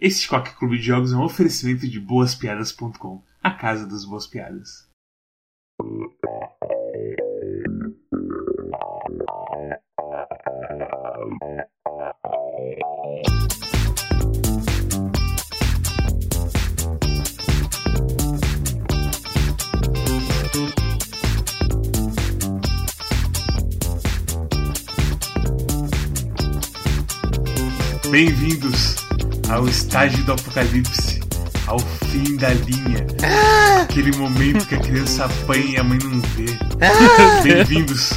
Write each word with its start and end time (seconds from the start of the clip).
Este 0.00 0.28
Quack 0.28 0.54
Clube 0.56 0.76
de 0.76 0.84
Jogos 0.84 1.12
é 1.12 1.16
um 1.16 1.24
oferecimento 1.24 1.88
de 1.88 1.98
boaspiadas.com, 1.98 3.20
a 3.42 3.50
casa 3.50 3.84
das 3.84 4.04
boas 4.04 4.28
piadas. 4.28 4.86
Bem-vindos 28.12 29.07
ao 29.50 29.66
estágio 29.66 30.22
do 30.24 30.32
apocalipse, 30.32 31.20
ao 31.66 31.78
fim 31.78 32.36
da 32.36 32.50
linha. 32.50 33.06
Aquele 33.82 34.14
momento 34.16 34.66
que 34.66 34.74
a 34.74 34.78
criança 34.78 35.24
apanha 35.24 35.64
e 35.64 35.76
a 35.78 35.84
mãe 35.84 35.98
não 36.04 36.20
vê. 36.20 36.46
Bem-vindos 37.42 38.12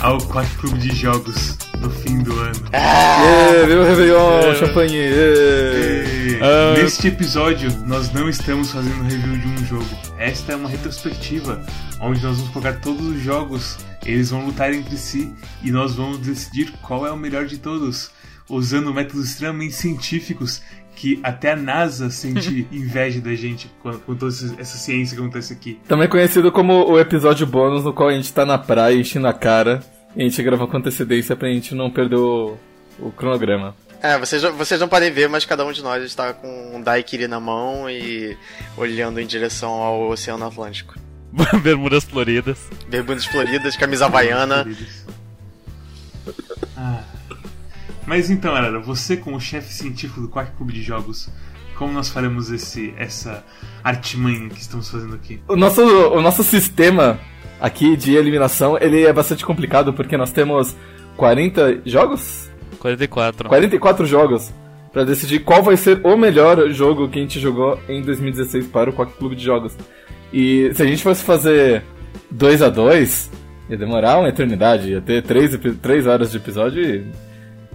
ao 0.00 0.18
Quack 0.18 0.48
Clube 0.56 0.78
de 0.78 0.94
Jogos 0.94 1.58
no 1.80 1.90
fim 1.90 2.22
do 2.22 2.38
ano. 2.38 2.54
Yeah, 2.72 3.66
meu 3.66 3.84
Réveillon, 3.84 4.54
champanhe. 4.54 4.96
yeah. 4.96 6.46
Ah. 6.46 6.74
Neste 6.76 7.08
episódio, 7.08 7.70
nós 7.86 8.12
não 8.12 8.28
estamos 8.28 8.70
fazendo 8.70 9.02
review 9.02 9.38
de 9.38 9.48
um 9.48 9.66
jogo. 9.66 9.86
Esta 10.18 10.52
é 10.52 10.56
uma 10.56 10.68
retrospectiva, 10.68 11.64
onde 12.00 12.22
nós 12.22 12.36
vamos 12.36 12.52
colocar 12.52 12.80
todos 12.80 13.04
os 13.04 13.20
jogos, 13.20 13.78
eles 14.04 14.30
vão 14.30 14.46
lutar 14.46 14.72
entre 14.72 14.96
si 14.96 15.32
e 15.62 15.70
nós 15.70 15.94
vamos 15.94 16.18
decidir 16.18 16.72
qual 16.82 17.06
é 17.06 17.10
o 17.10 17.16
melhor 17.16 17.46
de 17.46 17.58
todos, 17.58 18.10
usando 18.48 18.92
métodos 18.94 19.28
extremamente 19.30 19.74
científicos 19.74 20.62
que 20.94 21.20
até 21.22 21.52
a 21.52 21.56
NASA 21.56 22.08
sente 22.10 22.66
inveja 22.72 23.20
da 23.20 23.34
gente 23.34 23.70
com, 23.82 23.92
com 23.98 24.14
toda 24.14 24.32
essa 24.58 24.78
ciência 24.78 25.14
que 25.16 25.22
acontece 25.22 25.52
aqui. 25.52 25.78
Também 25.86 26.08
conhecido 26.08 26.50
como 26.50 26.90
o 26.90 26.98
episódio 26.98 27.46
bônus 27.46 27.84
no 27.84 27.92
qual 27.92 28.08
a 28.08 28.12
gente 28.14 28.32
tá 28.32 28.46
na 28.46 28.56
praia 28.56 28.94
enchendo 28.94 29.26
a 29.26 29.34
cara 29.34 29.80
e 30.16 30.22
a 30.22 30.24
gente 30.24 30.42
gravou 30.42 30.66
com 30.66 30.76
antecedência 30.78 31.36
pra 31.36 31.48
gente 31.48 31.74
não 31.74 31.90
perder 31.90 32.16
o, 32.16 32.56
o 32.98 33.10
cronograma. 33.12 33.74
É, 34.02 34.18
vocês, 34.18 34.42
não- 34.42 34.52
vocês 34.54 34.80
não 34.80 34.88
podem 34.88 35.10
ver, 35.10 35.28
mas 35.28 35.44
cada 35.44 35.64
um 35.66 35.72
de 35.72 35.82
nós 35.82 36.02
está 36.04 36.32
com 36.32 36.76
um 36.76 36.80
daiquiri 36.80 37.26
na 37.28 37.40
mão 37.40 37.90
e 37.90 38.36
olhando 38.76 39.20
em 39.20 39.26
direção 39.26 39.70
ao 39.72 40.08
Oceano 40.08 40.46
Atlântico. 40.46 40.94
Bermudas 41.62 42.04
floridas. 42.04 42.58
Bermudas 42.88 43.24
floridas, 43.26 43.76
camisa 43.76 44.06
havaiana. 44.06 44.66
Ah. 46.76 47.02
Mas 48.06 48.30
então, 48.30 48.54
galera, 48.54 48.78
você 48.78 49.16
como 49.16 49.40
chefe 49.40 49.72
científico 49.72 50.20
do 50.20 50.28
Quack 50.28 50.52
Clube 50.56 50.72
de 50.72 50.82
Jogos, 50.82 51.28
como 51.76 51.92
nós 51.92 52.08
faremos 52.08 52.50
esse, 52.50 52.94
essa 52.96 53.44
artimanha 53.82 54.48
que 54.48 54.60
estamos 54.60 54.88
fazendo 54.88 55.14
aqui? 55.14 55.40
O 55.48 55.56
nosso, 55.56 55.82
o 55.82 56.22
nosso 56.22 56.42
sistema 56.44 57.18
aqui 57.60 57.96
de 57.96 58.14
eliminação, 58.14 58.78
ele 58.80 59.04
é 59.04 59.12
bastante 59.12 59.44
complicado 59.44 59.92
porque 59.92 60.16
nós 60.16 60.30
temos 60.30 60.76
40 61.16 61.82
jogos? 61.84 62.50
44. 62.78 63.48
44 63.48 64.06
jogos 64.06 64.52
pra 64.92 65.04
decidir 65.04 65.40
qual 65.40 65.62
vai 65.62 65.76
ser 65.76 66.00
o 66.04 66.16
melhor 66.16 66.70
jogo 66.70 67.08
que 67.08 67.18
a 67.18 67.22
gente 67.22 67.38
jogou 67.38 67.78
em 67.88 68.02
2016 68.02 68.68
para 68.68 68.88
o 68.88 68.92
Quack 68.92 69.12
Clube 69.18 69.36
de 69.36 69.44
Jogos. 69.44 69.76
E 70.32 70.70
se 70.74 70.82
a 70.82 70.86
gente 70.86 71.02
fosse 71.02 71.22
fazer 71.22 71.82
2 72.30 72.62
a 72.62 72.68
2 72.70 73.30
ia 73.68 73.76
demorar 73.76 74.18
uma 74.18 74.28
eternidade, 74.28 74.90
ia 74.90 75.00
ter 75.00 75.22
3, 75.22 75.58
3 75.82 76.06
horas 76.06 76.30
de 76.30 76.36
episódio 76.36 76.82
e, 76.82 77.04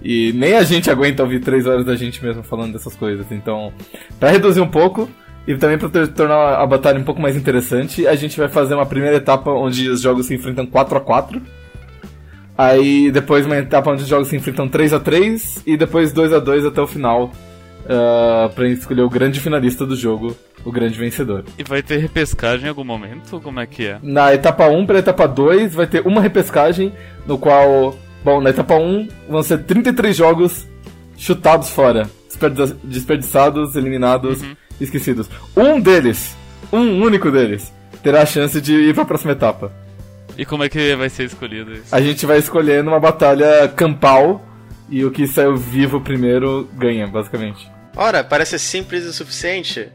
e 0.04 0.32
nem 0.34 0.54
a 0.54 0.62
gente 0.62 0.90
aguenta 0.90 1.22
ouvir 1.22 1.40
3 1.40 1.66
horas 1.66 1.84
da 1.84 1.94
gente 1.96 2.22
mesmo 2.24 2.42
falando 2.42 2.72
dessas 2.72 2.94
coisas. 2.96 3.26
Então, 3.30 3.72
pra 4.18 4.30
reduzir 4.30 4.60
um 4.60 4.68
pouco 4.68 5.08
e 5.46 5.54
também 5.56 5.78
pra 5.78 5.88
ter- 5.88 6.08
tornar 6.08 6.56
a 6.60 6.66
batalha 6.66 6.98
um 6.98 7.04
pouco 7.04 7.20
mais 7.20 7.36
interessante, 7.36 8.06
a 8.06 8.14
gente 8.14 8.38
vai 8.38 8.48
fazer 8.48 8.74
uma 8.74 8.86
primeira 8.86 9.16
etapa 9.16 9.50
onde 9.50 9.88
os 9.88 10.00
jogos 10.00 10.26
se 10.26 10.34
enfrentam 10.34 10.66
4 10.66 10.96
a 10.96 11.00
4 11.00 11.42
Aí 12.56 13.10
depois 13.10 13.46
uma 13.46 13.56
etapa 13.56 13.90
onde 13.90 14.02
os 14.02 14.08
jogos 14.08 14.28
se 14.28 14.36
enfrentam 14.36 14.68
3 14.68 14.92
a 14.92 15.00
3 15.00 15.62
e 15.66 15.76
depois 15.76 16.12
2 16.12 16.32
a 16.32 16.38
2 16.38 16.66
até 16.66 16.80
o 16.80 16.86
final. 16.86 17.32
Uh, 17.84 18.48
pra 18.54 18.68
escolher 18.68 19.02
o 19.02 19.10
grande 19.10 19.40
finalista 19.40 19.84
do 19.84 19.96
jogo, 19.96 20.36
o 20.64 20.70
grande 20.70 20.96
vencedor. 20.96 21.44
E 21.58 21.64
vai 21.64 21.82
ter 21.82 21.96
repescagem 21.96 22.66
em 22.66 22.68
algum 22.68 22.84
momento? 22.84 23.40
Como 23.40 23.58
é 23.58 23.66
que 23.66 23.86
é? 23.86 23.98
Na 24.00 24.32
etapa 24.32 24.68
1 24.68 24.86
pra 24.86 25.00
etapa 25.00 25.26
2 25.26 25.74
vai 25.74 25.86
ter 25.88 26.06
uma 26.06 26.20
repescagem, 26.20 26.92
no 27.26 27.36
qual. 27.36 27.96
Bom, 28.24 28.40
na 28.40 28.50
etapa 28.50 28.74
1 28.76 29.08
vão 29.28 29.42
ser 29.42 29.64
33 29.64 30.16
jogos 30.16 30.66
chutados 31.16 31.70
fora, 31.70 32.08
desperdiça- 32.28 32.76
desperdiçados, 32.82 33.74
eliminados, 33.76 34.40
esquecidos. 34.80 35.28
Um 35.56 35.80
deles, 35.80 36.36
um 36.72 37.02
único 37.02 37.30
deles, 37.30 37.72
terá 38.02 38.22
a 38.22 38.26
chance 38.26 38.60
de 38.60 38.74
ir 38.74 38.94
pra 38.94 39.04
próxima 39.04 39.32
etapa. 39.32 39.72
E 40.38 40.44
como 40.46 40.64
é 40.64 40.68
que 40.68 40.94
vai 40.96 41.08
ser 41.10 41.24
escolhido 41.24 41.72
isso? 41.72 41.94
A 41.94 42.00
gente 42.00 42.24
vai 42.24 42.38
escolher 42.38 42.82
numa 42.82 42.98
batalha 42.98 43.68
campal 43.68 44.42
e 44.88 45.04
o 45.04 45.10
que 45.10 45.26
saiu 45.26 45.56
vivo 45.56 46.00
primeiro 46.00 46.68
ganha, 46.74 47.06
basicamente. 47.06 47.70
Ora, 47.96 48.24
parece 48.24 48.58
simples 48.58 49.04
o 49.04 49.12
suficiente. 49.12 49.88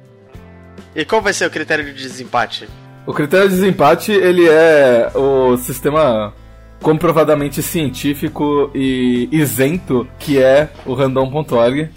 E 0.96 1.04
qual 1.06 1.22
vai 1.22 1.34
ser 1.34 1.46
o 1.46 1.50
critério 1.50 1.84
de 1.86 1.94
desempate? 1.94 2.68
O 3.06 3.14
critério 3.14 3.50
de 3.50 3.56
desempate, 3.56 4.12
ele 4.12 4.48
é 4.48 5.10
o 5.16 5.58
sistema 5.58 6.34
comprovadamente 6.82 7.62
científico 7.62 8.72
e 8.74 9.28
isento 9.32 10.08
que 10.20 10.42
é 10.42 10.70
o 10.86 10.94
random.org. 10.94 11.90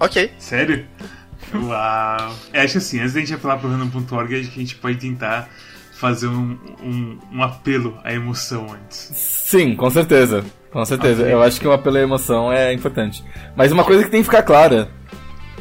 Ok. 0.00 0.32
Sério? 0.38 0.84
Uau! 1.54 2.34
É, 2.52 2.62
acho 2.62 2.78
assim, 2.78 3.00
antes 3.00 3.14
da 3.14 3.20
gente 3.20 3.34
apelar 3.34 3.58
pro 3.58 3.68
random.org, 3.68 4.40
acho 4.40 4.50
que 4.50 4.58
a 4.58 4.62
gente 4.62 4.74
pode 4.76 4.96
tentar 4.96 5.48
fazer 5.92 6.26
um, 6.26 6.58
um, 6.82 7.18
um 7.32 7.42
apelo 7.42 7.98
à 8.02 8.12
emoção 8.12 8.66
antes. 8.72 9.10
Sim, 9.14 9.76
com 9.76 9.88
certeza. 9.88 10.44
Com 10.70 10.84
certeza. 10.84 11.22
Ok. 11.22 11.32
Eu 11.32 11.42
acho 11.42 11.60
que 11.60 11.68
uma 11.68 11.78
pela 11.78 12.00
emoção 12.00 12.52
é 12.52 12.72
importante. 12.72 13.24
Mas 13.56 13.70
uma 13.70 13.84
coisa 13.84 14.02
que 14.02 14.10
tem 14.10 14.20
que 14.20 14.24
ficar 14.24 14.42
clara: 14.42 14.90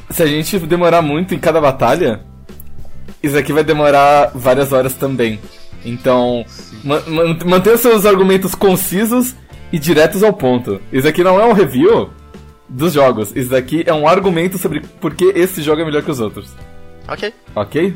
se 0.10 0.24
a 0.24 0.26
gente 0.26 0.58
demorar 0.60 1.04
muito 1.04 1.36
em 1.36 1.40
cada 1.40 1.62
batalha, 1.62 2.22
isso 3.22 3.38
aqui 3.38 3.54
vai 3.54 3.64
demorar 3.64 4.32
várias 4.34 4.74
horas 4.74 4.96
também. 4.96 5.40
Então, 5.86 6.46
ma- 6.84 7.02
man- 7.02 7.38
mantenha 7.46 7.76
os 7.76 7.82
seus 7.82 8.06
argumentos 8.06 8.56
concisos 8.56 9.36
e 9.72 9.78
diretos 9.80 10.24
ao 10.24 10.32
ponto. 10.34 10.82
Isso 10.92 11.08
aqui 11.08 11.24
não 11.24 11.40
é 11.40 11.46
um 11.46 11.54
review 11.54 12.10
dos 12.70 12.94
jogos. 12.94 13.36
Isso 13.36 13.50
daqui 13.50 13.84
é 13.86 13.94
um 13.94 14.08
argumento 14.08 14.58
sobre 14.58 14.80
por 14.80 15.14
que 15.16 15.26
esse 15.36 15.62
jogo 15.62 15.82
é 15.82 15.86
melhor 15.86 16.04
que 16.04 16.12
os 16.12 16.20
outros. 16.20 16.52
Ok. 17.08 17.34
Ok? 17.56 17.94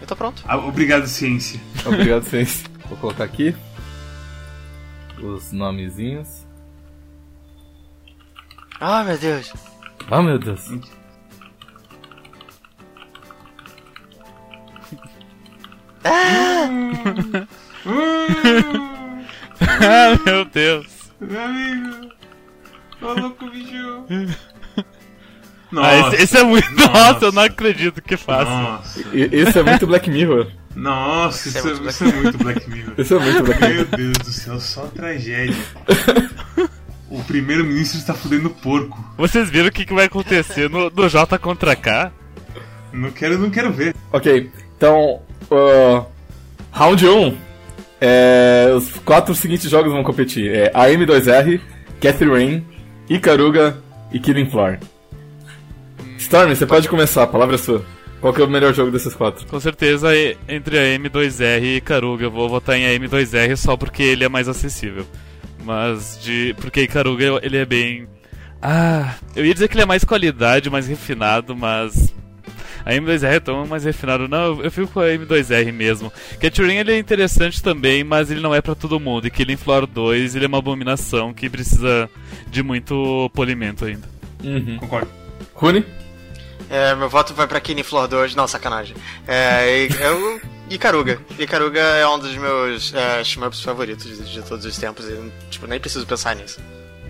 Eu 0.00 0.06
tô 0.06 0.14
pronto. 0.14 0.42
Ah, 0.46 0.56
Obrigado, 0.58 1.06
ciência. 1.06 1.58
Obrigado, 1.84 2.22
vocês. 2.24 2.64
Vou 2.88 2.96
colocar 2.98 3.24
aqui 3.24 3.54
os 5.22 5.50
nomezinhos. 5.52 6.44
Ah, 8.80 9.02
meu 9.04 9.16
Deus. 9.18 9.52
Ah, 10.10 10.22
meu 10.22 10.38
Deus. 10.38 10.60
ah, 19.60 20.18
meu 20.24 20.44
Deus. 20.44 20.86
Meu 21.20 21.42
amigo! 21.42 22.10
Falou 23.00 23.30
com 23.30 23.46
o 23.46 23.50
bicho! 23.50 24.04
Ah, 25.76 26.10
esse, 26.10 26.22
esse 26.22 26.36
é 26.38 26.44
muito. 26.44 26.70
Nossa, 26.72 27.24
eu 27.24 27.32
não 27.32 27.42
acredito 27.42 28.00
que 28.02 28.16
faça. 28.16 28.50
Nossa! 28.50 29.00
Isso 29.12 29.58
é 29.58 29.62
muito 29.62 29.86
Black 29.86 30.10
Mirror. 30.10 30.46
Nossa, 30.76 31.48
isso, 31.48 31.58
Isso 31.58 31.68
é 31.68 31.70
é, 31.70 31.74
muito 31.74 31.88
isso 31.88 32.04
é 32.04 32.12
muito 32.12 32.38
Black 32.38 32.70
Mirror. 32.70 32.94
Isso 32.98 33.14
é 33.14 33.18
muito 33.18 33.42
Black 33.44 33.60
Mirror. 33.60 33.74
Meu 33.74 33.84
Deus 33.86 34.18
do 34.18 34.32
céu, 34.32 34.60
só 34.60 34.82
tragédia. 34.86 35.56
O 37.08 37.22
primeiro-ministro 37.22 37.98
está 37.98 38.12
fudendo 38.12 38.50
porco. 38.50 39.02
Vocês 39.16 39.48
viram 39.48 39.68
o 39.68 39.72
que, 39.72 39.84
que 39.86 39.94
vai 39.94 40.06
acontecer 40.06 40.68
no, 40.68 40.90
no 40.90 41.08
J 41.08 41.38
contra 41.38 41.76
K? 41.76 42.12
Não 42.92 43.10
quero, 43.10 43.38
não 43.38 43.50
quero 43.50 43.72
ver. 43.72 43.94
Ok, 44.12 44.50
então. 44.76 45.22
Uh, 45.50 46.04
round 46.72 47.06
1. 47.06 47.36
É, 48.00 48.72
os 48.76 48.90
quatro 49.04 49.34
seguintes 49.34 49.70
jogos 49.70 49.92
vão 49.92 50.02
competir: 50.02 50.50
é 50.54 50.70
AM2R, 50.72 51.60
Cathy 52.00 52.24
Rain, 52.24 52.64
Icaruga 53.08 53.76
e 54.12 54.18
Killing 54.18 54.50
Floor. 54.50 54.78
Storm, 56.18 56.54
você 56.54 56.66
pode 56.66 56.88
começar, 56.88 57.22
a 57.22 57.26
palavra 57.26 57.54
é 57.54 57.58
sua. 57.58 57.84
Qual 58.20 58.32
que 58.32 58.40
é 58.40 58.44
o 58.44 58.48
melhor 58.48 58.72
jogo 58.72 58.90
desses 58.90 59.14
quatro? 59.14 59.46
Com 59.46 59.60
certeza, 59.60 60.08
entre 60.48 60.78
a 60.78 60.98
M2R 60.98 61.62
e 61.62 61.76
Ikaruga, 61.76 62.24
eu 62.24 62.30
vou 62.30 62.48
votar 62.48 62.76
em 62.76 62.98
M2R 62.98 63.54
só 63.56 63.76
porque 63.76 64.02
ele 64.02 64.24
é 64.24 64.28
mais 64.28 64.48
acessível. 64.48 65.06
Mas 65.62 66.18
de. 66.22 66.54
Porque 66.58 66.82
Ikaruga 66.82 67.40
ele 67.42 67.58
é 67.58 67.66
bem. 67.66 68.08
Ah, 68.62 69.14
eu 69.36 69.44
ia 69.44 69.52
dizer 69.52 69.68
que 69.68 69.74
ele 69.74 69.82
é 69.82 69.86
mais 69.86 70.04
qualidade, 70.04 70.70
mais 70.70 70.86
refinado, 70.86 71.54
mas. 71.54 72.14
A 72.86 72.92
M2R 72.92 73.24
é 73.36 73.40
tão 73.40 73.66
mais 73.66 73.84
refinado. 73.84 74.28
Não, 74.28 74.62
eu- 74.62 74.70
fico 74.70 74.88
com 74.88 75.00
a 75.00 75.06
M2R 75.08 75.72
mesmo. 75.72 76.12
Catering 76.40 76.76
ele 76.76 76.92
é 76.92 76.98
interessante 76.98 77.62
também, 77.62 78.04
mas 78.04 78.30
ele 78.30 78.40
não 78.40 78.54
é 78.54 78.60
pra 78.60 78.74
todo 78.74 79.00
mundo. 79.00 79.26
E 79.26 79.30
Killing 79.30 79.56
Floor 79.56 79.86
2 79.86 80.36
ele 80.36 80.44
é 80.44 80.48
uma 80.48 80.58
abominação 80.58 81.32
que 81.32 81.48
precisa 81.48 82.10
de 82.48 82.62
muito 82.62 83.30
polimento 83.34 83.84
ainda. 83.84 84.06
Uhum. 84.42 84.76
Concordo. 84.78 85.08
Rune? 85.54 85.84
É, 86.68 86.94
meu 86.94 87.08
voto 87.08 87.32
vai 87.34 87.46
pra 87.46 87.60
Kine 87.60 87.82
Flor 87.82 88.08
2. 88.08 88.34
Não, 88.34 88.46
sacanagem. 88.48 88.96
É, 89.26 89.84
e- 89.86 90.02
eu. 90.02 90.40
Icaruga. 90.70 91.20
Icaruga 91.38 91.78
é 91.80 92.06
um 92.08 92.18
dos 92.18 92.34
meus 92.36 92.92
é, 92.94 93.22
shmups 93.22 93.60
favoritos 93.62 94.04
de, 94.06 94.32
de 94.32 94.42
todos 94.42 94.64
os 94.64 94.76
tempos. 94.78 95.06
E, 95.06 95.18
tipo, 95.50 95.66
nem 95.66 95.78
preciso 95.78 96.06
pensar 96.06 96.34
nisso. 96.34 96.58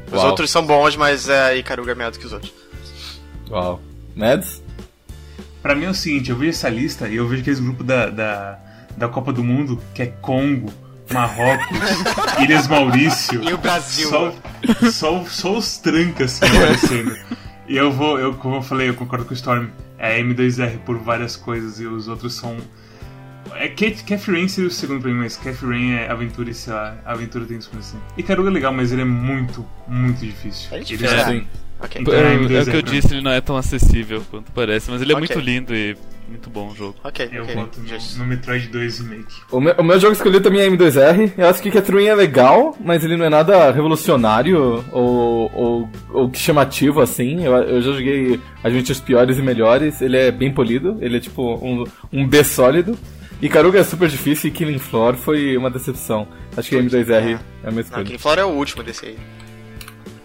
Os 0.08 0.14
Uau. 0.18 0.26
outros 0.30 0.50
são 0.50 0.66
bons, 0.66 0.96
mas 0.96 1.28
é, 1.28 1.56
Icaruga 1.56 1.92
é 1.92 1.94
melhor 1.94 2.10
do 2.10 2.18
que 2.18 2.26
os 2.26 2.32
outros. 2.32 2.52
Uau. 3.50 3.80
Mads? 4.16 4.62
Pra 5.64 5.74
mim 5.74 5.86
é 5.86 5.88
o 5.90 5.94
seguinte, 5.94 6.28
eu 6.30 6.36
vejo 6.36 6.50
essa 6.50 6.68
lista 6.68 7.08
e 7.08 7.16
eu 7.16 7.26
vejo 7.26 7.40
aqueles 7.40 7.58
grupos 7.58 7.86
da, 7.86 8.10
da, 8.10 8.58
da 8.98 9.08
Copa 9.08 9.32
do 9.32 9.42
Mundo, 9.42 9.80
que 9.94 10.02
é 10.02 10.06
Congo, 10.06 10.70
Marrocos, 11.10 11.78
Ilhas 12.44 12.68
Maurício. 12.68 13.42
E 13.42 13.50
o 13.52 13.56
Brasil? 13.56 14.06
Só, 14.10 14.34
só, 14.92 15.24
só 15.24 15.56
os 15.56 15.78
trancas 15.78 16.40
assim, 16.42 16.54
aparecendo. 16.56 17.16
E 17.66 17.78
eu 17.78 17.90
vou, 17.90 18.18
eu, 18.20 18.34
como 18.34 18.56
eu 18.56 18.62
falei, 18.62 18.90
eu 18.90 18.94
concordo 18.94 19.24
com 19.24 19.30
o 19.30 19.34
Storm. 19.34 19.68
É 19.98 20.20
M2R 20.22 20.80
por 20.80 20.98
várias 20.98 21.34
coisas 21.34 21.80
e 21.80 21.86
os 21.86 22.08
outros 22.08 22.34
são. 22.34 22.58
É 23.54 23.68
Cat- 23.68 24.04
Cafe 24.04 24.30
Rain 24.32 24.48
seria 24.48 24.68
o 24.68 24.70
segundo 24.70 25.00
pra 25.00 25.10
mim, 25.10 25.20
mas 25.20 25.38
Cafe 25.38 25.64
Rain 25.64 25.92
é 25.92 26.10
aventura 26.10 26.50
e 26.50 26.54
sei 26.54 26.74
lá, 26.74 26.94
aventura 27.06 27.46
tem 27.46 27.56
isso 27.56 27.70
assim. 27.78 27.96
E 28.18 28.22
Caruga 28.22 28.50
é 28.50 28.52
legal, 28.52 28.70
mas 28.70 28.92
ele 28.92 29.00
é 29.00 29.04
muito, 29.06 29.64
muito 29.88 30.20
difícil. 30.26 30.68
É 30.72 30.76
Ele 30.76 30.84
difícil, 30.84 31.16
é- 31.16 31.44
né? 31.84 31.88
Sim. 31.88 31.98
Ok. 31.98 32.02
Então, 32.02 32.14
É, 32.14 32.18
é, 32.18 32.34
é 32.34 32.38
M2R 32.38 32.62
o 32.62 32.70
que 32.70 32.76
eu 32.76 32.82
disse, 32.82 33.14
ele 33.14 33.22
não 33.22 33.30
é 33.30 33.40
tão 33.40 33.56
acessível 33.56 34.22
quanto 34.30 34.50
parece, 34.52 34.90
mas 34.90 35.02
ele 35.02 35.12
é 35.12 35.16
Ok. 35.16 35.26
muito 35.28 35.44
lindo 35.44 35.74
e 35.74 35.96
muito 36.28 36.48
bom 36.48 36.70
o 36.70 36.74
jogo. 36.74 36.94
Ok, 37.04 37.28
Eu 37.30 37.42
ok. 37.44 37.54
voto 37.54 37.80
no, 37.80 38.18
no 38.18 38.26
Metroid 38.26 38.68
2 38.68 38.98
Remake. 39.00 39.34
O 39.52 39.60
meu, 39.60 39.74
o 39.74 39.84
meu 39.84 40.00
jogo 40.00 40.14
escolhido 40.14 40.42
também 40.42 40.62
é 40.62 40.68
M2R. 40.70 41.32
Eu 41.36 41.48
acho 41.48 41.60
que 41.62 41.70
Catherine 41.70 42.06
é 42.08 42.14
legal, 42.14 42.74
mas 42.80 43.04
ele 43.04 43.16
não 43.16 43.26
é 43.26 43.28
nada 43.28 43.70
revolucionário 43.70 44.82
ou, 44.90 45.50
ou, 45.54 45.90
ou 46.10 46.30
que 46.30 46.38
chamativo 46.38 47.00
assim. 47.02 47.44
Eu, 47.44 47.52
eu 47.54 47.82
já 47.82 47.92
joguei 47.92 48.40
Adventures 48.62 49.00
piores 49.00 49.36
e 49.38 49.42
melhores. 49.42 50.00
Ele 50.00 50.16
é 50.16 50.30
bem 50.30 50.52
polido, 50.52 50.96
ele 51.00 51.18
é 51.18 51.20
tipo 51.20 51.42
um, 51.56 51.84
um 52.12 52.26
B 52.26 52.42
sólido. 52.42 52.98
E 53.42 53.48
Karuga 53.48 53.80
é 53.80 53.84
super 53.84 54.08
difícil 54.08 54.48
e 54.48 54.52
Killing 54.52 54.78
Floor 54.78 55.14
foi 55.16 55.54
uma 55.58 55.68
decepção. 55.70 56.26
Acho 56.56 56.70
que 56.70 56.76
M2R 56.76 57.10
é, 57.10 57.18
a 57.18 57.20
minha 57.20 57.40
Não, 57.72 57.80
escolha. 57.80 58.04
Kine 58.04 58.18
Flor 58.18 58.38
é 58.38 58.44
o 58.44 58.48
último 58.48 58.82
desse 58.82 59.04
aí, 59.06 59.18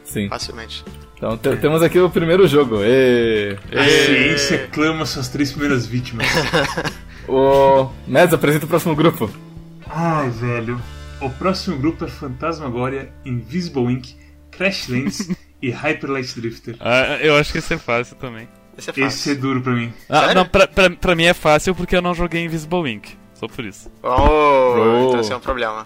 Sim. 0.06 0.30
facilmente. 0.30 0.86
Então 1.20 1.38
te- 1.38 1.58
temos 1.58 1.84
aqui 1.84 2.00
o 2.00 2.10
primeiro 2.10 2.48
jogo. 2.48 2.78
E, 2.82 3.58
A 3.76 3.84
ciência 3.84 4.68
clama 4.72 5.06
suas 5.06 5.28
três 5.28 5.52
primeiras 5.52 5.86
vítimas. 5.86 6.26
o 7.28 7.90
Mads, 8.08 8.34
apresenta 8.34 8.66
o 8.66 8.70
próximo 8.70 8.96
grupo. 8.96 9.30
Ai, 9.90 10.30
velho. 10.30 10.82
O 11.22 11.30
próximo 11.30 11.78
grupo 11.78 12.06
é 12.06 12.08
Fantasmagoria, 12.08 13.12
Invisible 13.26 13.84
Ink, 13.92 14.16
Crashlands 14.52 15.30
e 15.62 15.70
Hyper 15.70 16.10
Light 16.10 16.40
Drifter. 16.40 16.78
Ah, 16.80 17.18
eu 17.20 17.36
acho 17.36 17.52
que 17.52 17.58
esse 17.58 17.74
é 17.74 17.78
fácil 17.78 18.16
também. 18.16 18.48
Esse 18.78 18.90
é 18.92 18.94
fácil. 18.94 19.08
Esse 19.08 19.32
é 19.32 19.36
duro 19.36 19.60
pra 19.62 19.74
mim. 19.74 19.92
Ah, 20.08 20.34
não, 20.34 20.46
pra, 20.46 20.66
pra, 20.68 20.90
pra 20.90 21.16
mim 21.16 21.26
é 21.26 21.34
fácil 21.34 21.76
porque 21.76 21.94
eu 21.98 22.02
não 22.02 22.14
joguei 22.14 22.46
Invisible 22.46 22.90
Ink. 22.90 23.18
Só 23.34 23.46
por 23.48 23.66
isso. 23.66 23.92
Oh, 24.02 24.08
Oh. 24.10 25.08
então 25.10 25.20
esse 25.20 25.34
é 25.34 25.36
um 25.36 25.40
problema. 25.42 25.86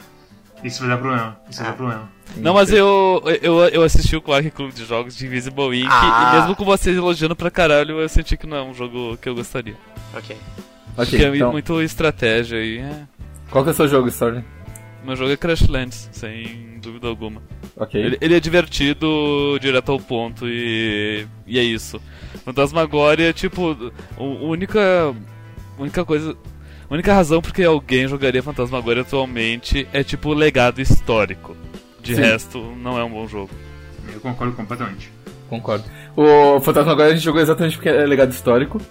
Isso 0.63 0.80
vai 0.81 0.89
dar 0.89 0.98
problema. 0.98 1.38
Isso 1.50 1.60
vai 1.60 1.68
Ah. 1.68 1.71
dar 1.71 1.77
problema. 1.77 2.10
Não, 2.38 2.54
mas 2.54 2.71
eu, 2.71 3.21
eu, 3.42 3.60
eu 3.65 3.83
assisti 3.83 4.15
o 4.15 4.21
Quark 4.21 4.50
Clube 4.51 4.74
de 4.74 4.86
Jogos 4.86 5.15
de 5.15 5.25
Invisible 5.27 5.77
Ink 5.80 5.88
Ah. 5.92 6.31
e 6.33 6.39
mesmo 6.39 6.56
com 6.56 6.63
vocês 6.65 6.95
elogiando 6.98 7.36
pra 7.36 7.51
caralho, 7.51 8.00
eu 8.00 8.10
senti 8.10 8.36
que 8.38 8.48
não 8.48 8.57
é 8.57 8.63
um 8.63 8.74
jogo 8.74 9.18
que 9.18 9.27
eu 9.30 9.36
gostaria. 9.36 9.75
Ok. 10.15 10.36
Ok, 10.95 11.06
Porque 11.10 11.25
é 11.25 11.36
então, 11.36 11.51
muito 11.51 11.81
estratégia 11.81 12.57
e. 12.57 12.77
É. 12.80 13.04
qual 13.50 13.63
que 13.63 13.69
é 13.69 13.74
o 13.74 13.75
seu 13.75 13.88
jogo, 13.88 14.07
Storm? 14.07 14.42
Meu 15.04 15.15
jogo 15.18 15.31
é 15.31 15.38
Crashlands, 15.38 16.07
sem 16.13 16.80
dúvida 16.81 17.07
alguma. 17.07 17.42
Ok. 17.75 18.00
Ele, 18.01 18.18
ele 18.21 18.36
é 18.36 18.39
divertido, 18.39 19.57
direto 19.59 19.92
ao 19.92 20.00
ponto 20.00 20.48
e. 20.48 21.27
e 21.45 21.59
é 21.59 21.63
isso. 21.63 22.00
Fantasmagoria, 22.45 23.33
tipo, 23.33 23.75
a 24.18 24.24
única. 24.24 25.13
única 25.77 26.06
coisa. 26.06 26.36
A 26.89 26.94
única 26.94 27.13
razão 27.13 27.41
porque 27.41 27.63
alguém 27.63 28.07
jogaria 28.07 28.44
Fantasmagoria 28.44 29.01
atualmente 29.01 29.88
é 29.94 30.03
tipo 30.03 30.33
legado 30.33 30.81
histórico. 30.81 31.56
De 32.01 32.15
Sim. 32.15 32.21
resto, 32.21 32.59
não 32.77 33.00
é 33.00 33.03
um 33.03 33.09
bom 33.09 33.27
jogo. 33.27 33.50
Eu 34.13 34.19
concordo 34.19 34.53
completamente. 34.53 35.12
Concordo. 35.50 35.85
O 36.15 36.59
Fantasma 36.59 36.91
agora 36.91 37.09
a 37.09 37.13
gente 37.13 37.24
jogou 37.24 37.41
exatamente 37.41 37.77
porque 37.77 37.89
é 37.89 38.06
legado 38.06 38.31
histórico. 38.31 38.81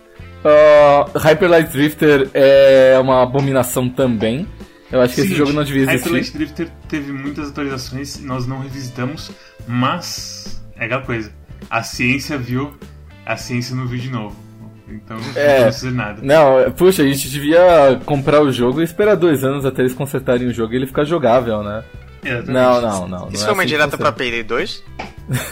Uh, 0.44 1.18
Hyper 1.18 1.48
Light 1.48 1.70
Drifter 1.70 2.28
é 2.34 2.98
uma 2.98 3.22
abominação 3.22 3.88
também. 3.88 4.46
Eu 4.90 5.00
acho 5.00 5.14
que 5.14 5.20
esse 5.20 5.28
Seguinte, 5.30 5.38
jogo 5.38 5.52
não 5.52 5.64
devia 5.64 5.82
Hyper 5.82 5.94
existir. 5.94 6.12
Light 6.12 6.32
Drifter 6.32 6.68
teve 6.88 7.12
muitas 7.12 7.48
atualizações 7.48 8.16
e 8.16 8.22
nós 8.24 8.46
não 8.46 8.60
revisitamos, 8.60 9.30
mas 9.66 10.62
é 10.76 10.84
aquela 10.84 11.02
coisa. 11.02 11.32
A 11.70 11.82
ciência 11.82 12.36
viu, 12.36 12.72
a 13.24 13.36
ciência 13.36 13.74
não 13.74 13.86
viu 13.86 13.98
de 13.98 14.10
novo. 14.10 14.36
Então 14.94 15.16
É. 15.34 15.56
não 15.58 15.62
precisa 15.64 15.88
de 15.90 15.96
nada. 15.96 16.18
Não, 16.22 16.70
puxa, 16.72 17.02
a 17.02 17.06
gente 17.06 17.28
devia 17.28 18.00
comprar 18.04 18.40
o 18.42 18.52
jogo 18.52 18.80
e 18.80 18.84
esperar 18.84 19.14
dois 19.16 19.42
anos 19.44 19.64
até 19.64 19.82
eles 19.82 19.94
consertarem 19.94 20.48
o 20.48 20.52
jogo 20.52 20.72
e 20.72 20.76
ele 20.76 20.86
ficar 20.86 21.04
jogável, 21.04 21.62
né? 21.62 21.82
Exatamente. 22.24 22.50
Não, 22.52 22.80
não, 22.80 23.08
não. 23.08 23.28
Isso 23.30 23.38
não 23.38 23.38
foi 23.38 23.48
é 23.48 23.52
uma 23.52 23.52
assim 23.52 23.60
que 23.62 23.66
direta 23.66 23.90
funciona. 23.90 24.12
pra 24.12 24.12
Payday 24.12 24.42
2? 24.42 24.84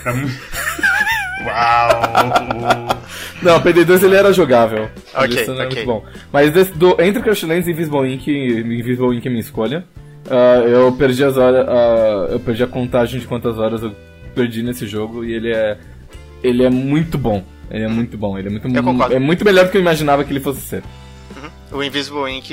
Pra 0.02 0.12
mu- 0.14 0.28
Uau! 1.46 3.00
Não, 3.42 3.56
o 3.56 3.60
PD2 3.62 4.02
ele 4.04 4.14
era 4.14 4.32
jogável. 4.32 4.90
Ok, 5.14 5.38
é 5.38 5.42
ok. 5.50 5.56
muito 5.66 5.84
bom. 5.86 6.04
Mas 6.32 6.52
desse- 6.52 6.72
do, 6.72 7.00
entre 7.00 7.22
Crashlands 7.22 7.66
e 7.66 7.70
Invisible 7.70 8.12
Ink, 8.12 8.30
Invisible 8.30 9.16
Ink 9.16 9.26
é 9.26 9.30
minha 9.30 9.40
escolha. 9.40 9.84
Ah, 10.30 10.58
eu 10.66 10.92
perdi 10.92 11.24
as 11.24 11.36
horas. 11.38 11.66
ah, 11.66 12.26
eu 12.30 12.40
perdi 12.40 12.62
a 12.62 12.66
contagem 12.66 13.18
de 13.20 13.26
quantas 13.26 13.58
horas 13.58 13.82
eu 13.82 13.94
perdi 14.34 14.62
nesse 14.62 14.86
jogo 14.86 15.24
e 15.24 15.32
ele 15.32 15.50
é. 15.52 15.78
Ele 16.42 16.62
é 16.64 16.70
muito 16.70 17.16
bom. 17.18 17.42
Ele 17.70 17.84
é 17.84 17.88
muito 17.88 18.18
bom. 18.18 18.38
Ele 18.38 18.48
é 18.48 18.50
muito, 18.50 18.68
Eu 18.68 18.82
concordo. 18.82 19.14
é 19.14 19.18
muito 19.18 19.44
melhor 19.44 19.66
do 19.66 19.70
que 19.70 19.76
eu 19.76 19.80
imaginava 19.80 20.24
que 20.24 20.32
ele 20.32 20.40
fosse 20.40 20.60
ser. 20.60 20.82
O 21.72 21.82
Invisible 21.84 22.28
Ink 22.28 22.52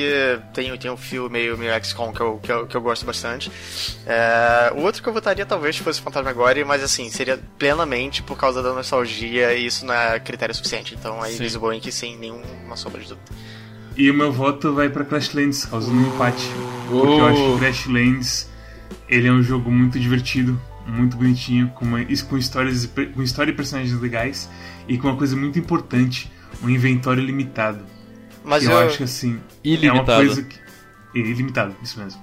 tem, 0.54 0.78
tem 0.78 0.92
um 0.92 0.98
fio 0.98 1.28
meio, 1.28 1.58
meio 1.58 1.74
XCOM 1.84 2.14
que 2.14 2.22
eu, 2.22 2.38
que, 2.38 2.52
eu, 2.52 2.68
que 2.68 2.78
eu 2.78 2.81
gosto 2.81 3.04
bastante. 3.04 3.52
É, 4.06 4.72
o 4.75 4.81
outro 4.81 5.02
que 5.02 5.10
eu 5.10 5.14
votaria 5.14 5.44
talvez 5.44 5.75
fosse 5.78 6.00
Fantasmagoria, 6.00 6.64
mas 6.64 6.84
assim, 6.84 7.10
seria 7.10 7.40
plenamente 7.58 8.22
por 8.22 8.38
causa 8.38 8.62
da 8.62 8.74
nostalgia 8.74 9.56
e 9.56 9.66
isso 9.66 9.86
não 9.86 9.94
é 9.94 10.19
critério 10.19 10.54
suficiente. 10.54 10.94
Então 10.94 11.25
é 11.25 11.30
Sim. 11.30 11.36
Invisible 11.38 11.75
Ink 11.75 11.92
sem 11.92 12.16
nenhuma 12.16 12.75
sombra 12.75 13.02
de 13.02 13.10
dúvida. 13.10 13.28
E 13.96 14.12
o 14.12 14.13
meu 14.13 14.31
voto 14.31 14.72
vai 14.75 14.88
pra 14.90 15.04
Crashlands, 15.04 15.66
causando 15.66 15.98
um 15.98 16.13
empate. 16.13 16.48
Porque 16.88 17.08
eu 17.08 17.25
acho 17.25 17.54
que 17.54 17.60
Crashlands 17.60 18.50
ele 19.10 19.28
é 19.28 19.31
um 19.31 19.42
jogo 19.42 19.72
muito 19.72 20.00
divertido, 20.00 20.62
muito 20.86 21.18
bonitinho, 21.18 21.70
com, 21.70 21.86
uma, 21.86 22.00
com, 22.06 22.38
histórias, 22.38 22.88
com 23.16 23.24
história 23.24 23.50
e 23.50 23.56
personagens 23.56 24.00
legais 24.00 24.48
e 24.88 24.98
com 24.98 25.07
uma 25.07 25.18
coisa 25.18 25.36
muito 25.36 25.57
importante, 25.60 26.31
um 26.63 26.69
inventório 26.69 27.24
limitado. 27.24 27.84
Mas 28.44 28.63
eu, 28.63 28.72
eu, 28.72 28.79
acho 28.79 28.98
que 28.98 29.03
assim. 29.03 29.32
É 29.34 29.34
uma 29.34 29.41
Ilimitado. 29.63 30.25
coisa 30.25 30.44
que. 30.44 30.58
Ilimitado, 31.15 31.75
isso 31.84 32.00
mesmo. 32.00 32.22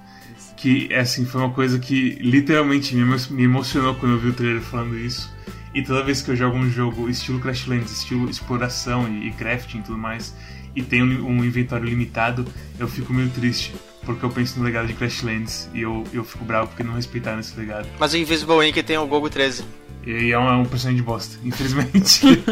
Que 0.57 0.93
assim, 0.95 1.27
foi 1.27 1.41
uma 1.41 1.51
coisa 1.51 1.79
que 1.79 2.11
literalmente 2.21 2.95
me, 2.95 3.03
emo- 3.03 3.17
me 3.31 3.43
emocionou 3.43 3.95
quando 3.97 4.13
eu 4.13 4.19
vi 4.19 4.29
o 4.29 4.33
trailer 4.33 4.63
falando 4.63 4.97
isso. 4.99 5.33
E 5.75 5.83
toda 5.83 6.03
vez 6.05 6.23
que 6.23 6.31
eu 6.31 6.37
jogo 6.37 6.57
um 6.57 6.71
jogo 6.71 7.09
estilo 7.11 7.41
Crashlands, 7.41 7.91
estilo 7.91 8.31
exploração 8.31 9.09
e, 9.09 9.29
e 9.29 9.33
crafting 9.33 9.79
e 9.79 9.83
tudo 9.83 9.99
mais, 9.99 10.35
e 10.75 10.83
tem 10.83 11.03
um, 11.03 11.27
um 11.29 11.45
inventório 11.45 11.85
limitado, 11.85 12.47
eu 12.79 12.87
fico 12.89 13.13
meio 13.13 13.29
triste. 13.31 13.75
Porque 14.05 14.25
eu 14.25 14.31
penso 14.31 14.59
no 14.59 14.65
legado 14.65 14.87
de 14.87 14.93
Crashlands 14.95 15.69
e 15.73 15.81
eu, 15.83 16.05
eu 16.13 16.25
fico 16.25 16.45
bravo 16.45 16.69
porque 16.69 16.83
não 16.83 16.95
respeitaram 16.95 17.41
esse 17.41 17.59
legado. 17.59 17.87
mas 17.99 18.13
o 18.13 18.17
Invisible 18.19 18.67
Ink 18.69 18.83
tem 18.83 18.99
o 18.99 19.07
Gogo 19.07 19.31
13. 19.31 19.65
E 20.07 20.31
é 20.33 20.39
um, 20.39 20.47
é 20.49 20.53
um 20.57 20.65
personagem 20.67 20.97
de 20.99 21.03
bosta, 21.03 21.39
infelizmente. 21.43 22.21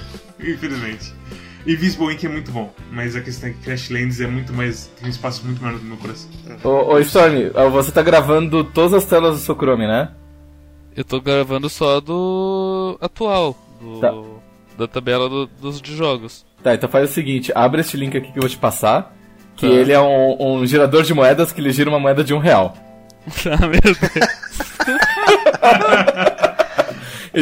infelizmente. 0.40 1.12
Invisible 1.66 2.12
Ink 2.12 2.26
é 2.26 2.28
muito 2.28 2.50
bom, 2.52 2.72
mas 2.92 3.16
a 3.16 3.20
questão 3.22 3.48
é 3.48 3.52
que 3.52 3.58
Crashlands 3.60 4.20
é 4.20 4.26
muito 4.26 4.52
mais. 4.52 4.86
tem 4.98 5.06
um 5.06 5.10
espaço 5.10 5.44
muito 5.44 5.62
maior 5.62 5.78
no 5.78 5.84
meu 5.84 5.96
coração. 5.96 6.30
Ô, 6.62 6.92
ô 6.94 6.98
Storm, 7.00 7.50
você 7.72 7.90
tá 7.90 8.02
gravando 8.02 8.62
todas 8.64 8.92
as 8.92 9.04
telas 9.06 9.36
do 9.38 9.40
seu 9.42 9.54
Chrome, 9.54 9.86
né? 9.86 10.10
Eu 10.96 11.04
tô 11.04 11.20
gravando 11.20 11.68
só 11.70 12.00
do 12.00 12.98
atual, 13.00 13.56
do, 13.80 14.00
Tá. 14.00 14.12
da 14.78 14.86
tabela 14.86 15.28
do- 15.28 15.46
dos 15.46 15.80
de 15.80 15.96
jogos. 15.96 16.44
Tá, 16.62 16.74
então 16.74 16.88
faz 16.88 17.10
o 17.10 17.12
seguinte, 17.12 17.50
abre 17.54 17.80
este 17.80 17.96
link 17.96 18.16
aqui 18.16 18.30
que 18.30 18.38
eu 18.38 18.42
vou 18.42 18.48
te 18.48 18.56
passar. 18.58 19.13
Que 19.56 19.68
Tá. 19.68 19.72
ele 19.74 19.92
é 19.92 20.00
um, 20.00 20.36
um 20.60 20.66
gerador 20.66 21.02
de 21.02 21.14
moedas 21.14 21.52
que 21.52 21.60
ele 21.60 21.70
gira 21.72 21.88
uma 21.90 22.00
moeda 22.00 22.22
de 22.24 22.34
um 22.34 22.38
real. 22.38 22.74
Ah, 23.50 23.66
meu 23.66 23.80
Deus. 23.80 23.98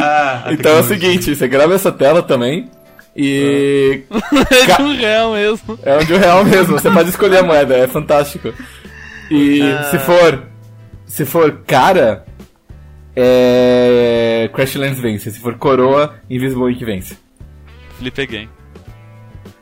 Ah, 0.01 0.43
a 0.45 0.53
Então 0.53 0.71
é 0.77 0.79
o 0.79 0.83
seguinte, 0.83 1.35
você 1.35 1.47
grava 1.47 1.73
essa 1.75 1.91
tela 1.91 2.23
também. 2.23 2.69
E 3.15 4.03
é 4.51 4.75
de 4.75 4.81
um 4.81 4.95
real 4.95 5.33
mesmo. 5.33 5.77
É 5.83 5.97
um 5.97 6.03
de 6.03 6.13
um 6.13 6.17
real 6.17 6.43
mesmo, 6.43 6.79
você 6.79 6.89
pode 6.89 7.09
escolher 7.09 7.37
a 7.39 7.43
moeda, 7.43 7.75
é 7.77 7.87
fantástico. 7.87 8.53
E 9.29 9.61
se 9.91 9.99
for. 9.99 10.43
Se 11.05 11.25
for 11.25 11.61
cara, 11.67 12.25
é. 13.15 14.49
Crashlands 14.53 14.99
vence. 14.99 15.29
Se 15.31 15.39
for 15.39 15.55
coroa, 15.55 16.15
Invisible 16.29 16.71
Ink 16.71 16.83
vence. 16.83 17.17
Flip 17.99 18.19
again. 18.21 18.49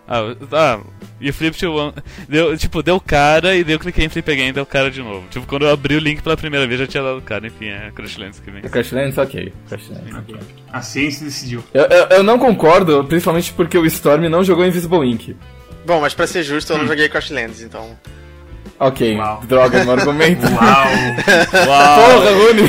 Ah, 0.07 0.33
ah, 0.53 0.79
E 1.21 1.29
o 1.29 1.33
Flip 1.33 1.55
to 1.57 1.71
One. 1.71 1.93
Deu, 2.27 2.57
tipo, 2.57 2.81
deu 2.81 2.99
cara 2.99 3.55
e 3.55 3.63
daí 3.63 3.75
eu 3.75 3.79
cliquei 3.79 4.05
em 4.05 4.09
Flip 4.09 4.29
Again 4.31 4.47
e 4.47 4.53
deu 4.53 4.65
cara 4.65 4.89
de 4.89 5.01
novo. 5.01 5.27
Tipo, 5.29 5.45
quando 5.45 5.65
eu 5.65 5.69
abri 5.69 5.95
o 5.95 5.99
link 5.99 6.21
pela 6.21 6.35
primeira 6.35 6.65
vez 6.65 6.79
já 6.79 6.87
tinha 6.87 7.03
dado 7.03 7.21
cara. 7.21 7.45
Enfim, 7.45 7.67
é 7.67 7.91
Crashlands 7.93 8.39
que 8.39 8.49
vem. 8.49 8.61
É 8.65 8.67
Crashlands, 8.69 9.17
ok. 9.17 9.53
Crashlands, 9.69 10.15
ok. 10.15 10.35
A 10.73 10.81
ciência 10.81 11.23
decidiu. 11.23 11.63
Eu, 11.73 11.83
eu, 11.83 12.07
eu 12.07 12.23
não 12.23 12.39
concordo, 12.39 13.03
principalmente 13.05 13.53
porque 13.53 13.77
o 13.77 13.85
Storm 13.85 14.27
não 14.27 14.43
jogou 14.43 14.65
Invisible 14.65 15.07
Ink. 15.07 15.35
Bom, 15.85 16.01
mas 16.01 16.13
pra 16.13 16.25
ser 16.25 16.43
justo, 16.43 16.73
eu 16.73 16.79
não 16.79 16.87
joguei 16.87 17.07
Crashlands, 17.07 17.61
então. 17.61 17.97
Ok, 18.81 19.15
Uau. 19.15 19.41
droga, 19.43 19.83
meu 19.83 19.93
argumento. 19.93 20.41
Uau! 20.47 20.87
Porra, 21.51 22.31
Rune! 22.31 22.63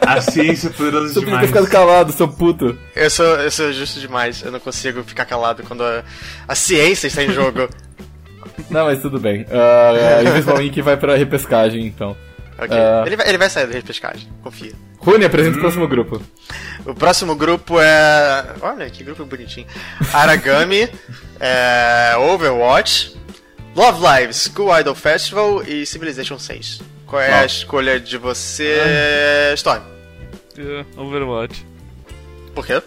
A 0.00 0.18
ciência 0.22 0.68
é 0.68 0.70
poderosa 0.70 1.12
Você 1.12 1.20
demais. 1.20 1.46
ficado 1.46 1.68
calado, 1.68 2.10
seu 2.10 2.26
puto. 2.26 2.78
Eu 2.96 3.10
sou, 3.10 3.26
eu 3.26 3.50
sou 3.50 3.70
justo 3.70 4.00
demais, 4.00 4.42
eu 4.42 4.50
não 4.50 4.58
consigo 4.58 5.02
ficar 5.04 5.26
calado 5.26 5.62
quando 5.62 5.84
a, 5.84 6.02
a 6.48 6.54
ciência 6.54 7.06
está 7.06 7.22
em 7.22 7.32
jogo. 7.32 7.68
Não, 8.70 8.86
mas 8.86 9.00
tudo 9.02 9.18
bem. 9.18 9.42
Uh, 9.42 10.28
Invisible 10.28 10.66
Ink 10.66 10.80
vai 10.82 10.96
pra 10.96 11.16
repescagem, 11.16 11.86
então. 11.86 12.16
Ok. 12.58 12.76
Ah. 12.76 13.02
Ele, 13.06 13.16
vai, 13.16 13.28
ele 13.28 13.38
vai 13.38 13.50
sair 13.50 13.66
da 13.66 13.74
repescagem, 13.74 14.28
confia. 14.42 14.72
Rune, 14.98 15.24
apresenta 15.24 15.56
o 15.56 15.60
próximo 15.60 15.86
grupo. 15.88 16.22
O 16.86 16.94
próximo 16.94 17.34
grupo 17.34 17.78
é. 17.80 18.44
Olha 18.62 18.88
que 18.88 19.04
grupo 19.04 19.24
bonitinho. 19.24 19.66
Aragami, 20.12 20.88
é... 21.40 22.16
Overwatch, 22.18 23.16
Love 23.74 24.00
Live, 24.02 24.34
School 24.34 24.78
Idol 24.78 24.94
Festival 24.94 25.62
e 25.62 25.86
Civilization 25.86 26.38
6. 26.38 26.82
Qual 27.06 27.22
é 27.22 27.32
a 27.32 27.44
escolha 27.44 27.98
de 27.98 28.16
você, 28.18 29.52
Storm? 29.54 29.82
É, 30.58 30.84
Overwatch. 30.96 31.66
Por 32.54 32.66
quê? 32.66 32.82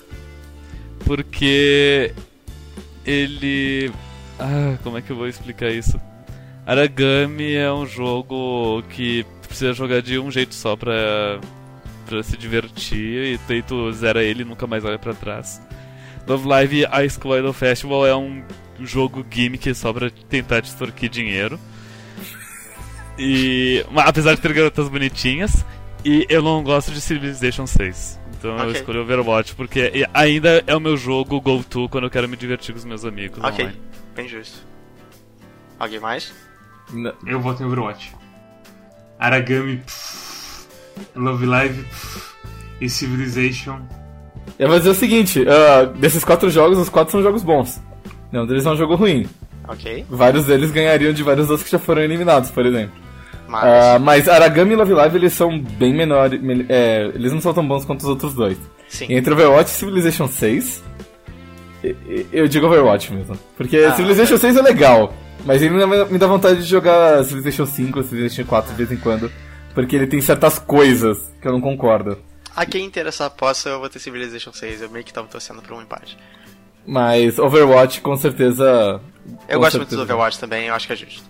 Porque 1.06 2.13
ele. 3.06 3.92
Ah, 4.40 4.78
como 4.84 4.98
é 4.98 5.02
que 5.02 5.12
eu 5.12 5.16
vou 5.16 5.28
explicar 5.28 5.70
isso? 5.70 6.00
Aragami 6.66 7.56
é 7.56 7.72
um 7.72 7.86
jogo 7.86 8.82
que 8.90 9.25
precisa 9.48 9.74
jogar 9.74 10.02
de 10.02 10.18
um 10.18 10.32
jeito 10.32 10.56
só 10.56 10.75
pra, 10.75 11.40
pra 12.06 12.24
se 12.24 12.38
divertir 12.38 13.34
e 13.34 13.40
daí 13.48 13.62
tu 13.62 13.92
zera 13.92 14.24
ele 14.24 14.44
e 14.44 14.46
nunca 14.46 14.66
mais 14.66 14.84
olha 14.86 14.98
pra 14.98 15.13
trás. 15.13 15.62
Love 16.25 16.48
Live 16.48 16.86
High 16.86 17.10
School 17.10 17.38
Idol 17.38 17.54
Festival 17.54 18.08
é 18.08 18.16
um 18.16 18.42
jogo 18.82 19.25
gimmick 19.30 19.74
só 19.75 19.92
pra 19.94 20.10
tentar 20.30 20.62
te 20.62 20.65
extorquir 20.70 21.10
dinheiro. 21.10 21.60
E. 23.18 23.86
mas 23.92 24.08
Apesar 24.08 24.36
de 24.36 24.42
ter 24.42 24.53
garotas 24.53 24.89
bonitinhas. 24.89 25.65
E 26.06 26.25
eu 26.30 26.42
não 26.42 26.62
gosto 26.63 26.92
de 26.92 27.00
Civilization 27.00 27.65
6. 27.65 28.20
Então 28.38 28.58
eu 28.58 28.63
Ok. 28.70 28.72
escolhi 28.74 28.98
Overwatch 29.00 29.56
porque 29.56 30.06
ainda 30.13 30.62
é 30.68 30.75
o 30.75 30.80
meu 30.80 30.98
jogo 30.98 31.39
go-to 31.39 31.88
quando 31.88 32.03
eu 32.06 32.10
quero 32.10 32.27
me 32.27 32.36
divertir 32.36 32.74
com 32.74 32.80
os 32.80 32.84
meus 32.84 33.06
amigos. 33.06 33.39
Ok, 33.42 33.63
online. 33.63 33.82
bem 34.13 34.27
justo. 34.27 34.58
Alguém 35.80 36.01
mais? 36.01 36.34
N- 36.94 37.13
Eu 37.25 37.39
voto 37.39 37.63
em 37.63 37.65
Overwatch. 37.68 38.13
Aragami, 39.18 39.77
pff, 39.77 40.68
Love 41.15 41.46
Live 41.46 41.84
pff, 41.84 42.34
e 42.82 42.89
Civilization. 42.89 43.80
Eu 44.60 44.68
vou 44.68 44.77
dizer 44.77 44.89
o 44.89 44.96
seguinte: 44.96 45.39
uh, 45.39 45.88
desses 45.98 46.25
quatro 46.25 46.50
jogos, 46.50 46.77
os 46.77 46.89
quatro 46.89 47.13
são 47.13 47.22
jogos 47.24 47.44
bons. 47.44 47.80
Nenhum 48.34 48.46
deles 48.48 48.66
é 48.66 48.70
um 48.72 48.75
jogo 48.75 48.96
ruim. 48.96 49.30
Ok, 49.68 50.06
Vários 50.10 50.46
deles 50.46 50.72
ganhariam 50.72 51.13
de 51.13 51.22
vários 51.24 51.50
outros 51.50 51.63
que 51.63 51.72
já 51.72 51.80
foram 51.80 52.02
eliminados, 52.02 52.50
por 52.52 52.66
exemplo. 52.66 52.96
mas. 53.48 53.63
Ah, 53.63 54.00
mas 54.00 54.28
Aragami 54.28 54.74
e 54.74 54.75
Love 54.75 54.94
Live 54.94 55.16
eles 55.18 55.34
são 55.34 55.58
bem 55.60 55.94
menores. 55.94 56.42
me- 56.42 56.66
é, 56.68 57.12
eles 57.13 57.32
não 57.32 57.40
são 57.40 57.54
tão 57.54 57.66
bons 57.66 57.86
quanto 57.86 58.02
os 58.02 58.08
outros 58.08 58.34
dois. 58.34 58.58
sim. 58.90 59.06
Entre 59.10 59.32
Overwatch 59.34 59.70
e 59.70 59.74
Civilization 59.74 60.28
6, 60.28 60.84
e- 61.84 61.88
e- 62.08 62.28
eu 62.34 62.48
digo 62.48 62.66
Overwatch 62.66 63.13
mesmo. 63.13 63.38
Porque 63.56 63.78
Ah, 63.78 63.94
Civilization 63.94 64.38
6 64.38 64.58
é 64.58 64.62
legal, 64.62 65.13
mas 65.46 65.62
ele 65.62 65.75
me 65.86 66.06
me 66.06 66.18
dá 66.18 66.25
vontade 66.28 66.60
de 66.62 66.66
jogar 66.68 67.24
Civilization 67.24 67.66
5 67.66 68.02
Civilization 68.04 68.46
4 68.46 68.72
de 68.72 68.78
vez 68.78 68.92
em 68.92 68.98
quando. 69.02 69.32
Porque 69.75 69.96
ele 69.96 70.08
tem 70.08 70.22
certas 70.22 70.60
coisas 70.60 71.18
que 71.42 71.48
eu 71.48 71.52
não 71.52 71.62
concordo. 71.62 72.18
A 72.56 72.66
quem 72.66 72.86
interessar 72.86 73.30
possa, 73.32 73.70
eu 73.70 73.80
vou 73.80 73.90
ter 73.90 73.98
Civilization 74.00 74.52
6. 74.54 74.82
Eu 74.82 74.90
meio 74.90 75.04
que 75.04 75.12
tava 75.13 75.28
torcendo 75.28 75.62
pra 75.62 75.75
um 75.75 75.82
empate. 75.82 76.16
Mas 76.86 77.40
Overwatch 77.40 78.02
com 78.02 78.16
certeza. 78.18 79.02
Eu 79.48 79.58
com 79.58 79.63
gosto 79.63 79.78
muito 79.78 79.90
do 79.90 79.96
certeza. 79.96 80.02
Overwatch 80.04 80.40
também, 80.40 80.66
eu 80.68 80.74
acho 80.75 80.88
que 80.88 80.94
é 80.94 80.96
justo. 80.96 81.24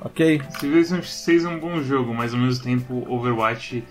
Ok. 0.00 0.40
Civilization 0.60 1.02
6 1.02 1.44
é 1.44 1.48
um 1.48 1.58
bom 1.58 1.82
jogo, 1.82 2.14
mas 2.14 2.32
ao 2.32 2.38
mesmo 2.40 2.62
tempo 2.62 3.04
Overwatch, 3.08 3.82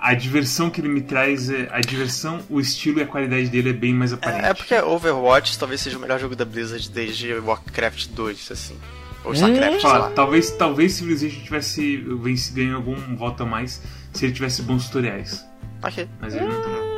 a 0.00 0.14
diversão 0.14 0.68
que 0.70 0.80
ele 0.80 0.88
me 0.88 1.02
traz, 1.02 1.48
é, 1.50 1.68
a 1.70 1.80
diversão, 1.80 2.40
o 2.48 2.58
estilo 2.60 2.98
e 2.98 3.02
a 3.02 3.06
qualidade 3.06 3.48
dele 3.48 3.70
é 3.70 3.72
bem 3.72 3.94
mais 3.94 4.12
aparente. 4.12 4.44
É, 4.46 4.48
é 4.50 4.54
porque 4.54 4.74
Overwatch 4.74 5.58
talvez 5.58 5.80
seja 5.80 5.96
o 5.96 6.00
melhor 6.00 6.18
jogo 6.18 6.34
da 6.34 6.44
Blizzard 6.44 6.88
desde 6.90 7.32
Warcraft 7.34 8.08
2, 8.08 8.50
assim. 8.50 8.76
Ou 9.24 9.30
Hum? 9.30 9.34
Starcraft, 9.34 9.72
sei 9.72 9.80
Fala, 9.80 9.98
lá. 10.06 10.10
talvez, 10.10 10.50
talvez 10.50 10.92
Civilization 10.94 11.40
tivesse 11.42 11.96
vence, 11.96 12.52
ganho 12.52 12.76
algum 12.76 12.94
voto 13.16 13.42
a 13.42 13.46
mais 13.46 13.80
se 14.12 14.24
ele 14.26 14.32
tivesse 14.34 14.60
bons 14.62 14.86
tutoriais. 14.86 15.44
Ok. 15.82 16.08
Mas 16.20 16.34
ele 16.34 16.46
não 16.46 16.60
tem. 16.62 16.93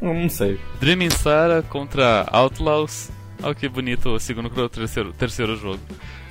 Não. 0.00 0.08
Eu 0.10 0.14
não 0.22 0.28
sei. 0.28 0.58
Dreaming 0.80 1.10
Sara 1.10 1.62
contra 1.62 2.26
Outlaws. 2.30 3.10
Olha 3.42 3.54
que 3.54 3.68
bonito 3.68 4.10
o 4.10 4.20
segundo 4.20 4.46
o 4.56 4.68
terceiro, 4.68 5.12
terceiro 5.12 5.56
jogo. 5.56 5.80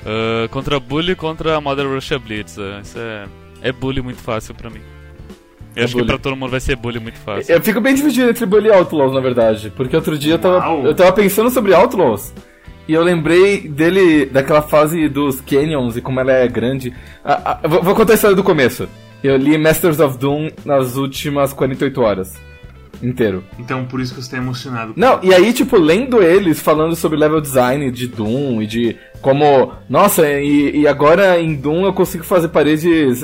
Ah, 0.05 0.47
contra 0.49 0.79
Bully 0.79 1.15
contra 1.15 1.59
Modern 1.61 1.93
Russia 1.93 2.17
Blitz. 2.19 2.57
Ah, 2.57 2.79
isso 2.83 2.97
é, 2.97 3.25
é 3.61 3.71
bully 3.71 4.01
muito 4.01 4.21
fácil 4.21 4.53
pra 4.55 4.69
mim. 4.69 4.81
Eu 5.75 5.83
É 5.83 5.85
acho 5.85 5.93
bully. 5.93 6.05
que 6.05 6.11
pra 6.11 6.17
todo 6.21 6.35
mundo 6.35 6.49
vai 6.51 6.59
ser 6.59 6.75
bully 6.75 6.99
muito 6.99 7.19
fácil. 7.19 7.53
Eu 7.53 7.61
fico 7.61 7.79
bem 7.79 7.95
dividido 7.95 8.29
entre 8.29 8.45
Bully 8.45 8.67
e 8.67 8.71
Outlaws, 8.71 9.13
na 9.13 9.19
verdade. 9.21 9.71
Porque 9.75 9.95
outro 9.95 10.17
dia 10.17 10.33
eu 10.33 10.39
tava, 10.39 10.57
Uau. 10.57 10.85
eu 10.85 10.93
tava 10.93 11.11
pensando 11.13 11.49
sobre 11.49 11.73
Outlaws. 11.73 12.33
E 12.87 12.93
eu 12.93 13.03
lembrei 13.03 13.67
dele, 13.69 14.25
daquela 14.25 14.61
fase 14.61 15.07
dos 15.07 15.39
Canyons 15.39 15.95
e 15.95 16.01
como 16.01 16.19
ela 16.19 16.31
é 16.33 16.47
grande. 16.47 16.93
Ah, 17.23 17.59
ah, 17.63 17.67
vou, 17.67 17.81
vou 17.83 17.95
contar 17.95 18.13
a 18.13 18.15
história 18.15 18.35
do 18.35 18.43
começo. 18.43 18.87
Eu 19.23 19.37
li 19.37 19.57
Masters 19.57 19.99
of 19.99 20.17
Doom 20.17 20.49
nas 20.65 20.95
últimas 20.97 21.53
48 21.53 22.01
horas. 22.01 22.33
Inteiro. 23.01 23.43
Então 23.57 23.85
por 23.85 23.99
isso 23.99 24.13
que 24.13 24.21
você 24.21 24.31
tá 24.31 24.37
emocionado. 24.37 24.93
Não, 24.95 25.19
e 25.23 25.33
aí, 25.33 25.51
tipo, 25.53 25.77
lendo 25.77 26.21
eles 26.21 26.59
falando 26.59 26.95
sobre 26.95 27.17
level 27.17 27.41
design 27.41 27.89
de 27.91 28.07
Doom 28.07 28.61
e 28.61 28.67
de 28.67 28.97
como. 29.21 29.73
Nossa, 29.89 30.29
e, 30.29 30.81
e 30.81 30.87
agora 30.87 31.39
em 31.39 31.55
Doom 31.55 31.85
eu 31.85 31.93
consigo 31.93 32.23
fazer 32.23 32.49
paredes, 32.49 33.23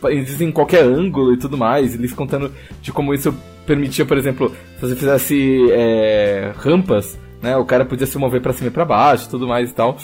paredes 0.00 0.40
em 0.40 0.50
qualquer 0.50 0.82
ângulo 0.82 1.32
e 1.32 1.36
tudo 1.36 1.56
mais. 1.56 1.94
Eles 1.94 2.12
contando 2.12 2.52
de 2.82 2.92
como 2.92 3.14
isso 3.14 3.34
permitia, 3.66 4.04
por 4.04 4.16
exemplo, 4.16 4.54
se 4.76 4.80
você 4.80 4.96
fizesse 4.96 5.70
é, 5.72 6.52
rampas, 6.56 7.18
né? 7.42 7.56
O 7.56 7.64
cara 7.64 7.84
podia 7.84 8.06
se 8.06 8.18
mover 8.18 8.40
pra 8.40 8.52
cima 8.52 8.68
e 8.68 8.72
pra 8.72 8.84
baixo 8.84 9.26
e 9.26 9.30
tudo 9.30 9.46
mais 9.46 9.70
e 9.70 9.74
tal. 9.74 9.96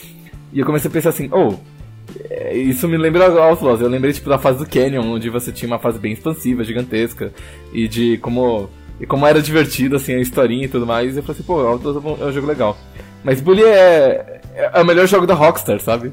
E 0.52 0.60
eu 0.60 0.66
comecei 0.66 0.88
a 0.88 0.92
pensar 0.92 1.10
assim, 1.10 1.28
oh. 1.32 1.54
É, 2.30 2.56
Isso 2.56 2.86
me 2.88 2.96
lembra 2.96 3.26
Outlaws. 3.26 3.80
Eu 3.80 3.88
lembrei 3.88 4.12
tipo 4.12 4.28
da 4.28 4.38
fase 4.38 4.58
do 4.58 4.68
Canyon, 4.68 5.02
onde 5.12 5.28
você 5.30 5.50
tinha 5.52 5.66
uma 5.66 5.78
fase 5.78 5.98
bem 5.98 6.12
expansiva, 6.12 6.64
gigantesca, 6.64 7.32
e 7.72 7.86
de 7.88 8.18
como 8.18 8.68
e 9.00 9.06
como 9.06 9.26
era 9.26 9.42
divertido 9.42 9.96
assim 9.96 10.14
a 10.14 10.20
historinha 10.20 10.64
e 10.66 10.68
tudo 10.68 10.86
mais. 10.86 11.14
E 11.14 11.18
eu 11.18 11.22
falei 11.22 11.36
assim, 11.38 11.46
pô, 11.46 11.60
Outlaws 11.60 11.96
é 11.96 12.08
um- 12.08 12.22
é 12.26 12.28
um 12.28 12.32
jogo 12.32 12.46
legal. 12.46 12.78
Mas 13.24 13.40
Bully 13.40 13.62
é, 13.64 14.40
é 14.54 14.80
o 14.80 14.84
melhor 14.84 15.06
jogo 15.08 15.26
da 15.26 15.34
Rockstar, 15.34 15.80
sabe? 15.80 16.12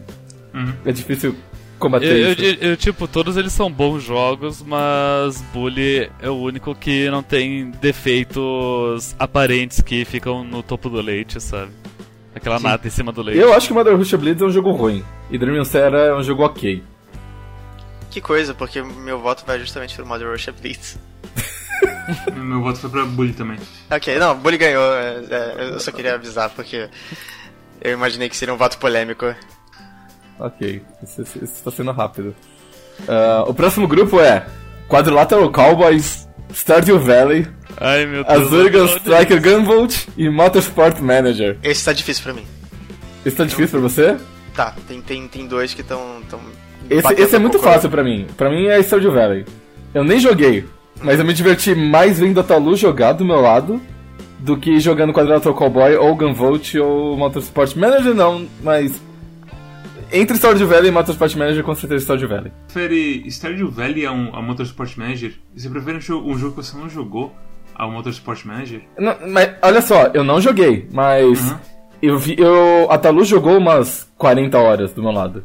Uhum. 0.53 0.73
É 0.85 0.91
difícil 0.91 1.35
combater 1.77 2.07
eu, 2.11 2.31
isso. 2.33 2.41
eu- 2.43 2.69
eu, 2.71 2.77
tipo, 2.77 3.07
todos 3.07 3.37
eles 3.37 3.53
são 3.53 3.71
bons 3.71 4.03
jogos, 4.03 4.61
mas 4.65 5.41
Bully 5.53 6.09
é 6.21 6.29
o 6.29 6.35
único 6.35 6.73
que 6.75 7.09
não 7.09 7.21
tem 7.23 7.71
defeitos 7.81 9.15
aparentes 9.19 9.81
que 9.81 10.03
ficam 10.05 10.43
no 10.43 10.61
topo 10.63 10.89
do 10.89 11.01
leite, 11.01 11.39
sabe? 11.41 11.71
Aquela 12.35 12.57
Sim. 12.57 12.63
nata 12.63 12.87
em 12.87 12.91
cima 12.91 13.11
do 13.11 13.21
leite. 13.21 13.39
Eu 13.39 13.53
acho 13.53 13.67
que 13.67 13.73
Mother 13.73 13.95
Russia 13.97 14.17
Blitz 14.17 14.41
é 14.41 14.45
um 14.45 14.49
jogo 14.51 14.71
ruim. 14.71 15.03
E 15.31 15.37
Dream 15.37 15.63
Sarah 15.65 15.97
é 16.05 16.13
um 16.15 16.23
jogo 16.23 16.43
ok. 16.43 16.83
Que 18.11 18.21
coisa, 18.21 18.53
porque 18.53 18.81
meu 18.81 19.19
voto 19.19 19.43
vai 19.45 19.59
justamente 19.59 19.95
pro 19.95 20.05
Modern 20.05 20.31
Russia 20.31 20.53
Blitz. 20.53 20.97
Meu 22.35 22.61
voto 22.61 22.79
foi 22.79 22.89
pra 22.89 23.05
Bully 23.05 23.33
também. 23.33 23.57
Ok, 23.89 24.17
não, 24.17 24.35
Bully 24.35 24.57
ganhou. 24.57 24.81
é, 24.95 25.23
é, 25.29 25.69
eu 25.73 25.79
só 25.79 25.91
queria 25.91 26.15
avisar 26.15 26.49
porque 26.49 26.89
eu 27.81 27.91
imaginei 27.93 28.27
que 28.29 28.35
seria 28.35 28.53
um 28.53 28.57
voto 28.57 28.77
polêmico. 28.79 29.33
Ok, 30.39 30.81
isso, 31.03 31.21
isso- 31.21 31.43
isso 31.43 31.63
tá 31.63 31.69
sendo 31.71 31.91
rápido. 31.91 32.35
Ah, 33.07 33.43
o 33.47 33.53
próximo 33.53 33.87
grupo 33.87 34.19
é 34.19 34.45
Quadrilateral 34.87 35.51
Cowboys, 35.51 36.27
Stardew 36.53 36.99
Valley, 36.99 37.47
Ai 37.77 38.05
meu 38.05 38.23
Deus. 38.23 38.37
Azurgan 38.41 38.85
Striker 38.85 39.41
Gunvolt 39.41 40.07
e 40.17 40.29
Motorsport 40.29 40.99
Manager. 40.99 41.57
Esse 41.63 41.85
tá 41.85 41.93
difícil 41.93 42.23
pra 42.23 42.33
mim. 42.33 42.43
Isso 43.25 43.35
tá 43.37 43.43
difícil 43.45 43.79
pra 43.79 43.89
você? 43.89 44.17
Tá, 44.55 44.73
tem, 44.87 45.01
tem, 45.01 45.27
tem 45.27 45.47
dois 45.47 45.73
que 45.73 45.81
estão. 45.81 46.21
Tão 46.29 46.39
Esse, 46.89 47.13
esse 47.13 47.35
é 47.35 47.37
um 47.37 47.41
muito 47.41 47.57
pouco. 47.59 47.69
fácil 47.71 47.89
pra 47.89 48.03
mim. 48.03 48.27
Pra 48.35 48.49
mim 48.49 48.65
é 48.67 48.79
Stardew 48.81 49.11
Valley. 49.11 49.45
Eu 49.93 50.03
nem 50.03 50.19
joguei, 50.19 50.65
mas 51.01 51.19
eu 51.19 51.25
me 51.25 51.33
diverti 51.33 51.73
mais 51.75 52.19
vendo 52.19 52.39
a 52.39 52.43
Talu 52.43 52.75
jogar 52.75 53.13
do 53.13 53.23
meu 53.25 53.39
lado 53.41 53.81
do 54.39 54.55
que 54.57 54.79
jogando 54.79 55.11
Quadrilateral 55.13 55.53
Cowboy 55.55 55.95
ou 55.95 56.15
Gunvolt 56.15 56.75
ou 56.75 57.17
Motorsport 57.17 57.75
Manager 57.75 58.13
não, 58.13 58.47
mas 58.63 59.01
entre 60.11 60.37
Stardew 60.37 60.67
Valley 60.67 60.89
e 60.89 60.91
Motorsport 60.91 61.35
Manager 61.35 61.63
com 61.63 61.75
certeza 61.75 62.03
Stardew 62.03 62.27
Valley. 62.27 62.51
Prefere 62.71 63.27
Stardew 63.29 63.69
Valley 63.69 64.05
a 64.05 64.11
um 64.11 64.35
a 64.35 64.41
Motorsport 64.41 64.95
Manager? 64.97 65.33
Você 65.55 65.69
prefere 65.69 65.97
um 65.97 66.01
jogo, 66.01 66.33
que 66.51 66.55
você 66.55 66.77
não 66.77 66.89
jogou 66.89 67.33
ao 67.75 67.91
Motorsport 67.91 68.45
Manager? 68.45 68.81
Não, 68.97 69.15
mas 69.27 69.51
olha 69.61 69.81
só, 69.81 70.07
eu 70.13 70.23
não 70.23 70.41
joguei, 70.41 70.87
mas 70.91 71.39
Uhum. 71.51 71.57
eu 72.01 72.17
vi. 72.19 72.35
Eu, 72.37 72.87
a 72.91 72.97
Talu 72.97 73.23
jogou 73.23 73.57
umas 73.57 74.09
40 74.17 74.57
horas 74.57 74.93
do 74.93 75.01
meu 75.01 75.11
lado. 75.11 75.43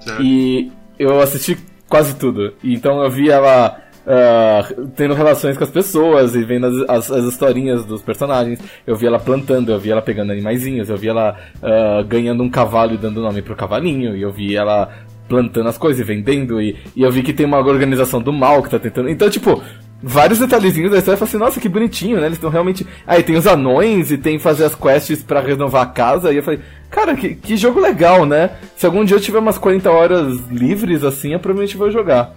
Certo? 0.00 0.22
E 0.22 0.70
eu 0.98 1.20
assisti 1.20 1.58
quase 1.88 2.16
tudo. 2.16 2.54
Então 2.62 3.02
eu 3.02 3.10
vi 3.10 3.30
ela 3.30 3.80
ah, 4.06 4.64
tendo 4.94 5.14
relações 5.14 5.58
com 5.58 5.64
as 5.64 5.70
pessoas 5.70 6.36
e 6.36 6.44
vendo 6.44 6.66
as, 6.66 6.88
as, 6.88 7.10
as 7.10 7.24
historinhas 7.24 7.84
dos 7.84 8.02
personagens. 8.02 8.60
Eu 8.86 8.94
vi 8.94 9.06
ela 9.06 9.18
plantando, 9.18 9.72
eu 9.72 9.80
vi 9.80 9.90
ela 9.90 10.00
pegando 10.00 10.30
animaizinhos, 10.30 10.88
eu 10.88 10.96
vi 10.96 11.08
ela 11.08 11.36
ah, 11.62 12.02
ganhando 12.06 12.42
um 12.42 12.48
cavalo 12.48 12.94
e 12.94 12.96
dando 12.96 13.20
nome 13.20 13.42
pro 13.42 13.56
cavalinho, 13.56 14.16
e 14.16 14.22
eu 14.22 14.30
vi 14.30 14.54
ela 14.54 14.90
plantando 15.28 15.68
as 15.68 15.76
coisas 15.76 16.00
e 16.00 16.04
vendendo, 16.04 16.60
e, 16.62 16.76
e 16.94 17.02
eu 17.02 17.10
vi 17.10 17.22
que 17.22 17.32
tem 17.32 17.44
uma 17.44 17.58
organização 17.58 18.22
do 18.22 18.32
mal 18.32 18.62
que 18.62 18.70
tá 18.70 18.78
tentando. 18.78 19.08
Então, 19.10 19.28
tipo. 19.28 19.62
Vários 20.02 20.38
detalhezinhos 20.38 20.92
da 20.92 20.98
história, 20.98 21.14
eu 21.14 21.18
falei 21.18 21.30
assim, 21.30 21.42
nossa, 21.42 21.58
que 21.58 21.70
bonitinho, 21.70 22.20
né? 22.20 22.26
Eles 22.26 22.36
estão 22.36 22.50
realmente. 22.50 22.86
Aí 23.06 23.22
tem 23.22 23.34
os 23.34 23.46
anões 23.46 24.10
e 24.10 24.18
tem 24.18 24.38
fazer 24.38 24.64
as 24.64 24.74
quests 24.74 25.22
pra 25.22 25.40
renovar 25.40 25.82
a 25.84 25.86
casa. 25.86 26.30
E 26.30 26.36
eu 26.36 26.42
falei, 26.42 26.60
cara, 26.90 27.16
que, 27.16 27.34
que 27.34 27.56
jogo 27.56 27.80
legal, 27.80 28.26
né? 28.26 28.50
Se 28.76 28.84
algum 28.84 29.02
dia 29.06 29.16
eu 29.16 29.20
tiver 29.20 29.38
umas 29.38 29.56
40 29.56 29.90
horas 29.90 30.36
livres 30.50 31.02
assim, 31.02 31.32
eu 31.32 31.40
provavelmente 31.40 31.78
vou 31.78 31.90
jogar. 31.90 32.36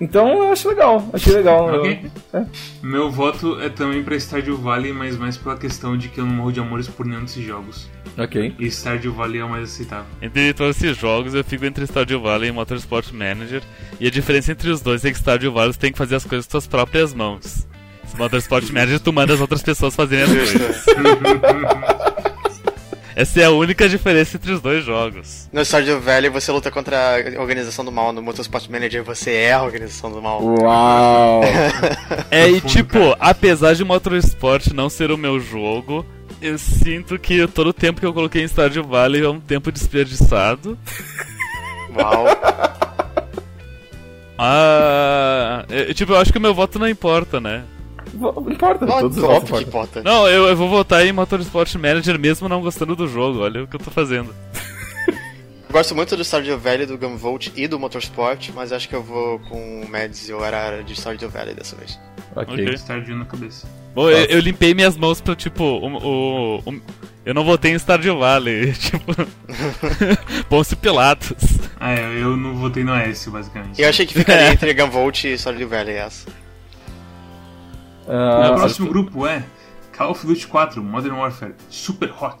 Então 0.00 0.42
eu 0.44 0.52
acho 0.52 0.68
legal, 0.68 1.08
achei 1.12 1.32
legal. 1.32 1.74
Ok. 1.74 2.10
Eu- 2.32 2.40
é. 2.40 2.46
Meu 2.82 3.10
voto 3.10 3.58
é 3.62 3.68
também 3.70 4.02
pra 4.02 4.14
Stardew 4.16 4.56
Valley, 4.58 4.92
mas 4.92 5.16
mais 5.16 5.36
pela 5.38 5.56
questão 5.56 5.96
de 5.96 6.08
que 6.08 6.20
eu 6.20 6.26
não 6.26 6.34
morro 6.34 6.52
de 6.52 6.60
amores 6.60 6.86
por 6.86 7.06
nenhum 7.06 7.22
desses 7.22 7.42
jogos. 7.42 7.88
Ok. 8.18 8.54
E 8.58 8.66
Stardew 8.70 9.12
Valley 9.14 9.40
é 9.40 9.44
o 9.44 9.48
mais 9.48 9.64
aceitável. 9.64 10.04
Entre 10.20 10.52
todos 10.52 10.76
esses 10.76 10.96
jogos, 10.98 11.34
eu 11.34 11.42
fico 11.42 11.64
entre 11.64 11.84
Stardew 11.86 12.20
Valley 12.20 12.50
e 12.50 12.52
Motorsport 12.52 13.10
Manager. 13.12 13.62
E 13.98 14.06
a 14.06 14.10
diferença 14.10 14.52
entre 14.52 14.68
os 14.70 14.82
dois 14.82 15.02
é 15.04 15.10
que 15.10 15.16
Stardew 15.18 15.52
Valley 15.52 15.72
você 15.72 15.78
tem 15.80 15.92
que 15.92 15.98
fazer 15.98 16.16
as 16.16 16.24
coisas 16.24 16.44
com 16.46 16.50
suas 16.52 16.66
próprias 16.66 17.14
mãos. 17.14 17.66
Se 18.06 18.16
Motorsport 18.18 18.70
Manager, 18.70 19.00
tu 19.00 19.12
manda 19.12 19.32
as 19.34 19.40
outras 19.40 19.62
pessoas 19.62 19.96
fazerem 19.96 20.24
as 20.24 20.30
coisas. 20.52 20.84
Essa 23.16 23.40
é 23.40 23.44
a 23.44 23.50
única 23.50 23.88
diferença 23.88 24.36
entre 24.36 24.52
os 24.52 24.60
dois 24.60 24.84
jogos. 24.84 25.48
No 25.50 25.64
Stardew 25.64 26.02
Valley 26.02 26.28
você 26.28 26.52
luta 26.52 26.70
contra 26.70 27.16
a 27.16 27.40
organização 27.40 27.82
do 27.82 27.90
mal, 27.90 28.12
no 28.12 28.20
Motorsport 28.20 28.68
Manager 28.68 29.02
você 29.02 29.30
é 29.32 29.54
a 29.54 29.62
organização 29.62 30.12
do 30.12 30.20
mal. 30.20 30.44
Uau! 30.44 31.40
É, 32.30 32.46
e 32.50 32.60
tipo, 32.60 32.98
apesar 33.18 33.74
de 33.74 33.82
Motorsport 33.84 34.66
não 34.74 34.90
ser 34.90 35.10
o 35.10 35.16
meu 35.16 35.40
jogo, 35.40 36.04
eu 36.42 36.58
sinto 36.58 37.18
que 37.18 37.46
todo 37.46 37.68
o 37.68 37.72
tempo 37.72 38.00
que 38.00 38.06
eu 38.06 38.12
coloquei 38.12 38.42
em 38.42 38.48
Stardew 38.48 38.84
Valley 38.84 39.24
é 39.24 39.28
um 39.30 39.40
tempo 39.40 39.72
desperdiçado. 39.72 40.78
Uau. 41.96 42.26
Ah, 44.38 45.64
é, 45.70 45.94
tipo, 45.94 46.12
eu 46.12 46.18
acho 46.18 46.30
que 46.30 46.36
o 46.36 46.42
meu 46.42 46.52
voto 46.52 46.78
não 46.78 46.86
importa, 46.86 47.40
né? 47.40 47.64
Não 48.18 48.50
importa, 48.52 48.86
Não, 48.86 49.00
todos 49.00 49.22
óbvio 49.22 49.56
que 49.58 49.64
importa. 49.64 50.02
Não, 50.02 50.28
eu, 50.28 50.46
eu 50.48 50.56
vou 50.56 50.68
votar 50.68 51.04
em 51.06 51.12
Motorsport 51.12 51.74
Manager 51.74 52.18
mesmo 52.18 52.48
não 52.48 52.60
gostando 52.60 52.94
do 52.96 53.06
jogo. 53.08 53.40
Olha 53.40 53.64
o 53.64 53.66
que 53.66 53.76
eu 53.76 53.80
tô 53.80 53.90
fazendo. 53.90 54.34
Eu 55.68 55.72
Gosto 55.72 55.94
muito 55.94 56.16
do 56.16 56.24
Stardew 56.24 56.58
Valley, 56.58 56.86
do 56.86 56.96
Gunvolt 56.96 57.48
e 57.54 57.66
do 57.68 57.78
Motorsport, 57.78 58.48
mas 58.54 58.72
acho 58.72 58.88
que 58.88 58.94
eu 58.94 59.02
vou 59.02 59.38
com 59.40 59.82
o 59.82 59.88
Mads 59.90 60.28
e 60.28 60.32
o 60.32 60.42
Arara 60.42 60.82
de 60.82 60.94
Stardew 60.94 61.28
Valley 61.28 61.54
dessa 61.54 61.76
vez. 61.76 61.98
Ok. 62.34 62.54
Ok. 62.64 62.76
Stardew 62.78 63.16
na 63.16 63.24
cabeça. 63.26 63.66
Bom, 63.94 64.08
eu, 64.08 64.24
eu 64.26 64.38
limpei 64.40 64.72
minhas 64.74 64.96
mãos 64.96 65.20
pra, 65.20 65.34
tipo, 65.34 65.64
o. 65.64 65.86
o- 65.96 66.58
o- 66.70 66.80
eu 67.26 67.34
não 67.34 67.44
votei 67.44 67.72
em 67.72 67.78
Stardew 67.78 68.18
Valley. 68.18 68.72
Tipo. 68.78 69.12
Ponce 70.48 70.76
Pilatos. 70.76 71.34
Ah, 71.78 71.92
é, 71.92 72.22
eu 72.22 72.36
não 72.36 72.54
votei 72.54 72.84
no 72.84 72.94
S, 72.94 73.28
basicamente. 73.28 73.80
Eu 73.82 73.88
achei 73.88 74.06
que 74.06 74.14
ficaria 74.14 74.52
entre 74.52 74.72
Gunvolt 74.72 75.24
e 75.24 75.36
Stardew 75.36 75.68
Valley 75.68 75.96
essa. 75.96 76.26
Ah, 78.08 78.50
O 78.52 78.56
próximo 78.56 78.88
grupo 78.88 79.26
é 79.26 79.42
Call 79.96 80.10
of 80.12 80.26
Duty 80.26 80.46
4 80.46 80.82
Modern 80.82 81.16
Warfare 81.16 81.54
Super 81.68 82.12
Hot, 82.20 82.36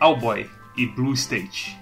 Owlboy 0.00 0.46
e 0.76 0.86
Blue 0.86 1.12
State. 1.14 1.76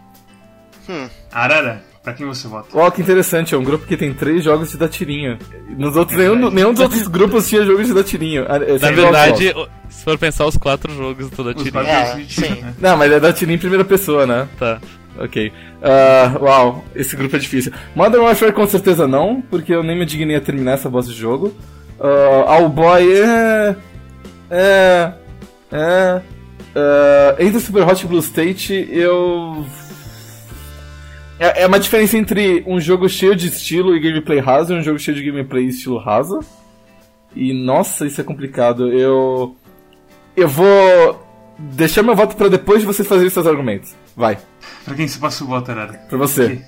Hum. 0.88 1.08
Arara, 1.32 1.84
pra 2.02 2.12
quem 2.14 2.26
você 2.26 2.48
vota? 2.48 2.68
Ó, 2.72 2.90
que 2.90 3.02
interessante, 3.02 3.54
é 3.54 3.58
um 3.58 3.62
grupo 3.64 3.86
que 3.86 3.96
tem 3.96 4.12
três 4.14 4.42
jogos 4.42 4.70
de 4.70 4.78
dar 4.78 4.88
tirinho. 4.88 5.38
Nos 5.76 5.94
outros, 5.96 6.16
nenhum, 6.18 6.50
nenhum 6.50 6.72
dos 6.72 6.80
outros 6.82 7.06
grupos 7.06 7.48
tinha 7.48 7.62
jogos 7.64 7.86
de 7.86 7.94
dar 7.94 8.02
tirinho. 8.04 8.46
Ah, 8.48 8.56
é 8.56 8.78
Na 8.78 8.90
verdade, 8.90 9.50
o- 9.50 9.68
se 9.90 10.02
for 10.04 10.16
pensar 10.18 10.46
os 10.46 10.56
quatro 10.56 10.92
jogos 10.94 11.28
toda 11.30 11.50
Os 11.54 11.62
tirinha. 11.62 11.82
É, 11.84 12.24
sim. 12.28 12.60
né? 12.62 12.74
Não, 12.80 12.96
mas 12.96 13.12
é 13.12 13.20
dar 13.20 13.32
tirinho 13.34 13.56
em 13.56 13.60
primeira 13.60 13.84
pessoa, 13.84 14.26
né? 14.26 14.48
Tá. 14.58 14.80
Ok. 15.18 15.52
Ah, 15.82 16.36
uau, 16.40 16.84
esse 16.94 17.14
grupo 17.16 17.36
é 17.36 17.38
difícil. 17.38 17.72
Modern 17.94 18.22
Warfare 18.24 18.52
com 18.52 18.66
certeza 18.66 19.06
não, 19.06 19.42
porque 19.42 19.72
eu 19.74 19.82
nem 19.82 19.98
me 19.98 20.06
dignei 20.06 20.36
a 20.36 20.40
terminar 20.40 20.72
essa 20.72 20.88
bosta 20.88 21.12
de 21.12 21.18
jogo. 21.18 21.54
Uh, 21.98 22.48
Owlboy 22.48 23.12
é. 23.20 23.76
É. 24.50 25.12
É. 25.72 26.22
ah, 26.74 27.36
entre 27.38 27.60
Super 27.60 27.82
Hot 27.86 28.04
e 28.04 28.08
Blue 28.08 28.20
State, 28.20 28.88
eu. 28.90 29.66
É, 31.40 31.62
é 31.62 31.66
uma 31.66 31.78
diferença 31.78 32.16
entre 32.16 32.64
um 32.66 32.80
jogo 32.80 33.08
cheio 33.08 33.34
de 33.36 33.48
estilo 33.48 33.94
e 33.94 34.00
gameplay 34.00 34.40
raso 34.40 34.72
e 34.74 34.78
um 34.78 34.82
jogo 34.82 34.98
cheio 34.98 35.16
de 35.16 35.22
gameplay 35.24 35.64
e 35.64 35.68
estilo 35.68 35.98
raso. 35.98 36.40
E 37.34 37.52
nossa, 37.52 38.06
isso 38.06 38.20
é 38.20 38.24
complicado. 38.24 38.92
Eu. 38.92 39.56
Eu 40.36 40.48
vou. 40.48 41.26
Deixar 41.60 42.04
meu 42.04 42.14
voto 42.14 42.36
pra 42.36 42.46
depois 42.48 42.80
de 42.80 42.86
vocês 42.86 43.06
fazerem 43.08 43.30
seus 43.30 43.46
argumentos. 43.46 43.92
Vai, 44.16 44.38
Pra 44.84 44.94
quem 44.94 45.08
você 45.08 45.18
passa 45.18 45.42
o 45.42 45.46
voto, 45.48 45.70
Arara? 45.72 45.94
pra 46.08 46.16
você. 46.16 46.44
Ok. 46.44 46.62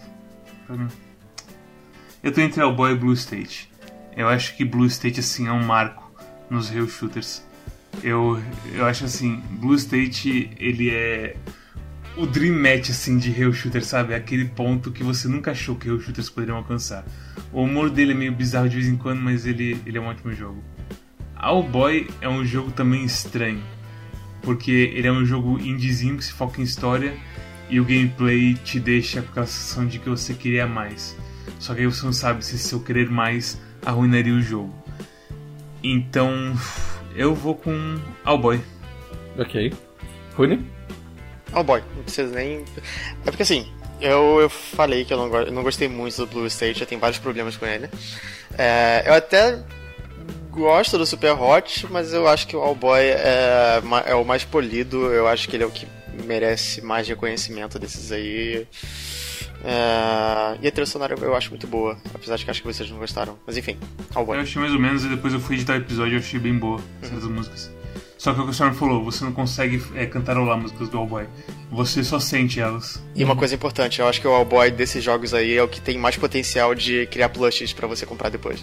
Pra 0.67 0.77
mim. 0.77 0.89
Eu 2.23 2.33
tô 2.33 2.41
entre 2.41 2.61
Owlboy 2.63 2.93
e 2.93 2.97
Blue 2.97 3.13
State. 3.15 3.70
Eu 4.17 4.29
acho 4.29 4.57
que 4.57 4.65
Blue 4.65 4.87
State, 4.87 5.21
assim, 5.21 5.47
é 5.47 5.53
um 5.53 5.65
marco 5.65 6.11
nos 6.49 6.69
Rail 6.69 6.89
Shooters. 6.89 7.45
Eu, 8.03 8.41
eu 8.73 8.87
acho 8.87 9.05
assim, 9.05 9.43
Blue 9.51 9.75
State, 9.75 10.51
ele 10.59 10.91
é 10.91 11.37
o 12.17 12.27
dream 12.27 12.55
match, 12.55 12.91
assim, 12.91 13.19
de 13.19 13.31
Rail 13.31 13.53
Shooter, 13.53 13.85
sabe? 13.85 14.15
Aquele 14.15 14.45
ponto 14.47 14.91
que 14.91 15.03
você 15.03 15.29
nunca 15.29 15.53
achou 15.53 15.77
que 15.77 15.87
Rail 15.87 16.01
Shooters 16.01 16.29
poderiam 16.29 16.59
alcançar. 16.59 17.05
O 17.53 17.63
humor 17.63 17.91
dele 17.91 18.13
é 18.13 18.15
meio 18.15 18.33
bizarro 18.33 18.69
de 18.69 18.77
vez 18.77 18.89
em 18.89 18.97
quando, 18.97 19.21
mas 19.21 19.47
ele, 19.47 19.81
ele 19.87 19.99
é 19.99 20.01
um 20.01 20.07
ótimo 20.07 20.33
jogo. 20.33 20.63
Owlboy 21.43 22.09
é 22.21 22.29
um 22.29 22.45
jogo 22.45 22.71
também 22.71 23.05
estranho. 23.05 23.63
Porque 24.43 24.71
ele 24.71 25.07
é 25.07 25.13
um 25.13 25.25
jogo 25.25 25.59
indiezinho 25.59 26.17
que 26.17 26.25
se 26.25 26.33
foca 26.33 26.61
em 26.61 26.65
história 26.65 27.15
e 27.69 27.79
o 27.79 27.85
gameplay 27.85 28.55
te 28.55 28.81
deixa 28.81 29.23
com 29.23 29.31
aquela 29.31 29.47
sensação 29.47 29.87
de 29.87 29.99
que 29.99 30.09
você 30.09 30.35
queria 30.35 30.67
mais. 30.67 31.17
Só 31.59 31.75
que 31.75 31.81
aí 31.81 31.87
você 31.87 32.05
não 32.05 32.13
sabe 32.13 32.45
se 32.45 32.59
seu 32.59 32.81
querer 32.81 33.11
mais 33.11 33.61
arruinaria 33.85 34.33
o 34.35 34.41
jogo. 34.41 34.75
Então, 35.83 36.55
eu 37.15 37.35
vou 37.35 37.55
com 37.55 37.99
Owlboy. 38.27 38.61
Ok. 39.39 39.73
Rune? 40.35 40.67
Oh 41.53 41.63
boy, 41.65 41.83
não 41.97 42.03
precisa 42.05 42.33
nem. 42.35 42.65
É 43.27 43.31
porque 43.31 43.43
assim, 43.43 43.67
eu, 44.01 44.39
eu 44.41 44.49
falei 44.49 45.05
que 45.05 45.13
eu 45.13 45.17
não, 45.19 45.29
go- 45.29 45.39
eu 45.39 45.51
não 45.53 45.63
gostei 45.65 45.89
muito 45.89 46.17
do 46.19 46.27
Blue 46.27 46.47
State, 46.47 46.81
eu 46.81 46.87
tenho 46.87 47.01
vários 47.01 47.19
problemas 47.19 47.57
com 47.57 47.67
ele. 47.67 47.89
É, 48.57 49.03
eu 49.07 49.15
até 49.15 49.59
gosto 50.51 50.97
do 50.97 51.05
Super 51.07 51.33
Hot, 51.33 51.87
mas 51.91 52.13
eu 52.13 52.29
acho 52.29 52.47
que 52.47 52.55
o 52.55 52.61
Allboy 52.61 53.01
é, 53.01 53.81
é 54.07 54.15
o 54.15 54.25
mais 54.25 54.45
polido, 54.45 55.07
eu 55.13 55.27
acho 55.27 55.49
que 55.49 55.57
ele 55.57 55.65
é 55.65 55.67
o 55.67 55.71
que 55.71 55.87
merece 56.25 56.81
mais 56.83 57.09
reconhecimento 57.09 57.79
desses 57.79 58.13
aí. 58.13 58.67
É, 59.65 60.59
e 60.63 60.69
a 60.69 60.71
trilha 60.71 60.87
sonora 60.87 61.15
eu 61.21 61.37
acho 61.37 61.51
muito 61.51 61.67
boa, 61.67 61.97
apesar 62.15 62.37
de 62.37 62.45
que 62.45 62.51
acho 62.51 62.63
que 62.63 62.67
vocês 62.67 62.91
não 62.91 62.99
gostaram. 62.99 63.39
Mas 63.47 63.57
enfim, 63.57 63.77
Allboy. 64.15 64.37
Eu 64.37 64.43
achei 64.43 64.61
mais 64.61 64.75
ou 64.75 64.81
menos 64.81 65.05
e 65.05 65.09
depois 65.09 65.33
eu 65.33 65.41
fui 65.41 65.57
editar 65.57 65.75
o 65.75 65.77
episódio 65.77 66.13
e 66.13 66.15
eu 66.15 66.21
achei 66.21 66.41
bem 66.41 66.57
boa 66.57 66.81
certas 67.03 67.25
músicas. 67.25 67.71
Só 68.21 68.35
que 68.35 68.41
o 68.41 68.43
que 68.43 68.51
o 68.51 68.53
Storm 68.53 68.75
falou, 68.75 69.03
você 69.03 69.25
não 69.25 69.33
consegue 69.33 69.83
é, 69.95 70.05
cantarolar 70.05 70.59
músicas 70.59 70.91
do 70.91 70.99
Owlboy. 70.99 71.27
Você 71.71 72.05
só 72.05 72.21
sente 72.21 72.61
elas. 72.61 73.03
E 73.17 73.25
uma 73.25 73.35
coisa 73.35 73.55
importante, 73.55 74.01
eu 74.01 74.07
acho 74.07 74.21
que 74.21 74.29
o 74.29 74.31
Allboy 74.31 74.71
desses 74.71 75.03
jogos 75.03 75.33
aí 75.33 75.57
é 75.57 75.63
o 75.63 75.69
que 75.69 75.81
tem 75.81 75.97
mais 75.97 76.19
potencial 76.19 76.75
de 76.75 77.07
criar 77.07 77.31
plushes 77.31 77.73
pra 77.73 77.87
você 77.87 78.05
comprar 78.05 78.29
depois. 78.29 78.63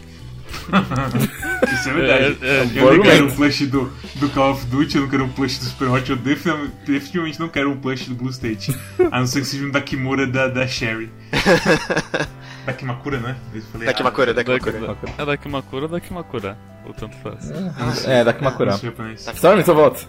Isso 1.74 1.90
é 1.90 1.94
verdade. 1.94 2.38
É, 2.42 2.48
é, 2.48 2.62
eu 2.64 2.84
bom 2.84 2.94
não 2.98 3.04
quero 3.04 3.26
um 3.28 3.32
plush 3.36 3.66
do, 3.68 3.92
do 4.16 4.30
Call 4.30 4.52
of 4.52 4.66
Duty, 4.68 4.96
eu 4.98 5.02
não 5.04 5.10
quero 5.10 5.24
um 5.26 5.30
plush 5.30 5.58
do 5.60 5.66
Super 5.66 5.90
Hot, 5.90 6.10
eu 6.10 6.16
defini- 6.18 6.72
definitivamente 6.86 7.40
não 7.40 7.48
quero 7.50 7.72
um 7.72 7.78
plush 7.78 8.08
do 8.10 8.16
Blue 8.16 8.30
State. 8.30 8.76
A 9.12 9.20
não 9.20 9.28
ser 9.28 9.42
que 9.42 9.48
seja 9.48 9.66
um 9.66 9.72
Dakimakura 9.72 10.28
da, 10.28 10.48
da 10.48 10.68
Sherry. 10.68 11.10
Dakimakura, 12.66 13.20
né? 13.20 13.36
Eu 13.54 13.62
falei 13.64 13.88
Dakimakura, 13.88 14.32
errado. 14.32 14.36
Dakimakura. 14.36 15.12
É 15.18 15.26
daqui 15.26 15.48
uma 15.48 15.62
cura, 15.62 15.88
daqui 15.88 16.12
uma 16.12 16.24
cura. 16.24 16.58
Ou 16.86 16.94
tanto 16.94 17.16
faz. 17.18 17.50
É, 17.50 18.24
cura. 18.52 18.72
Isso 18.72 18.86
é 18.86 18.90
japonês. 18.90 19.28
Storm, 19.36 19.62
seu 19.64 19.76
voto. 19.76 20.08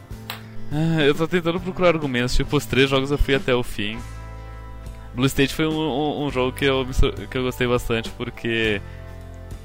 Ah, 0.72 1.00
eu 1.02 1.14
tô 1.14 1.26
tentando 1.28 1.60
procurar 1.60 1.88
argumentos, 1.88 2.34
tipo, 2.34 2.56
os 2.56 2.66
três 2.66 2.90
jogos 2.90 3.10
eu 3.10 3.18
fui 3.18 3.34
até 3.34 3.54
o 3.54 3.62
fim. 3.62 3.98
Blue 5.14 5.26
State 5.26 5.54
foi 5.54 5.66
um, 5.66 5.72
um- 5.72 6.26
um 6.26 6.30
jogo 6.30 6.52
que 6.52 6.64
eu, 6.64 6.86
que 7.30 7.38
eu 7.38 7.42
gostei 7.44 7.66
bastante, 7.66 8.10
porque 8.10 8.80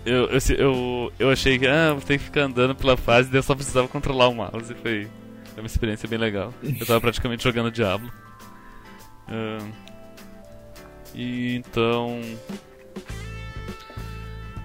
eu, 0.06 0.30
eu, 0.30 0.40
eu, 0.58 1.14
eu 1.20 1.30
achei 1.30 1.58
que, 1.58 1.68
ah, 1.68 1.98
ter 2.06 2.18
que 2.18 2.26
ficar 2.26 2.44
andando 2.44 2.76
pela 2.76 2.98
fase, 2.98 3.30
daí 3.30 3.40
eu 3.40 3.44
só 3.44 3.56
precisava 3.56 3.88
controlar 3.88 4.28
o 4.28 4.36
mouse, 4.36 4.72
e 4.72 4.76
foi, 4.76 5.08
foi 5.54 5.64
uma 5.64 5.68
experiência 5.68 6.08
bem 6.08 6.20
legal. 6.20 6.54
Eu 6.64 6.86
tava 6.86 7.02
praticamente 7.02 7.44
jogando 7.44 7.72
Diablo. 7.72 8.12
Ah, 9.28 9.66
e 11.14 11.56
então... 11.56 12.22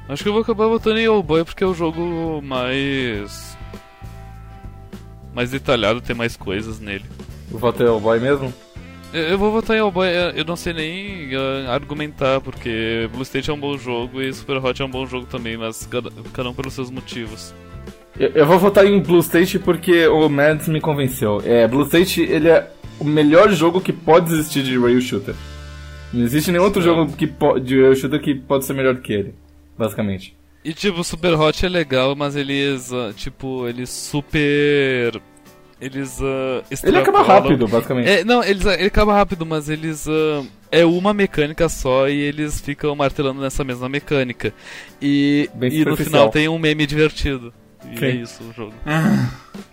Acho 0.08 0.22
que 0.22 0.28
eu 0.28 0.32
vou 0.32 0.40
acabar 0.40 0.68
botando 0.68 0.96
em 0.96 1.22
Boy 1.22 1.44
porque 1.44 1.62
é 1.62 1.66
o 1.66 1.74
jogo 1.74 2.40
mais 2.42 3.58
mais 5.34 5.50
detalhado, 5.52 6.00
tem 6.00 6.16
mais 6.16 6.36
coisas 6.36 6.80
nele. 6.80 7.04
O 7.52 7.58
voto 7.58 7.82
é 7.82 7.90
o 7.90 8.00
boy 8.00 8.18
mesmo? 8.18 8.52
Eu 9.12 9.38
vou 9.38 9.50
votar 9.50 9.74
em 9.74 9.78
Hellboy, 9.78 10.08
eu 10.36 10.44
não 10.44 10.54
sei 10.54 10.74
nem 10.74 11.30
ah, 11.34 11.72
argumentar, 11.72 12.40
porque 12.42 13.08
Blue 13.10 13.22
State 13.22 13.48
é 13.48 13.52
um 13.52 13.58
bom 13.58 13.76
jogo 13.78 14.20
e 14.20 14.32
Super 14.32 14.58
Hot 14.58 14.82
é 14.82 14.84
um 14.84 14.90
bom 14.90 15.06
jogo 15.06 15.26
também, 15.26 15.56
mas 15.56 15.86
cada, 15.86 16.10
cada 16.32 16.50
um 16.50 16.54
pelos 16.54 16.74
seus 16.74 16.90
motivos. 16.90 17.54
Eu, 18.18 18.28
eu 18.30 18.46
vou 18.46 18.58
votar 18.58 18.84
em 18.84 19.00
Blue 19.00 19.20
State 19.20 19.58
porque 19.60 20.06
o 20.06 20.28
Mads 20.28 20.68
me 20.68 20.80
convenceu. 20.80 21.40
É, 21.44 21.66
Blue 21.66 21.84
State, 21.84 22.20
ele 22.20 22.48
é 22.48 22.70
o 23.00 23.04
melhor 23.04 23.50
jogo 23.50 23.80
que 23.80 23.92
pode 23.92 24.32
existir 24.32 24.62
de 24.62 24.78
rail 24.78 25.00
shooter. 25.00 25.34
Não 26.12 26.24
existe 26.24 26.50
nenhum 26.50 26.64
outro 26.64 26.82
jogo 26.82 27.10
que 27.12 27.26
de 27.62 27.80
rail 27.80 27.96
shooter 27.96 28.20
que 28.20 28.34
pode 28.34 28.66
ser 28.66 28.74
melhor 28.74 28.96
que 28.96 29.12
ele, 29.12 29.34
basicamente. 29.76 30.36
E 30.64 30.74
tipo, 30.74 31.02
Super 31.04 31.34
Hot 31.34 31.64
é 31.64 31.68
legal, 31.68 32.14
mas 32.14 32.36
eles, 32.36 32.92
ah, 32.92 33.12
tipo, 33.16 33.66
eles 33.66 33.88
super. 33.88 35.20
Eles. 35.80 36.18
ah, 36.20 36.62
Ele 36.82 36.98
acaba 36.98 37.22
rápido, 37.22 37.68
basicamente. 37.68 38.08
É, 38.08 38.24
não, 38.24 38.42
eles, 38.42 38.64
ele 38.66 38.86
acaba 38.86 39.14
rápido, 39.14 39.46
mas 39.46 39.68
eles. 39.68 40.06
ah, 40.08 40.44
é 40.70 40.84
uma 40.84 41.14
mecânica 41.14 41.68
só 41.68 42.08
e 42.08 42.20
eles 42.20 42.60
ficam 42.60 42.94
martelando 42.94 43.40
nessa 43.40 43.64
mesma 43.64 43.88
mecânica. 43.88 44.52
E, 45.00 45.48
e 45.62 45.84
no 45.84 45.96
final 45.96 46.28
tem 46.30 46.48
um 46.48 46.58
meme 46.58 46.86
divertido. 46.86 47.52
E 47.90 47.98
Sim. 47.98 48.04
é 48.04 48.10
isso 48.10 48.42
o 48.42 48.52
jogo. 48.52 48.74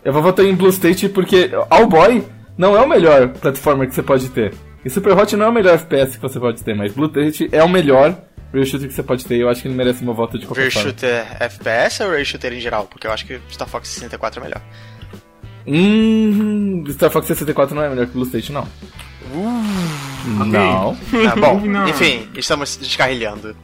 Eu 0.04 0.14
vou 0.14 0.22
votar 0.22 0.46
em 0.46 0.56
Blue 0.56 0.70
State 0.70 1.10
porque 1.10 1.50
All 1.70 1.88
Boy 1.88 2.24
não 2.58 2.76
é 2.78 2.82
o 2.82 2.88
melhor 2.88 3.30
platformer 3.30 3.88
que 3.90 3.96
você 3.96 4.04
pode 4.04 4.30
ter. 4.30 4.54
E 4.86 4.90
Super 4.90 5.18
Hot 5.18 5.36
não 5.36 5.48
é 5.48 5.50
o 5.50 5.52
melhor 5.52 5.74
FPS 5.74 6.16
que 6.16 6.22
você 6.22 6.40
pode 6.40 6.64
ter, 6.64 6.76
mas 6.76 6.94
Blue 6.94 7.08
State 7.08 7.50
é 7.52 7.64
o 7.64 7.68
melhor 7.68 8.16
rail 8.54 8.66
shooter 8.66 8.88
que 8.88 8.94
você 8.94 9.04
pode 9.04 9.26
ter 9.26 9.36
e 9.38 9.42
eu 9.42 9.50
acho 9.50 9.62
que 9.64 9.68
ele 9.68 9.76
merece 9.76 10.04
meu 10.04 10.14
voto 10.14 10.38
de 10.38 10.46
qualquer 10.46 10.62
Rear 10.62 10.72
forma. 10.72 10.90
Shooter 10.90 11.26
FPS 11.42 12.04
ou 12.04 12.12
Rear 12.12 12.24
Shooter 12.24 12.54
em 12.54 12.60
geral? 12.62 12.86
Porque 12.86 13.08
eu 13.08 13.12
acho 13.12 13.26
que 13.26 13.40
Star 13.52 13.68
Fox 13.68 13.90
64 13.90 14.40
é 14.40 14.44
melhor. 14.44 14.62
Hum, 15.68 16.84
Star 16.90 17.10
Fox 17.10 17.28
64 17.28 17.76
não 17.76 17.84
é 17.84 17.90
melhor 17.90 18.06
que 18.08 18.14
Blue 18.14 18.26
State, 18.26 18.52
não. 18.52 18.68
Não. 20.46 20.98
Ah, 21.30 21.36
bom, 21.36 21.60
Não. 21.66 21.88
enfim, 21.90 22.28
estamos 22.36 22.78
descarrilhando. 22.78 23.56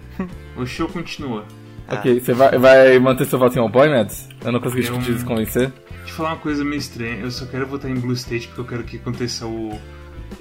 O 0.56 0.66
show 0.66 0.88
continua. 0.88 1.46
Ok, 1.88 2.20
você 2.20 2.34
vai, 2.34 2.58
vai 2.58 3.00
manter 3.00 3.26
seu 3.26 3.38
voto 3.38 3.58
em 3.58 3.60
All 3.62 3.70
Boy, 3.70 3.90
Mads? 3.90 4.30
Eu 4.44 4.52
não 4.52 4.60
consegui 4.60 4.88
Eu- 4.88 5.00
te 5.00 5.12
desconvencer. 5.14 5.72
Deixa 5.90 6.14
eu 6.14 6.16
falar 6.18 6.30
uma 6.30 6.38
coisa 6.38 6.64
meio 6.64 6.80
estranha. 6.80 7.18
Eu 7.22 7.32
só 7.32 7.46
quero 7.46 7.68
votar 7.68 7.90
em 7.92 7.96
Blue 7.96 8.14
State 8.14 8.48
porque 8.48 8.62
eu 8.62 8.66
quero 8.66 8.84
que 8.84 8.98
aconteça 8.98 9.46
o, 9.46 9.80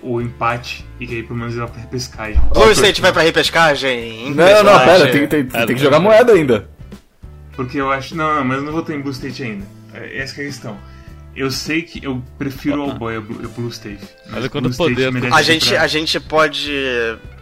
o 0.03 0.21
empate 0.21 0.85
e 0.99 1.07
que 1.07 1.17
aí 1.17 1.23
pelo 1.23 1.39
menos 1.39 1.55
ele 1.55 1.63
vá 1.63 1.69
pra 1.69 1.81
repescagem. 1.81 2.41
Blue 2.53 2.71
State 2.73 3.01
vai 3.01 3.13
pra 3.13 3.23
repescagem? 3.23 4.31
Não, 4.35 4.63
não, 4.65 4.79
pera, 4.81 5.11
tem, 5.11 5.27
tem, 5.27 5.45
tem 5.47 5.67
que 5.67 5.79
jogar 5.79 6.01
moeda 6.01 6.33
ainda. 6.33 6.69
Porque 7.55 7.79
eu 7.79 7.91
acho. 7.91 8.17
Não, 8.17 8.37
não, 8.37 8.45
mas 8.45 8.59
eu 8.59 8.65
não 8.65 8.73
votei 8.73 8.97
em 8.97 9.01
Blue 9.01 9.11
State 9.13 9.43
ainda. 9.43 9.67
É, 9.93 10.19
Essa 10.19 10.35
que 10.35 10.41
é 10.41 10.45
a 10.45 10.47
questão. 10.47 10.77
Eu 11.35 11.51
sei 11.51 11.83
que 11.83 12.05
eu 12.05 12.23
prefiro 12.39 12.89
o 12.89 12.95
Boy 12.95 13.17
a 13.17 13.21
Blue, 13.21 13.49
Blue 13.49 13.69
State. 13.69 14.01
mas 14.27 14.37
Olha 14.37 14.49
State 14.71 14.95
poder. 14.95 15.33
A 15.33 15.43
gente, 15.43 15.69
pra- 15.71 15.83
a 15.83 15.87
gente 15.87 16.21
pode 16.21 16.73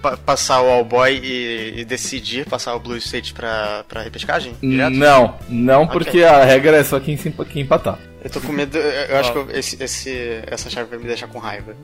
pa- 0.03 0.17
passar 0.17 0.61
o 0.61 0.67
All 0.71 0.85
Boy 0.85 1.19
e, 1.23 1.81
e 1.81 1.85
decidir 1.85 2.45
passar 2.47 2.75
o 2.75 2.79
Blue 2.81 2.97
State 2.97 3.33
pra, 3.33 3.85
pra 3.89 4.03
repescagem? 4.03 4.55
Direto? 4.61 4.95
Não, 4.95 5.39
não, 5.49 5.87
porque 5.87 6.23
a 6.23 6.45
regra 6.45 6.77
é 6.77 6.85
só 6.85 7.01
quem, 7.01 7.17
se 7.17 7.31
quem 7.31 7.63
empatar. 7.63 7.99
Eu 8.23 8.29
tô 8.31 8.41
com 8.41 8.53
medo. 8.53 8.77
Eu 8.77 9.17
acho 9.19 9.33
que 9.33 9.39
eu- 9.39 9.51
esse, 9.53 9.83
esse, 9.83 10.43
essa 10.47 10.69
chave 10.69 10.91
vai 10.91 10.99
me 10.99 11.07
deixar 11.07 11.27
com 11.29 11.39
raiva. 11.39 11.75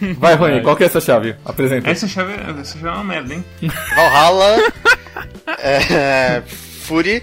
Vai, 0.18 0.34
Rony, 0.34 0.60
qual 0.62 0.76
que 0.76 0.82
é 0.82 0.86
essa 0.86 1.00
chave? 1.00 1.36
Apresenta. 1.44 1.88
Essa 1.88 2.06
chave, 2.08 2.32
é- 2.34 2.60
essa 2.60 2.76
chave 2.76 2.88
é 2.88 2.90
uma 2.90 3.04
merda, 3.04 3.32
hein? 3.34 3.44
Valhalla, 3.94 4.56
é, 5.58 6.42
Fury, 6.82 7.22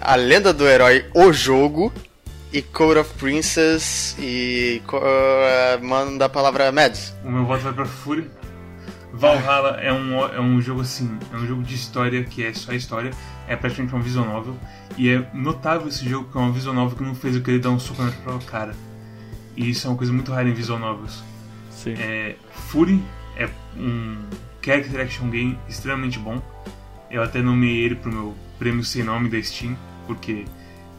A 0.00 0.16
Lenda 0.16 0.52
do 0.52 0.66
Herói, 0.66 1.04
O 1.14 1.32
Jogo 1.32 1.92
e 2.52 2.62
Code 2.62 3.00
of 3.00 3.12
Princess 3.14 4.16
e. 4.18 4.82
uh, 4.88 5.84
manda 5.84 6.24
a 6.24 6.28
palavra 6.28 6.70
Mads. 6.70 7.14
O 7.24 7.30
meu 7.30 7.44
voto 7.44 7.62
vai 7.62 7.72
pra 7.72 7.86
Fury. 7.86 8.30
Valhalla 9.12 9.78
é 9.80 9.90
um, 9.92 10.18
é 10.26 10.40
um 10.40 10.60
jogo 10.60 10.82
assim, 10.82 11.18
é 11.32 11.36
um 11.36 11.46
jogo 11.46 11.62
de 11.62 11.74
história 11.74 12.22
que 12.22 12.44
é 12.44 12.52
só 12.52 12.72
história, 12.72 13.12
é 13.48 13.56
praticamente 13.56 13.94
uma 13.94 14.02
visual 14.02 14.26
novel. 14.26 14.56
E 14.98 15.08
é 15.08 15.26
notável 15.32 15.88
esse 15.88 16.06
jogo 16.06 16.30
que 16.30 16.36
é 16.36 16.40
uma 16.40 16.52
visual 16.52 16.74
novel 16.74 16.98
que 16.98 17.02
não 17.02 17.14
fez 17.14 17.34
eu 17.34 17.42
querer 17.42 17.60
dar 17.60 17.70
um 17.70 17.78
soco 17.78 18.02
na 18.02 18.10
própria 18.10 18.48
cara. 18.48 18.74
E 19.56 19.70
isso 19.70 19.86
é 19.86 19.90
uma 19.90 19.96
coisa 19.96 20.12
muito 20.12 20.30
rara 20.30 20.48
em 20.48 20.52
visual 20.52 20.78
novels. 20.78 21.24
Sim. 21.70 21.94
É, 21.98 22.36
Fury 22.50 23.02
é 23.38 23.48
um 23.76 24.16
character 24.62 25.00
action 25.00 25.30
game 25.30 25.58
extremamente 25.66 26.18
bom. 26.18 26.42
Eu 27.10 27.22
até 27.22 27.40
nomeei 27.40 27.84
ele 27.84 27.94
pro 27.94 28.12
meu 28.12 28.34
prêmio 28.58 28.84
sem 28.84 29.02
nome 29.02 29.30
da 29.30 29.42
Steam, 29.42 29.76
porque 30.06 30.44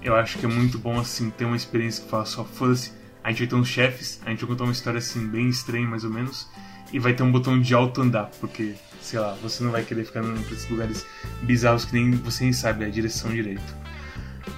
eu 0.07 0.15
acho 0.15 0.37
que 0.37 0.45
é 0.45 0.49
muito 0.49 0.79
bom 0.79 0.99
assim 0.99 1.29
ter 1.29 1.45
uma 1.45 1.55
experiência 1.55 2.03
que 2.03 2.09
fala 2.09 2.25
só 2.25 2.43
foda-se. 2.43 2.91
A 3.23 3.29
gente 3.29 3.39
vai 3.39 3.47
ter 3.47 3.55
uns 3.55 3.67
chefes, 3.67 4.21
a 4.25 4.29
gente 4.29 4.39
vai 4.39 4.49
contar 4.49 4.63
uma 4.63 4.71
história 4.71 4.99
assim 4.99 5.27
bem 5.27 5.49
estranha 5.49 5.85
mais 5.85 6.03
ou 6.05 6.09
menos, 6.09 6.47
e 6.93 6.99
vai 6.99 7.13
ter 7.13 7.23
um 7.23 7.31
botão 7.31 7.59
de 7.59 7.73
alto 7.73 8.01
andar, 8.01 8.31
porque 8.39 8.75
sei 9.01 9.19
lá, 9.19 9.37
você 9.41 9.63
não 9.63 9.71
vai 9.71 9.83
querer 9.83 10.05
ficar 10.05 10.21
por 10.21 10.53
esses 10.53 10.69
lugares 10.69 11.05
bizarros 11.41 11.83
que 11.83 11.93
nem 11.93 12.11
você 12.11 12.45
nem 12.45 12.53
sabe 12.53 12.85
a 12.85 12.89
direção 12.89 13.29
direito. 13.31 13.75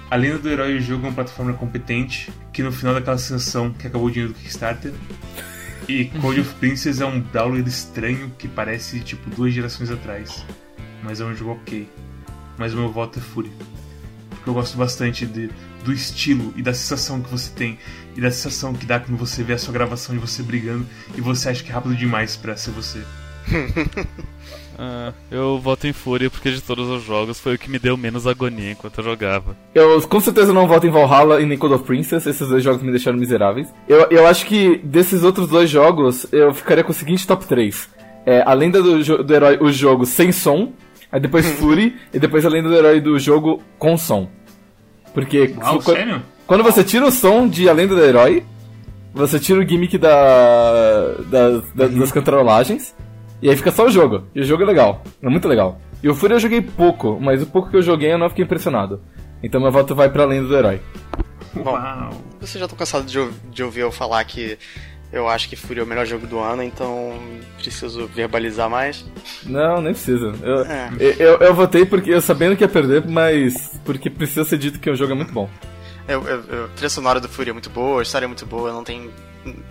A 0.08 0.16
Lenda 0.16 0.38
do 0.38 0.48
Herói 0.48 0.76
o 0.76 0.80
jogo 0.80 1.06
é 1.06 1.08
uma 1.08 1.14
plataforma 1.14 1.52
competente, 1.52 2.32
que 2.52 2.62
no 2.62 2.70
final 2.70 2.94
daquela 2.94 3.18
sensação 3.18 3.72
que 3.72 3.88
acabou 3.88 4.06
o 4.06 4.10
dinheiro 4.10 4.32
do 4.32 4.38
Kickstarter, 4.38 4.92
e 5.88 6.04
Code 6.20 6.40
of 6.40 6.54
Princess 6.54 7.00
é 7.00 7.06
um 7.06 7.20
brawler 7.20 7.66
estranho 7.66 8.30
que 8.38 8.46
parece 8.46 9.00
tipo 9.00 9.28
duas 9.30 9.52
gerações 9.52 9.90
atrás. 9.90 10.44
Mas 11.02 11.20
é 11.20 11.24
um 11.24 11.34
jogo 11.34 11.52
ok. 11.52 11.88
Mas 12.56 12.72
o 12.72 12.76
meu 12.76 12.92
voto 12.92 13.18
é 13.18 13.22
Fury. 13.22 13.50
Porque 14.40 14.50
eu 14.50 14.54
gosto 14.54 14.76
bastante 14.76 15.26
de, 15.26 15.50
do 15.84 15.92
estilo 15.92 16.52
e 16.56 16.62
da 16.62 16.72
sensação 16.72 17.20
que 17.20 17.30
você 17.30 17.50
tem. 17.50 17.78
E 18.16 18.20
da 18.20 18.30
sensação 18.30 18.72
que 18.72 18.86
dá 18.86 18.98
quando 18.98 19.18
você 19.18 19.42
vê 19.42 19.52
a 19.52 19.58
sua 19.58 19.72
gravação 19.72 20.14
de 20.14 20.20
você 20.20 20.42
brigando 20.42 20.86
e 21.14 21.20
você 21.20 21.50
acha 21.50 21.62
que 21.62 21.70
é 21.70 21.74
rápido 21.74 21.94
demais 21.94 22.36
pra 22.36 22.56
ser 22.56 22.70
você. 22.70 23.02
Ah, 24.82 25.12
eu 25.30 25.58
voto 25.58 25.86
em 25.86 25.92
Fúria 25.92 26.30
porque 26.30 26.50
de 26.50 26.62
todos 26.62 26.88
os 26.88 27.04
jogos 27.04 27.38
foi 27.38 27.54
o 27.54 27.58
que 27.58 27.70
me 27.70 27.78
deu 27.78 27.98
menos 27.98 28.26
agonia 28.26 28.72
enquanto 28.72 28.96
eu 28.96 29.04
jogava. 29.04 29.54
Eu 29.74 30.00
com 30.08 30.18
certeza 30.20 30.54
não 30.54 30.66
voto 30.66 30.86
em 30.86 30.90
Valhalla 30.90 31.38
e 31.42 31.44
nem 31.44 31.58
Code 31.58 31.74
of 31.74 31.84
Princess, 31.84 32.26
esses 32.26 32.48
dois 32.48 32.64
jogos 32.64 32.82
me 32.82 32.90
deixaram 32.90 33.18
miseráveis. 33.18 33.68
Eu, 33.86 34.06
eu 34.10 34.26
acho 34.26 34.46
que 34.46 34.78
desses 34.78 35.22
outros 35.22 35.48
dois 35.48 35.68
jogos, 35.68 36.26
eu 36.32 36.54
ficaria 36.54 36.82
com 36.82 36.92
o 36.92 36.94
seguinte 36.94 37.26
top 37.26 37.44
3. 37.44 37.90
É, 38.24 38.42
a 38.46 38.54
lenda 38.54 38.82
do, 38.82 39.22
do 39.22 39.34
herói, 39.34 39.58
o 39.60 39.70
jogo 39.70 40.06
sem 40.06 40.32
som, 40.32 40.72
aí 41.10 41.20
depois 41.20 41.46
Fury, 41.52 41.96
e 42.12 42.18
depois 42.18 42.44
a 42.44 42.48
lenda 42.48 42.68
do 42.68 42.74
herói 42.76 43.00
do 43.00 43.18
jogo 43.18 43.62
com 43.78 43.96
som. 43.96 44.28
Porque 45.14 45.54
Uau, 45.58 45.80
se- 45.80 45.92
sério? 45.92 46.22
quando 46.46 46.62
você 46.62 46.84
tira 46.84 47.06
o 47.06 47.10
som 47.10 47.48
de 47.48 47.68
A 47.68 47.72
Lenda 47.72 47.94
do 47.96 48.02
Herói, 48.02 48.44
você 49.12 49.40
tira 49.40 49.58
o 49.60 49.66
gimmick 49.68 49.98
da, 49.98 51.14
das- 51.28 51.72
da- 51.74 51.86
das 51.88 52.12
cantarolagens, 52.12 52.94
e 53.42 53.48
aí 53.50 53.56
fica 53.56 53.72
só 53.72 53.86
o 53.86 53.90
jogo. 53.90 54.22
E 54.34 54.40
o 54.40 54.44
jogo 54.44 54.62
é 54.62 54.66
legal, 54.66 55.02
é 55.22 55.28
muito 55.28 55.48
legal. 55.48 55.80
E 56.02 56.08
o 56.08 56.14
Fury 56.14 56.34
eu 56.34 56.40
joguei 56.40 56.60
pouco, 56.62 57.18
mas 57.20 57.42
o 57.42 57.46
pouco 57.46 57.68
que 57.70 57.76
eu 57.76 57.82
joguei 57.82 58.12
eu 58.12 58.18
não 58.18 58.28
fiquei 58.28 58.44
impressionado. 58.44 59.00
Então 59.42 59.60
meu 59.60 59.70
voto 59.72 59.94
vai 59.94 60.08
pra 60.10 60.24
Lenda 60.24 60.46
do 60.48 60.56
Herói. 60.56 60.80
Bom. 61.54 61.72
Uau! 61.72 62.10
Você 62.40 62.58
já 62.58 62.68
tô 62.68 62.76
cansado 62.76 63.04
de, 63.04 63.18
de 63.50 63.62
ouvir 63.64 63.80
eu 63.80 63.90
falar 63.90 64.22
que 64.24 64.56
eu 65.12 65.28
acho 65.28 65.48
que 65.48 65.56
Fury 65.56 65.80
é 65.80 65.82
o 65.82 65.86
melhor 65.86 66.06
jogo 66.06 66.26
do 66.26 66.38
ano, 66.38 66.62
então 66.62 67.18
preciso 67.58 68.06
verbalizar 68.08 68.68
mais. 68.70 69.04
Não, 69.44 69.80
nem 69.80 69.92
precisa. 69.92 70.32
Eu, 70.42 70.64
É. 70.64 70.90
eu, 70.98 71.10
eu, 71.12 71.36
eu 71.38 71.54
votei 71.54 71.84
porque 71.84 72.10
eu 72.12 72.20
sabendo 72.20 72.56
que 72.56 72.62
ia 72.64 72.68
perder, 72.68 73.06
mas 73.06 73.78
porque 73.84 74.08
precisa 74.10 74.44
ser 74.44 74.58
dito 74.58 74.78
que 74.78 74.88
o 74.90 74.96
jogo 74.96 75.12
é 75.12 75.16
muito 75.16 75.32
bom. 75.32 75.48
Eu, 76.08 76.26
eu, 76.26 76.44
eu- 76.48 76.64
a 76.64 76.68
trilha 76.68 76.88
sonora 76.90 77.20
do 77.20 77.28
Fury 77.28 77.50
é 77.50 77.52
muito 77.52 77.70
boa, 77.70 78.00
a 78.00 78.02
história 78.02 78.24
é 78.24 78.28
muito 78.28 78.46
boa, 78.46 78.72
não 78.72 78.82
tem. 78.84 79.10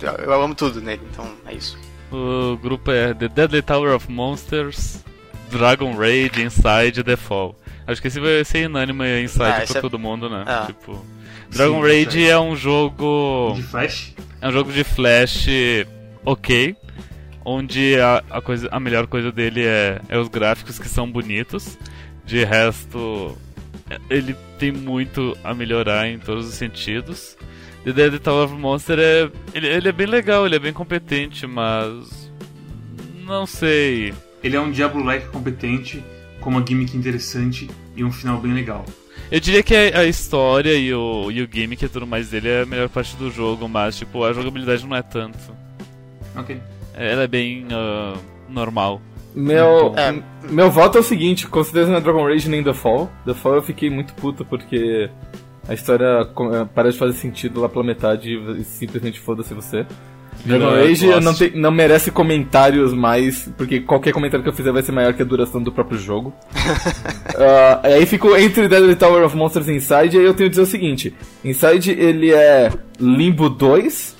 Eu, 0.00 0.12
eu 0.24 0.42
amo 0.42 0.54
tudo 0.54 0.80
nele, 0.80 1.02
então 1.12 1.26
é 1.46 1.54
isso. 1.54 1.78
O 2.12 2.56
grupo 2.56 2.90
é 2.90 3.14
The 3.14 3.28
Deadly 3.28 3.62
Tower 3.62 3.94
of 3.94 4.10
Monsters, 4.10 5.04
Dragon 5.50 5.94
Rage, 5.96 6.42
Inside 6.42 7.00
e 7.00 7.04
The 7.04 7.16
Fall. 7.16 7.54
Acho 7.86 8.00
que 8.00 8.08
esse 8.08 8.18
vai 8.20 8.44
ser 8.44 8.66
unânime 8.68 9.04
e 9.04 9.24
Inside 9.24 9.42
Ah, 9.44 9.64
pra 9.66 9.78
é- 9.78 9.80
todo 9.80 9.98
mundo, 9.98 10.28
né? 10.30 10.44
Ah. 10.46 10.64
Tipo, 10.66 11.04
Dragon 11.50 11.82
Sim, 11.84 11.92
Inside. 12.00 12.28
é 12.28 12.38
um 12.40 12.56
jogo. 12.56 13.52
De 13.56 13.62
Flash? 13.62 14.14
É 14.40 14.48
um 14.48 14.52
jogo 14.52 14.72
de 14.72 14.82
flash 14.84 15.46
ok, 16.24 16.76
onde 17.44 17.98
a, 18.00 18.22
a, 18.30 18.40
coisa, 18.40 18.68
a 18.70 18.80
melhor 18.80 19.06
coisa 19.06 19.30
dele 19.30 19.64
é, 19.64 20.00
é 20.08 20.18
os 20.18 20.28
gráficos 20.28 20.78
que 20.78 20.88
são 20.88 21.10
bonitos. 21.10 21.78
De 22.24 22.44
resto, 22.44 23.36
ele 24.08 24.36
tem 24.58 24.70
muito 24.72 25.36
a 25.42 25.52
melhorar 25.52 26.08
em 26.08 26.18
todos 26.18 26.48
os 26.48 26.54
sentidos. 26.54 27.36
The 27.84 27.92
Dead 27.92 28.18
Tower 28.20 28.44
of 28.44 28.54
Monster 28.54 28.98
é. 28.98 29.30
Ele, 29.54 29.66
ele 29.66 29.88
é 29.88 29.92
bem 29.92 30.06
legal, 30.06 30.46
ele 30.46 30.56
é 30.56 30.58
bem 30.58 30.72
competente, 30.72 31.46
mas. 31.46 32.30
Não 33.24 33.46
sei. 33.46 34.12
Ele 34.42 34.56
é 34.56 34.60
um 34.60 34.70
Diablo-like 34.70 35.28
competente, 35.28 36.02
com 36.40 36.50
uma 36.50 36.64
gimmick 36.66 36.96
interessante 36.96 37.70
e 37.96 38.04
um 38.04 38.12
final 38.12 38.38
bem 38.38 38.52
legal. 38.52 38.84
Eu 39.30 39.38
diria 39.40 39.62
que 39.62 39.74
a, 39.74 40.00
a 40.00 40.04
história 40.06 40.74
e 40.74 40.92
o, 40.92 41.30
e 41.30 41.40
o 41.42 41.48
gimmick 41.50 41.84
e 41.84 41.88
tudo 41.88 42.06
mais 42.06 42.30
dele 42.30 42.48
é 42.48 42.62
a 42.62 42.66
melhor 42.66 42.88
parte 42.88 43.14
do 43.16 43.30
jogo, 43.30 43.68
mas 43.68 43.96
tipo, 43.96 44.24
a 44.24 44.32
jogabilidade 44.32 44.86
não 44.86 44.96
é 44.96 45.02
tanto. 45.02 45.38
Ok. 46.36 46.60
Ela 46.94 47.22
é 47.22 47.26
bem 47.28 47.66
ah, 47.70 48.14
normal. 48.48 49.00
Meu, 49.34 49.94
É. 49.96 50.08
m- 50.08 50.22
meu 50.50 50.70
voto 50.70 50.98
é 50.98 51.00
o 51.00 51.04
seguinte, 51.04 51.46
com 51.46 51.62
certeza 51.62 51.88
não 51.90 51.98
é 51.98 52.00
Dragon 52.00 52.24
Rage 52.24 52.48
nem 52.48 52.64
The 52.64 52.74
Fall. 52.74 53.08
The 53.24 53.34
Fall 53.34 53.54
eu 53.54 53.62
fiquei 53.62 53.88
muito 53.88 54.12
puto 54.14 54.44
porque 54.44 55.08
a 55.68 55.74
história 55.74 56.04
eh, 56.28 56.66
parece 56.74 56.94
de 56.94 56.98
fazer 56.98 57.12
sentido 57.12 57.60
lá 57.60 57.68
pela 57.68 57.84
metade 57.84 58.34
e 58.34 58.64
simplesmente 58.64 59.20
foda-se 59.20 59.54
você. 59.54 59.86
Dragon 60.44 60.70
Age 60.74 61.06
Lost. 61.06 61.22
não, 61.24 61.34
tem- 61.34 61.50
não 61.54 61.70
merece 61.70 62.10
comentários 62.10 62.92
mais, 62.94 63.50
porque 63.56 63.80
qualquer 63.80 64.12
comentário 64.12 64.42
que 64.42 64.48
eu 64.48 64.54
fizer 64.54 64.72
vai 64.72 64.82
ser 64.82 64.92
maior 64.92 65.12
que 65.12 65.20
a 65.22 65.24
duração 65.24 65.62
do 65.62 65.70
próprio 65.72 65.98
jogo. 65.98 66.32
Ah, 67.42 67.80
aí 67.84 68.04
fico 68.04 68.36
entre 68.36 68.68
Deadly 68.68 68.96
Tower 68.96 69.24
of 69.24 69.34
Monsters 69.34 69.66
e 69.68 69.72
Inside, 69.72 70.14
e 70.16 70.20
aí 70.20 70.26
eu 70.26 70.34
tenho 70.34 70.50
que 70.50 70.56
dizer 70.56 70.62
o 70.62 70.66
seguinte: 70.66 71.14
Inside 71.44 71.92
ele 71.92 72.32
é 72.32 72.70
Limbo 72.98 73.48
2 73.48 74.14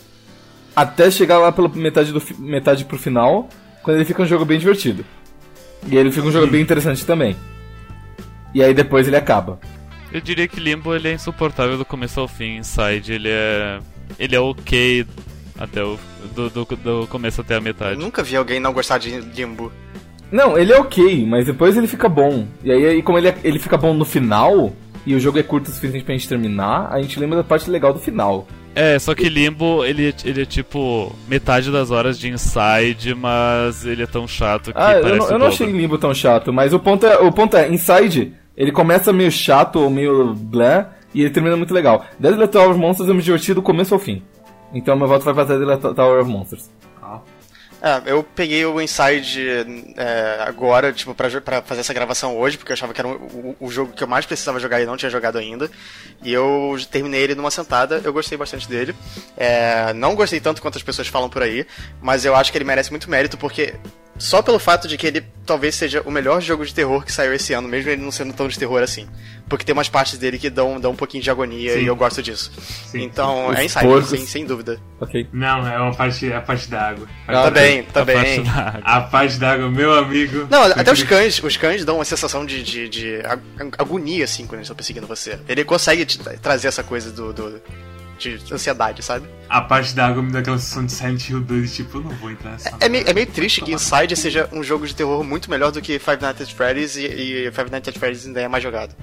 até 0.74 1.11
chegar 1.11 1.38
lá 1.38 1.52
pela 1.52 1.68
metade, 1.68 2.12
do, 2.12 2.22
metade 2.38 2.85
pro 2.87 2.96
final, 2.96 3.48
quando 3.83 3.96
ele 3.96 4.06
fica 4.06 4.22
um 4.22 4.26
jogo 4.26 4.44
bem 4.46 4.59
divertido. 4.59 5.04
E 5.87 5.96
ele 5.96 6.11
fica 6.11 6.26
um 6.26 6.33
jogo 6.33 6.46
bem 6.46 6.62
interessante 6.62 7.04
também. 7.04 7.37
E 8.54 8.62
aí 8.62 8.72
depois 8.72 9.06
ele 9.06 9.16
acaba. 9.16 9.59
Eu 10.12 10.20
diria 10.20 10.48
que 10.48 10.59
Limbo 10.61 10.94
ele 10.94 11.09
é 11.09 11.12
insuportável 11.12 11.76
do 11.76 11.85
começo 11.85 12.20
ao 12.20 12.28
fim. 12.28 12.56
Inside 12.59 13.12
ele 13.12 13.28
é. 13.28 13.80
Ele 14.18 14.35
é 14.35 14.40
ok 14.40 15.06
até 15.60 15.84
o. 15.84 15.96
Do, 16.34 16.50
do, 16.50 16.64
do 16.64 17.06
começo 17.08 17.40
até 17.40 17.54
a 17.54 17.60
metade. 17.60 18.00
Nunca 18.00 18.22
vi 18.22 18.34
alguém 18.36 18.58
não 18.58 18.72
gostar 18.72 18.98
de 18.98 19.20
Limbo. 19.20 19.70
Não, 20.32 20.56
ele 20.56 20.72
é 20.72 20.78
ok, 20.78 21.26
mas 21.26 21.46
depois 21.46 21.76
ele 21.76 21.86
fica 21.86 22.08
bom. 22.08 22.46
E 22.64 22.70
aí, 22.72 22.86
aí 22.86 23.02
como 23.02 23.18
ele, 23.18 23.28
é- 23.28 23.38
ele 23.44 23.58
fica 23.58 23.76
bom 23.76 23.92
no 23.92 24.04
final, 24.04 24.72
e 25.04 25.14
o 25.14 25.20
jogo 25.20 25.38
é 25.38 25.42
curto 25.42 25.68
o 25.68 25.70
suficiente 25.72 26.04
pra 26.04 26.14
gente 26.14 26.28
terminar, 26.28 26.88
a 26.90 27.00
gente 27.02 27.18
lembra 27.18 27.36
da 27.38 27.44
parte 27.44 27.68
legal 27.70 27.92
do 27.92 27.98
final. 27.98 28.46
É, 28.72 28.96
só 29.00 29.12
que 29.16 29.28
Limbo 29.28 29.84
ele, 29.84 30.14
ele 30.24 30.42
é 30.42 30.44
tipo 30.46 31.12
metade 31.26 31.72
das 31.72 31.90
horas 31.90 32.16
de 32.16 32.28
Inside, 32.28 33.16
mas 33.16 33.84
ele 33.84 34.04
é 34.04 34.06
tão 34.06 34.28
chato 34.28 34.72
que 34.72 34.80
Ah, 34.80 34.92
eu 34.92 35.02
parece 35.02 35.18
não, 35.18 35.30
eu 35.30 35.38
não 35.40 35.46
achei 35.48 35.66
Limbo 35.66 35.98
tão 35.98 36.14
chato, 36.14 36.52
mas 36.52 36.72
o 36.72 36.78
ponto 36.78 37.04
é, 37.04 37.16
o 37.18 37.32
ponto 37.32 37.56
é, 37.56 37.68
Inside, 37.68 38.32
ele 38.56 38.70
começa 38.70 39.12
meio 39.12 39.32
chato 39.32 39.80
ou 39.80 39.90
meio 39.90 40.32
blé, 40.34 40.86
e 41.12 41.22
ele 41.22 41.30
termina 41.30 41.56
muito 41.56 41.74
legal. 41.74 42.04
Deadly 42.20 42.46
Tower 42.46 42.70
of 42.70 42.78
Monsters 42.78 43.08
eu 43.08 43.14
me 43.16 43.22
diverti 43.22 43.52
do 43.52 43.60
começo 43.62 43.92
ao 43.92 43.98
fim. 43.98 44.22
Então 44.72 44.96
meu 44.96 45.09
voto 45.09 45.24
vai 45.24 45.35
pra 45.35 45.44
Deadly 45.44 45.76
Tower 45.94 46.20
of 46.20 46.30
Monsters. 46.30 46.70
É, 47.83 48.02
eu 48.12 48.22
peguei 48.22 48.62
o 48.66 48.78
Inside 48.78 49.40
é, 49.96 50.42
agora, 50.46 50.92
tipo, 50.92 51.14
pra, 51.14 51.30
pra 51.40 51.62
fazer 51.62 51.80
essa 51.80 51.94
gravação 51.94 52.37
hoje, 52.37 52.59
porque 52.59 52.72
eu 52.72 52.74
achava 52.74 52.92
que 52.92 53.00
era 53.00 53.09
o, 53.09 53.12
o- 53.12 53.56
o 53.59 53.70
jogo 53.70 53.94
que 53.94 54.04
eu 54.04 54.06
mais 54.06 54.26
precisava 54.26 54.61
jogar 54.61 54.83
e 54.83 54.85
não 54.85 54.98
tinha 54.98 55.09
jogado 55.09 55.38
ainda. 55.38 55.70
E 56.22 56.30
eu 56.30 56.76
terminei 56.90 57.22
ele 57.22 57.35
numa 57.35 57.50
sentada, 57.50 58.02
eu 58.04 58.12
gostei 58.12 58.37
bastante 58.37 58.68
dele. 58.68 58.94
É, 59.35 59.94
não 59.94 60.14
gostei 60.14 60.40
tanto 60.40 60.61
quanto 60.61 60.76
as 60.76 60.83
pessoas 60.83 61.09
falam 61.09 61.30
por 61.30 61.42
aí, 61.42 61.66
mas 62.02 62.26
eu 62.26 62.37
acho 62.37 62.52
que 62.52 62.59
ele 62.59 62.66
merece 62.66 62.90
muito 62.90 63.09
mérito, 63.09 63.38
porque 63.38 63.72
só 64.20 64.42
pelo 64.42 64.59
fato 64.59 64.87
de 64.87 64.96
que 64.96 65.06
ele 65.06 65.24
talvez 65.46 65.74
seja 65.74 66.02
o 66.04 66.11
melhor 66.12 66.40
jogo 66.40 66.64
de 66.64 66.72
terror 66.72 67.04
que 67.04 67.11
saiu 67.11 67.35
esse 67.35 67.52
ano, 67.52 67.66
mesmo 67.66 67.90
ele 67.90 68.00
não 68.02 68.12
sendo 68.12 68.33
tão 68.33 68.46
de 68.46 68.56
terror 68.59 68.80
assim. 68.83 69.09
Porque 69.48 69.64
tem 69.64 69.72
umas 69.72 69.88
partes 69.88 70.16
dele 70.16 70.38
que 70.38 70.48
dão, 70.48 70.78
dão 70.78 70.92
um 70.92 70.96
pouquinho 70.96 71.20
de 71.24 71.28
agonia 71.30 71.72
Sim. 71.74 71.80
e 71.80 71.87
eu 71.87 71.96
gosto 71.96 72.22
disso. 72.22 72.52
Sim. 72.87 73.02
então, 73.02 73.48
Os 73.48 73.56
é 73.59 73.64
Inside, 73.64 73.85
porcos. 73.85 74.11
sem, 74.11 74.24
sem 74.26 74.46
dúvida. 74.46 74.78
Ok. 75.00 75.26
Não, 75.33 75.66
é 75.66 75.76
uma 75.80 75.92
parte, 75.92 76.33
a 76.33 76.40
parte 76.40 76.70
da 76.70 76.90
água. 76.90 77.09
Ah, 77.26 77.42
também, 77.44 77.83
parte 77.83 77.92
também. 77.92 78.48
água. 78.48 78.80
A 78.85 79.00
parte 79.00 79.37
da 79.38 79.52
água, 79.54 79.68
meu 79.68 79.92
amigo. 79.92 80.46
Não, 80.48 80.62
até 80.62 80.92
os 80.92 81.00
Aquele- 81.02 81.06
cães, 81.09 81.42
os 81.42 81.56
cães 81.56 81.85
dão 81.85 81.96
uma 81.96 82.04
sensação 82.04 82.46
de, 82.46 82.62
de, 82.62 82.88
de 82.88 83.16
ag- 83.24 83.72
agonia, 83.76 84.24
assim, 84.24 84.44
quando 84.46 84.59
eles 84.61 84.66
estão 84.66 84.76
perseguindo 84.76 85.06
você. 85.09 85.37
Ele 85.48 85.64
consegue 85.64 86.06
trazer 86.40 86.68
essa 86.68 86.85
coisa 86.85 87.11
do, 87.11 87.33
do- 87.33 87.61
de 88.20 88.52
ansiedade, 88.52 89.02
sabe? 89.02 89.26
A 89.48 89.61
parte 89.61 89.94
da 89.94 90.06
água 90.06 90.22
me 90.22 90.30
dá 90.30 90.40
aquela 90.40 90.59
sensação 90.59 90.87
de 90.87 90.92
Silent 90.92 91.28
Hill 91.28 91.40
2, 91.40 91.74
tipo, 91.74 91.98
eu 91.98 92.02
não 92.02 92.11
vou 92.11 92.30
entrar 92.30 92.52
nessa. 92.52 92.76
É 92.78 92.88
meio, 92.88 93.09
é 93.09 93.12
meio 93.12 93.26
triste 93.26 93.62
que 93.62 93.72
Inside 93.72 94.14
seja 94.16 94.48
um 94.52 94.62
jogo 94.62 94.87
de 94.87 94.94
terror 94.94 95.24
muito 95.24 95.50
melhor 95.50 95.72
do 95.72 95.80
que 95.80 95.98
Five 95.98 96.20
Nights 96.20 96.42
at 96.42 96.54
Freddy's 96.54 96.96
e, 96.96 97.06
e 97.06 97.50
Five 97.50 97.70
Nights 97.70 97.88
at 97.88 97.98
Freddy's 97.98 98.26
ainda 98.26 98.40
é 98.40 98.48
mais 98.48 98.62
jogado. 98.62 98.94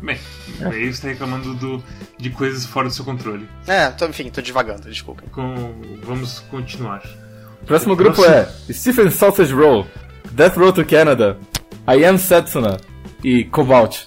Bem, 0.00 0.18
aí 0.60 0.92
você 0.92 1.02
tá 1.02 1.08
reclamando 1.08 1.54
do, 1.54 1.84
de 2.18 2.30
coisas 2.30 2.66
fora 2.66 2.88
do 2.88 2.94
seu 2.94 3.04
controle. 3.04 3.48
É, 3.68 3.88
tô, 3.90 4.06
enfim, 4.06 4.30
tô 4.30 4.40
devagando, 4.40 4.90
desculpa. 4.90 5.22
Com, 5.30 5.80
vamos 6.02 6.40
continuar. 6.50 7.02
O 7.62 7.66
próximo 7.66 7.94
grupo 7.94 8.24
é 8.24 8.48
Stephen 8.72 9.10
Sausage 9.10 9.52
Roll, 9.52 9.86
Death 10.32 10.56
Road 10.56 10.82
to 10.82 10.84
Canada, 10.84 11.38
I 11.86 12.04
Am 12.04 12.18
Setsuna 12.18 12.78
e 13.22 13.44
Cobalt. 13.44 14.06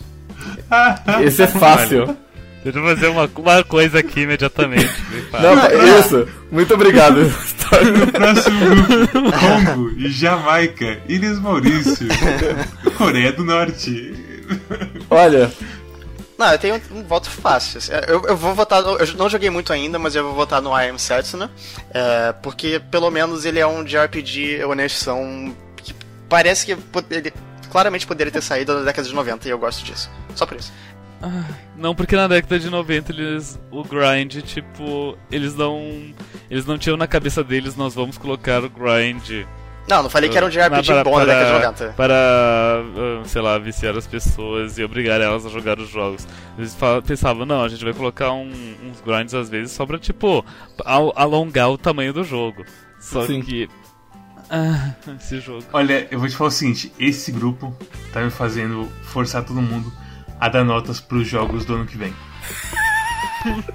Esse 1.24 1.44
é 1.44 1.48
fácil. 1.48 2.18
Deixa 2.66 2.80
eu 2.80 2.84
fazer 2.84 3.08
uma, 3.10 3.30
uma 3.38 3.64
coisa 3.64 4.00
aqui 4.00 4.22
imediatamente. 4.22 4.90
Me 5.14 5.22
fala. 5.24 5.56
Não, 5.56 6.00
isso. 6.00 6.28
Muito 6.52 6.74
obrigado. 6.74 7.18
Próximo 8.12 8.60
grupo: 8.60 9.32
Congo 9.40 9.92
e 9.92 10.10
Jamaica, 10.10 11.00
Ilhas 11.08 11.40
Maurício, 11.40 12.08
Coreia 12.98 13.32
do 13.32 13.44
Norte. 13.46 14.14
Olha, 15.10 15.52
Não, 16.38 16.52
eu 16.52 16.58
tenho 16.58 16.82
um, 16.92 17.04
voto 17.04 17.30
fácil. 17.30 17.80
Eu, 18.08 18.24
eu 18.30 18.36
vou 18.36 18.54
votar. 18.56 18.82
no- 18.82 18.98
Eu 18.98 19.14
não 19.16 19.30
joguei 19.30 19.50
muito 19.52 19.72
ainda, 19.72 19.98
mas 20.00 20.16
eu 20.16 20.24
vou 20.24 20.34
votar 20.34 20.60
no 20.62 20.76
I 20.76 20.90
Am 20.90 20.98
Setsuna. 20.98 21.52
É, 21.94 22.34
porque 22.42 22.82
pelo 22.92 23.12
menos 23.12 23.46
ele 23.46 23.60
é 23.60 23.68
um 23.68 23.84
JRPG 23.84 24.64
honestão 24.66 25.56
que 25.78 25.94
parece 26.28 26.66
que 26.66 26.72
ele 27.12 27.32
claramente 27.72 28.08
poderia 28.08 28.32
ter 28.32 28.42
saído 28.42 28.74
na 28.74 28.82
década 28.86 29.08
de 29.08 29.14
90 29.14 29.48
e 29.48 29.52
eu 29.52 29.58
gosto 29.60 29.84
disso. 29.86 30.10
Só 30.36 30.46
por 30.48 30.58
isso. 30.58 30.72
Não, 31.78 31.96
porque 31.96 32.16
na 32.16 32.28
década 32.28 32.60
de 32.60 32.70
90 32.70 33.12
eles. 33.12 33.60
O 33.72 33.84
grind, 33.84 34.42
tipo. 34.44 35.18
Eles 35.32 35.56
não. 35.56 35.82
Eles 36.50 36.66
não 36.66 36.78
tinham 36.78 36.98
na 36.98 37.08
cabeça 37.08 37.44
deles, 37.44 37.76
nós 37.76 37.96
vamos 37.96 38.18
colocar 38.18 38.64
o 38.64 38.70
grind. 38.70 39.46
Não, 39.88 40.02
não 40.02 40.10
falei 40.10 40.28
que 40.30 40.36
era 40.36 40.46
um 40.48 40.50
JRPG 40.50 40.84
para- 40.94 41.04
bom 41.04 41.20
na 41.20 41.26
para- 41.26 41.34
década 41.34 41.46
de 41.46 41.66
90. 41.84 41.94
Para, 41.94 42.14
ah, 42.16 43.22
sei 43.26 43.40
lá, 43.42 43.58
viciar 43.60 43.96
as 43.96 44.08
pessoas 44.08 44.80
e 44.80 44.84
obrigar 44.84 45.22
elas 45.22 45.46
a 45.46 45.50
jogar 45.50 45.80
os 45.80 45.88
jogos. 45.90 46.28
Eles 46.58 46.76
pensavam, 47.06 47.46
não, 47.46 47.64
a 47.64 47.68
gente 47.70 47.84
vai 47.84 47.94
colocar 47.94 48.32
um- 48.32 48.50
uns 48.84 49.00
grinds 49.06 49.36
às 49.36 49.48
vezes 49.48 49.74
só 49.74 49.86
pra, 49.86 50.00
tipo, 50.00 50.44
al- 50.84 51.14
alongar 51.16 51.70
o 51.70 51.78
tamanho 51.78 52.12
do 52.14 52.24
jogo. 52.24 52.66
Só 53.00 53.28
Sim. 53.28 53.42
que. 53.44 53.70
Ah, 54.50 54.94
esse 55.22 55.40
jogo. 55.40 55.64
Olha, 55.72 56.08
eu 56.10 56.20
vou 56.20 56.28
te 56.28 56.36
falar 56.36 56.48
o 56.48 56.52
seguinte: 56.52 56.92
esse 57.00 57.32
grupo 57.32 57.76
tá 58.12 58.22
me 58.22 58.32
fazendo 58.32 58.88
forçar 59.04 59.44
todo 59.44 59.62
mundo 59.62 59.92
a 60.40 60.50
dar 60.50 60.64
notas 60.64 61.00
pros 61.00 61.28
jogos 61.28 61.66
do 61.66 61.76
ano 61.76 61.86
que 61.86 61.98
vem. 61.98 62.14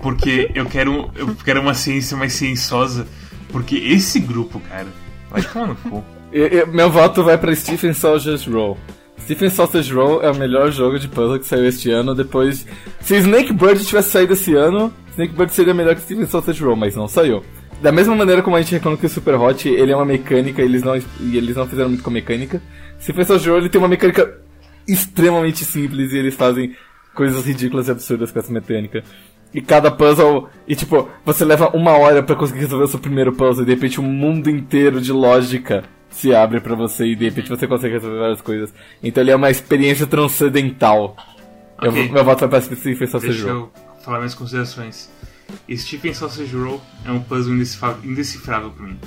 Porque 0.03 0.51
eu 0.55 0.67
quero, 0.67 1.11
eu 1.15 1.35
quero 1.45 1.61
uma 1.61 1.75
ciência 1.75 2.17
mais 2.17 2.33
cienciosa. 2.33 3.07
Porque 3.51 3.77
esse 3.77 4.21
grupo, 4.21 4.61
cara, 4.69 4.87
vai 5.31 5.43
tomar 5.43 5.69
no 5.69 5.77
cu. 5.77 6.05
eu- 6.33 6.47
eu- 6.47 6.67
meu 6.69 6.91
voto 6.91 7.25
vai 7.25 7.37
pra 7.37 7.55
Stephen 7.55 7.93
Sausage 7.93 8.49
Roll. 8.51 8.79
Stephen 9.21 9.51
Sausage 9.51 9.93
Roll 9.93 10.23
é 10.23 10.31
o 10.31 10.37
melhor 10.37 10.71
jogo 10.73 10.99
de 10.99 11.09
puzzle 11.09 11.39
que 11.39 11.47
saiu 11.47 11.67
este 11.67 11.91
ano. 11.91 12.15
Depois, 12.15 12.67
se 13.01 13.17
Snake 13.17 13.53
Bird 13.53 13.85
tivesse 13.85 14.11
saído 14.11 14.33
esse 14.33 14.55
ano, 14.55 14.93
Snake 15.13 15.35
Bird 15.35 15.53
seria 15.53 15.75
melhor 15.75 15.95
que 15.95 16.03
Stephen 16.03 16.27
Sausage 16.27 16.63
Roll, 16.63 16.77
mas 16.77 16.95
não 16.97 17.07
saiu. 17.09 17.45
Da 17.83 17.91
mesma 17.93 18.15
maneira 18.15 18.43
como 18.43 18.57
a 18.57 18.63
gente 18.63 18.73
reclama 18.73 18.97
que 18.97 19.07
o 19.07 19.09
Super 19.09 19.35
Hot 19.37 19.69
ele 19.69 19.91
é 19.93 19.97
uma 19.97 20.05
mecânica 20.05 20.61
eles 20.63 20.83
não, 20.83 20.97
e 20.97 21.37
eles 21.37 21.57
não 21.57 21.67
fizeram 21.67 21.89
muito 21.89 22.03
com 22.05 22.11
mecânica, 22.11 22.61
Stephen 23.01 23.25
Sausage 23.25 23.49
Roll 23.49 23.59
ele 23.59 23.69
tem 23.71 23.81
uma 23.81 23.89
mecânica 23.89 24.39
extremamente 24.93 25.65
simples 25.65 26.13
e 26.13 26.19
eles 26.19 26.35
fazem 26.35 26.75
coisas 27.15 27.45
ridículas 27.45 27.89
e 27.89 27.91
absurdas 27.91 28.31
com 28.33 28.39
essa 28.39 28.53
mecânica. 28.53 29.03
E 29.53 29.61
cada 29.61 29.91
puzzle. 29.91 30.49
E 30.69 30.77
tipo, 30.77 31.09
você 31.25 31.45
leva 31.45 31.69
uma 31.77 31.93
hora 31.93 32.23
pra 32.23 32.37
conseguir 32.37 32.61
resolver 32.61 32.85
o 32.85 32.89
seu 32.89 33.01
primeiro 33.01 33.33
puzzle, 33.33 33.63
e 33.63 33.67
de 33.67 33.75
repente 33.75 34.01
um 34.01 34.05
mundo 34.05 34.49
inteiro 34.49 35.01
de 35.01 35.13
lógica 35.13 35.85
se 36.09 36.35
abre 36.35 36.61
pra 36.61 36.75
você 36.75 37.05
e 37.07 37.17
de 37.17 37.25
repente 37.25 37.49
você 37.49 37.67
consegue 37.67 37.95
resolver 37.95 38.19
várias 38.19 38.41
coisas. 38.41 38.73
Então 39.03 39.23
ele 39.23 39.31
é 39.31 39.37
uma 39.37 39.51
experiência 39.51 40.07
transcendental. 40.07 41.17
Eu 41.83 41.91
Ok. 41.91 42.05
vou- 42.05 42.13
meu 42.15 42.25
voto 42.25 42.41
vai 42.41 42.49
pra 42.49 42.61
Stephen 42.61 43.07
Sausage 43.07 43.33
Deixa 43.33 43.53
Roll. 43.53 43.73
eu 43.97 44.03
falar 44.05 44.19
minhas 44.19 44.35
considerações. 44.35 45.11
Stephen 45.77 46.15
Sausage 46.15 46.55
Roll 46.57 46.81
é 47.05 47.11
um 47.11 47.21
puzzle 47.21 47.55
indecifrável, 47.55 48.09
indecifrável 48.09 48.71
pra 48.71 48.87
mim. 48.87 48.99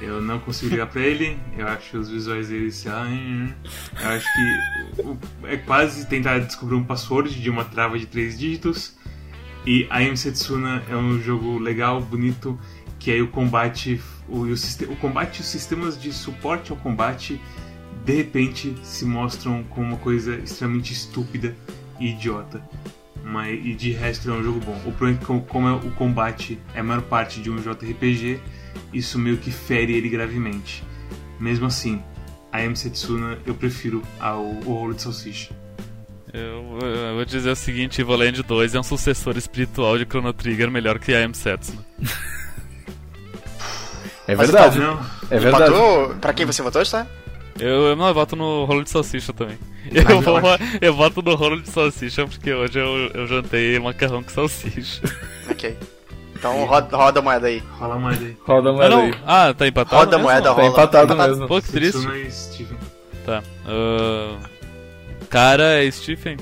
Eu 0.00 0.20
não 0.22 0.38
consigo 0.38 0.70
ligar 0.70 0.86
pra 0.86 1.02
ele, 1.02 1.36
eu 1.58 1.68
acho 1.68 1.98
os 1.98 2.08
visuais 2.08 2.48
dele, 2.48 2.72
hum, 2.86 3.52
eu 4.00 4.08
acho 4.08 4.26
que 4.32 5.46
é 5.46 5.56
quase 5.58 6.06
tentar 6.06 6.38
descobrir 6.38 6.74
um 6.74 6.84
password 6.84 7.38
de 7.38 7.50
uma 7.50 7.64
trava 7.64 7.98
de 7.98 8.06
três 8.06 8.38
dígitos. 8.38 8.96
E 9.66 9.86
a 9.90 10.02
M 10.02 10.16
Setsuna 10.16 10.82
é 10.88 10.96
um 10.96 11.20
jogo 11.20 11.58
legal, 11.58 12.00
bonito, 12.00 12.58
que 12.98 13.10
aí 13.10 13.20
o 13.20 13.28
combate, 13.28 14.00
o, 14.26 14.38
o, 14.38 14.52
o 14.54 14.96
combate 14.96 15.42
os 15.42 15.46
sistemas 15.46 16.00
de 16.00 16.12
suporte 16.14 16.70
ao 16.70 16.78
combate 16.78 17.38
de 18.04 18.16
repente 18.16 18.74
se 18.82 19.04
mostram 19.04 19.62
como 19.64 19.88
uma 19.88 19.96
coisa 19.98 20.34
extremamente 20.36 20.94
estúpida 20.94 21.54
e 21.98 22.08
idiota. 22.12 22.62
Mas, 23.22 23.60
e 23.62 23.74
de 23.74 23.92
resto 23.92 24.30
é 24.30 24.32
um 24.32 24.42
jogo 24.42 24.60
bom. 24.60 24.74
O 24.86 24.92
problema 24.92 25.16
é 25.16 25.20
que 25.20 25.26
como- 25.26 25.42
como 25.42 25.68
é- 25.68 25.72
o 25.74 25.90
combate 25.90 26.58
é 26.74 26.80
a 26.80 26.82
maior 26.82 27.02
parte 27.02 27.42
de 27.42 27.50
um 27.50 27.56
JRPG, 27.60 28.40
isso 28.92 29.18
meio 29.18 29.36
que 29.36 29.50
fere 29.50 29.94
ele 29.94 30.08
gravemente. 30.08 30.84
Mesmo 31.38 31.66
assim, 31.66 32.02
a 32.52 32.62
M 32.62 32.76
Setsuna 32.76 33.38
eu 33.46 33.54
prefiro 33.54 34.02
ao 34.18 34.44
o 34.44 34.74
Rolo 34.74 34.94
de 34.94 35.02
Salsicha. 35.02 35.54
Eu, 36.32 36.78
eu 36.80 37.14
vou 37.14 37.24
dizer 37.24 37.50
o 37.50 37.56
seguinte: 37.56 38.00
Evoland 38.00 38.42
2 38.42 38.74
é 38.74 38.80
um 38.80 38.84
sucessor 38.84 39.36
espiritual 39.36 39.98
de 39.98 40.04
Chrono 40.04 40.32
Trigger 40.32 40.70
melhor 40.70 40.98
que 40.98 41.12
a 41.14 41.20
M 41.22 41.34
Setsuna. 41.34 41.84
É 44.26 44.34
verdade. 44.36 44.78
Não, 44.78 45.00
É 45.28 45.40
verdade. 45.40 45.72
Votou? 45.72 46.14
Pra 46.20 46.32
quem 46.32 46.46
você 46.46 46.62
votou, 46.62 46.80
está? 46.80 47.04
Eu, 47.58 47.88
eu 47.88 47.96
não 47.96 48.06
eu 48.06 48.14
voto 48.14 48.36
no 48.36 48.64
rolo 48.64 48.84
de 48.84 48.90
salsicha 48.90 49.32
também. 49.32 49.58
Mas 49.92 50.08
Eu, 50.08 50.22
vou, 50.22 50.40
eu 50.80 50.94
voto 50.94 51.20
no 51.20 51.34
rolo 51.34 51.60
de 51.60 51.68
salsicha 51.68 52.24
porque 52.28 52.52
hoje 52.52 52.78
eu, 52.78 53.10
eu 53.12 53.26
jantei 53.26 53.76
macarrão 53.80 54.22
com 54.22 54.30
salsicha. 54.30 55.02
Ok. 55.50 55.76
Então 56.40 56.64
roda, 56.64 56.96
roda 56.96 57.18
a 57.20 57.22
moeda 57.22 57.46
aí. 57.48 57.62
Rola 57.78 57.96
a 57.96 57.98
moeda 57.98 58.24
aí. 58.24 58.36
Roda 58.46 58.68
a 58.68 58.72
Ah, 58.72 58.74
moeda 58.74 58.88
não. 58.96 59.02
aí. 59.02 59.14
Ah, 59.26 59.54
tá 59.54 59.68
empatado? 59.68 59.96
Roda 59.96 60.16
a 60.16 60.18
mesmo? 60.18 60.30
moeda, 60.32 60.42
Tá 60.48 60.52
rola. 60.54 60.66
empatado 60.68 61.16
mesmo. 61.16 61.46
Pô, 61.46 61.60
que 61.60 61.70
triste. 61.70 62.66
Tá. 63.26 63.42
Ah, 63.66 64.38
cara 65.28 65.84
é 65.84 65.90
Stephen. 65.90 66.38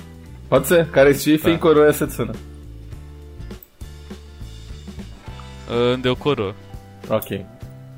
Pode 0.49 0.69
ser. 0.69 0.87
Cara, 0.91 1.13
Stephen, 1.13 1.55
Tá. 1.55 1.61
Coroa 1.61 1.91
e 1.91 1.93
Setsuna. 1.93 2.33
Ah, 5.69 5.97
deu 5.99 6.17
coroa. 6.17 6.55
Ok. 7.09 7.45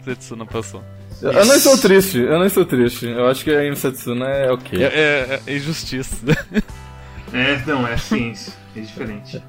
Setsuna 0.05 0.47
passou. 0.47 0.83
Eu, 1.23 1.33
eu 1.33 1.45
não 1.45 1.55
estou 1.55 1.77
triste, 1.77 2.19
eu 2.19 2.39
não 2.39 2.47
estou 2.47 2.65
triste. 2.65 3.07
Eu 3.07 3.29
acho 3.29 3.45
que 3.45 3.51
a 3.55 3.61
Amy 3.61 3.77
Setsuna 3.77 4.27
é 4.27 4.51
ok. 4.51 4.83
É, 4.83 4.87
é, 4.87 5.41
é 5.47 5.57
injustiça. 5.57 6.17
É, 7.33 7.63
não, 7.65 7.87
é 7.87 7.97
ciência. 7.97 8.53
É 8.77 8.81
diferente. 8.81 9.41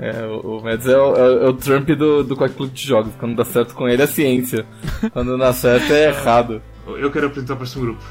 É, 0.00 0.24
o, 0.24 0.62
Mads 0.62 0.86
é 0.86 0.96
o, 0.96 1.14
é 1.14 1.48
o 1.50 1.52
Trump 1.52 1.86
do, 1.90 2.24
do 2.24 2.34
Quack 2.34 2.54
Club 2.54 2.72
de 2.72 2.86
Jogos. 2.86 3.12
Quando 3.18 3.36
dá 3.36 3.44
certo 3.44 3.74
com 3.74 3.86
ele 3.86 4.00
é 4.00 4.06
ciência. 4.06 4.64
Quando 5.12 5.36
dá 5.36 5.52
certo 5.52 5.92
é 5.92 6.08
errado. 6.08 6.62
Eu 6.86 7.10
quero 7.10 7.26
apresentar 7.26 7.54
o 7.54 7.56
próximo 7.58 7.84
grupo. 7.84 8.02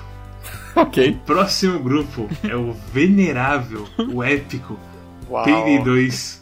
Ok. 0.76 1.10
O 1.10 1.26
próximo 1.26 1.80
grupo 1.80 2.30
é 2.48 2.56
o 2.56 2.74
venerável, 2.94 3.88
o 4.14 4.24
épico 4.24 4.80
Uau. 5.28 5.44
Payday 5.44 5.84
2. 5.84 6.42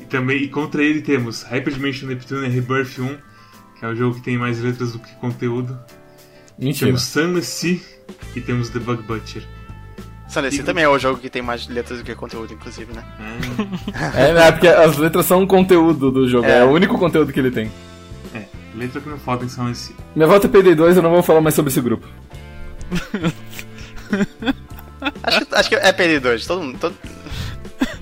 E 0.00 0.04
também 0.06 0.38
e 0.38 0.48
contra 0.48 0.82
ele 0.82 1.02
temos 1.02 1.42
Hyper 1.42 1.74
Dimension 1.74 2.08
Neptune 2.08 2.48
Rebirth 2.48 2.98
1, 2.98 3.16
que 3.78 3.84
é 3.84 3.88
o 3.88 3.94
jogo 3.94 4.16
que 4.16 4.22
tem 4.22 4.38
mais 4.38 4.60
letras 4.60 4.92
do 4.92 4.98
que 4.98 5.14
conteúdo. 5.16 5.78
Mentira. 6.58 6.86
Temos 6.86 7.02
Sunless 7.02 7.46
Sea 7.48 7.80
e 8.34 8.40
temos 8.40 8.70
The 8.70 8.78
Bug 8.78 9.02
Butcher. 9.02 9.46
Sunless 10.30 10.62
também 10.62 10.84
é 10.84 10.88
o 10.88 10.98
jogo 10.98 11.18
que 11.18 11.28
tem 11.28 11.42
mais 11.42 11.66
letras 11.68 11.98
do 11.98 12.04
que 12.04 12.14
conteúdo, 12.14 12.52
inclusive, 12.52 12.92
né? 12.92 13.02
Ah, 13.18 14.12
É, 14.18 14.32
né, 14.32 14.52
porque 14.52 14.68
as 14.68 14.96
letras 14.96 15.26
são 15.26 15.42
o 15.42 15.46
conteúdo 15.46 16.10
do 16.10 16.28
jogo. 16.28 16.46
É. 16.46 16.58
É. 16.58 16.64
o 16.64 16.70
único 16.70 16.96
conteúdo 16.98 17.32
que 17.32 17.40
ele 17.40 17.50
tem. 17.50 17.70
é, 18.34 18.44
letra 18.76 19.00
que 19.00 19.08
não 19.08 19.18
falta 19.18 19.44
em 19.44 19.48
Sunless 19.48 19.86
Sea. 19.88 19.96
Minha 20.14 20.28
volta 20.28 20.46
é 20.46 20.50
PD2, 20.50 20.96
eu 20.96 21.02
não 21.02 21.10
vou 21.10 21.22
falar 21.22 21.40
mais 21.40 21.54
sobre 21.54 21.70
esse 21.70 21.80
grupo. 21.80 22.06
Acho, 25.22 25.46
que- 25.46 25.54
acho 25.54 25.68
que 25.70 25.74
é 25.76 25.92
PD2, 25.92 26.46
todo 26.46 26.62
mundo. 26.62 26.78
Todo... 26.78 26.94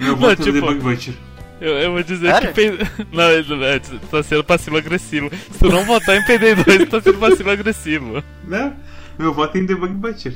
Meu 0.01 0.17
voto 0.17 0.33
é 0.33 0.37
tipo- 0.45 0.53
The 0.53 0.61
Bug 0.61 0.81
Butcher. 0.81 1.15
Eu, 1.61 1.73
eu 1.75 1.93
vou 1.93 2.03
dizer 2.03 2.33
Sério? 2.33 2.53
que. 2.53 2.71
Não, 3.17 3.25
é, 3.65 3.79
tá 4.11 4.23
sendo 4.23 4.43
passivo-agressivo. 4.45 5.29
Se 5.53 5.59
tu 5.59 5.69
não 5.69 5.85
votar 5.85 6.17
em 6.17 6.25
PD2, 6.25 6.89
tá 6.89 7.01
sendo 7.01 7.19
passivo-agressivo. 7.19 8.23
Não, 8.45 8.73
meu 9.19 9.33
voto 9.35 9.57
é 9.57 9.61
em 9.61 9.67
The 9.67 9.75
Bug 9.75 9.95
Butcher. 9.95 10.35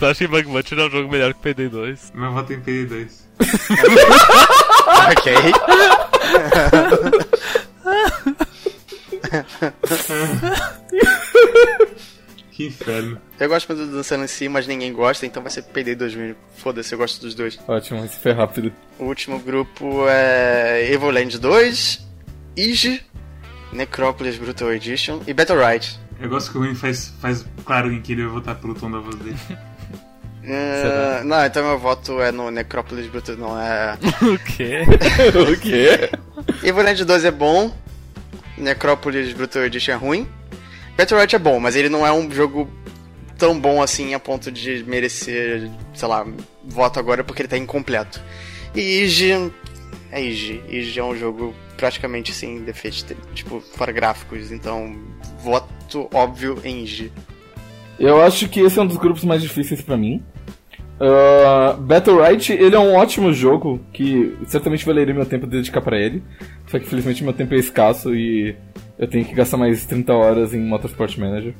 Tu 0.00 0.06
acha 0.06 0.24
que 0.24 0.28
Bug 0.28 0.48
Butcher 0.48 0.78
é 0.78 0.86
um 0.86 0.90
jogo 0.90 1.10
melhor 1.12 1.34
que 1.34 1.52
PD2? 1.52 2.14
Meu 2.14 2.32
voto 2.32 2.50
é 2.54 2.56
em 2.56 2.60
PD2. 2.62 3.10
ok. 5.12 5.34
Que 12.50 12.66
inferno. 12.68 13.20
Eu 13.38 13.48
gosto 13.50 13.68
muito 13.68 13.90
do 13.90 14.02
Sunless 14.02 14.32
Sea, 14.34 14.48
mas 14.48 14.66
ninguém 14.66 14.90
gosta, 14.90 15.26
então 15.26 15.42
vai 15.42 15.52
ser 15.52 15.64
PD2 15.64 16.16
mesmo. 16.16 16.36
Foda-se, 16.56 16.94
eu 16.94 16.98
gosto 16.98 17.20
dos 17.20 17.34
dois. 17.34 17.58
Ótimo, 17.68 18.02
esse 18.02 18.18
foi 18.18 18.32
rápido. 18.32 18.72
O 18.98 19.04
último 19.04 19.38
grupo 19.38 20.08
é 20.08 20.90
Evoland 20.90 21.38
2, 21.38 22.08
Ige, 22.56 23.02
Necrópolis 23.70 24.38
Brutal 24.38 24.72
Edition 24.72 25.20
e 25.26 25.34
Battle 25.34 25.58
Right. 25.62 26.00
Eu 26.18 26.30
gosto 26.30 26.52
que 26.52 26.56
o 26.56 26.62
Rui 26.62 26.74
faz, 26.74 27.12
faz 27.20 27.44
claro 27.66 27.92
em 27.92 28.00
que 28.00 28.12
ele 28.12 28.22
vai 28.24 28.32
votar 28.32 28.54
pelo 28.54 28.74
tom 28.74 28.90
da 28.90 28.98
voz 28.98 29.16
dele. 29.16 29.36
É, 30.42 31.22
não, 31.24 31.44
então 31.44 31.62
meu 31.62 31.78
voto 31.78 32.20
é 32.20 32.32
no 32.32 32.50
Necrópolis 32.50 33.06
Brutal, 33.06 33.36
não 33.36 33.60
é. 33.60 33.98
O 34.22 34.38
quê? 34.38 34.82
o 35.52 35.60
quê? 35.60 36.10
Evoland 36.66 37.04
2 37.04 37.24
é 37.24 37.30
bom, 37.30 37.72
Necrópolis 38.56 39.32
Brutal 39.32 39.64
Edition 39.64 39.92
é 39.92 39.96
ruim. 39.96 40.28
Battle 40.96 41.18
Right 41.18 41.34
é 41.34 41.38
bom, 41.38 41.58
mas 41.60 41.76
ele 41.76 41.88
não 41.88 42.06
é 42.06 42.12
um 42.12 42.30
jogo 42.30 42.68
tão 43.38 43.58
bom 43.58 43.82
assim 43.82 44.12
a 44.12 44.20
ponto 44.20 44.52
de 44.52 44.84
merecer, 44.84 45.70
sei 45.94 46.08
lá, 46.08 46.26
voto 46.64 46.98
agora 46.98 47.24
porque 47.24 47.42
ele 47.42 47.48
tá 47.48 47.56
incompleto. 47.56 48.20
E 48.74 49.02
Ige. 49.02 49.50
É 50.12 50.22
Ige. 50.22 50.62
Ige 50.68 51.00
é 51.00 51.04
um 51.04 51.16
jogo 51.16 51.54
praticamente 51.76 52.34
sem 52.34 52.62
defeitos, 52.62 53.06
tipo, 53.34 53.60
fora 53.60 53.92
gráficos, 53.92 54.52
então 54.52 54.94
voto 55.42 56.08
óbvio 56.12 56.60
em 56.62 56.84
Ige. 56.84 57.10
Eu 58.00 58.22
acho 58.22 58.48
que 58.48 58.60
esse 58.60 58.78
é 58.78 58.82
um 58.82 58.86
dos 58.86 58.96
grupos 58.96 59.22
mais 59.24 59.42
difíceis 59.42 59.82
pra 59.82 59.96
mim. 59.96 60.22
Uh, 60.98 61.78
Battle 61.80 62.22
Right, 62.22 62.52
ele 62.52 62.74
é 62.74 62.78
um 62.78 62.94
ótimo 62.94 63.32
jogo 63.32 63.78
que 63.92 64.34
certamente 64.46 64.84
valeria 64.86 65.14
meu 65.14 65.26
tempo 65.26 65.46
de 65.46 65.58
dedicar 65.58 65.82
pra 65.82 65.98
ele. 65.98 66.22
Só 66.66 66.78
que 66.78 66.86
infelizmente 66.86 67.22
meu 67.22 67.34
tempo 67.34 67.54
é 67.54 67.58
escasso 67.58 68.14
e 68.14 68.56
eu 68.98 69.06
tenho 69.06 69.24
que 69.24 69.34
gastar 69.34 69.58
mais 69.58 69.84
30 69.84 70.12
horas 70.14 70.54
em 70.54 70.60
Motorsport 70.60 71.16
Manager. 71.18 71.54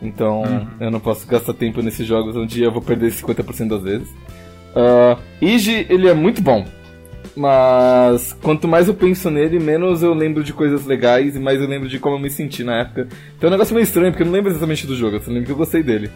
Então 0.00 0.44
eu 0.78 0.90
não 0.92 1.00
posso 1.00 1.26
gastar 1.26 1.54
tempo 1.54 1.82
nesses 1.82 2.06
jogos 2.06 2.36
onde 2.36 2.62
eu 2.62 2.70
vou 2.70 2.80
perder 2.80 3.10
50% 3.10 3.68
das 3.68 3.82
vezes. 3.82 4.08
Uh, 4.70 5.20
Ige, 5.40 5.86
ele 5.90 6.08
é 6.08 6.14
muito 6.14 6.40
bom. 6.40 6.64
Mas 7.36 8.32
quanto 8.42 8.66
mais 8.66 8.88
eu 8.88 8.94
penso 8.94 9.30
nele, 9.30 9.58
menos 9.58 10.02
eu 10.02 10.12
lembro 10.12 10.42
de 10.42 10.52
coisas 10.52 10.84
legais 10.84 11.36
e 11.36 11.38
mais 11.38 11.60
eu 11.60 11.66
lembro 11.68 11.88
de 11.88 11.98
como 11.98 12.16
eu 12.16 12.20
me 12.20 12.30
senti 12.30 12.64
na 12.64 12.78
época. 12.80 13.08
Então 13.36 13.46
é 13.46 13.48
um 13.48 13.52
negócio 13.52 13.74
meio 13.74 13.84
estranho, 13.84 14.10
porque 14.10 14.22
eu 14.22 14.26
não 14.26 14.32
lembro 14.32 14.50
exatamente 14.50 14.86
do 14.86 14.96
jogo, 14.96 15.16
eu 15.16 15.20
só 15.20 15.30
lembro 15.30 15.46
que 15.46 15.52
eu 15.52 15.56
gostei 15.56 15.82
dele. 15.82 16.10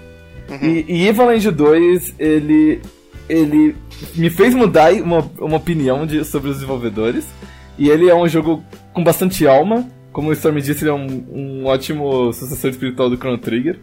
E, 0.62 0.84
e 0.88 1.08
Evaland 1.08 1.50
2, 1.50 2.14
ele. 2.18 2.80
ele 3.28 3.74
me 4.14 4.28
fez 4.28 4.54
mudar 4.54 4.92
uma, 4.94 5.20
uma 5.38 5.56
opinião 5.56 6.04
de, 6.06 6.24
sobre 6.24 6.50
os 6.50 6.56
desenvolvedores. 6.56 7.26
E 7.78 7.88
ele 7.88 8.08
é 8.08 8.14
um 8.14 8.28
jogo 8.28 8.62
com 8.92 9.02
bastante 9.02 9.46
alma. 9.46 9.88
Como 10.12 10.28
o 10.28 10.32
Storm 10.32 10.58
disse, 10.58 10.84
ele 10.84 10.90
é 10.90 10.94
um, 10.94 11.06
um 11.32 11.66
ótimo 11.66 12.32
sucessor 12.32 12.70
espiritual 12.70 13.08
do 13.10 13.16
Chrono 13.16 13.38
Trigger. 13.38 13.78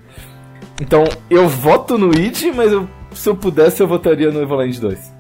Então, 0.80 1.04
eu 1.30 1.48
voto 1.50 1.98
no 1.98 2.12
id, 2.14 2.54
mas 2.56 2.72
eu- 2.72 2.88
se 3.14 3.28
eu 3.28 3.36
pudesse, 3.36 3.82
eu 3.82 3.88
votaria 3.88 4.32
no 4.32 4.42
Evaland 4.42 4.80
2. 4.80 5.12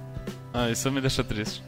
Ah, 0.53 0.69
isso 0.69 0.89
me 0.91 1.01
deixa 1.01 1.23
triste. 1.23 1.61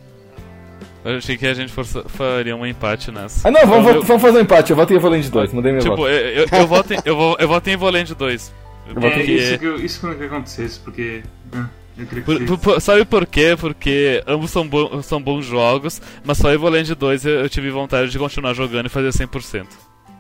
Eu 1.06 1.18
achei 1.18 1.36
que 1.38 1.46
a 1.46 1.54
gente 1.54 1.72
força- 1.72 2.04
faria 2.08 2.56
um 2.56 2.66
empate 2.66 3.12
nessa. 3.12 3.48
Ah, 3.48 3.52
não, 3.52 3.68
vamos, 3.68 3.94
vo- 3.94 4.02
vamos 4.04 4.22
fazer 4.22 4.38
um 4.38 4.42
empate. 4.42 4.72
Eu 4.72 4.76
voto 4.78 4.94
em 4.94 4.96
Evaland 4.96 5.30
2, 5.30 5.54
mudei 5.54 5.72
meu 5.74 5.82
Tipo, 5.82 5.96
voto. 5.98 6.08
eu, 6.10 6.18
eu, 6.44 6.48
eu 6.52 6.68
voto 6.68 6.94
em, 6.94 6.98
eu, 7.04 7.16
vou, 7.16 7.36
eu 7.40 7.48
voto 7.48 7.68
em 7.68 7.74
Evoland 7.74 8.16
2. 8.16 8.54
voto 8.88 9.06
É, 9.06 9.10
em- 9.10 9.14
Porque- 9.18 9.32
isso 9.34 9.60
que, 9.60 9.66
eu, 9.66 9.76
isso 9.86 10.00
que 10.00 10.06
eu 10.06 10.10
não 10.10 10.16
queria 10.16 10.30
que 10.30 10.36
acontecesse, 10.36 10.80
porque. 10.80 11.24
ah, 11.54 11.66
eu 11.98 12.06
queria 12.06 12.22
que 12.24 12.26
Por- 12.26 12.36
vocês- 12.36 12.50
por- 12.50 12.58
por- 12.60 12.82
sabe 12.82 13.06
por 13.06 13.26
quê? 13.26 13.56
Porque 13.60 14.24
ambos 14.26 14.50
são, 14.52 14.66
bo- 14.68 15.04
são 15.04 15.22
bons 15.22 15.46
jogos, 15.46 16.02
mas 16.24 16.38
só 16.38 16.52
Evoland 16.54 16.96
2 16.96 17.26
eu, 17.26 17.42
eu 17.42 17.50
tive 17.50 17.70
vontade 17.70 18.10
de 18.10 18.18
continuar 18.18 18.54
jogando 18.54 18.86
e 18.86 18.90
fazer 18.90 19.12
100%. 19.12 19.68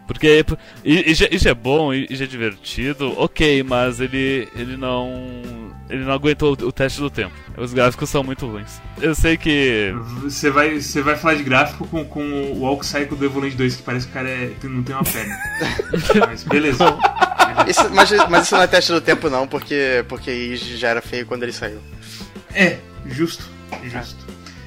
Porque 0.07 0.43
já 1.37 1.49
é 1.51 1.53
bom, 1.53 1.91
já 2.09 2.25
é 2.25 2.27
divertido, 2.27 3.13
ok, 3.17 3.63
mas 3.63 3.99
ele, 3.99 4.47
ele 4.55 4.75
não. 4.77 5.71
Ele 5.89 6.03
não 6.05 6.13
aguentou 6.13 6.57
o, 6.59 6.65
o 6.67 6.71
teste 6.71 6.99
do 6.99 7.09
tempo. 7.09 7.33
Os 7.57 7.73
gráficos 7.73 8.09
são 8.09 8.23
muito 8.23 8.45
ruins. 8.47 8.81
Eu 9.01 9.13
sei 9.15 9.37
que. 9.37 9.93
Você 10.23 10.49
vai, 10.49 10.79
você 10.81 11.01
vai 11.01 11.15
falar 11.15 11.35
de 11.35 11.43
gráfico 11.43 11.87
com, 11.87 12.03
com 12.05 12.21
o 12.21 12.59
Walk 12.61 12.85
Cycle 12.85 13.15
do 13.17 13.25
Evoland 13.25 13.55
2, 13.55 13.75
que 13.77 13.83
parece 13.83 14.05
que 14.07 14.11
o 14.11 14.13
cara 14.13 14.29
é- 14.29 14.51
não 14.63 14.81
tem 14.83 14.95
uma 14.95 15.03
perna. 15.03 15.37
Mas 16.27 16.43
beleza. 16.43 16.83
Isso- 17.67 17.89
mas, 17.93 18.09
mas 18.29 18.45
isso 18.45 18.55
não 18.55 18.63
é 18.63 18.67
teste 18.67 18.91
do 18.91 18.99
tempo, 19.01 19.29
não, 19.29 19.47
porque, 19.47 20.03
porque 20.09 20.31
Ige 20.31 20.75
já 20.77 20.89
era 20.89 21.01
feio 21.01 21.25
quando 21.25 21.43
ele 21.43 21.51
saiu. 21.51 21.79
É, 22.53 22.77
justo, 23.05 23.45
justo. 23.83 24.25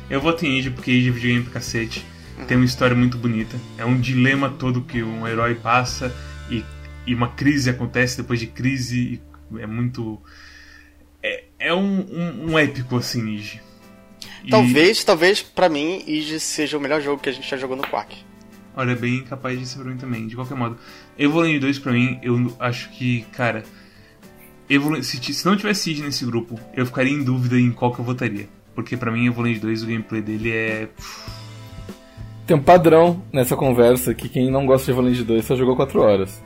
Eu 0.09 0.21
voto 0.21 0.47
em 0.47 0.59
Age 0.61 0.71
porque 0.71 0.93
Age 0.93 1.09
é 1.09 1.11
videogame 1.11 1.45
pra 1.45 1.55
cacete. 1.55 2.05
Tem 2.45 2.57
uma 2.57 2.67
história 2.67 2.95
muito 2.95 3.17
bonita. 3.17 3.59
É 3.79 3.85
um 3.85 3.99
dilema 3.99 4.51
todo 4.51 4.83
que 4.83 5.03
um 5.03 5.27
herói 5.27 5.55
passa 5.55 6.15
e, 6.51 6.65
e 7.07 7.15
uma 7.15 7.29
crise 7.29 7.71
acontece 7.71 8.17
depois 8.17 8.39
de 8.39 8.47
crise. 8.47 9.21
é 9.59 9.67
muito. 9.67 10.21
É, 11.23 11.45
é 11.59 11.75
um, 11.75 12.01
um, 12.01 12.53
um 12.53 12.59
épico 12.59 12.97
assim, 12.97 13.37
Age. 13.37 13.61
E, 14.45 14.51
Talvez, 14.51 15.03
talvez, 15.03 15.43
pra 15.43 15.69
mim, 15.69 16.05
Ige 16.07 16.39
seja 16.39 16.79
o 16.79 16.81
melhor 16.81 17.01
jogo 17.01 17.21
que 17.21 17.29
a 17.29 17.33
gente 17.33 17.49
já 17.49 17.57
jogou 17.57 17.77
no 17.77 17.83
Quack. 17.83 18.17
Olha, 18.77 18.93
é 18.93 18.95
bem 18.95 19.23
capaz 19.25 19.59
de 19.59 19.67
ser 19.67 19.79
pra 19.79 19.91
mim 19.91 19.97
também, 19.97 20.27
de 20.27 20.37
qualquer 20.37 20.55
modo. 20.55 20.79
Evoland 21.19 21.59
2 21.59 21.79
pra 21.79 21.93
mim, 21.93 22.21
eu 22.23 22.55
acho 22.61 22.91
que, 22.91 23.23
cara. 23.33 23.65
Se, 25.03 25.47
não 25.47 25.57
tivesse 25.57 25.91
Age 25.91 26.03
nesse 26.03 26.25
grupo, 26.25 26.61
eu 26.75 26.85
ficaria 26.85 27.13
em 27.13 27.23
dúvida 27.23 27.59
em 27.59 27.73
qual 27.73 27.95
que 27.95 28.01
eu 28.01 28.05
votaria. 28.05 28.49
Porque 28.75 28.97
pra 28.97 29.11
mim, 29.11 29.27
Evoland 29.27 29.59
2, 29.59 29.83
o 29.83 29.87
gameplay 29.87 30.21
dele 30.21 30.53
é. 30.53 30.89
Tem 32.47 32.57
um 32.57 32.63
padrão 32.63 33.23
nessa 33.33 33.57
conversa 33.57 34.15
que 34.15 34.29
quem 34.29 34.51
não 34.51 34.67
gosta 34.67 34.87
de 34.87 34.93
Evaland 34.93 35.25
2 35.25 35.45
só 35.45 35.57
jogou 35.57 35.75
4 35.77 36.01
horas. 36.01 36.43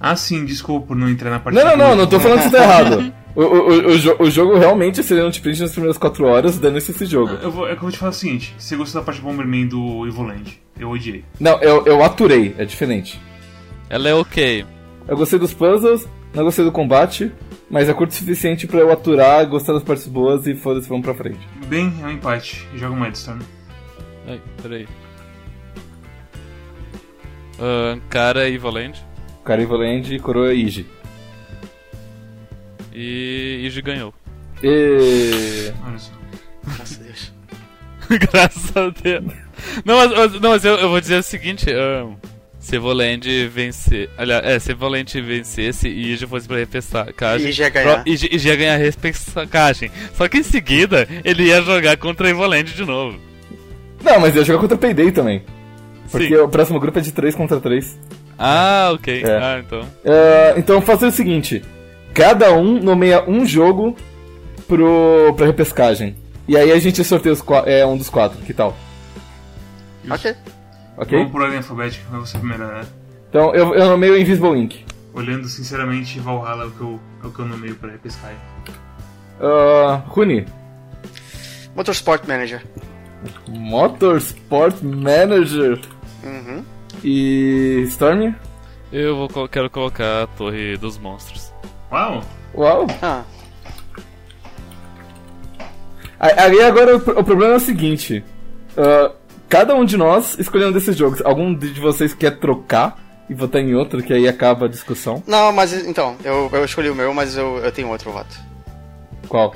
Ah, 0.00 0.14
sim, 0.16 0.44
desculpa 0.44 0.88
por 0.88 0.96
não 0.96 1.08
entrar 1.08 1.30
na 1.30 1.40
parte 1.40 1.56
Não, 1.56 1.64
não, 1.64 1.76
não, 1.76 1.96
não 1.96 2.06
tô 2.06 2.20
falando 2.20 2.38
que 2.42 2.50
você 2.50 2.56
tá 2.56 2.62
errado. 2.62 3.12
O, 3.36 3.40
o, 3.42 3.44
o, 3.68 3.86
o 3.90 3.98
jo- 3.98 4.16
o 4.18 4.28
jogo 4.28 4.58
realmente 4.58 5.00
seria 5.04 5.24
um 5.24 5.30
print 5.30 5.60
nas 5.60 5.70
primeiras 5.70 5.96
4 5.96 6.26
horas, 6.26 6.58
dando-se 6.58 6.90
esse 6.90 7.06
jogo. 7.06 7.34
Eu 7.40 7.52
vou, 7.52 7.66
é 7.68 7.70
que 7.70 7.76
eu 7.76 7.82
vou 7.82 7.92
te 7.92 7.98
falar 7.98 8.10
o 8.10 8.14
seguinte: 8.14 8.52
você 8.58 8.74
gostou 8.74 9.00
da 9.00 9.04
parte 9.04 9.20
Bomberman 9.20 9.68
do 9.68 10.04
Evoland? 10.08 10.60
Eu 10.76 10.90
odiei. 10.90 11.24
Não, 11.38 11.60
eu, 11.62 11.86
eu 11.86 12.02
aturei, 12.02 12.56
é 12.58 12.64
diferente. 12.64 13.20
Ela 13.88 14.08
é 14.08 14.14
ok. 14.14 14.64
Eu 15.06 15.16
gostei 15.16 15.38
dos 15.38 15.54
puzzles, 15.54 16.04
não 16.34 16.42
gostei 16.42 16.64
do 16.64 16.72
combate, 16.72 17.30
mas 17.70 17.88
é 17.88 17.94
curto 17.94 18.10
o 18.10 18.14
suficiente 18.14 18.66
pra 18.66 18.80
eu 18.80 18.90
aturar, 18.90 19.46
gostar 19.46 19.72
das 19.74 19.84
partes 19.84 20.08
boas 20.08 20.44
e 20.48 20.56
foda-se, 20.56 20.88
vamos 20.88 21.04
pra 21.04 21.14
frente. 21.14 21.38
Bem, 21.68 21.94
é 22.02 22.06
um 22.06 22.10
empate. 22.10 22.66
Joga 22.74 22.94
o 22.94 23.00
Mindstorm. 23.00 23.38
Ai, 24.28 24.40
peraí. 24.62 24.86
Uh, 27.58 28.00
cara 28.08 28.48
e 28.48 28.56
Valente. 28.58 29.02
Cara 29.44 29.62
Evoland 29.62 30.14
e 30.14 30.18
Coroa 30.18 30.52
Iji. 30.54 30.86
E 32.92 33.62
Iji 33.64 33.82
ganhou. 33.82 34.14
E... 34.62 35.72
Graças 36.64 37.00
a 37.00 37.02
Deus. 37.04 37.32
Graças 38.32 38.76
a 38.76 38.90
Deus. 38.90 39.24
Não, 39.84 39.96
mas, 39.96 40.10
mas- 40.12 40.40
não, 40.40 40.50
mas 40.50 40.64
eu, 40.64 40.74
eu 40.76 40.88
vou 40.90 41.00
dizer 41.00 41.16
o 41.18 41.22
seguinte: 41.22 41.66
um, 41.70 42.16
se 42.60 42.76
Evoland 42.76 43.26
vencer. 43.48 44.10
Aliás, 44.18 44.44
é, 44.44 44.58
se 44.58 44.72
Evoland 44.72 45.20
vencesse 45.20 45.88
e 45.88 46.12
Iji 46.12 46.26
fosse 46.26 46.46
pra 46.46 46.58
repescagem. 46.58 47.48
Iji 47.48 47.62
ia 47.62 47.68
ganhar. 47.70 48.02
pro- 48.02 48.12
Iji, 48.12 48.28
Iji 48.34 48.48
ia 48.48 48.56
ganhar 48.56 48.74
a 48.74 48.78
repescagem. 48.78 49.90
Só 50.14 50.28
que 50.28 50.38
em 50.38 50.42
seguida 50.42 51.08
ele 51.24 51.44
ia 51.44 51.62
jogar 51.62 51.96
contra 51.96 52.28
Evoland 52.28 52.72
de 52.72 52.84
novo. 52.84 53.18
Não, 54.02 54.20
mas 54.20 54.34
eu 54.34 54.42
ia 54.42 54.44
jogar 54.46 54.60
contra 54.60 54.76
o 54.76 54.78
Payday 54.78 55.10
também. 55.10 55.42
Porque 56.10 56.28
Sim. 56.28 56.36
o 56.36 56.48
próximo 56.48 56.80
grupo 56.80 56.98
é 56.98 57.02
de 57.02 57.12
3 57.12 57.34
contra 57.34 57.60
3. 57.60 57.98
Ah, 58.38 58.90
ok. 58.92 59.22
É. 59.22 59.36
Ah, 59.36 59.58
então. 59.58 59.80
É, 60.04 60.54
então 60.56 60.80
fazer 60.80 61.06
o 61.06 61.10
seguinte: 61.10 61.62
cada 62.14 62.52
um 62.52 62.80
nomeia 62.80 63.28
um 63.28 63.44
jogo 63.44 63.96
pro, 64.66 65.34
pra 65.36 65.46
repescagem. 65.46 66.16
E 66.46 66.56
aí 66.56 66.72
a 66.72 66.78
gente 66.78 67.02
sorteia 67.04 67.32
os 67.32 67.44
é, 67.66 67.84
um 67.84 67.96
dos 67.96 68.08
quatro, 68.08 68.38
que 68.38 68.54
tal? 68.54 68.76
Ok. 70.08 70.34
Ok? 70.96 71.18
Vamos 71.18 71.32
por 71.32 71.42
ordem 71.42 71.58
alfabética, 71.58 72.04
vai 72.10 72.20
você 72.20 72.38
primeiro, 72.38 72.66
né? 72.66 72.86
Então 73.28 73.54
eu, 73.54 73.74
eu 73.74 73.86
nomeio 73.86 74.16
Invisible 74.16 74.58
Ink. 74.58 74.84
Olhando 75.12 75.46
sinceramente, 75.48 76.18
Valhalla 76.20 76.64
é 76.64 76.66
o 76.66 76.70
que 76.70 76.80
eu, 76.80 77.00
é 77.22 77.26
o 77.26 77.30
que 77.30 77.38
eu 77.40 77.44
nomeio 77.46 77.74
pra 77.74 77.90
repescar. 77.90 78.32
Uh, 79.40 80.08
Rune, 80.08 80.46
Motorsport 81.74 82.26
Manager. 82.26 82.62
Motorsport 83.48 84.82
Manager. 84.82 85.80
Uhum. 86.24 86.64
E 87.04 87.84
Storm? 87.88 88.32
Eu 88.92 89.28
vou, 89.28 89.48
quero 89.48 89.68
colocar 89.70 90.22
a 90.22 90.26
Torre 90.26 90.76
dos 90.76 90.98
Monstros. 90.98 91.52
Uau! 91.92 92.22
Uau! 92.54 92.86
Ah, 93.02 93.22
Aí 96.20 96.60
agora 96.62 96.96
o, 96.96 97.00
pro- 97.00 97.20
o 97.20 97.24
problema 97.24 97.54
é 97.54 97.56
o 97.56 97.60
seguinte: 97.60 98.24
ah, 98.76 99.12
cada 99.48 99.74
um 99.74 99.84
de 99.84 99.96
nós 99.96 100.38
escolheu 100.38 100.68
um 100.68 100.72
desses 100.72 100.96
jogos. 100.96 101.20
Algum 101.24 101.54
de 101.54 101.78
vocês 101.80 102.12
quer 102.14 102.38
trocar 102.38 102.98
e 103.30 103.34
votar 103.34 103.60
em 103.60 103.74
outro, 103.74 104.02
que 104.02 104.12
aí 104.12 104.26
acaba 104.26 104.66
a 104.66 104.68
discussão? 104.68 105.22
Não, 105.26 105.52
mas 105.52 105.72
então, 105.86 106.16
eu, 106.24 106.48
eu 106.52 106.64
escolhi 106.64 106.88
o 106.90 106.94
meu, 106.94 107.12
mas 107.14 107.36
eu, 107.36 107.58
eu 107.58 107.70
tenho 107.70 107.88
outro 107.88 108.10
voto. 108.10 108.34
Qual? 109.28 109.54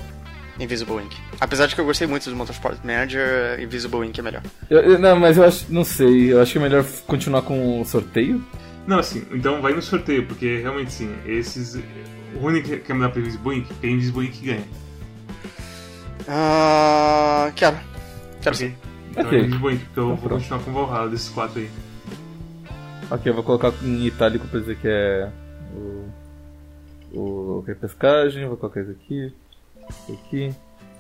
Invisible 0.63 0.97
Ink. 1.03 1.17
Apesar 1.41 1.67
de 1.67 1.75
que 1.75 1.81
eu 1.81 1.85
gostei 1.85 2.07
muito 2.07 2.29
do 2.31 2.37
Motorsport 2.37 2.79
Manager, 2.85 3.61
Invisible 3.61 4.07
Ink 4.07 4.19
é 4.19 4.23
melhor. 4.23 4.43
Eu- 4.71 4.81
eu- 4.81 4.99
não, 4.99 5.19
mas 5.19 5.37
eu 5.37 5.45
acho. 5.45 5.67
Não 5.73 5.85
sei. 5.85 6.33
Eu 6.33 6.41
acho 6.41 6.53
que 6.53 6.59
é 6.59 6.61
melhor 6.63 6.85
continuar 7.07 7.43
com 7.43 7.81
o 7.81 7.85
sorteio. 7.85 8.43
Não, 8.87 8.99
assim, 8.99 9.25
então 9.33 9.61
vai 9.63 9.73
no 9.73 9.81
sorteio, 9.83 10.27
porque 10.27 10.59
realmente 10.61 10.93
sim, 10.93 11.15
esses. 11.27 11.75
O 12.35 12.39
Rune 12.41 12.63
quer 12.63 12.81
quer 12.81 12.95
mudar 12.95 13.11
pra 13.11 13.21
Invisible 13.21 13.59
Ink, 13.59 13.67
porque 13.69 13.87
Invisible 13.87 14.27
Ink 14.27 14.45
ganha. 14.47 14.65
Ah, 16.29 17.51
quero. 17.55 17.77
Quero 18.41 18.55
Ok? 18.57 18.69
sim. 18.69 18.75
Então 19.11 19.27
Ok. 19.27 19.39
é 19.39 19.43
Invisible 19.43 19.75
Ink, 19.75 19.85
porque 19.85 20.01
eu 20.01 20.05
Então 20.05 20.17
vou 20.17 20.29
pronto. 20.29 20.41
continuar 20.41 20.61
com 20.65 20.71
o 20.71 20.87
Valhalla 20.87 21.11
desses 21.11 21.29
quatro 21.29 21.61
aí. 21.61 21.71
Ok, 23.11 23.31
eu 23.31 23.35
vou 23.35 23.45
colocar 23.45 23.73
em 23.83 24.07
itálico 24.07 24.47
pra 24.49 24.61
dizer 24.61 24.77
que 24.79 24.89
é. 24.89 25.29
O. 25.75 26.09
O. 27.15 27.65
Repescagem. 27.67 28.47
Vou 28.49 28.57
colocar 28.57 28.81
isso 28.81 28.91
aqui. 28.93 29.33
Aqui. 30.09 30.51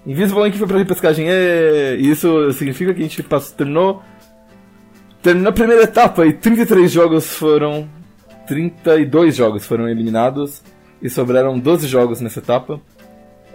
Invisible 0.07 0.49
Ink 0.49 0.59
foi 0.59 0.67
pra 0.67 0.79
repescagem. 0.79 1.27
É, 1.29 1.97
e 1.99 2.11
isso 2.11 2.53
significa 2.53 2.93
que 2.93 3.01
a 3.01 3.05
gente 3.05 3.23
passou, 3.23 3.57
terminou. 3.57 4.03
Terminou 5.23 5.51
a 5.51 5.53
primeira 5.53 5.83
etapa 5.85 6.27
e 6.27 6.33
33 6.33 6.91
jogos 6.91 7.27
foram. 7.35 7.89
32 8.47 9.37
jogos 9.37 9.65
foram 9.67 9.89
eliminados. 9.89 10.63
E 11.01 11.09
sobraram 11.11 11.59
12 11.59 11.87
jogos 11.89 12.21
nessa 12.21 12.39
etapa. 12.41 12.81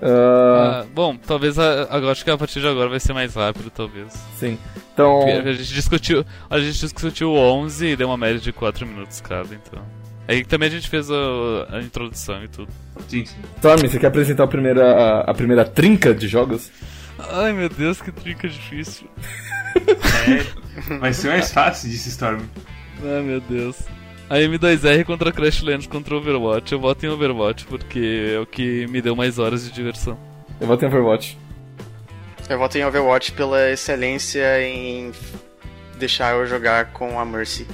Ah, 0.01 0.81
Ah, 0.81 0.85
bom, 0.93 1.15
talvez 1.17 1.57
a, 1.57 1.83
agora 1.89 2.11
acho 2.11 2.23
que 2.23 2.29
a 2.29 2.37
partir 2.37 2.59
de 2.59 2.67
agora 2.67 2.89
vai 2.89 2.99
ser 2.99 3.13
mais 3.13 3.33
rápido, 3.33 3.69
talvez. 3.69 4.13
sim. 4.37 4.57
Então. 4.93 5.21
A 5.27 5.51
gente 5.53 5.73
discutiu, 5.73 6.25
a 6.49 6.59
gente 6.59 6.79
discutiu 6.79 7.33
11 7.33 7.85
e 7.87 7.95
deu 7.95 8.07
uma 8.07 8.17
média 8.17 8.39
de 8.39 8.51
4 8.51 8.85
minutos 8.85 9.21
cada, 9.21 9.53
então. 9.55 9.81
Aí 10.27 10.43
também 10.43 10.67
a 10.67 10.71
gente 10.71 10.89
fez 10.89 11.09
a, 11.09 11.77
a 11.77 11.81
introdução 11.81 12.43
e 12.43 12.47
tudo. 12.47 12.69
Sim, 13.07 13.25
sim. 13.25 13.35
Stormy, 13.55 13.87
você 13.87 13.97
quer 13.97 14.07
apresentar 14.07 14.43
a 14.43 14.47
primeira, 14.47 14.93
a, 14.93 15.31
a 15.31 15.33
primeira 15.33 15.63
trinca 15.63 16.13
de 16.13 16.27
jogos? 16.27 16.69
Ai 17.17 17.53
meu 17.53 17.69
Deus, 17.69 18.01
que 18.01 18.11
trinca 18.11 18.47
difícil. 18.47 19.07
É, 19.75 20.95
vai 20.99 21.13
ser 21.13 21.29
mais 21.29 21.51
fácil, 21.51 21.89
disse 21.89 22.09
Storm. 22.09 22.41
Ai 23.03 23.21
meu 23.21 23.39
Deus. 23.39 23.77
A 24.29 24.35
M2R 24.35 25.05
contra 25.05 25.31
Crashlands 25.31 25.87
contra 25.87 26.15
Overwatch. 26.15 26.73
Eu 26.73 26.79
voto 26.79 27.05
em 27.05 27.09
Overwatch 27.09 27.65
porque 27.65 28.33
é 28.35 28.39
o 28.39 28.45
que 28.45 28.85
me 28.87 29.01
deu 29.01 29.15
mais 29.15 29.39
horas 29.39 29.63
de 29.63 29.71
diversão. 29.71 30.17
Eu 30.59 30.67
voto 30.67 30.83
em 30.83 30.87
Overwatch. 30.87 31.37
Eu 32.49 32.57
voto 32.57 32.77
em 32.77 32.85
Overwatch 32.85 33.31
pela 33.31 33.71
excelência 33.71 34.61
em 34.61 35.11
deixar 35.97 36.33
eu 36.35 36.45
jogar 36.45 36.91
com 36.91 37.17
a 37.19 37.25
Mercy. 37.25 37.65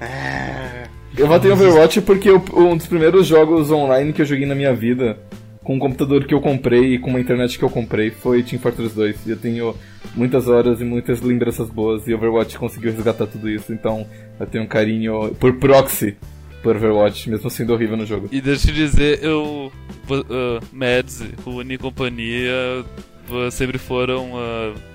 É... 0.00 0.88
Eu 1.16 1.26
em 1.26 1.50
Overwatch 1.52 2.00
porque 2.00 2.30
o- 2.30 2.42
um 2.56 2.76
dos 2.76 2.86
primeiros 2.86 3.26
jogos 3.26 3.70
online 3.70 4.12
que 4.12 4.22
eu 4.22 4.26
joguei 4.26 4.46
na 4.46 4.54
minha 4.54 4.74
vida, 4.74 5.16
com 5.62 5.76
um 5.76 5.78
computador 5.78 6.24
que 6.24 6.34
eu 6.34 6.40
comprei 6.40 6.94
e 6.94 6.98
com 6.98 7.10
uma 7.10 7.20
internet 7.20 7.58
que 7.58 7.64
eu 7.64 7.70
comprei, 7.70 8.10
foi 8.10 8.42
Team 8.42 8.60
Fortress 8.60 8.94
2. 8.94 9.26
E 9.26 9.30
eu 9.30 9.36
tenho 9.36 9.74
muitas 10.14 10.48
horas 10.48 10.80
e 10.80 10.84
muitas 10.84 11.20
lembranças 11.20 11.70
boas, 11.70 12.06
e 12.06 12.14
Overwatch 12.14 12.58
conseguiu 12.58 12.92
resgatar 12.92 13.26
tudo 13.26 13.48
isso, 13.48 13.72
então 13.72 14.06
eu 14.38 14.46
tenho 14.46 14.64
um 14.64 14.66
carinho 14.66 15.34
por 15.38 15.54
proxy 15.54 16.16
por 16.62 16.76
Overwatch, 16.76 17.28
mesmo 17.30 17.48
sendo 17.50 17.72
horrível 17.74 17.96
no 17.96 18.06
jogo. 18.06 18.28
E 18.32 18.40
deixa 18.40 18.68
eu 18.70 18.74
te 18.74 18.80
dizer, 18.80 19.22
eu. 19.22 19.70
Uh, 20.08 20.60
Mads, 20.72 21.22
Rune 21.44 21.74
e 21.74 21.78
companhia 21.78 22.84
uh, 23.30 23.50
sempre 23.50 23.78
foram. 23.78 24.32
Uh, 24.32 24.93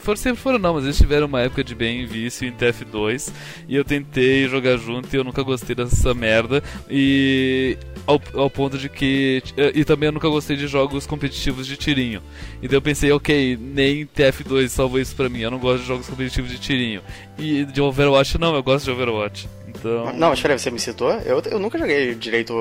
foram, 0.00 0.16
sempre 0.16 0.40
foram 0.42 0.58
não, 0.58 0.74
mas 0.74 0.84
eles 0.84 0.96
tiveram 0.96 1.26
uma 1.26 1.40
época 1.40 1.62
de 1.62 1.74
bem 1.74 2.06
vício 2.06 2.46
em 2.46 2.52
TF2 2.52 3.32
e 3.68 3.76
eu 3.76 3.84
tentei 3.84 4.48
jogar 4.48 4.76
junto 4.76 5.12
e 5.12 5.16
eu 5.16 5.24
nunca 5.24 5.42
gostei 5.42 5.74
dessa 5.74 6.14
merda 6.14 6.62
e 6.88 7.76
ao, 8.06 8.20
ao 8.34 8.50
ponto 8.50 8.78
de 8.78 8.88
que 8.88 9.42
e 9.74 9.84
também 9.84 10.08
eu 10.08 10.12
nunca 10.12 10.28
gostei 10.28 10.56
de 10.56 10.66
jogos 10.66 11.06
competitivos 11.06 11.66
de 11.66 11.76
tirinho. 11.76 12.22
E 12.62 12.68
daí 12.68 12.76
eu 12.76 12.82
pensei 12.82 13.12
ok 13.12 13.58
nem 13.60 14.06
TF2 14.06 14.68
salvou 14.68 15.00
isso 15.00 15.14
pra 15.14 15.28
mim 15.28 15.40
eu 15.40 15.50
não 15.50 15.58
gosto 15.58 15.82
de 15.82 15.88
jogos 15.88 16.08
competitivos 16.08 16.50
de 16.50 16.58
tirinho. 16.58 17.02
E 17.38 17.64
de 17.64 17.80
Overwatch 17.80 18.38
não 18.38 18.54
eu 18.54 18.62
gosto 18.62 18.84
de 18.84 18.90
Overwatch 18.90 19.48
então 19.90 20.12
Não, 20.14 20.28
mas 20.30 20.40
peraí, 20.40 20.58
você 20.58 20.70
me 20.70 20.78
citou? 20.78 21.10
Eu, 21.24 21.40
eu 21.50 21.58
nunca 21.58 21.78
joguei 21.78 22.14
direito 22.14 22.52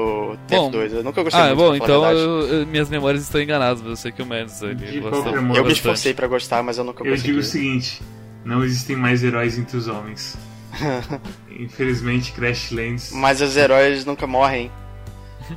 Bom, 0.49 0.71
TF2, 0.71 0.93
eu 0.93 1.03
nunca 1.03 1.23
gostei 1.23 1.41
Ah, 1.41 1.45
muito, 1.47 1.57
bom, 1.57 1.77
pra 1.77 1.87
falar 1.87 2.11
então 2.13 2.19
eu- 2.19 2.47
eu- 2.59 2.67
minhas 2.67 2.89
memórias 2.89 3.23
estão 3.23 3.41
enganadas, 3.41 3.81
mas 3.81 3.89
eu 3.91 3.95
sei 3.95 4.11
que 4.11 4.21
o 4.21 4.25
Mads 4.25 4.61
ele 4.61 4.75
De 4.75 4.99
gosta 4.99 5.41
modo, 5.41 5.57
Eu 5.57 5.65
me 5.65 5.71
esforcei 5.71 6.13
pra 6.13 6.27
gostar, 6.27 6.61
mas 6.63 6.77
eu 6.77 6.83
nunca 6.83 7.03
Eu 7.03 7.09
consegui. 7.11 7.27
digo 7.29 7.39
o 7.39 7.43
seguinte: 7.43 8.01
não 8.45 8.63
existem 8.63 8.95
mais 8.95 9.23
heróis 9.23 9.57
entre 9.57 9.77
os 9.77 9.87
homens. 9.87 10.35
Infelizmente, 11.59 12.31
Crashlands. 12.31 13.11
Mas 13.11 13.41
os 13.41 13.55
heróis 13.55 14.05
nunca 14.05 14.25
morrem. 14.27 14.71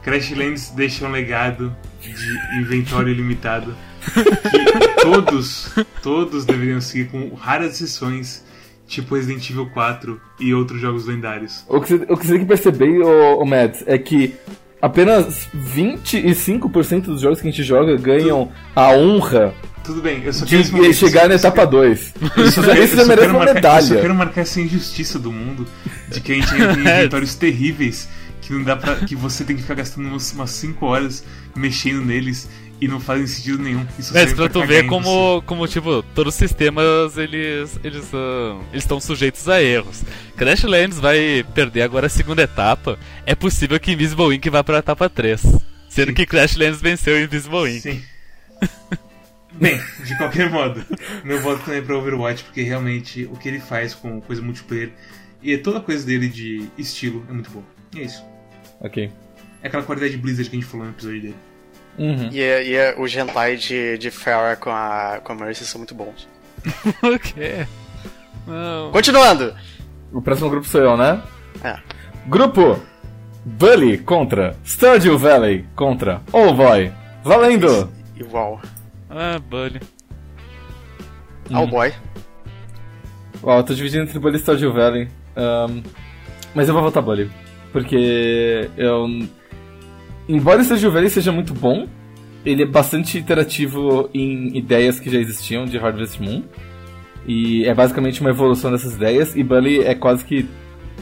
Crashlands 0.03 0.71
deixa 0.71 1.07
um 1.07 1.11
legado 1.11 1.75
de 2.03 2.59
inventório 2.61 3.11
ilimitado 3.11 3.75
que 4.13 5.03
todos, 5.03 5.71
todos 6.03 6.45
deveriam 6.45 6.81
seguir 6.81 7.09
com 7.09 7.33
raras 7.35 7.75
exceções, 7.81 8.45
tipo 8.87 9.15
Resident 9.15 9.49
Evil 9.51 9.67
4 9.67 10.21
e 10.41 10.55
outros 10.55 10.81
jogos 10.81 11.07
lendários. 11.07 11.65
O 11.69 11.81
que 11.81 11.89
você, 11.89 11.95
o 12.09 12.17
que 12.17 12.25
você 12.27 12.33
tem 12.33 12.41
que 12.41 12.47
perceber, 12.47 13.01
ô, 13.03 13.41
ô 13.41 13.45
Mads, 13.47 13.83
é 13.87 13.99
que 13.99 14.35
apenas 14.81 15.49
25% 15.57 17.03
dos 17.03 17.21
jogos 17.21 17.41
que 17.41 17.49
a 17.49 17.51
gente 17.51 17.63
joga 17.65 17.97
ganham 17.97 18.51
a 18.75 18.91
honra 18.93 19.55
Tudo 19.85 20.01
bem, 20.03 20.23
eu 20.25 20.33
só 20.33 20.45
quero 20.47 20.63
de 20.63 20.73
momento, 20.73 20.95
chegar 20.95 21.29
na 21.29 21.35
etapa 21.37 21.65
2. 21.67 22.15
Eu 22.37 22.45
Isso 22.47 22.63
já, 22.63 22.79
isso 22.79 22.97
merece 23.07 23.29
uma 23.29 23.39
marcar- 23.39 23.47
Eu 23.47 23.47
só 23.47 23.55
medalha. 23.55 24.01
quero 24.01 24.15
marcar 24.15 24.41
essa 24.43 24.61
injustiça 24.61 25.19
do 25.19 25.33
mundo 25.33 25.67
de 26.09 26.21
que 26.21 26.33
a 26.33 26.35
gente 26.37 26.49
tem 26.49 26.61
inventórios 26.81 27.35
terríveis 27.35 28.09
que 28.41 28.53
não 28.53 28.63
dá 28.63 28.77
pra. 28.77 28.95
que 28.97 29.17
você 29.17 29.43
tem 29.45 29.57
que 29.57 29.63
ficar 29.63 29.75
gastando 29.75 30.07
umas 30.09 30.51
5 30.51 30.87
horas 30.87 31.25
mexendo 31.57 32.05
neles 32.05 32.49
e 32.81 32.87
não 32.89 33.01
fazem 33.01 33.27
sentido 33.27 33.63
nenhum. 33.63 33.87
Isso 33.99 34.13
Mas 34.13 34.29
serve 34.31 34.35
pra 34.35 34.49
tu 34.49 34.65
ver 34.67 34.87
como, 34.87 35.41
como, 35.43 35.67
tipo, 35.67 36.03
todos 36.15 36.35
os 36.35 36.39
sistemas, 36.39 37.17
eles 37.17 37.79
eles 37.83 38.05
são- 38.07 38.61
eles 38.71 38.83
estão 38.85 39.01
sujeitos 39.01 39.49
a 39.49 39.63
erros. 39.63 40.03
Crashlands 40.37 40.99
vai 41.01 41.45
perder 41.55 41.83
agora 41.83 42.07
a 42.07 42.11
segunda 42.11 42.43
etapa. 42.43 42.99
É 43.25 43.35
possível 43.35 43.79
que 43.81 43.93
Invisible 43.93 44.35
Ink 44.35 44.49
vá 44.51 44.63
pra 44.63 44.79
etapa 44.79 45.09
3. 45.09 45.41
Sendo 45.89 46.09
Sim. 46.09 46.15
que 46.15 46.27
Crashlands 46.27 46.81
venceu 46.83 47.19
Invisible. 47.23 47.71
Ink. 47.71 47.81
Sim. 47.81 48.03
Bem, 49.59 49.81
de 50.05 50.17
qualquer 50.19 50.51
modo, 50.51 50.85
meu 51.25 51.41
voto 51.41 51.65
também 51.65 51.81
é 51.81 51.83
pra 51.83 51.97
Overwatch, 51.97 52.45
porque 52.45 52.61
realmente 52.63 53.25
o 53.33 53.37
que 53.37 53.49
ele 53.49 53.59
faz 53.61 53.95
com 53.95 54.21
coisa 54.21 54.43
multiplayer 54.43 54.91
e 55.43 55.57
toda 55.57 55.79
a 55.79 55.81
coisa 55.81 56.05
dele 56.05 56.29
de 56.29 56.69
estilo 56.77 57.25
é 57.29 57.33
muito 57.33 57.51
bom. 57.51 57.63
E 57.95 58.01
é 58.01 58.05
isso. 58.05 58.23
Ok. 58.81 59.11
é 59.63 59.67
aquela 59.69 59.83
qualidade 59.83 60.15
Blizzard 60.19 60.51
que 60.51 60.57
a 60.57 60.61
gente 60.61 60.69
falou 60.71 60.85
no 60.85 60.93
episódio 60.93 61.23
dele. 61.23 61.35
Uhum. 61.99 62.29
E, 62.31 62.41
e 62.41 62.95
os 62.99 63.15
hentai 63.15 63.57
de, 63.57 63.97
de 63.99 64.11
Farah 64.11 64.57
com 64.57 64.71
a, 64.71 65.21
com 65.23 65.33
a 65.33 65.35
Mercy 65.35 65.65
são 65.65 65.79
muito 65.79 65.95
bons. 65.95 66.29
o 67.03 67.19
quê? 67.19 67.67
Não. 68.47 68.91
Continuando! 68.93 69.55
O 70.13 70.21
próximo 70.21 70.51
grupo 70.51 70.67
sou 70.67 70.83
eu, 70.83 70.97
né? 70.97 71.23
É. 71.65 71.79
Grupo 72.27 72.81
Bully 73.45 73.99
contra 73.99 74.57
Stardew 74.65 75.19
Valley 75.19 75.65
contra 75.75 76.21
Oh 76.33 76.53
Boy. 76.53 76.93
Valendo! 77.23 77.91
Igual. 78.17 78.61
Ah, 79.11 79.39
Bully. 79.39 79.81
Hum. 81.51 81.57
All 81.57 81.67
boy. 81.67 81.93
Ó, 83.43 83.59
eu 83.59 83.63
tô 83.63 83.75
dividindo 83.75 84.05
entre 84.05 84.19
Bully 84.19 84.37
e 84.37 84.41
Stardew 84.41 84.73
Valley. 84.73 85.09
Ahn, 85.37 85.83
mas 86.55 86.69
eu 86.69 86.75
vou 86.75 86.83
votar 86.83 87.03
Bully. 87.03 87.31
Porque 87.73 88.69
eu. 88.77 89.07
Embora 90.29 90.63
Stardew 90.63 90.91
Valley 90.91 91.09
seja 91.11 91.31
muito 91.33 91.55
bom, 91.55 91.87
ele 92.45 92.63
é 92.63 92.67
bastante 92.67 93.19
interativo 93.19 94.09
em 94.15 94.57
ideias 94.57 94.99
que 95.01 95.11
já 95.11 95.19
existiam 95.19 95.65
de 95.65 95.79
Harvest 95.79 96.21
Moon. 96.21 96.43
E 97.27 97.65
é 97.67 97.75
basicamente 97.75 98.21
uma 98.21 98.31
evolução 98.31 98.71
dessas 98.71 98.95
ideias. 98.95 99.35
E 99.37 99.43
Bully 99.43 99.81
é 99.81 99.95
quase 99.95 100.25
que 100.25 100.49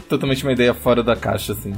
totalmente 0.09 0.43
uma 0.43 0.53
ideia 0.53 0.73
fora 0.73 1.03
da 1.03 1.15
caixa, 1.15 1.53
assim. 1.53 1.73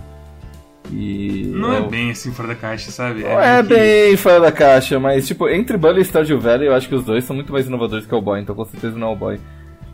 E. 0.91 1.51
Não 1.53 1.73
é 1.73 1.81
bem 1.81 2.11
assim 2.11 2.31
fora 2.31 2.47
da 2.49 2.55
caixa, 2.55 2.91
sabe? 2.91 3.23
Não 3.23 3.41
é 3.41 3.61
meio 3.61 3.67
que- 3.67 3.73
bem 3.75 4.17
fora 4.17 4.39
da 4.39 4.51
caixa, 4.53 4.97
mas 4.99 5.27
tipo, 5.27 5.49
entre 5.49 5.75
Bully 5.77 5.99
e 5.99 6.05
Stardew 6.05 6.39
Valley, 6.39 6.67
eu 6.67 6.73
acho 6.73 6.87
que 6.87 6.95
os 6.95 7.03
dois 7.03 7.25
são 7.25 7.35
muito 7.35 7.51
mais 7.51 7.67
inovadores 7.67 8.05
que 8.05 8.15
o 8.15 8.21
Boy, 8.21 8.39
então 8.39 8.55
com 8.55 8.63
certeza 8.63 8.97
não 8.97 9.09
é 9.09 9.11
o 9.11 9.15
Boy. 9.15 9.37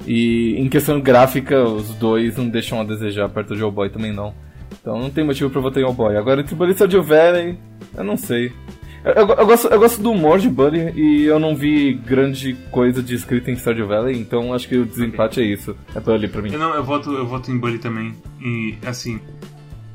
E 0.06 0.56
em 0.60 0.70
questão 0.70 1.00
gráfica, 1.02 1.64
os 1.64 1.90
dois 1.96 2.38
não 2.38 2.48
deixam 2.48 2.80
a 2.80 2.84
desejar 2.84 3.28
perto 3.30 3.56
de 3.56 3.64
Boy 3.64 3.90
também 3.90 4.14
não. 4.14 4.36
Então 4.84 5.00
não 5.00 5.10
tem 5.10 5.24
motivo 5.26 5.50
pra 5.50 5.62
votar 5.62 5.82
em 5.82 5.94
Boy. 5.94 6.18
Agora 6.18 6.42
entre 6.42 6.54
Bully 6.56 6.72
e 6.72 6.74
Stardew 6.76 7.02
Valley, 7.04 7.58
eu 7.96 8.04
não 8.04 8.18
sei. 8.18 8.52
Eu, 9.06 9.14
eu- 9.14 9.28
eu 9.36 9.46
gosto, 9.46 9.68
eu 9.68 9.80
gosto 9.80 10.02
do 10.02 10.12
humor 10.12 10.40
de 10.40 10.50
Bully 10.50 10.92
e 10.94 11.24
eu 11.24 11.40
não 11.40 11.56
vi 11.56 11.94
grande 11.94 12.54
coisa 12.70 13.02
de 13.02 13.16
escrita 13.16 13.50
em 13.50 13.56
Stardew 13.56 13.88
Valley, 13.88 14.18
então 14.20 14.54
acho 14.54 14.68
que 14.68 14.76
o 14.78 14.86
desempate 14.86 15.40
é 15.40 15.44
isso. 15.46 15.74
É 15.96 16.02
Bully 16.02 16.28
pra 16.28 16.42
mim. 16.42 16.52
Eu 16.52 16.60
não, 16.60 16.74
eu 16.76 16.84
voto, 16.84 17.12
eu 17.14 17.26
voto 17.26 17.50
em 17.50 17.58
Bully 17.58 17.80
também. 17.80 18.14
E 18.42 18.78
assim, 18.86 19.22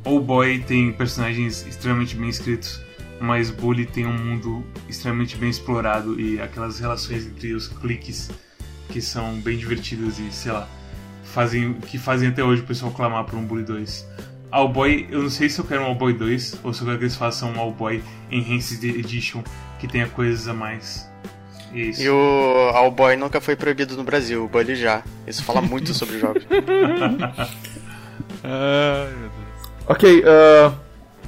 o 0.07 0.19
Boy 0.21 0.59
tem 0.61 0.91
personagens 0.93 1.67
extremamente 1.67 2.17
bem 2.17 2.31
escritos, 2.31 2.81
mas 3.21 3.51
Bully 3.51 3.85
tem 3.85 4.07
um 4.07 4.13
mundo 4.13 4.65
extremamente 4.89 5.37
bem 5.37 5.51
explorado 5.51 6.19
e 6.19 6.41
aquelas 6.41 6.79
relações 6.81 7.27
entre 7.27 7.53
os 7.53 7.69
cliques 7.69 8.31
que 8.89 9.03
são 9.03 9.35
bem 9.41 9.59
divertidas 9.59 10.19
e, 10.19 10.31
sei 10.33 10.51
lá, 10.53 10.67
fazem 11.25 11.75
que 11.75 11.99
fazem 11.99 12.29
até 12.31 12.43
hoje 12.43 12.63
o 12.63 12.65
pessoal 12.65 12.91
clamar 12.91 13.25
por 13.25 13.39
um 13.39 13.45
Bully 13.45 13.65
2. 13.65 14.07
All 14.51 14.69
Boy, 14.69 15.07
eu 15.11 15.23
não 15.23 15.31
sei 15.31 15.49
se 15.49 15.59
eu 15.59 15.65
quero 15.65 15.83
um 15.83 15.87
All 15.87 15.95
Boy 15.95 16.13
2 16.15 16.61
ou 16.65 16.73
se 16.73 16.81
eu 16.81 16.87
quero 16.87 16.99
que 16.99 17.05
eles 17.05 17.17
façam 17.17 17.51
um 17.53 17.59
All 17.61 17.73
Boy 17.73 18.03
Enhanced 18.31 18.83
Edition 18.85 19.43
que 19.79 19.87
tenha 19.87 20.09
coisas 20.09 20.49
a 20.49 20.55
mais. 20.55 21.07
Isso. 21.73 22.01
E 22.03 22.09
o 22.09 22.71
All 22.75 22.91
Boy 22.91 23.15
nunca 23.17 23.41
foi 23.43 23.55
proibido 23.55 23.95
no 23.97 24.03
Brasil, 24.05 24.43
o 24.45 24.49
Bully 24.49 24.75
já. 24.75 25.03
Isso 25.27 25.45
fala 25.45 25.61
muito 25.61 25.93
sobre 25.93 26.19
jogos. 26.19 26.43
Ai, 28.43 29.11
meu 29.19 29.29
Deus. 29.29 29.69
Ok, 29.87 30.25
ah, 30.27 30.73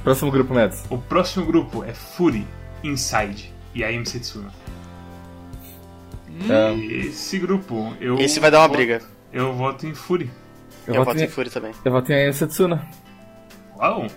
próximo 0.03 0.31
grupo, 0.31 0.53
Mads. 0.53 0.83
O 0.89 0.97
próximo 0.97 1.45
grupo 1.45 1.83
é 1.83 1.93
Fury, 1.93 2.45
Inside 2.83 3.53
e 3.75 3.83
Aim 3.83 4.03
Setsuna. 4.05 4.49
Ah, 6.49 6.73
Esse 6.73 7.37
grupo, 7.37 7.93
eu. 7.99 8.17
Esse 8.19 8.39
vai 8.39 8.49
dar 8.49 8.59
uma 8.59 8.67
voto- 8.67 8.77
briga. 8.77 9.01
Eu 9.31 9.53
voto 9.53 9.85
em 9.87 9.93
Fury. 9.93 10.29
eu, 10.87 10.95
Eu 10.95 10.99
voto 11.05 11.05
voto 11.13 11.19
em, 11.21 11.25
em 11.25 11.29
Fury 11.29 11.49
também. 11.49 11.71
eu 11.85 11.91
voto 11.91 12.11
em 12.11 12.33
Setsuna. 12.33 12.85
Uau! 13.81 14.07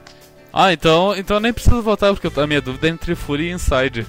Ah, 0.52 0.72
então, 0.72 1.16
então 1.16 1.40
nem 1.40 1.52
preciso 1.52 1.82
votar, 1.82 2.14
porque 2.14 2.40
a 2.40 2.46
minha 2.46 2.60
dúvida 2.60 2.86
é 2.86 2.90
entre 2.90 3.14
Fury 3.14 3.48
e 3.48 3.52
Inside. 3.52 4.06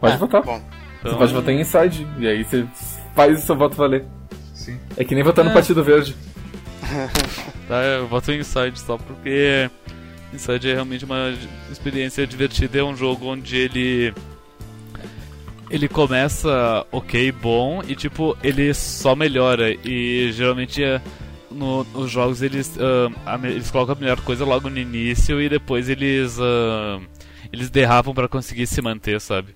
Pode 0.00 0.14
Ah, 0.14 0.16
votar. 0.16 0.42
Bom, 0.42 0.58
Você 0.58 1.08
Então, 1.08 1.18
pode 1.18 1.32
votar 1.34 1.52
em 1.52 1.60
Inside, 1.60 2.06
e 2.18 2.26
aí 2.28 2.44
você 2.44 2.64
faz 3.14 3.38
o 3.42 3.46
seu 3.46 3.56
voto 3.56 3.76
valer. 3.76 4.04
Sim. 4.54 4.78
É 4.96 5.04
que 5.04 5.14
nem 5.14 5.24
votar 5.24 5.44
no 5.44 5.50
É. 5.50 5.54
Partido 5.54 5.82
Verde. 5.84 6.14
Tá, 7.68 7.82
eu 7.84 8.06
voto 8.06 8.30
em 8.32 8.40
Inside 8.40 8.78
só 8.78 8.98
porque 8.98 9.70
Inside 10.32 10.70
é 10.70 10.74
realmente 10.74 11.04
uma 11.04 11.32
experiência 11.70 12.26
divertida. 12.26 12.78
É 12.78 12.82
um 12.84 12.94
jogo 12.96 13.26
onde 13.26 13.56
ele. 13.56 14.14
Ele 15.70 15.88
começa 15.88 16.84
ok, 16.92 17.32
bom, 17.32 17.82
e 17.88 17.94
tipo, 17.96 18.36
ele 18.42 18.74
só 18.74 19.16
melhora. 19.16 19.70
E 19.72 20.30
geralmente 20.32 20.84
é, 20.84 21.00
no- 21.52 21.84
nos 21.84 22.10
jogos 22.10 22.42
eles, 22.42 22.76
ah, 22.78 23.34
a 23.34 23.48
eles 23.48 23.70
colocam 23.70 23.94
a 23.94 23.98
melhor 23.98 24.20
coisa 24.20 24.44
logo 24.44 24.68
no 24.70 24.78
início 24.78 25.40
e 25.40 25.48
depois 25.48 25.88
eles. 25.88 26.38
ah, 26.40 27.00
eles 27.52 27.68
derrapam 27.70 28.14
pra 28.14 28.28
conseguir 28.28 28.66
se 28.66 28.80
manter, 28.80 29.20
sabe? 29.20 29.54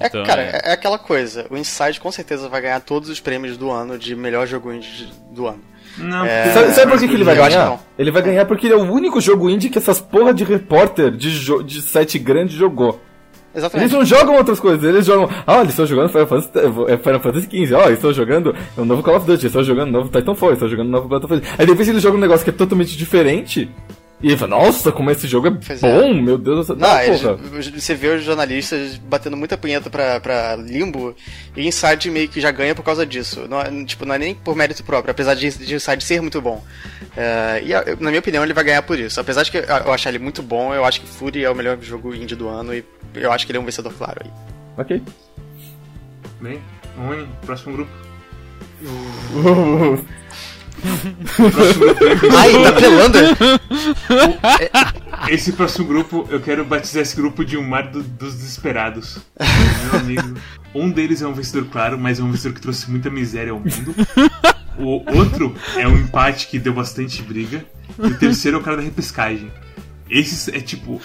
é, 0.00 0.06
Então, 0.06 0.24
cara, 0.24 0.42
é, 0.42 0.60
é 0.64 0.72
aquela 0.72 0.98
coisa. 0.98 1.46
O 1.50 1.56
Inside 1.56 2.00
com 2.00 2.10
certeza 2.10 2.48
vai 2.48 2.60
ganhar 2.62 2.80
todos 2.80 3.08
os 3.10 3.20
prêmios 3.20 3.56
do 3.56 3.70
ano 3.70 3.98
de 3.98 4.16
melhor 4.16 4.46
jogo 4.46 4.72
indie 4.72 5.08
do 5.32 5.46
ano. 5.46 5.60
Não, 5.98 6.24
É, 6.26 6.52
Sabe, 6.52 6.72
sabe 6.72 6.90
por 6.92 7.00
que, 7.00 7.08
que 7.08 7.14
ele 7.14 7.24
vai 7.24 7.38
eu 7.38 7.42
ganhar? 7.42 7.80
Ele 7.98 8.10
vai 8.10 8.20
ganhar 8.22 8.44
porque 8.46 8.66
ele 8.66 8.74
é 8.74 8.76
o 8.76 8.90
único 8.90 9.20
jogo 9.20 9.48
indie 9.48 9.70
que 9.70 9.78
essas 9.78 10.00
porra 10.00 10.32
de 10.34 10.44
repórter 10.44 11.10
de, 11.10 11.62
de 11.64 11.80
site 11.82 12.18
grande 12.18 12.56
jogou. 12.56 13.00
Eles 13.56 13.64
Exatamente. 13.64 13.92
não 13.94 14.04
jogam 14.04 14.36
outras 14.36 14.60
coisas, 14.60 14.84
eles 14.84 15.06
jogam. 15.06 15.30
Ah, 15.46 15.60
eles 15.60 15.70
estão 15.70 15.86
jogando 15.86 16.10
Final 16.10 16.26
Fantasy, 16.26 16.50
é, 16.88 16.98
Final 16.98 17.20
Fantasy 17.20 17.46
XV, 17.46 17.74
ó, 17.74 17.84
eles 17.86 17.94
estão 17.94 18.12
jogando 18.12 18.54
o 18.76 18.84
novo 18.84 19.02
Call 19.02 19.16
of 19.16 19.24
Duty, 19.24 19.32
eles 19.32 19.44
estão 19.44 19.64
jogando 19.64 19.88
o 19.88 19.92
novo 19.92 20.10
Titanfall, 20.10 20.50
eles 20.50 20.58
estão 20.58 20.68
jogando 20.68 20.88
o 20.88 20.90
novo 20.90 21.08
Battlefield. 21.08 21.46
Aí 21.56 21.64
depois 21.64 21.88
eles 21.88 22.02
jogam 22.02 22.18
um 22.18 22.20
negócio 22.20 22.44
que 22.44 22.50
é 22.50 22.52
totalmente 22.52 22.94
diferente. 22.98 23.70
E 24.22 24.28
ele 24.28 24.36
fala, 24.38 24.56
nossa, 24.56 24.90
como 24.90 25.10
esse 25.10 25.28
jogo 25.28 25.48
é 25.48 25.50
Pois 25.66 25.82
é. 25.82 25.92
bom, 26.00 26.14
meu 26.14 26.38
Deus 26.38 26.58
do 26.58 26.64
céu. 26.64 26.76
Não, 26.76 27.00
eles- 27.02 27.20
porra. 27.20 27.36
você 27.36 27.94
vê 27.94 28.08
os 28.16 28.24
jornalistas 28.24 28.96
batendo 28.96 29.36
muita 29.36 29.58
punheta 29.58 29.90
pra, 29.90 30.18
pra 30.20 30.56
Limbo 30.56 31.14
e 31.54 31.66
Inside 31.68 32.10
meio 32.10 32.26
que 32.26 32.40
já 32.40 32.50
ganha 32.50 32.74
por 32.74 32.82
causa 32.82 33.04
disso. 33.04 33.46
Não 33.46 33.60
é, 33.60 33.70
tipo, 33.84 34.06
não 34.06 34.14
é 34.14 34.18
nem 34.18 34.34
por 34.34 34.56
mérito 34.56 34.82
próprio, 34.82 35.10
apesar 35.10 35.34
de, 35.34 35.50
de 35.58 35.74
Inside 35.74 36.02
ser 36.02 36.22
muito 36.22 36.40
bom. 36.40 36.64
É, 37.14 37.62
e 37.64 37.74
a- 37.74 37.84
na 38.00 38.08
minha 38.08 38.20
opinião 38.20 38.42
ele 38.42 38.54
vai 38.54 38.64
ganhar 38.64 38.80
por 38.82 38.98
isso. 38.98 39.20
Apesar 39.20 39.42
de 39.42 39.50
que 39.50 39.58
eu 39.58 39.92
achar 39.92 40.08
ele 40.08 40.18
muito 40.18 40.42
bom, 40.42 40.72
eu 40.72 40.84
acho 40.86 41.00
que 41.02 41.06
Fury 41.06 41.44
é 41.44 41.50
o 41.50 41.54
melhor 41.54 41.76
jogo 41.82 42.14
indie 42.14 42.34
do 42.34 42.48
ano 42.48 42.74
e 42.74 42.82
eu 43.14 43.30
acho 43.30 43.44
que 43.44 43.52
ele 43.52 43.58
é 43.58 43.60
um 43.60 43.64
vencedor 43.66 43.92
claro 43.92 44.22
aí. 44.24 44.30
Ok. 44.78 45.02
Bem, 46.40 46.58
Rony, 46.96 47.28
próximo 47.44 47.74
grupo. 47.74 47.90
Próximo 49.42 50.04
grupo 50.82 52.04
é- 52.04 52.36
Ai, 52.36 52.52
tá 52.62 52.72
pelando? 52.72 53.18
Esse 55.28 55.52
próximo 55.52 55.86
grupo, 55.86 56.26
eu 56.30 56.40
quero 56.40 56.64
batizar 56.64 57.02
esse 57.02 57.16
grupo 57.16 57.44
de 57.44 57.56
um 57.56 57.62
mar 57.66 57.88
do- 57.90 58.02
dos 58.02 58.34
desesperados. 58.34 59.18
Meu 59.90 60.00
amigo. 60.00 60.34
Um 60.74 60.90
deles 60.90 61.22
é 61.22 61.26
um 61.26 61.32
vencedor 61.32 61.66
claro, 61.70 61.98
mas 61.98 62.20
é 62.20 62.22
um 62.22 62.30
vencedor 62.30 62.54
que 62.54 62.60
trouxe 62.60 62.90
muita 62.90 63.08
miséria 63.10 63.52
ao 63.52 63.58
mundo. 63.58 63.94
O 64.78 65.02
outro 65.16 65.54
é 65.76 65.88
um 65.88 65.96
empate 65.96 66.46
que 66.48 66.58
deu 66.58 66.72
bastante 66.74 67.22
briga. 67.22 67.64
E 67.98 68.06
o 68.08 68.18
terceiro 68.18 68.58
é 68.58 68.60
o 68.60 68.62
cara 68.62 68.76
da 68.76 68.82
repescagem. 68.82 69.50
Esse 70.08 70.54
é 70.54 70.60
tipo. 70.60 71.00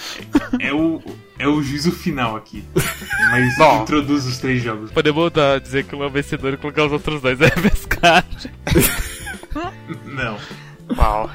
É 0.60 0.72
o, 0.74 1.02
é 1.40 1.48
o 1.48 1.62
juízo 1.64 1.92
final 1.92 2.36
aqui. 2.36 2.64
Mas 3.32 3.58
Bom. 3.58 3.82
introduz 3.82 4.26
os 4.28 4.38
três 4.38 4.62
jogos. 4.62 4.92
Podemos 4.92 5.24
mudar, 5.24 5.60
dizer 5.60 5.86
que 5.86 5.96
um 5.96 6.04
é 6.04 6.06
o 6.06 6.10
vencedor 6.10 6.54
e 6.54 6.58
colocar 6.58 6.86
os 6.86 6.92
outros 6.92 7.20
dois 7.22 7.40
é 7.42 7.50
pescagem. 7.50 8.52
Não. 10.06 10.38
Uau. 10.98 11.30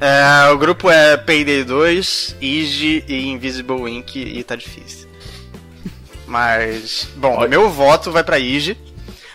É, 0.00 0.48
o 0.50 0.56
grupo 0.58 0.90
é 0.90 1.16
Payday 1.16 1.62
2, 1.62 2.36
Easy 2.40 3.04
e 3.06 3.28
Invisible 3.28 3.88
Ink 3.90 4.18
e 4.18 4.42
tá 4.42 4.56
difícil. 4.56 5.08
Mas, 6.26 7.08
bom, 7.16 7.44
o 7.44 7.48
meu 7.48 7.68
voto 7.70 8.10
vai 8.12 8.22
pra 8.22 8.38
Easy, 8.38 8.76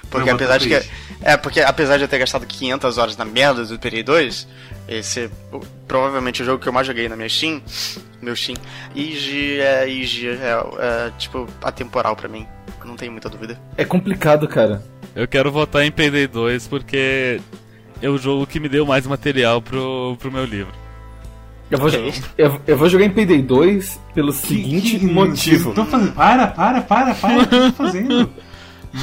porque 0.09 0.29
apesar 0.29 0.57
de 0.57 0.67
que 0.69 0.89
é 1.21 1.37
porque 1.37 1.61
apesar 1.61 1.97
de 1.97 2.03
eu 2.03 2.07
ter 2.07 2.19
gastado 2.19 2.45
500 2.45 2.97
horas 2.97 3.17
na 3.17 3.25
merda 3.25 3.65
do 3.65 3.77
Payday 3.79 4.03
2, 4.03 4.47
esse 4.87 5.21
é 5.25 5.29
o- 5.51 5.59
provavelmente 5.87 6.41
o 6.41 6.45
jogo 6.45 6.61
que 6.61 6.67
eu 6.69 6.73
mais 6.73 6.87
joguei 6.87 7.09
na 7.09 7.15
minha 7.15 7.27
Steam, 7.29 7.61
meu 8.21 8.35
Steam. 8.35 8.55
Easy 8.95 9.59
é 9.59 9.89
Easy, 9.89 10.27
é, 10.29 11.07
é 11.07 11.11
tipo 11.17 11.47
atemporal 11.63 12.15
pra 12.15 12.27
mim, 12.29 12.47
não 12.85 12.95
tenho 12.95 13.11
muita 13.11 13.29
dúvida. 13.29 13.59
É 13.77 13.83
complicado, 13.85 14.47
cara. 14.47 14.81
Eu 15.15 15.27
quero 15.27 15.51
votar 15.51 15.83
em 15.83 15.91
Payday 15.91 16.27
2 16.27 16.67
porque 16.67 17.41
é 18.05 18.09
o 18.09 18.17
jogo 18.19 18.45
que 18.45 18.59
me 18.59 18.69
deu 18.69 18.85
mais 18.85 19.07
material 19.07 19.61
pro, 19.61 20.15
pro 20.19 20.31
meu 20.31 20.45
livro. 20.45 20.71
Eu 21.71 21.79
vou, 21.79 21.89
eu, 22.37 22.61
eu 22.67 22.77
vou 22.77 22.87
jogar 22.87 23.05
em 23.05 23.09
Payday 23.09 23.41
2 23.41 23.99
pelo 24.13 24.31
seguinte 24.31 25.03
motivo. 25.03 25.73
Tô 25.73 25.83
fazendo... 25.85 26.13
Para, 26.13 26.45
para, 26.47 26.81
para, 26.81 27.15
para. 27.15 27.41
O 27.41 27.47
que 27.47 27.55
eu 27.55 27.71
tô 27.71 27.83
fazendo? 27.83 28.29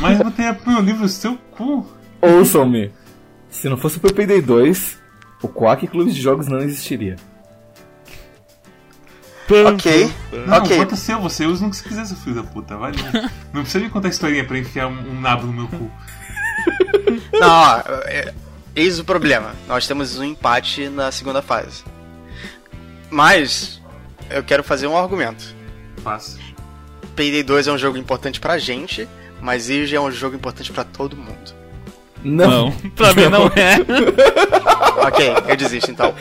Mais 0.00 0.18
material 0.18 0.54
pro 0.54 0.72
meu 0.72 0.80
livro, 0.80 1.08
seu 1.08 1.36
cu. 1.50 1.84
Ouçam-me. 2.20 2.92
Se 3.50 3.68
não 3.68 3.76
fosse 3.76 3.98
por 3.98 4.12
Payday 4.12 4.40
2, 4.40 4.98
o 5.42 5.48
Quack 5.48 5.88
Clube 5.88 6.12
de 6.12 6.20
Jogos 6.20 6.46
não 6.46 6.58
existiria. 6.60 7.16
Ok, 9.74 10.10
Não, 10.46 10.58
ok. 10.58 10.78
vota 10.78 10.96
seu, 10.96 11.20
você 11.20 11.44
usa 11.44 11.64
no 11.64 11.70
que 11.70 11.76
você 11.76 11.86
quiser, 11.86 12.06
seu 12.06 12.16
filho 12.16 12.36
da 12.36 12.42
puta. 12.44 12.76
Vai 12.76 12.92
não. 12.92 13.30
Não 13.52 13.62
precisa 13.62 13.84
me 13.84 13.90
contar 13.90 14.08
historinha 14.08 14.44
pra 14.44 14.56
enfiar 14.56 14.86
um, 14.86 15.10
um 15.10 15.20
nabo 15.20 15.46
no 15.46 15.52
meu 15.52 15.68
cu. 15.68 15.90
Não, 17.32 17.50
ó, 17.50 17.82
eis 18.74 18.98
o 18.98 19.04
problema. 19.04 19.54
Nós 19.68 19.86
temos 19.86 20.18
um 20.18 20.24
empate 20.24 20.88
na 20.88 21.10
segunda 21.10 21.42
fase. 21.42 21.84
Mas 23.10 23.80
eu 24.30 24.42
quero 24.42 24.64
fazer 24.64 24.86
um 24.86 24.96
argumento. 24.96 25.54
Faça. 26.02 26.38
Payday 27.14 27.42
2 27.42 27.68
é 27.68 27.72
um 27.72 27.78
jogo 27.78 27.98
importante 27.98 28.40
pra 28.40 28.58
gente, 28.58 29.06
mas 29.40 29.68
Ige 29.68 29.94
é 29.94 30.00
um 30.00 30.10
jogo 30.10 30.36
importante 30.36 30.72
pra 30.72 30.84
todo 30.84 31.16
mundo. 31.16 31.54
Não. 32.24 32.66
Não, 32.66 32.72
pra 32.96 33.14
mim 33.14 33.28
não 33.28 33.46
é. 33.48 33.76
ok, 35.06 35.34
eu 35.48 35.56
desisto 35.56 35.90
então. 35.90 36.14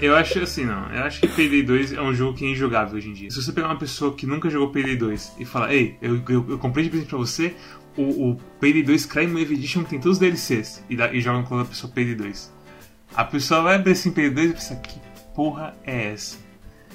Eu 0.00 0.14
acho 0.14 0.38
assim, 0.40 0.64
não. 0.64 0.92
Eu 0.92 1.02
acho 1.04 1.20
que 1.20 1.26
Payday 1.26 1.62
2 1.62 1.92
é 1.94 2.00
um 2.00 2.14
jogo 2.14 2.36
que 2.36 2.44
é 2.44 2.48
injogável 2.48 2.96
hoje 2.96 3.08
em 3.08 3.12
dia. 3.12 3.30
Se 3.30 3.42
você 3.42 3.50
pegar 3.52 3.68
uma 3.68 3.78
pessoa 3.78 4.14
que 4.14 4.26
nunca 4.26 4.48
jogou 4.48 4.70
Payday 4.70 4.96
2 4.96 5.32
e 5.40 5.44
falar, 5.44 5.72
ei, 5.74 5.96
eu, 6.00 6.22
eu, 6.28 6.46
eu 6.50 6.58
comprei 6.58 6.84
de 6.84 6.90
presente 6.90 7.08
pra 7.08 7.18
você 7.18 7.56
o, 7.98 8.30
o 8.30 8.36
Payday 8.60 8.82
2 8.82 9.06
Crime 9.06 9.42
Wave 9.42 9.54
Edition 9.54 9.82
que 9.82 9.90
tem 9.90 10.00
todos 10.00 10.16
os 10.16 10.20
DLCs 10.20 10.84
e, 10.88 10.96
dá, 10.96 11.12
e 11.12 11.20
joga 11.20 11.46
com 11.46 11.58
a 11.58 11.64
pessoa 11.64 11.92
Payday 11.92 12.14
2. 12.14 12.52
A 13.14 13.24
pessoa 13.24 13.62
vai 13.62 13.74
abrir 13.76 13.92
assim 13.92 14.10
Payday 14.10 14.34
2 14.34 14.50
e 14.50 14.54
pensar, 14.54 14.76
que 14.76 15.00
porra 15.34 15.74
é 15.84 16.12
essa? 16.12 16.38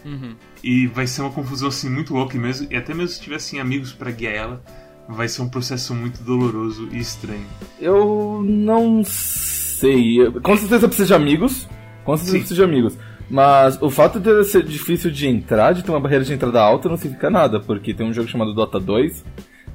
Uhum. 0.05 0.35
E 0.63 0.87
vai 0.87 1.07
ser 1.07 1.21
uma 1.21 1.31
confusão 1.31 1.67
assim 1.67 1.89
muito 1.89 2.13
louca 2.13 2.35
e 2.35 2.39
mesmo, 2.39 2.67
e 2.71 2.75
até 2.75 2.93
mesmo 2.93 3.09
se 3.09 3.21
tivessem 3.21 3.59
amigos 3.59 3.93
pra 3.93 4.11
guiar 4.11 4.33
ela, 4.33 4.63
vai 5.07 5.27
ser 5.27 5.41
um 5.41 5.49
processo 5.49 5.93
muito 5.93 6.23
doloroso 6.23 6.89
e 6.91 6.99
estranho. 6.99 7.45
Eu 7.79 8.41
não 8.45 9.03
sei. 9.03 10.29
Com 10.41 10.57
certeza 10.57 10.87
precisa 10.87 11.07
de 11.07 11.13
amigos. 11.13 11.67
Com 12.03 12.15
certeza 12.15 12.37
Sim. 12.37 12.39
precisa 12.39 12.55
de 12.55 12.63
amigos. 12.63 12.97
Mas 13.29 13.81
o 13.81 13.89
fato 13.89 14.19
de 14.19 14.43
ser 14.43 14.63
difícil 14.63 15.09
de 15.09 15.27
entrar, 15.27 15.73
de 15.73 15.83
ter 15.83 15.91
uma 15.91 15.99
barreira 15.99 16.23
de 16.23 16.33
entrada 16.33 16.61
alta, 16.61 16.89
não 16.89 16.97
significa 16.97 17.29
nada. 17.29 17.59
Porque 17.59 17.93
tem 17.93 18.05
um 18.05 18.13
jogo 18.13 18.27
chamado 18.27 18.53
Dota 18.53 18.79
2, 18.79 19.23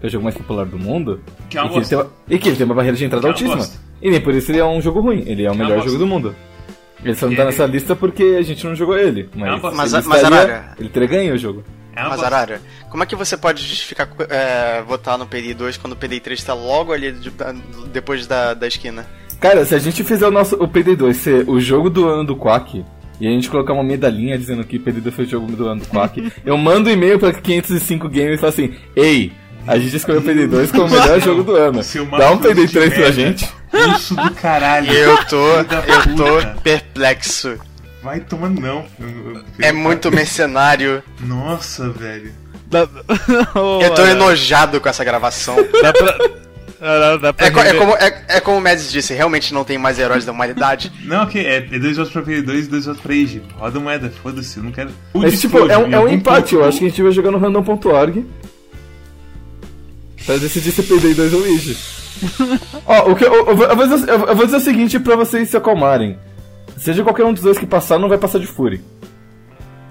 que 0.00 0.06
é 0.06 0.08
o 0.08 0.10
jogo 0.10 0.24
mais 0.24 0.36
popular 0.36 0.64
do 0.66 0.78
mundo. 0.78 1.20
Que 1.50 1.58
é 1.58 1.62
uma 1.62 1.66
e, 1.66 1.70
que 1.70 1.76
ele 1.76 1.80
bosta. 1.80 1.96
tem 1.96 2.04
uma, 2.04 2.12
e 2.28 2.38
que 2.38 2.48
ele 2.48 2.56
tem 2.56 2.66
uma 2.66 2.74
barreira 2.74 2.96
de 2.96 3.04
entrada 3.04 3.22
Que 3.22 3.26
é 3.26 3.30
altíssima. 3.30 3.56
bosta. 3.56 3.78
E 4.00 4.10
nem 4.10 4.20
por 4.20 4.34
isso 4.34 4.50
ele 4.50 4.58
é 4.58 4.64
um 4.64 4.80
jogo 4.80 5.00
ruim. 5.00 5.22
Ele 5.26 5.44
é 5.44 5.50
o 5.50 5.52
Que 5.54 5.58
é 5.60 5.62
melhor 5.62 5.74
bosta. 5.76 5.90
jogo 5.90 5.98
do 6.04 6.06
mundo. 6.06 6.34
Ele 7.04 7.14
só 7.14 7.28
não 7.28 7.36
tá 7.36 7.42
é- 7.42 7.46
nessa 7.46 7.64
lista 7.66 7.94
porque 7.94 8.36
a 8.38 8.42
gente 8.42 8.66
não 8.66 8.74
jogou 8.74 8.96
ele. 8.98 9.28
uma 9.34 9.46
Mas. 9.58 9.62
Mas- 9.74 9.94
ele, 9.94 10.02
mas, 10.08 10.16
estaria- 10.22 10.38
Arara- 10.40 10.74
ele 10.78 10.88
teria 10.88 11.08
ganho 11.08 11.34
o 11.34 11.38
jogo. 11.38 11.62
É 11.94 12.02
Mas. 12.02 12.22
Arara, 12.22 12.60
como 12.90 13.02
é 13.02 13.06
que 13.06 13.16
você 13.16 13.36
pode 13.36 13.62
justificar 13.64 14.08
é, 14.30 14.82
votar 14.82 15.16
no 15.18 15.26
Payday 15.26 15.54
2 15.54 15.76
quando 15.76 15.92
o 15.94 15.96
Payday 15.96 16.20
3 16.20 16.42
tá 16.44 16.54
logo 16.54 16.92
ali 16.92 17.10
de- 17.12 17.32
depois 17.92 18.26
da, 18.26 18.54
da 18.54 18.66
esquina? 18.68 19.06
Cara, 19.40 19.64
se 19.64 19.74
a 19.74 19.78
gente 19.78 20.02
fizer 20.04 20.26
o 20.26 20.30
nosso 20.30 20.56
o 20.56 20.66
Payday 20.68 20.96
2 20.96 21.16
ser 21.16 21.48
o 21.48 21.60
jogo 21.60 21.88
do 21.88 22.08
ano 22.08 22.24
do 22.24 22.36
Quack, 22.36 22.84
e 23.20 23.26
a 23.26 23.30
gente 23.30 23.48
colocar 23.48 23.72
uma 23.72 23.82
medalhinha 23.84 24.36
dizendo 24.38 24.64
que 24.64 24.78
Payday 24.78 25.00
2 25.02 25.14
foi 25.14 25.24
o 25.24 25.28
jogo 25.28 25.46
do 25.52 25.68
ano 25.68 25.80
do 25.80 25.86
Quack, 25.88 26.32
eu 26.44 26.56
mando 26.56 26.88
um 26.88 26.92
e-mail 26.92 27.18
pra 27.18 27.32
505 27.32 28.08
Games 28.08 28.34
e 28.34 28.38
falo 28.38 28.48
assim: 28.52 28.74
Ei, 28.96 29.32
a 29.68 29.78
gente 29.78 29.96
escolheu 29.96 30.20
o 30.20 30.24
Payday 30.24 30.46
2 30.46 30.70
como 30.72 30.84
o 30.86 30.90
melhor 30.90 31.20
jogo 31.20 31.42
do 31.42 31.54
ano. 31.56 31.80
Dá 31.82 32.02
um 32.02 32.06
Marcos 32.06 32.40
Payday 32.46 32.66
de 32.66 32.72
3 32.72 32.94
pra 32.94 33.10
gente. 33.10 33.48
Isso 33.96 34.14
do 34.16 34.30
caralho. 34.32 34.90
Eu 34.92 35.16
tô, 35.26 35.36
eu 35.56 36.16
tô 36.16 36.60
perplexo. 36.62 37.58
Vai 38.02 38.20
tomar 38.20 38.48
não. 38.50 38.84
Eu- 38.98 39.34
eu- 39.34 39.42
É 39.60 39.72
muito 39.72 40.10
mercenário. 40.10 41.02
Nossa, 41.20 41.90
velho. 41.90 42.32
Eu 43.82 43.94
tô 43.94 44.04
enojado 44.06 44.78
com 44.80 44.88
essa 44.88 45.02
gravação. 45.02 45.56
Dá 45.82 45.92
pra. 45.92 46.12
Pra 47.32 47.46
É, 47.46 47.50
co- 47.50 47.60
é 47.60 47.74
como, 47.74 47.92
é, 47.96 48.24
é 48.28 48.40
como 48.40 48.58
o 48.58 48.60
Mads 48.60 48.92
disse, 48.92 49.12
realmente 49.12 49.52
não 49.52 49.64
tem 49.64 49.76
mais 49.76 49.98
heróis 49.98 50.24
da 50.24 50.30
humanidade. 50.30 50.92
Não, 51.04 51.24
ok, 51.24 51.44
é, 51.44 51.56
é 51.56 51.78
dois 51.78 51.96
votos 51.96 52.12
pra 52.12 52.22
Payday 52.22 52.42
2 52.42 52.66
e 52.66 52.68
dois 52.70 52.84
votos 52.86 53.00
pra 53.00 53.12
Age. 53.14 53.42
Roda 53.56 53.80
moeda, 53.80 54.12
foda-se, 54.22 54.58
eu 54.58 54.62
não 54.62 54.70
quero. 54.70 54.90
O 55.12 55.20
Mas 55.20 55.40
tipo, 55.40 55.58
é 55.68 55.76
um, 55.76 55.92
é 55.92 55.98
um 55.98 56.08
empate. 56.08 56.54
Eu 56.54 56.60
ponto- 56.60 56.68
acho 56.68 56.78
que 56.78 56.84
a 56.84 56.88
gente 56.88 57.02
vai 57.02 57.10
jogar 57.10 57.30
no 57.32 57.38
random.org 57.38 58.24
pra 60.26 60.36
decidir 60.36 60.72
se 60.72 60.82
Payday 60.82 61.14
2 61.14 61.32
ou 61.34 61.40
Luigi. 61.40 61.76
Ó, 62.86 63.10
o 63.12 63.14
que 63.16 63.24
eu, 63.24 63.32
eu, 63.32 63.56
vou- 63.56 63.66
eu 63.66 63.76
vou 63.76 63.86
dizer, 63.86 64.08
eu 64.08 64.34
vou 64.36 64.44
dizer 64.44 64.56
o 64.56 64.60
seguinte 64.60 64.98
pra 64.98 65.14
vocês 65.16 65.48
se 65.50 65.56
acalmarem. 65.56 66.18
Seja 66.76 67.02
qualquer 67.02 67.24
um 67.24 67.32
dos 67.32 67.42
dois 67.42 67.58
que 67.58 67.66
passar, 67.66 67.98
não 67.98 68.08
vai 68.08 68.18
passar 68.18 68.38
de 68.38 68.46
Fury. 68.46 68.80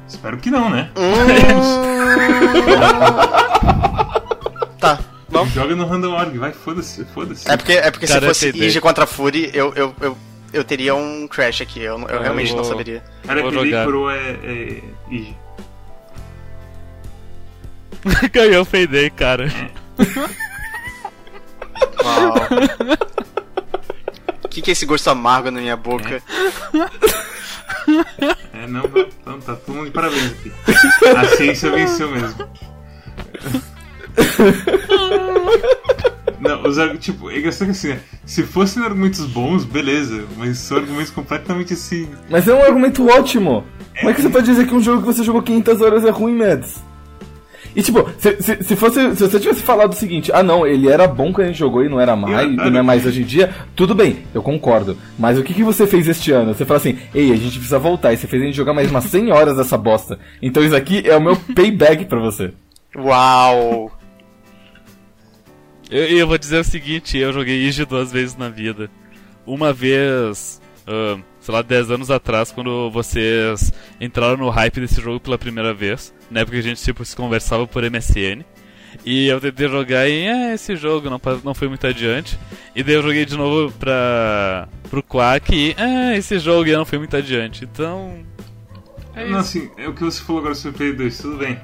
Espero 0.08 0.38
que 0.38 0.50
não, 0.50 0.70
né? 0.70 0.90
Tá, 4.80 5.00
bom. 5.30 5.46
Joga 5.48 5.76
no 5.76 5.86
Random 5.86 6.12
Org, 6.14 6.38
vai, 6.38 6.52
foda-se, 6.52 7.04
foda-se. 7.06 7.50
É 7.50 7.58
porque, 7.58 7.74
é 7.74 7.90
porque 7.92 8.08
se 8.08 8.14
Cara, 8.14 8.28
fosse 8.28 8.52
Payday. 8.52 8.68
Ige 8.68 8.80
contra 8.82 9.06
Fury, 9.08 9.50
eu, 9.54 9.74
eu, 9.76 9.94
eu, 10.02 10.18
eu 10.54 10.64
teria 10.64 10.94
um 10.96 11.28
crash 11.28 11.62
aqui. 11.62 11.82
Eu, 11.82 12.00
eu 12.08 12.22
realmente 12.22 12.50
vou- 12.50 12.58
não 12.58 12.64
saberia. 12.64 13.04
Cara, 13.26 13.42
vou 13.42 13.52
jogar. 13.52 13.86
Coroa 13.86 14.14
é, 14.16 14.38
é 14.44 14.82
Age. 15.12 15.36
Ganhou 18.32 18.62
o 18.64 18.66
Payday, 18.66 19.10
cara. 19.10 19.52
Uau. 22.04 22.36
O 24.44 24.48
que, 24.50 24.62
que 24.62 24.72
é 24.72 24.74
esse 24.74 24.86
gosto 24.86 25.10
amargo 25.10 25.52
na 25.52 25.60
minha 25.62 25.78
boca? 25.78 26.22
É, 28.54 28.68
não, 28.68 28.84
não, 28.84 29.00
então 29.00 29.40
tá 29.42 29.56
todo 29.56 29.76
mundo 29.76 29.86
de 29.86 29.92
parabéns 29.92 30.32
aqui. 30.32 30.52
A 31.16 31.26
ciência 31.36 31.70
venceu 31.72 32.10
mesmo. 32.12 32.48
Não, 36.40 36.64
os 36.64 36.78
argu- 36.78 36.98
tipo, 36.98 37.30
é 37.32 37.38
engraçado 37.40 37.66
que 37.68 37.72
assim, 37.72 37.88
né? 37.90 38.00
se 38.26 38.44
fossem 38.44 38.84
argumentos 38.84 39.22
bons, 39.26 39.64
beleza, 39.66 40.26
mas 40.38 40.58
são 40.60 40.78
argumentos 40.78 41.10
completamente 41.12 41.74
assim. 41.74 42.10
Mas 42.30 42.48
é 42.48 42.54
um 42.54 42.62
argumento 42.64 43.08
ótimo. 43.08 43.64
Como 43.98 44.10
é 44.10 44.14
que 44.14 44.22
você 44.22 44.30
pode 44.30 44.46
dizer 44.46 44.68
que 44.68 44.74
um 44.76 44.82
jogo 44.82 45.02
que 45.02 45.08
você 45.08 45.24
jogou 45.24 45.42
500 45.42 45.82
horas 45.82 46.06
é 46.06 46.10
ruim, 46.10 46.36
Mads? 46.36 46.84
E 47.78 47.84
tipo, 47.84 48.10
se, 48.18 48.42
se, 48.42 48.64
se 48.64 48.76
fosse, 48.76 49.16
se 49.16 49.22
você 49.22 49.40
tivesse 49.40 49.62
falado 49.62 49.92
o 49.94 49.96
seguinte, 49.96 50.32
ah 50.34 50.42
não, 50.42 50.66
ele 50.66 50.90
era 50.90 51.08
bom 51.08 51.32
quando 51.32 51.46
a 51.46 51.50
gente 51.52 51.60
jogou 51.60 51.86
e 51.86 51.88
não 51.90 52.00
era 52.02 52.16
mais, 52.16 52.50
Eu- 52.58 52.72
não 52.72 52.80
é 52.80 52.82
mais 52.82 53.06
hoje 53.06 53.22
em 53.22 53.26
dia, 53.26 53.54
tudo 53.76 53.94
bem, 53.94 54.24
eu 54.34 54.42
concordo. 54.42 54.98
Mas 55.18 55.38
o 55.38 55.44
que, 55.44 55.54
que 55.54 55.64
você 55.64 55.86
fez 55.86 56.08
este 56.08 56.32
ano? 56.32 56.56
Você 56.56 56.66
fala 56.66 56.80
assim, 56.80 56.98
ei, 57.14 57.32
a 57.32 57.36
gente 57.36 57.52
precisa 57.60 57.78
voltar, 57.78 58.12
e 58.12 58.18
você 58.18 58.26
fez 58.26 58.42
a 58.42 58.46
gente 58.48 58.56
jogar 58.56 58.74
mais 58.74 58.90
umas 58.90 59.04
100 59.04 59.32
horas 59.32 59.58
dessa 59.58 59.78
bosta. 59.78 60.18
Então 60.42 60.64
isso 60.64 60.76
aqui 60.76 61.04
é 61.08 61.16
o 61.16 61.22
meu 61.22 61.36
payback 61.56 62.06
pra 62.06 62.20
você. 62.20 62.52
Uau! 62.96 63.92
Eu, 65.90 66.04
eu 66.04 66.28
vou 66.28 66.38
dizer 66.38 66.60
o 66.60 66.64
seguinte, 66.64 67.18
eu 67.18 67.32
joguei 67.32 67.58
Ige 67.68 67.86
duas 67.86 68.12
vezes 68.12 68.36
na 68.36 68.50
vida. 68.50 68.90
Uma 69.46 69.72
vez, 69.72 70.60
ah, 70.88 71.18
sei 71.48 71.56
lá, 71.56 71.62
10 71.62 71.92
anos 71.92 72.12
atrás, 72.12 72.52
quando 72.52 72.92
vocês 72.92 73.72
entraram 74.02 74.36
no 74.36 74.50
hype 74.50 74.82
desse 74.82 75.00
jogo 75.00 75.18
pela 75.18 75.38
primeira 75.38 75.74
vez. 75.74 76.14
Na 76.30 76.42
época 76.42 76.58
que 76.58 76.60
a 76.60 76.70
gente 76.70 76.84
tipo, 76.84 77.06
se 77.06 77.16
conversava 77.16 77.66
por 77.66 77.90
MSN. 77.90 78.44
E 79.06 79.28
eu 79.28 79.40
tentei 79.40 79.70
jogar 79.70 80.10
e 80.10 80.26
é, 80.26 80.54
esse 80.56 80.76
jogo 80.76 81.10
não, 81.10 81.22
não 81.46 81.54
foi 81.54 81.70
muito 81.70 81.88
adiante. 81.88 82.38
E 82.76 82.84
daí 82.84 82.96
eu 82.96 83.02
joguei 83.02 83.24
de 83.24 83.38
novo 83.38 83.72
pra, 83.80 84.68
pro 84.90 85.02
Quack 85.02 85.56
e 85.56 85.74
é, 85.78 86.18
esse 86.18 86.38
jogo 86.38 86.68
já 86.68 86.78
não 86.78 86.86
foi 86.86 86.98
muito 86.98 87.16
adiante. 87.16 87.64
Então. 87.64 88.20
É 89.16 89.24
não, 89.24 89.40
isso. 89.40 89.60
assim, 89.60 89.72
é 89.78 89.88
o 89.88 89.94
que 89.94 90.04
você 90.04 90.22
falou 90.22 90.42
agora 90.42 90.56
sobre 90.56 90.76
o 90.76 90.78
Play 90.78 90.94
2, 90.94 91.18
tudo 91.18 91.38
bem. 91.38 91.58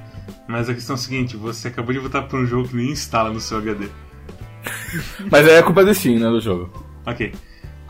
Mas 0.47 0.69
a 0.69 0.73
questão 0.73 0.95
é 0.95 0.99
a 0.99 1.01
seguinte, 1.01 1.35
você 1.35 1.67
acabou 1.67 1.91
de 1.91 1.99
votar 1.99 2.25
por 2.29 2.39
um 2.39 2.45
jogo 2.45 2.69
que 2.69 2.75
nem 2.77 2.89
instala 2.89 3.31
no 3.31 3.41
seu 3.41 3.57
HD. 3.57 3.89
Mas 5.29 5.45
aí 5.45 5.55
é 5.55 5.61
culpa 5.61 5.83
do 5.83 5.93
Steam, 5.93 6.19
né, 6.19 6.29
do 6.29 6.39
jogo. 6.39 6.71
Ok. 7.05 7.33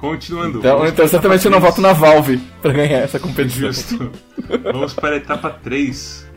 Continuando. 0.03 0.59
Então, 0.59 0.85
então 0.85 1.07
para 1.21 1.35
eu 1.37 1.49
não 1.49 1.61
voto 1.61 1.79
na 1.79 1.93
Valve 1.93 2.35
pra 2.61 2.73
ganhar 2.73 2.99
essa 2.99 3.17
competição. 3.17 3.71
Justo. 3.71 4.11
Vamos 4.61 4.93
para 4.93 5.15
a 5.15 5.15
etapa 5.15 5.49
3. 5.49 6.27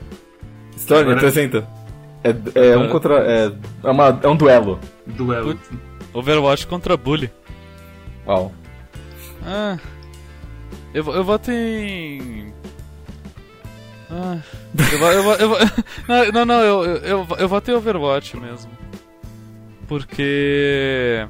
Stone, 0.78 1.00
Agora- 1.00 1.16
apresenta. 1.16 1.68
É, 2.22 2.70
é 2.70 2.78
um 2.78 2.88
contra. 2.88 3.16
É, 3.28 3.52
é, 3.82 3.90
uma, 3.90 4.20
é 4.22 4.28
um 4.28 4.36
duelo. 4.36 4.78
Duelo. 5.04 5.58
Overwatch 6.14 6.64
contra 6.68 6.96
Bully. 6.96 7.28
Uau. 8.24 8.54
Ah. 9.44 9.76
Eu, 10.94 11.04
eu 11.12 11.24
voto 11.24 11.50
em. 11.50 12.54
Ah. 14.08 14.38
Eu, 14.78 14.98
eu, 14.98 15.30
eu, 15.32 15.48
vo- 15.48 15.56
não, 16.32 16.44
não, 16.44 16.60
eu, 16.60 16.84
eu, 16.84 16.96
eu, 16.98 17.26
eu 17.36 17.48
voto 17.48 17.68
em 17.68 17.74
Overwatch 17.74 18.36
mesmo. 18.36 18.70
Porque. 19.88 21.26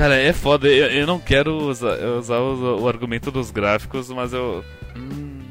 Cara, 0.00 0.16
é 0.16 0.32
foda. 0.32 0.66
Eu, 0.66 0.86
eu 0.86 1.06
não 1.06 1.18
quero 1.18 1.54
usar, 1.54 1.98
usar 2.18 2.38
o, 2.38 2.80
o 2.80 2.88
argumento 2.88 3.30
dos 3.30 3.50
gráficos, 3.50 4.08
mas 4.08 4.32
eu. 4.32 4.64
Hum, 4.96 5.42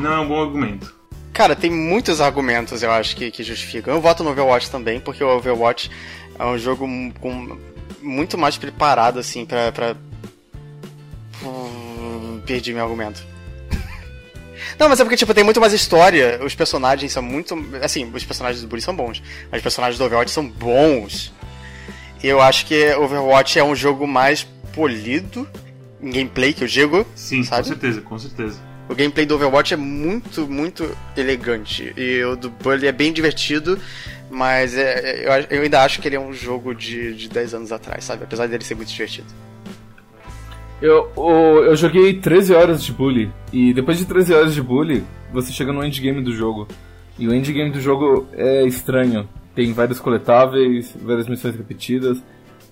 Não 0.00 0.12
é 0.12 0.18
um 0.18 0.26
bom 0.26 0.42
argumento. 0.42 0.92
Cara, 1.32 1.54
tem 1.54 1.70
muitos 1.70 2.20
argumentos, 2.20 2.82
eu 2.82 2.90
acho, 2.90 3.14
que, 3.14 3.30
que 3.30 3.44
justificam. 3.44 3.94
Eu 3.94 4.00
voto 4.00 4.24
no 4.24 4.30
Overwatch 4.30 4.68
também, 4.68 4.98
porque 4.98 5.22
o 5.22 5.28
Overwatch 5.28 5.92
é 6.36 6.44
um 6.44 6.58
jogo 6.58 6.88
com 7.20 7.56
muito 8.02 8.36
mais 8.36 8.58
preparado, 8.58 9.20
assim, 9.20 9.46
pra. 9.46 9.70
pra... 9.70 9.94
Perdi 12.44 12.74
meu 12.74 12.82
argumento. 12.82 13.24
Não, 14.76 14.88
mas 14.88 14.98
é 14.98 15.04
porque, 15.04 15.16
tipo, 15.16 15.32
tem 15.32 15.44
muito 15.44 15.60
mais 15.60 15.72
história. 15.72 16.40
Os 16.42 16.56
personagens 16.56 17.12
são 17.12 17.22
muito. 17.22 17.54
Assim, 17.80 18.10
os 18.12 18.24
personagens 18.24 18.60
do 18.60 18.66
Bully 18.66 18.82
são 18.82 18.96
bons. 18.96 19.22
Mas 19.52 19.58
os 19.58 19.62
personagens 19.62 19.96
do 19.96 20.04
Overwatch 20.04 20.32
são 20.32 20.48
bons. 20.48 21.32
Eu 22.22 22.40
acho 22.40 22.66
que 22.66 22.94
Overwatch 22.94 23.58
é 23.58 23.64
um 23.64 23.74
jogo 23.76 24.06
mais 24.06 24.44
polido. 24.74 25.46
Em 26.00 26.10
gameplay, 26.10 26.52
que 26.52 26.62
eu 26.62 26.68
digo. 26.68 27.04
Sim, 27.14 27.42
Sabe? 27.42 27.62
com 27.62 27.68
certeza, 27.68 28.00
com 28.00 28.18
certeza. 28.18 28.60
O 28.88 28.94
gameplay 28.94 29.26
do 29.26 29.34
Overwatch 29.34 29.74
é 29.74 29.76
muito, 29.76 30.46
muito 30.46 30.88
elegante. 31.16 31.92
E 31.96 32.22
o 32.24 32.36
do 32.36 32.50
Bully 32.50 32.86
é 32.86 32.92
bem 32.92 33.12
divertido, 33.12 33.78
mas 34.30 34.76
é- 34.76 35.24
eu, 35.50 35.58
eu 35.58 35.62
ainda 35.64 35.82
acho 35.82 36.00
que 36.00 36.08
ele 36.08 36.14
é 36.16 36.20
um 36.20 36.32
jogo 36.32 36.74
de, 36.74 37.14
de 37.14 37.28
10 37.28 37.54
anos 37.54 37.72
atrás, 37.72 38.04
sabe? 38.04 38.24
Apesar 38.24 38.46
dele 38.46 38.64
ser 38.64 38.76
muito 38.76 38.88
divertido. 38.90 39.26
Eu, 40.80 41.10
eu, 41.16 41.64
eu 41.64 41.76
joguei 41.76 42.14
13 42.14 42.54
horas 42.54 42.84
de 42.84 42.92
Bully, 42.92 43.30
e 43.52 43.74
depois 43.74 43.98
de 43.98 44.04
13 44.04 44.32
horas 44.32 44.54
de 44.54 44.62
Bully, 44.62 45.04
você 45.32 45.52
chega 45.52 45.72
no 45.72 45.84
endgame 45.84 46.22
do 46.22 46.32
jogo. 46.32 46.68
E 47.18 47.26
o 47.26 47.34
endgame 47.34 47.72
do 47.72 47.80
jogo 47.80 48.28
é 48.32 48.64
estranho. 48.64 49.28
Tem 49.58 49.72
vários 49.72 49.98
coletáveis, 49.98 50.96
várias 51.02 51.26
missões 51.26 51.56
repetidas, 51.56 52.22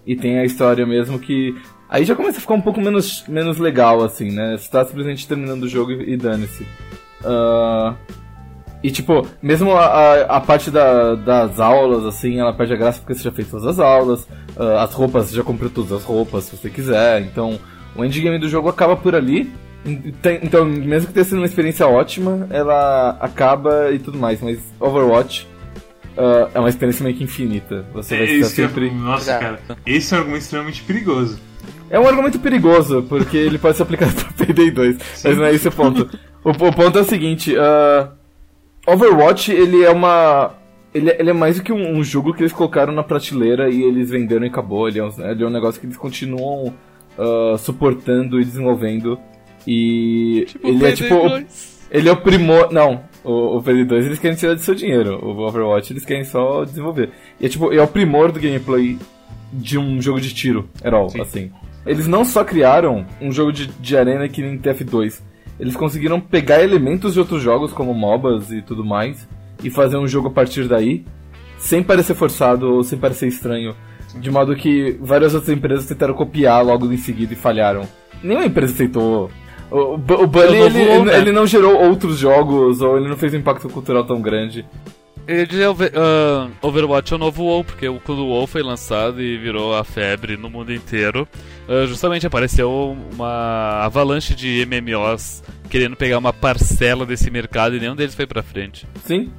e 0.06 0.14
tem 0.14 0.38
a 0.38 0.44
história 0.44 0.86
mesmo 0.86 1.18
que. 1.18 1.52
Aí 1.88 2.04
já 2.04 2.14
começa 2.14 2.38
a 2.38 2.40
ficar 2.40 2.54
um 2.54 2.60
pouco 2.60 2.80
menos, 2.80 3.24
menos 3.26 3.58
legal, 3.58 4.04
assim, 4.04 4.30
né? 4.30 4.56
Você 4.56 4.70
tá 4.70 4.84
simplesmente 4.84 5.26
terminando 5.26 5.64
o 5.64 5.68
jogo 5.68 5.90
e, 5.90 6.16
dane-se. 6.16 6.62
Uh, 7.24 7.92
e 8.84 8.92
tipo, 8.92 9.26
mesmo 9.42 9.72
a, 9.72 9.84
a, 9.84 10.36
a 10.36 10.40
parte 10.40 10.70
da, 10.70 11.16
das 11.16 11.58
aulas, 11.58 12.04
assim, 12.04 12.38
ela 12.38 12.52
perde 12.52 12.74
a 12.74 12.76
graça 12.76 13.00
porque 13.00 13.14
você 13.14 13.24
já 13.24 13.32
fez 13.32 13.50
todas 13.50 13.66
as 13.66 13.80
aulas. 13.80 14.22
Uh, 14.56 14.78
as 14.78 14.94
roupas, 14.94 15.26
você 15.26 15.34
já 15.34 15.42
comprou 15.42 15.68
todas 15.68 15.90
as 15.90 16.04
roupas 16.04 16.44
se 16.44 16.56
você 16.56 16.70
quiser. 16.70 17.20
Então, 17.22 17.58
o 17.96 18.04
endgame 18.04 18.38
do 18.38 18.48
jogo 18.48 18.68
acaba 18.68 18.96
por 18.96 19.16
ali. 19.16 19.52
Então, 20.40 20.64
mesmo 20.64 21.08
que 21.08 21.14
tenha 21.14 21.24
sido 21.24 21.38
uma 21.38 21.46
experiência 21.46 21.88
ótima, 21.88 22.46
ela 22.48 23.16
acaba 23.20 23.90
e 23.90 23.98
tudo 23.98 24.16
mais. 24.16 24.40
Mas 24.40 24.60
Overwatch 24.78 25.48
uh, 26.16 26.50
é 26.54 26.58
uma 26.58 26.68
experiência 26.68 27.02
meio 27.04 27.16
que 27.16 27.24
infinita. 27.24 27.84
Você 27.92 28.16
vai 28.16 28.24
É 28.26 28.30
estar 28.30 28.38
isso 28.46 28.54
que 28.54 28.60
eu- 28.62 28.68
sempre. 28.68 28.90
Nossa, 28.90 29.32
É. 29.32 29.38
cara. 29.38 29.60
Esse 29.84 30.12
é 30.14 30.16
um 30.16 30.20
argumento 30.20 30.42
extremamente 30.42 30.82
perigoso. 30.82 31.38
É 31.90 31.98
um 32.00 32.06
argumento 32.06 32.38
perigoso, 32.40 33.04
porque 33.08 33.36
ele 33.36 33.58
pode 33.58 33.76
ser 33.76 33.82
aplicado 33.84 34.12
pra 34.34 34.46
Payday 34.46 34.70
2. 34.70 34.96
Mas 35.24 35.36
não 35.36 35.44
é 35.44 35.54
esse 35.54 35.68
o 35.68 35.72
ponto. 35.72 36.08
O, 36.44 36.50
o 36.50 36.72
ponto 36.72 36.98
é 36.98 37.02
o 37.02 37.04
seguinte: 37.04 37.54
uh, 37.56 38.08
Overwatch, 38.86 39.52
ele 39.52 39.82
é 39.84 39.90
uma. 39.90 40.54
Ele, 40.94 41.10
é- 41.10 41.20
ele 41.20 41.30
é 41.30 41.32
mais 41.32 41.56
do 41.56 41.62
que 41.62 41.72
um, 41.72 41.96
um 41.98 42.02
jogo 42.04 42.32
que 42.32 42.42
eles 42.42 42.52
colocaram 42.52 42.92
na 42.92 43.02
prateleira 43.02 43.68
e 43.68 43.82
eles 43.82 44.10
venderam 44.10 44.44
e 44.44 44.48
acabou. 44.48 44.88
Ele 44.88 44.98
é 44.98 45.04
um, 45.04 45.10
ele 45.30 45.44
é 45.44 45.46
um 45.46 45.50
negócio 45.50 45.80
que 45.80 45.86
eles 45.86 45.96
continuam 45.96 46.72
uh, 47.18 47.58
suportando 47.58 48.40
e 48.40 48.44
desenvolvendo. 48.44 49.18
E 49.66 50.44
Tipo, 50.48 50.68
ele 50.68 50.86
é 50.86 50.92
tipo. 50.92 51.14
o- 51.14 51.28
2. 51.28 51.76
Ele 51.90 52.08
é 52.08 52.12
o 52.12 52.16
primor. 52.16 52.72
Não, 52.72 53.02
o, 53.26 53.56
o 53.56 53.62
PD2 53.62 54.06
eles 54.06 54.18
querem 54.18 54.36
tirar 54.36 54.54
do 54.54 54.60
seu 54.60 54.74
dinheiro. 54.74 55.18
O 55.22 55.38
Overwatch 55.40 55.92
eles 55.92 56.04
querem 56.04 56.24
só 56.24 56.64
desenvolver. 56.64 57.10
E 57.40 57.46
é 57.46 57.48
tipo, 57.48 57.72
é 57.72 57.82
o 57.82 57.88
primor 57.88 58.30
do 58.30 58.40
gameplay 58.40 58.98
de 59.52 59.78
um 59.78 60.00
jogo 60.00 60.20
de 60.20 60.32
tiro, 60.32 60.68
at 60.82 60.92
all, 60.92 61.10
Sim. 61.10 61.20
assim. 61.20 61.50
Eles 61.84 62.06
não 62.06 62.24
só 62.24 62.44
criaram 62.44 63.06
um 63.20 63.30
jogo 63.30 63.52
de, 63.52 63.66
de 63.66 63.96
arena 63.96 64.28
que 64.28 64.42
nem 64.42 64.58
TF2, 64.58 65.20
eles 65.58 65.76
conseguiram 65.76 66.20
pegar 66.20 66.62
elementos 66.62 67.14
de 67.14 67.20
outros 67.20 67.42
jogos, 67.42 67.72
como 67.72 67.94
MOBAs 67.94 68.50
e 68.50 68.60
tudo 68.60 68.84
mais, 68.84 69.28
e 69.62 69.70
fazer 69.70 69.96
um 69.96 70.06
jogo 70.06 70.28
a 70.28 70.30
partir 70.30 70.68
daí, 70.68 71.04
sem 71.58 71.82
parecer 71.82 72.14
forçado 72.14 72.74
ou 72.74 72.84
sem 72.84 72.98
parecer 72.98 73.28
estranho. 73.28 73.74
De 74.20 74.30
modo 74.30 74.54
que 74.54 74.96
várias 75.00 75.34
outras 75.34 75.56
empresas 75.56 75.86
tentaram 75.86 76.14
copiar 76.14 76.64
logo 76.64 76.90
em 76.92 76.96
seguida 76.96 77.32
e 77.32 77.36
falharam. 77.36 77.86
Nenhuma 78.22 78.46
empresa 78.46 78.72
aceitou. 78.72 79.30
O, 79.70 79.94
o, 79.94 79.98
Bu- 79.98 80.22
o 80.22 80.26
Bully, 80.26 80.56
É 80.56 80.60
ele, 80.66 80.98
né? 81.04 81.18
ele 81.18 81.32
não 81.32 81.46
gerou 81.46 81.74
outros 81.88 82.18
jogos, 82.18 82.80
ou 82.80 82.96
ele 82.96 83.08
não 83.08 83.16
fez 83.16 83.34
um 83.34 83.38
impacto 83.38 83.68
cultural 83.68 84.04
tão 84.04 84.20
grande. 84.20 84.64
Eu 85.26 85.38
ia 85.38 85.46
dizer, 85.46 85.66
Over- 85.66 85.92
ah, 85.96 86.48
Overwatch 86.62 87.12
é 87.12 87.16
o 87.16 87.18
novo 87.18 87.42
WoW, 87.42 87.64
porque 87.64 87.88
o- 87.88 87.98
quando 87.98 88.20
o 88.20 88.28
WoW 88.28 88.46
foi 88.46 88.62
lançado 88.62 89.20
e 89.20 89.36
virou 89.36 89.74
a 89.74 89.82
febre 89.82 90.36
no 90.36 90.48
mundo 90.48 90.72
inteiro, 90.72 91.26
ah, 91.68 91.84
justamente 91.86 92.24
apareceu 92.26 92.96
uma 93.12 93.80
avalanche 93.82 94.34
de 94.36 94.64
MMOs 94.64 95.42
querendo 95.68 95.96
pegar 95.96 96.18
uma 96.18 96.32
parcela 96.32 97.04
desse 97.04 97.28
mercado 97.28 97.74
e 97.76 97.80
nenhum 97.80 97.96
deles 97.96 98.14
foi 98.14 98.24
pra 98.26 98.40
frente. 98.40 98.86
Sim? 99.04 99.32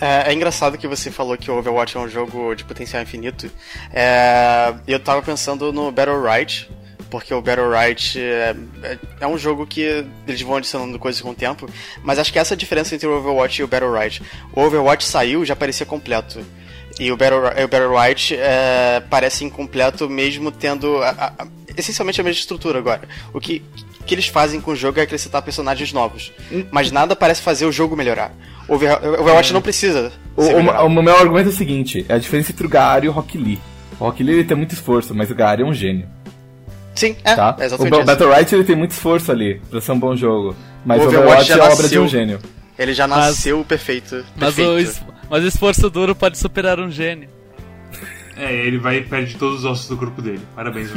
É, 0.00 0.30
é 0.30 0.32
engraçado 0.34 0.78
que 0.78 0.86
você 0.86 1.10
falou 1.10 1.36
que 1.36 1.50
o 1.50 1.58
Overwatch 1.58 1.96
é 1.96 2.00
um 2.00 2.08
jogo 2.08 2.54
de 2.54 2.64
potencial 2.64 3.02
infinito. 3.02 3.50
É, 3.92 4.72
eu 4.86 5.00
tava 5.00 5.20
pensando 5.20 5.72
no 5.72 5.90
Battle 5.90 6.22
Right, 6.22 6.70
porque 7.12 7.32
o 7.34 7.42
Battle 7.42 7.70
Right 7.70 8.18
é, 8.18 8.56
é- 8.82 8.98
é 9.20 9.26
um 9.26 9.36
jogo 9.36 9.66
que 9.66 9.82
eles 10.26 10.40
vão 10.40 10.56
adicionando 10.56 10.98
coisas 10.98 11.20
com 11.20 11.30
o 11.30 11.34
tempo, 11.34 11.68
mas 12.02 12.18
acho 12.18 12.32
que 12.32 12.38
essa 12.38 12.54
é 12.54 12.56
a 12.56 12.58
diferença 12.58 12.94
entre 12.94 13.06
o 13.06 13.16
Overwatch 13.18 13.60
e 13.60 13.64
o 13.64 13.68
Battle 13.68 13.92
Right. 13.92 14.22
O 14.54 14.62
Overwatch 14.62 15.04
saiu 15.04 15.44
já 15.44 15.54
parecia 15.54 15.84
completo. 15.84 16.40
E 16.98 17.12
o 17.12 17.16
Battle, 17.16 17.38
o 17.40 17.68
Battle 17.68 17.98
Right 18.00 18.34
é, 18.36 19.02
parece 19.10 19.44
incompleto 19.44 20.08
mesmo 20.08 20.50
tendo 20.50 20.96
a- 21.02 21.34
a- 21.38 21.46
essencialmente 21.76 22.20
a 22.20 22.24
mesma 22.24 22.40
estrutura 22.40 22.78
agora. 22.78 23.02
O 23.32 23.40
que, 23.40 23.62
que 24.06 24.14
eles 24.14 24.26
fazem 24.26 24.60
com 24.60 24.70
o 24.72 24.76
jogo 24.76 24.98
é 24.98 25.02
acrescentar 25.02 25.42
personagens 25.42 25.92
novos. 25.92 26.32
Mas 26.70 26.90
nada 26.90 27.14
parece 27.14 27.40
fazer 27.42 27.66
o 27.66 27.72
jogo 27.72 27.94
melhorar. 27.96 28.32
O 28.68 28.74
Over- 28.74 28.98
o 29.04 29.20
Overwatch 29.20 29.52
não 29.52 29.60
precisa. 29.62 30.12
O, 30.36 30.42
o, 30.42 30.86
o 30.86 31.02
meu 31.02 31.16
argumento 31.16 31.48
é 31.48 31.52
o 31.52 31.56
seguinte: 31.56 32.04
é 32.08 32.14
a 32.14 32.18
diferença 32.18 32.52
entre 32.52 32.66
o 32.66 32.70
Gaari 32.70 33.06
e 33.06 33.08
o 33.08 33.12
Rock 33.12 33.36
Lee. 33.38 33.58
O 34.00 34.04
Rock 34.04 34.22
Lee 34.22 34.36
ele 34.36 34.44
tem 34.44 34.56
muito 34.56 34.72
esforço, 34.74 35.14
mas 35.14 35.30
o 35.30 35.34
Gaari 35.34 35.62
é 35.62 35.64
um 35.64 35.74
gênio. 35.74 36.06
Sim, 36.94 37.16
é, 37.24 37.34
Tá? 37.34 37.56
é 37.58 37.66
o. 37.74 38.04
Battle 38.04 38.32
Right 38.34 38.54
ele 38.54 38.64
tem 38.64 38.76
muito 38.76 38.90
esforço 38.92 39.30
ali 39.32 39.60
pra 39.70 39.80
ser 39.80 39.92
um 39.92 39.98
bom 39.98 40.14
jogo. 40.16 40.54
Mas 40.84 41.00
O 41.00 41.04
o 41.04 41.08
Overwatch 41.08 41.26
Overwatch 41.28 41.48
já 41.48 41.56
é 41.56 41.60
a 41.60 41.64
obra 41.64 41.76
de 41.76 41.82
nasceu- 41.82 42.02
um 42.02 42.08
gênio. 42.08 42.38
Ele 42.78 42.92
já 42.94 43.06
Mas- 43.08 43.26
nasceu 43.26 43.64
perfeito. 43.64 44.24
Mas, 44.36 44.54
perfeito. 44.54 45.02
o 45.02 45.12
mas 45.30 45.44
esforço 45.44 45.88
duro 45.90 46.14
pode 46.14 46.38
superar 46.38 46.78
um 46.80 46.90
gênio. 46.90 47.28
É, 48.36 48.52
ele 48.66 48.78
vai 48.78 48.96
e 48.98 49.02
perde 49.02 49.36
todos 49.36 49.60
os 49.60 49.64
ossos 49.64 49.88
do 49.88 49.96
corpo 49.96 50.20
dele. 50.22 50.40
Parabéns. 50.56 50.90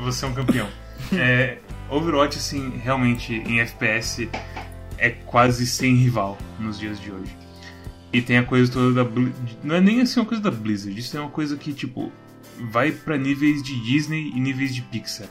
Você 0.00 0.24
é 0.24 0.28
um 0.28 0.34
campeão. 0.34 0.66
É, 1.12 1.56
Overwatch, 1.90 2.38
assim, 2.38 2.72
realmente, 2.84 3.34
em 3.34 3.60
FPS, 3.60 4.28
é 4.98 5.10
quase 5.10 5.66
sem 5.66 5.94
rival 5.96 6.36
nos 6.58 6.78
dias 6.78 7.00
de 7.00 7.10
hoje. 7.10 7.36
E 8.12 8.20
tem 8.22 8.38
a 8.38 8.42
coisa 8.42 8.70
toda 8.70 8.92
da 8.92 9.04
Bli- 9.04 9.32
Não 9.62 9.74
é 9.76 9.80
nem 9.80 10.00
assim 10.00 10.20
uma 10.20 10.26
coisa 10.26 10.42
da 10.42 10.50
Blizzard, 10.50 10.98
isso 10.98 11.16
é 11.16 11.20
uma 11.20 11.30
coisa 11.30 11.56
que, 11.56 11.72
tipo, 11.72 12.12
vai 12.70 12.90
pra 12.92 13.16
níveis 13.16 13.62
de 13.62 13.78
Disney 13.84 14.30
e 14.34 14.40
níveis 14.40 14.74
de 14.74 14.82
Pixar. 14.82 15.26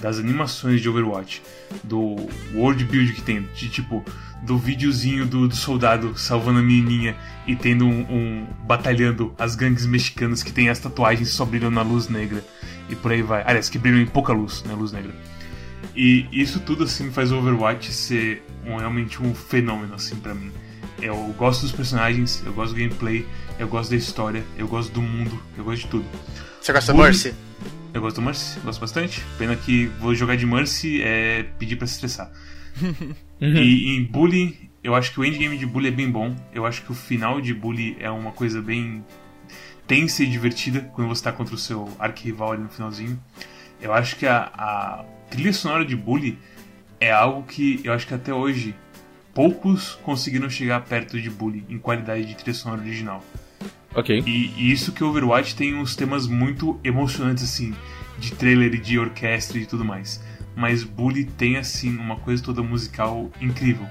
Das 0.00 0.18
animações 0.18 0.80
de 0.80 0.88
Overwatch, 0.88 1.40
do 1.84 2.16
world 2.52 2.84
build 2.84 3.12
que 3.12 3.22
tem, 3.22 3.48
de 3.54 3.68
tipo, 3.68 4.04
do 4.42 4.58
videozinho 4.58 5.24
do, 5.24 5.46
do 5.46 5.54
soldado 5.54 6.18
salvando 6.18 6.58
a 6.58 6.62
menininha 6.62 7.16
e 7.46 7.54
tendo 7.54 7.86
um, 7.86 8.00
um- 8.00 8.46
batalhando 8.66 9.32
as 9.38 9.54
gangues 9.54 9.86
mexicanas 9.86 10.42
que 10.42 10.52
tem 10.52 10.68
as 10.68 10.80
tatuagens 10.80 11.28
só 11.30 11.44
brilham 11.44 11.70
na 11.70 11.82
luz 11.82 12.08
negra 12.08 12.44
e 12.88 12.96
por 12.96 13.12
aí 13.12 13.22
vai. 13.22 13.42
Aliás, 13.46 13.68
que 13.68 13.78
brilham 13.78 14.00
em 14.00 14.06
pouca 14.06 14.32
luz, 14.32 14.64
né, 14.64 14.74
luz 14.74 14.90
negra. 14.90 15.14
E 15.94 16.26
isso 16.32 16.58
tudo 16.58 16.84
assim 16.84 17.12
faz 17.12 17.30
o 17.30 17.36
Overwatch 17.38 17.92
ser 17.92 18.44
um- 18.66 18.76
realmente 18.76 19.22
um 19.22 19.32
fenômeno 19.32 19.94
assim 19.94 20.16
para 20.16 20.34
mim. 20.34 20.50
Eu 21.00 21.16
gosto 21.38 21.62
dos 21.62 21.72
personagens, 21.72 22.42
eu 22.44 22.52
gosto 22.52 22.72
do 22.74 22.78
gameplay, 22.80 23.24
eu 23.60 23.68
gosto 23.68 23.90
da 23.90 23.96
história, 23.96 24.44
eu 24.58 24.66
gosto 24.66 24.92
do 24.92 25.00
mundo, 25.00 25.40
eu 25.56 25.62
gosto 25.62 25.82
de 25.82 25.88
tudo. 25.88 26.04
Você 26.64 26.72
gosta 26.72 26.94
do 26.94 26.98
Mercy? 26.98 27.34
Eu 27.92 28.00
gosto 28.00 28.16
do 28.16 28.22
Mercy, 28.22 28.58
gosto 28.60 28.80
bastante. 28.80 29.22
Pena 29.36 29.54
que 29.54 29.84
vou 30.00 30.14
jogar 30.14 30.34
de 30.34 30.46
Mercy 30.46 31.02
é 31.02 31.42
pedir 31.58 31.76
pra 31.76 31.86
se 31.86 31.92
estressar. 31.92 32.32
E 33.38 33.94
em 33.94 34.02
Bully, 34.02 34.70
eu 34.82 34.94
acho 34.94 35.12
que 35.12 35.20
o 35.20 35.24
endgame 35.26 35.58
de 35.58 35.66
Bully 35.66 35.88
é 35.88 35.90
bem 35.90 36.10
bom. 36.10 36.34
Eu 36.54 36.64
acho 36.64 36.80
que 36.80 36.90
o 36.90 36.94
final 36.94 37.38
de 37.38 37.52
Bully 37.52 37.98
é 38.00 38.08
uma 38.08 38.32
coisa 38.32 38.62
bem 38.62 39.04
tensa 39.86 40.22
e 40.22 40.26
divertida 40.26 40.80
quando 40.94 41.08
você 41.08 41.24
tá 41.24 41.32
contra 41.32 41.54
o 41.54 41.58
seu 41.58 41.86
arquirrival 41.98 42.52
ali 42.52 42.62
no 42.62 42.70
finalzinho. 42.70 43.22
Eu 43.78 43.92
acho 43.92 44.16
que 44.16 44.26
a, 44.26 44.50
a 44.56 45.04
trilha 45.28 45.52
sonora 45.52 45.84
de 45.84 45.94
Bully 45.94 46.38
é 46.98 47.12
algo 47.12 47.42
que 47.42 47.82
eu 47.84 47.92
acho 47.92 48.06
que 48.06 48.14
até 48.14 48.32
hoje 48.32 48.74
poucos 49.34 49.96
conseguiram 49.96 50.48
chegar 50.48 50.80
perto 50.80 51.20
de 51.20 51.28
Bully 51.28 51.62
em 51.68 51.78
qualidade 51.78 52.24
de 52.24 52.34
trilha 52.34 52.54
sonora 52.54 52.80
original. 52.80 53.22
Ok. 53.94 54.22
E, 54.26 54.52
e 54.56 54.72
isso 54.72 54.92
que 54.92 55.04
Overwatch 55.04 55.54
tem 55.54 55.74
uns 55.74 55.94
temas 55.94 56.26
muito 56.26 56.78
emocionantes, 56.82 57.44
assim, 57.44 57.74
de 58.18 58.32
trailer 58.32 58.74
e 58.74 58.78
de 58.78 58.98
orquestra 58.98 59.58
e 59.58 59.66
tudo 59.66 59.84
mais. 59.84 60.22
Mas 60.56 60.82
Bully 60.84 61.24
tem, 61.24 61.56
assim, 61.56 61.96
uma 61.96 62.16
coisa 62.16 62.42
toda 62.42 62.62
musical 62.62 63.30
incrível. 63.40 63.88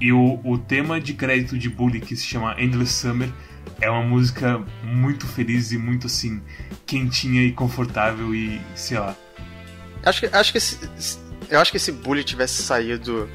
E 0.00 0.12
o, 0.12 0.40
o 0.44 0.58
tema 0.58 1.00
de 1.00 1.12
crédito 1.14 1.58
de 1.58 1.68
Bully, 1.68 2.00
que 2.00 2.16
se 2.16 2.24
chama 2.24 2.54
Endless 2.60 2.92
Summer, 2.92 3.28
é 3.80 3.90
uma 3.90 4.02
música 4.02 4.64
muito 4.84 5.26
feliz 5.26 5.72
e 5.72 5.78
muito, 5.78 6.06
assim, 6.06 6.40
quentinha 6.86 7.42
e 7.42 7.52
confortável 7.52 8.34
e, 8.34 8.60
sei 8.74 8.98
lá. 8.98 9.14
Acho 10.04 10.20
que, 10.20 10.26
acho 10.34 10.52
que 10.52 10.60
se, 10.60 10.78
se- 10.96 11.18
eu 11.50 11.60
acho 11.60 11.72
que 11.72 11.78
se 11.78 11.90
Bully 11.92 12.22
tivesse 12.22 12.62
saído 12.62 13.28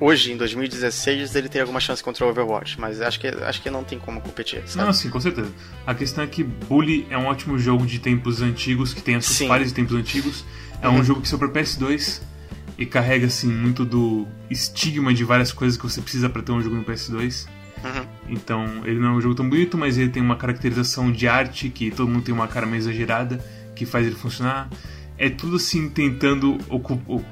hoje, 0.00 0.32
em 0.32 0.36
2016, 0.36 1.34
ele 1.34 1.48
teria 1.48 1.62
alguma 1.62 1.80
chance 1.80 2.02
contra 2.02 2.24
o 2.24 2.28
Overwatch, 2.28 2.80
mas 2.80 3.00
acho 3.00 3.18
que, 3.20 3.26
acho 3.28 3.62
que 3.62 3.70
não 3.70 3.82
tem 3.84 3.98
como 3.98 4.20
competir, 4.20 4.62
sabe? 4.66 4.86
Não, 4.86 4.92
sim, 4.92 5.08
com 5.10 5.20
certeza. 5.20 5.50
A 5.86 5.94
questão 5.94 6.24
é 6.24 6.26
que 6.26 6.42
Bully 6.44 7.06
é 7.10 7.16
um 7.16 7.26
ótimo 7.26 7.58
jogo 7.58 7.86
de 7.86 7.98
tempos 7.98 8.42
antigos, 8.42 8.92
que 8.92 9.02
tem 9.02 9.14
as 9.16 9.24
suas 9.24 9.48
falhas 9.48 9.68
de 9.68 9.74
tempos 9.74 9.94
antigos. 9.94 10.44
É 10.82 10.88
Uhum. 10.88 10.96
um 11.00 11.04
jogo 11.04 11.20
que 11.22 11.28
saiu 11.28 11.38
pra 11.38 11.48
PS2 11.48 12.20
e 12.78 12.84
carrega, 12.84 13.26
assim, 13.26 13.48
muito 13.48 13.84
do 13.84 14.26
estigma 14.50 15.12
de 15.14 15.24
várias 15.24 15.50
coisas 15.52 15.78
que 15.78 15.82
você 15.84 16.00
precisa 16.02 16.28
pra 16.28 16.42
ter 16.42 16.52
um 16.52 16.60
jogo 16.60 16.76
no 16.76 16.84
PS2. 16.84 17.46
Uhum. 17.82 18.06
Então, 18.28 18.82
ele 18.84 18.98
não 18.98 19.08
é 19.08 19.12
um 19.12 19.20
jogo 19.20 19.34
tão 19.34 19.48
bonito, 19.48 19.78
mas 19.78 19.96
ele 19.96 20.10
tem 20.10 20.22
uma 20.22 20.36
caracterização 20.36 21.10
de 21.10 21.26
arte 21.26 21.70
que 21.70 21.90
todo 21.90 22.08
mundo 22.08 22.24
tem 22.24 22.34
uma 22.34 22.46
cara 22.48 22.66
meio 22.66 22.78
exagerada, 22.78 23.42
que 23.74 23.86
faz 23.86 24.06
ele 24.06 24.16
funcionar. 24.16 24.68
É 25.18 25.30
tudo 25.30 25.56
assim, 25.56 25.88
tentando 25.88 26.58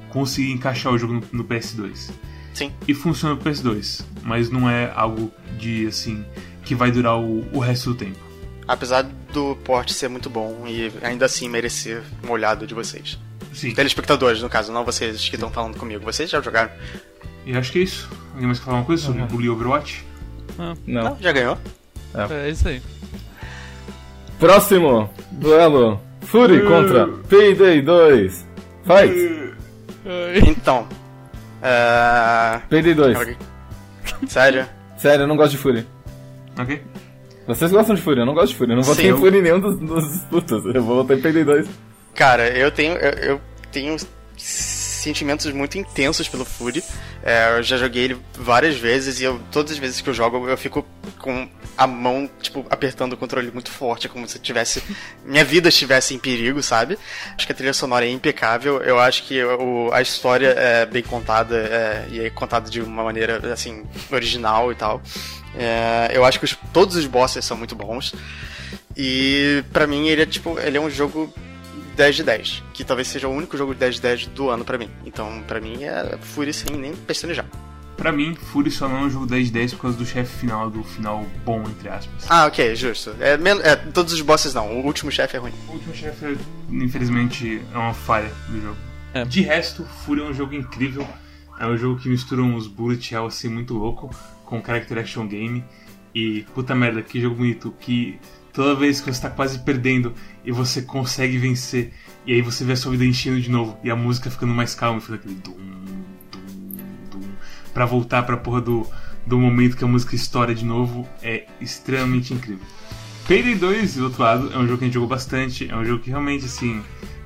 conseguir 0.09 0.51
encaixar 0.51 0.91
o 0.91 0.97
jogo 0.97 1.13
no, 1.13 1.23
no 1.31 1.43
PS2 1.43 2.09
Sim. 2.55 2.71
e 2.87 2.93
funciona 2.95 3.35
pro 3.35 3.51
PS2, 3.51 4.03
mas 4.23 4.49
não 4.49 4.67
é 4.67 4.91
algo 4.95 5.31
de 5.59 5.85
assim 5.85 6.25
que 6.63 6.73
vai 6.73 6.89
durar 6.89 7.19
o, 7.19 7.45
o 7.53 7.59
resto 7.59 7.91
do 7.91 7.95
tempo. 7.95 8.17
Apesar 8.67 9.03
do 9.31 9.55
porte 9.57 9.93
ser 9.93 10.07
muito 10.07 10.29
bom 10.29 10.63
e 10.65 10.91
ainda 11.03 11.25
assim 11.25 11.47
merecer 11.47 12.01
um 12.27 12.31
olhado 12.31 12.65
de 12.65 12.73
vocês. 12.73 13.19
Sim. 13.53 13.73
Telespectadores, 13.73 14.41
no 14.41 14.49
caso, 14.49 14.71
não 14.71 14.83
vocês 14.83 15.29
que 15.29 15.35
estão 15.35 15.51
falando 15.51 15.77
comigo. 15.77 16.03
Vocês 16.03 16.29
já 16.29 16.41
jogaram? 16.41 16.71
E 17.45 17.55
acho 17.55 17.71
que 17.71 17.79
é 17.79 17.83
isso. 17.83 18.09
Alguém 18.33 18.47
mais 18.47 18.57
quer 18.57 18.65
falar 18.65 18.77
uma 18.77 18.85
coisa 18.85 19.03
sobre 19.03 19.21
Bully 19.23 19.49
Overwatch? 19.49 20.03
Não. 20.87 21.17
Já 21.21 21.31
ganhou? 21.31 21.57
É 22.29 22.49
isso 22.49 22.67
aí. 22.67 22.81
Próximo 24.39 25.09
duelo: 25.31 26.01
Fury 26.21 26.63
contra 26.63 27.07
Payday 27.29 27.81
2. 27.81 28.47
Fight! 28.85 29.55
Então. 30.47 30.87
É... 31.65 32.61
Payday 32.69 32.93
2. 32.93 33.17
Sério? 34.27 34.65
Sério, 34.97 35.23
eu 35.23 35.27
não 35.27 35.35
gosto 35.35 35.51
de 35.53 35.57
Fury. 35.57 35.85
Ok? 36.59 36.81
Vocês 37.47 37.71
gostam 37.71 37.95
de 37.95 38.01
Fury, 38.01 38.19
eu 38.19 38.25
não 38.25 38.33
gosto 38.33 38.49
de 38.49 38.55
Fury. 38.55 38.71
Eu 38.71 38.75
não 38.77 38.83
votei 38.83 39.03
Sim, 39.05 39.07
em 39.09 39.11
eu- 39.11 39.17
Fury 39.17 39.37
em 39.37 39.41
nenhum 39.41 39.59
dos, 39.59 39.77
dos 39.79 40.11
disputas. 40.11 40.63
Eu 40.73 40.83
vou 40.83 41.01
em 41.03 41.21
Payday 41.21 41.43
2. 41.43 41.67
Cara, 42.15 42.47
eu 42.49 42.71
tenho, 42.71 42.95
eu, 42.97 43.11
eu 43.33 43.41
tenho 43.71 43.95
sentimentos 45.05 45.45
muito 45.51 45.77
intensos 45.77 46.27
pelo 46.27 46.43
Fury. 46.43 46.83
É, 47.23 47.57
eu 47.57 47.63
já 47.63 47.77
joguei 47.77 48.03
ele 48.05 48.17
várias 48.33 48.75
vezes 48.75 49.19
e 49.19 49.23
eu, 49.23 49.39
todas 49.51 49.71
as 49.71 49.77
vezes 49.77 50.01
que 50.01 50.09
eu 50.09 50.13
jogo 50.13 50.47
eu 50.49 50.57
fico 50.57 50.85
com 51.19 51.47
a 51.77 51.87
mão, 51.87 52.29
tipo, 52.41 52.65
apertando 52.69 53.13
o 53.13 53.17
controle 53.17 53.51
muito 53.51 53.69
forte, 53.71 54.07
como 54.09 54.27
se 54.27 54.39
tivesse 54.39 54.81
minha 55.25 55.43
vida 55.45 55.69
estivesse 55.69 56.13
em 56.13 56.19
perigo, 56.19 56.61
sabe? 56.63 56.97
Acho 57.37 57.45
que 57.45 57.51
a 57.51 57.55
trilha 57.55 57.73
sonora 57.73 58.05
é 58.05 58.09
impecável. 58.09 58.81
Eu 58.81 58.99
acho 58.99 59.23
que 59.23 59.43
o, 59.43 59.89
a 59.93 60.01
história 60.01 60.47
é 60.57 60.85
bem 60.85 61.03
contada 61.03 61.55
é, 61.55 62.05
e 62.11 62.19
é 62.19 62.29
contada 62.29 62.69
de 62.69 62.81
uma 62.81 63.03
maneira 63.03 63.53
assim 63.53 63.83
original 64.11 64.71
e 64.71 64.75
tal. 64.75 65.01
É, 65.57 66.11
eu 66.13 66.25
acho 66.25 66.37
que 66.39 66.45
os- 66.45 66.57
todos 66.73 66.95
os 66.95 67.05
bosses 67.05 67.43
são 67.45 67.55
muito 67.55 67.75
bons. 67.75 68.13
E 68.97 69.63
pra 69.73 69.85
mim 69.85 70.07
ele 70.07 70.21
é 70.21 70.25
tipo, 70.25 70.57
ele 70.59 70.77
é 70.77 70.81
um 70.81 70.89
jogo 70.89 71.33
10 71.95 72.15
de 72.17 72.23
10, 72.23 72.63
que 72.73 72.83
talvez 72.83 73.07
seja 73.07 73.27
o 73.27 73.31
único 73.31 73.57
jogo 73.57 73.73
de 73.73 73.79
10 73.79 73.95
de 73.95 74.01
10 74.01 74.27
do 74.27 74.49
ano 74.49 74.65
pra 74.65 74.77
mim. 74.77 74.89
Então, 75.05 75.41
pra 75.47 75.59
mim 75.59 75.83
é 75.83 76.17
Fury 76.21 76.53
sem 76.53 76.75
nem 76.75 76.95
pestanejar. 76.95 77.45
Pra 77.97 78.11
mim, 78.11 78.35
Fury 78.35 78.69
só 78.69 78.89
não 78.89 78.97
é 78.97 79.01
um 79.03 79.09
jogo 79.09 79.25
10 79.25 79.47
de 79.47 79.53
10 79.53 79.73
por 79.75 79.81
causa 79.83 79.97
do 79.97 80.05
chefe 80.05 80.39
final, 80.39 80.69
do 80.69 80.83
final 80.83 81.25
bom, 81.45 81.61
entre 81.61 81.87
aspas. 81.87 82.25
Ah, 82.29 82.45
ok, 82.45 82.75
justo. 82.75 83.15
É, 83.19 83.33
é, 83.63 83.75
todos 83.75 84.13
os 84.13 84.21
bosses 84.21 84.53
não, 84.53 84.81
o 84.81 84.85
último 84.85 85.09
chefe 85.09 85.37
é 85.37 85.39
ruim. 85.39 85.53
O 85.69 85.73
último 85.73 85.95
chefe, 85.95 86.37
infelizmente, 86.69 87.61
é 87.73 87.77
uma 87.77 87.93
falha 87.93 88.31
do 88.49 88.61
jogo. 88.61 88.77
É. 89.13 89.23
De 89.23 89.41
resto, 89.41 89.85
Fury 90.05 90.21
é 90.21 90.23
um 90.25 90.33
jogo 90.33 90.53
incrível. 90.53 91.07
É 91.57 91.65
um 91.65 91.77
jogo 91.77 91.99
que 91.99 92.09
mistura 92.09 92.41
uns 92.41 92.67
bullet 92.67 93.13
hell 93.13 93.27
assim 93.27 93.47
muito 93.47 93.73
louco 93.73 94.13
com 94.43 94.61
character 94.61 94.97
action 94.97 95.25
game. 95.25 95.63
E 96.13 96.45
puta 96.53 96.75
merda, 96.75 97.01
que 97.01 97.21
jogo 97.21 97.35
bonito. 97.35 97.73
Que 97.79 98.19
toda 98.55 98.73
vez 98.75 99.01
que 99.01 99.11
você 99.13 99.21
tá 99.21 99.29
quase 99.29 99.59
perdendo 99.59 100.13
e 100.43 100.51
você 100.51 100.81
consegue 100.81 101.37
vencer, 101.37 101.91
e 102.25 102.33
aí 102.33 102.41
você 102.41 102.63
vê 102.63 102.73
a 102.73 102.75
sua 102.77 102.91
vida 102.91 103.05
enchendo 103.05 103.39
de 103.41 103.49
novo 103.51 103.77
e 103.83 103.91
a 103.91 103.95
música 103.95 104.31
ficando 104.31 104.53
mais 104.53 104.73
calma 104.73 104.99
e 104.99 105.01
fica 105.01 105.15
aquele 105.15 105.35
dum, 105.35 105.53
dum, 106.31 106.39
dum. 107.11 107.21
Pra 107.73 107.85
voltar 107.85 108.23
pra 108.23 108.37
porra 108.37 108.61
do, 108.61 108.87
do 109.25 109.37
momento 109.37 109.75
que 109.77 109.83
a 109.83 109.87
música 109.87 110.15
estoura 110.15 110.55
de 110.55 110.65
novo, 110.65 111.07
é 111.21 111.45
extremamente 111.59 112.33
incrível. 112.33 112.65
Payday 113.27 113.55
2, 113.55 113.95
do 113.95 114.03
outro 114.05 114.21
lado, 114.23 114.53
é 114.53 114.57
um 114.57 114.65
jogo 114.67 114.77
que 114.77 114.83
a 114.83 114.87
gente 114.87 114.93
jogou 114.93 115.09
bastante, 115.09 115.69
é 115.69 115.75
um 115.75 115.83
jogo 115.83 116.01
que 116.03 116.09
realmente, 116.11 116.45
assim, 116.45 116.81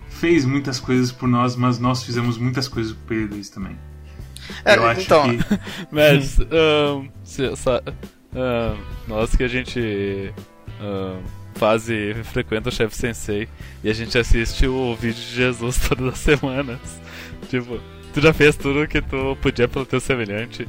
fez 0.09 0.45
muitas 0.45 0.79
coisas 0.79 1.11
por 1.11 1.27
nós, 1.27 1.55
mas 1.55 1.77
nós 1.77 2.03
fizemos 2.03 2.37
muitas 2.37 2.67
coisas 2.67 2.93
pro 2.93 3.07
Payday 3.07 3.27
2 3.27 3.49
também. 3.49 3.77
É, 4.65 4.75
Eu 4.77 4.87
acho 4.87 5.01
então, 5.01 5.37
que. 5.37 5.43
Mas, 5.91 6.39
ahn, 6.39 7.07
se- 7.23 7.43
ahn, 7.45 8.77
nós 9.07 9.35
que 9.35 9.43
a 9.43 9.47
gente 9.47 10.33
ahn, 10.79 11.21
faz 11.55 11.89
e 11.89 12.13
frequenta 12.23 12.69
o 12.69 12.71
Chef 12.71 12.95
Sensei 12.95 13.47
e 13.83 13.89
a 13.89 13.93
gente 13.93 14.17
assiste 14.17 14.67
o 14.67 14.95
vídeo 14.95 15.21
de 15.21 15.35
Jesus 15.35 15.77
todas 15.87 16.13
as 16.13 16.19
semanas. 16.19 16.79
Tipo, 17.49 17.79
tu 18.13 18.21
já 18.21 18.33
fez 18.33 18.55
tudo 18.55 18.87
que 18.87 19.01
tu 19.01 19.37
podia 19.41 19.67
pelo 19.67 19.85
teu 19.85 19.99
semelhante. 19.99 20.67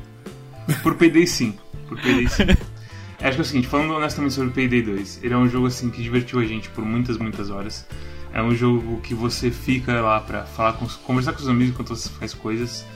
Por 0.82 0.94
Payday 0.96 1.26
sim. 1.26 1.54
Por 1.88 2.00
Payday 2.00 2.28
sim. 2.28 2.44
Acho 3.22 3.32
que 3.32 3.38
é 3.38 3.42
o 3.42 3.44
seguinte, 3.44 3.68
falando 3.68 3.92
honestamente 3.92 4.32
sobre 4.32 4.50
Payday 4.50 4.80
2, 4.80 5.20
ele 5.22 5.34
é 5.34 5.36
um 5.36 5.46
jogo 5.46 5.66
assim 5.66 5.90
que 5.90 6.02
divertiu 6.02 6.40
a 6.40 6.44
gente 6.44 6.70
por 6.70 6.82
muitas, 6.82 7.18
muitas 7.18 7.50
horas. 7.50 7.86
É 8.32 8.42
um 8.42 8.54
jogo 8.54 8.98
que 9.02 9.12
você 9.12 9.50
fica 9.50 10.00
lá 10.00 10.20
pra 10.20 10.44
falar 10.44 10.72
com, 10.74 10.86
conversar 11.04 11.32
com 11.32 11.40
os 11.40 11.48
amigos 11.48 11.74
enquanto 11.74 11.88
você 11.88 12.08
faz 12.08 12.32
coisas. 12.32 12.86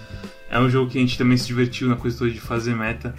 É 0.50 0.58
um 0.58 0.70
jogo 0.70 0.90
que 0.90 0.96
a 0.96 1.00
gente 1.00 1.18
também 1.18 1.36
se 1.36 1.46
divertiu 1.46 1.88
na 1.88 1.96
coisa 1.96 2.16
toda 2.16 2.30
de 2.30 2.40
fazer 2.40 2.74
meta. 2.74 3.14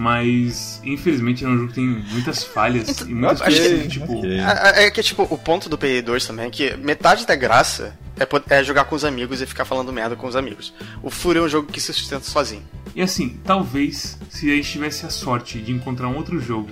Mas, 0.00 0.80
infelizmente, 0.82 1.44
é 1.44 1.48
um 1.48 1.56
jogo 1.58 1.68
que 1.68 1.74
tem 1.74 1.84
muitas 1.86 2.42
falhas 2.42 3.02
e 3.02 3.12
muitas 3.12 3.42
coisas 3.42 3.82
que- 3.82 3.88
tipo. 3.88 4.18
ok. 4.18 4.30
é, 4.40 4.84
é 4.86 4.90
que 4.90 5.02
tipo, 5.02 5.26
o 5.28 5.36
ponto 5.36 5.68
do 5.68 5.76
PE2 5.76 6.26
também 6.26 6.46
é 6.46 6.50
que 6.50 6.74
metade 6.78 7.26
da 7.26 7.36
graça 7.36 7.94
é, 8.18 8.26
é 8.56 8.64
jogar 8.64 8.84
com 8.86 8.94
os 8.96 9.04
amigos 9.04 9.42
e 9.42 9.46
ficar 9.46 9.66
falando 9.66 9.92
merda 9.92 10.16
com 10.16 10.26
os 10.26 10.34
amigos. 10.34 10.72
O 11.02 11.10
Fury 11.10 11.38
é 11.38 11.42
um 11.42 11.48
jogo 11.50 11.70
que 11.70 11.78
se 11.82 11.92
sustenta 11.92 12.24
sozinho. 12.24 12.62
E 12.96 13.02
assim, 13.02 13.38
talvez 13.44 14.18
se 14.30 14.50
a 14.50 14.56
gente 14.56 14.70
tivesse 14.72 15.04
a 15.04 15.10
sorte 15.10 15.58
de 15.58 15.70
encontrar 15.70 16.08
um 16.08 16.16
outro 16.16 16.40
jogo 16.40 16.70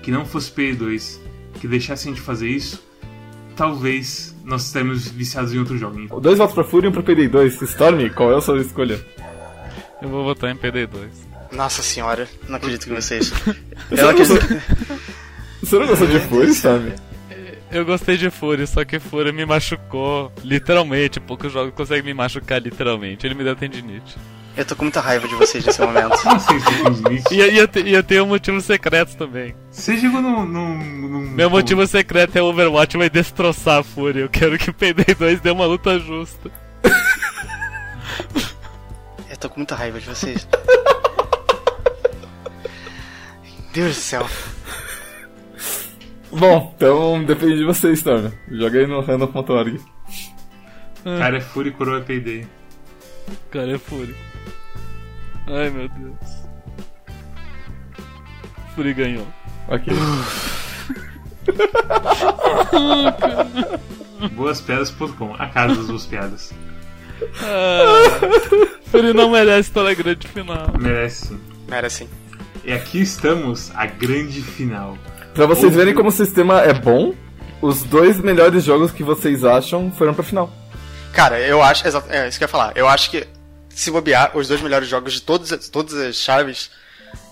que 0.00 0.12
não 0.12 0.24
fosse 0.24 0.48
PE2, 0.52 1.18
que 1.60 1.66
deixasse 1.66 2.06
a 2.08 2.12
gente 2.12 2.20
fazer 2.22 2.48
isso, 2.48 2.80
talvez 3.56 4.36
nós 4.44 4.64
estaríamos 4.66 5.08
viciados 5.08 5.52
em 5.52 5.58
outro 5.58 5.76
jogo. 5.76 5.98
Então, 5.98 6.20
Dois 6.20 6.38
votos 6.38 6.54
pra 6.54 6.62
Fury 6.62 6.86
e 6.86 6.88
um 6.90 6.92
pra 6.92 7.02
Payday 7.02 7.26
2. 7.26 7.60
Stormy, 7.60 8.08
qual 8.10 8.32
é 8.32 8.36
a 8.36 8.40
sua 8.40 8.60
escolha? 8.60 9.04
Eu 10.00 10.08
vou 10.08 10.22
votar 10.22 10.48
em 10.50 10.56
PD2. 10.56 11.26
Nossa 11.52 11.82
senhora, 11.82 12.28
não 12.48 12.56
acredito 12.56 12.84
que 12.86 12.92
vocês. 12.94 13.32
Eu 13.90 13.96
não 13.96 14.10
acredito. 14.10 14.40
gostou, 14.40 14.98
você 15.62 15.78
não 15.78 15.86
gostou 15.86 16.06
de 16.06 16.20
Fury, 16.20 16.50
Stormy? 16.52 16.92
Eu 17.70 17.84
gostei 17.84 18.16
de 18.16 18.30
Fury, 18.30 18.66
só 18.66 18.82
que 18.84 18.98
Fury 18.98 19.30
me 19.32 19.44
machucou 19.44 20.32
literalmente. 20.42 21.20
Poucos 21.20 21.52
jogos 21.52 21.74
conseguem 21.74 22.02
me 22.04 22.14
machucar 22.14 22.62
literalmente. 22.62 23.26
Ele 23.26 23.34
me 23.34 23.44
deu 23.44 23.54
tendinite. 23.54 24.16
Eu 24.56 24.64
tô 24.64 24.74
com 24.74 24.84
muita 24.84 25.00
raiva 25.00 25.28
de 25.28 25.34
vocês 25.34 25.64
nesse 25.64 25.80
momento. 25.80 26.16
não 26.24 26.40
sei 26.40 26.58
se. 26.60 27.34
E, 27.34 27.36
e, 27.36 27.58
eu 27.58 27.68
te- 27.68 27.80
e 27.82 27.92
eu 27.94 28.02
tenho 28.02 28.26
motivos 28.26 28.64
secretos 28.64 29.14
também. 29.14 29.54
Você 29.70 29.96
jogou 29.98 30.20
num. 30.22 30.44
num, 30.46 30.78
num 30.78 31.20
Meu 31.30 31.48
motivo 31.50 31.86
secreto 31.86 32.36
é 32.36 32.42
o 32.42 32.46
Overwatch 32.46 32.96
vai 32.96 33.10
destroçar 33.10 33.78
a 33.80 33.82
Fury. 33.84 34.20
Eu 34.20 34.28
quero 34.30 34.58
que 34.58 34.70
o 34.70 34.74
PD2 34.74 35.40
dê 35.40 35.50
uma 35.50 35.66
luta 35.66 35.98
justa. 35.98 36.50
Eu 39.30 39.36
tô 39.38 39.48
com 39.50 39.56
muita 39.60 39.74
raiva 39.74 40.00
de 40.00 40.06
vocês. 40.06 40.48
Deus 43.78 43.94
do 43.94 44.00
céu. 44.00 44.26
Bom, 46.32 46.74
então 46.76 47.24
depende 47.24 47.58
de 47.58 47.64
você, 47.64 47.92
Stormy. 47.92 48.32
Joga 48.50 48.80
aí 48.80 48.88
no 48.88 49.00
random.org. 49.00 49.80
Cara, 51.04 51.36
é 51.36 51.40
Fury 51.40 51.70
Coroa 51.70 52.00
PD. 52.00 52.44
Cara, 53.52 53.76
é 53.76 53.78
Fury. 53.78 54.16
Ai 55.46 55.70
meu 55.70 55.88
Deus. 55.88 56.16
Fury 58.74 58.94
ganhou. 58.94 59.28
Ok. 59.68 59.94
Boaspiadas.com, 64.32 65.36
a 65.38 65.46
casa 65.46 65.76
das 65.76 65.86
boas 65.86 66.04
piadas. 66.04 66.52
Ah, 67.40 68.18
Fury 68.90 69.14
não 69.14 69.30
merece 69.30 69.70
estar 69.70 69.84
na 69.84 69.94
grande 69.94 70.26
final. 70.26 70.66
Merece 70.78 71.28
sim. 71.28 71.40
Era 71.70 71.86
assim. 71.86 72.08
E 72.64 72.72
aqui 72.72 73.00
estamos, 73.00 73.70
a 73.74 73.86
grande 73.86 74.42
final. 74.42 74.98
Pra 75.34 75.46
vocês 75.46 75.74
verem 75.74 75.94
como 75.94 76.08
o 76.08 76.12
sistema 76.12 76.60
é 76.62 76.72
bom, 76.74 77.14
os 77.62 77.82
dois 77.82 78.18
melhores 78.20 78.64
jogos 78.64 78.90
que 78.92 79.02
vocês 79.02 79.44
acham 79.44 79.90
foram 79.92 80.12
pra 80.14 80.22
final. 80.24 80.50
Cara, 81.12 81.40
eu 81.40 81.62
acho. 81.62 81.86
Exato, 81.86 82.10
é 82.10 82.28
isso 82.28 82.38
que 82.38 82.44
eu 82.44 82.46
ia 82.46 82.50
falar. 82.50 82.72
Eu 82.76 82.86
acho 82.88 83.10
que, 83.10 83.26
se 83.70 83.90
bobear, 83.90 84.36
os 84.36 84.48
dois 84.48 84.60
melhores 84.60 84.88
jogos 84.88 85.14
de 85.14 85.22
todas, 85.22 85.52
as- 85.52 85.68
todas 85.68 85.94
as 85.94 86.16
chaves 86.16 86.70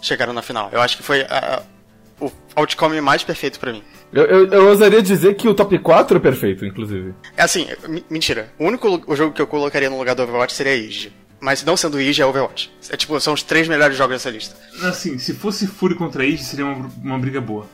chegaram 0.01 0.33
na 0.33 0.43
final. 0.43 0.70
Eu 0.72 0.81
acho 0.81 0.97
que 0.97 1.03
foi 1.03 1.22
a- 1.22 1.61
a- 1.61 2.24
o 2.24 2.33
outcome 2.55 3.01
mais 3.01 3.22
perfeito 3.22 3.61
pra 3.61 3.72
mim. 3.72 3.83
Eu, 4.12 4.24
eu, 4.24 4.47
eu 4.49 4.68
ousaria 4.68 5.03
dizer 5.03 5.35
que 5.35 5.49
o 5.49 5.55
top 5.55 5.79
4 5.79 6.16
é 6.16 6.20
perfeito, 6.20 6.64
inclusive. 6.64 7.12
É 7.37 7.43
assim, 7.43 7.66
mentira. 8.09 8.49
O 8.59 8.64
único 8.64 9.03
o 9.07 9.14
jogo 9.16 9.35
que 9.35 9.43
eu 9.43 9.47
colocaria 9.47 9.91
no 9.91 9.99
lugar 9.99 10.14
do 10.14 10.22
Overwatch 10.22 10.55
seria 10.55 10.72
Age. 10.72 11.12
Mas 11.47 11.62
não 11.62 11.76
sendo 11.76 11.97
Age, 11.97 12.20
é 12.20 12.26
Overwatch. 12.26 12.72
É 12.90 12.97
tipo, 12.97 13.20
são 13.20 13.32
os 13.32 13.40
três 13.40 13.68
melhores 13.68 13.97
jogos 13.97 14.16
dessa 14.16 14.28
lista. 14.30 14.57
Assim, 14.82 15.16
se 15.16 15.32
fosse 15.32 15.64
Fury 15.68 15.94
contra 15.94 16.24
Age, 16.24 16.38
seria 16.42 16.66
uma, 16.66 16.90
uma 17.01 17.18
briga 17.20 17.40
boa. 17.40 17.68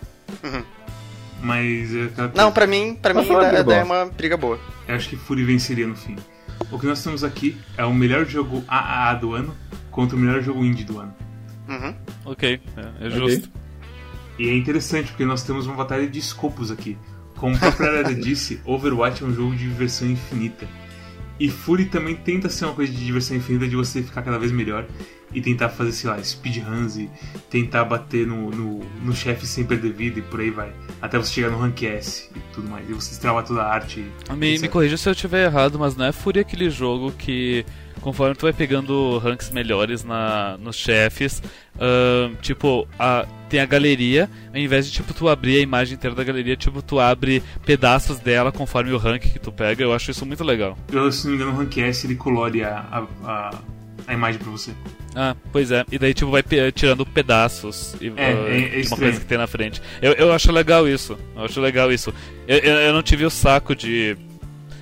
Mas 1.41 1.95
é 1.95 2.05
aquela 2.05 2.33
Não, 2.37 2.53
pra 2.53 2.67
mim, 2.67 2.95
pra 3.01 3.15
Mas 3.15 3.27
mim 3.27 3.35
é 3.35 3.63
boa. 3.63 3.83
uma 3.83 4.05
briga 4.05 4.37
boa. 4.37 4.61
Eu 4.87 4.95
acho 4.95 5.09
que 5.09 5.17
Fury 5.17 5.43
venceria 5.43 5.87
no 5.87 5.97
fim. 5.97 6.17
O 6.71 6.79
que 6.79 6.85
nós 6.85 7.03
temos 7.03 7.25
aqui 7.25 7.57
é 7.79 7.83
o 7.87 7.95
melhor 7.95 8.27
jogo 8.27 8.63
AAA 8.69 9.15
do 9.15 9.33
ano 9.33 9.57
contra 9.91 10.19
o 10.19 10.21
melhor 10.21 10.43
jogo 10.43 10.63
indie 10.63 10.85
do 10.85 10.99
ano. 11.01 11.15
Uhum. 11.67 11.95
Ok, 12.27 12.61
é, 12.77 13.07
é 13.07 13.09
justo. 13.09 13.51
E 14.39 14.51
é 14.51 14.55
interessante 14.55 15.09
porque 15.09 15.25
nós 15.25 15.45
temos 15.45 15.67
uma 15.67 15.77
batalha 15.77 16.07
de 16.07 16.19
escopos 16.19 16.71
aqui. 16.71 16.99
Como 17.39 17.57
a 17.57 17.59
própria 17.73 18.05
disse, 18.15 18.61
Overwatch 18.67 19.23
é 19.25 19.27
um 19.27 19.33
jogo 19.33 19.57
de 19.57 19.67
diversão 19.67 20.11
infinita. 20.11 20.69
E 21.43 21.49
Fury 21.49 21.87
também 21.87 22.15
tenta 22.15 22.49
ser 22.49 22.67
uma 22.67 22.73
coisa 22.73 22.93
de 22.93 23.05
diversão 23.05 23.37
infinita, 23.37 23.67
de 23.67 23.75
você 23.75 24.01
ficar 24.01 24.23
cada 24.23 24.39
vez 24.39 24.53
melhor 24.53 24.87
e 25.35 25.41
tentar 25.41 25.71
fazer, 25.71 25.91
sei 25.91 26.09
lá, 26.09 26.23
speedruns 26.23 26.97
e 26.97 27.11
tentar 27.51 27.85
bater 27.85 28.25
no, 28.25 28.49
no, 28.49 28.79
no 29.03 29.13
chefe 29.13 29.45
sem 29.45 29.65
perder 29.65 29.93
vida 29.93 30.21
e 30.21 30.23
por 30.23 30.39
aí 30.39 30.51
vai. 30.51 30.73
Até 31.01 31.19
você 31.19 31.33
chegar 31.33 31.51
no 31.51 31.59
rank 31.59 31.83
S 31.83 32.31
e 32.33 32.39
tudo 32.55 32.71
mais. 32.71 32.89
E 32.89 32.93
você 32.93 33.09
destravar 33.09 33.45
toda 33.45 33.61
a 33.61 33.75
arte. 33.75 34.07
Me, 34.37 34.57
me 34.57 34.69
corrija 34.69 34.97
se 34.97 35.09
eu 35.09 35.13
estiver 35.15 35.47
errado, 35.47 35.81
mas 35.81 35.97
não 35.97 36.05
é 36.05 36.13
Fury 36.13 36.39
aquele 36.39 36.71
jogo 36.71 37.11
que 37.11 37.67
conforme 38.01 38.37
tu 38.37 38.43
vai 38.43 38.53
pegando 38.53 39.19
ranks 39.19 39.51
melhores 39.51 40.05
na, 40.05 40.57
nos 40.59 40.77
chefes, 40.77 41.43
uh, 41.75 42.37
tipo, 42.41 42.87
a, 42.97 43.27
tem 43.53 43.61
a 43.61 43.67
galeria, 43.67 44.31
ao 44.49 44.59
invés 44.59 44.87
de 44.87 44.93
tipo 44.93 45.13
tu 45.13 45.29
abrir 45.29 45.59
a 45.59 45.61
imagem 45.61 45.95
inteira 45.95 46.17
da 46.17 46.25
galeria, 46.25 46.57
tipo, 46.57 46.81
tu 46.81 46.99
abre 46.99 47.43
pedaços 47.67 48.19
dela 48.19 48.51
conforme 48.51 48.93
o 48.93 48.97
rank 48.97 49.21
que 49.25 49.39
tu 49.39 49.53
pega, 49.53 49.85
eu 49.85 49.93
acho 49.93 50.11
isso 50.11 50.25
muito 50.25 50.43
legal. 50.43 50.79
Eu, 50.91 51.13
se 51.13 51.25
não 51.25 51.33
me 51.33 51.37
engano, 51.37 51.53
o 51.53 51.61
rank 51.61 51.77
S 51.77 52.07
ele 52.07 52.15
colore 52.15 52.65
a, 52.65 52.79
a, 52.91 53.31
a, 53.31 53.59
a 54.07 54.15
imagem 54.15 54.41
pra 54.41 54.51
você. 54.51 54.73
Ah, 55.15 55.37
pois 55.53 55.71
é. 55.71 55.85
E 55.93 55.99
daí, 55.99 56.15
tipo, 56.15 56.31
vai 56.31 56.43
tirando 56.73 57.05
pedaços 57.05 57.95
e, 58.01 58.07
é, 58.07 58.11
uh, 58.11 58.15
é, 58.17 58.81
é 58.81 58.87
uma 58.87 58.97
coisa 58.97 59.21
que 59.21 59.27
tem 59.27 59.37
na 59.37 59.47
frente. 59.47 59.83
Eu, 60.01 60.15
eu 60.15 60.33
acho 60.33 60.51
legal 60.51 60.89
isso. 60.89 61.19
Eu 61.37 61.45
acho 61.45 61.61
legal 61.61 61.93
isso. 61.93 62.15
Eu, 62.49 62.57
eu, 62.57 62.75
eu 62.77 62.93
não 62.95 63.03
tive 63.03 63.27
o 63.27 63.31
saco 63.31 63.77
de 63.77 64.17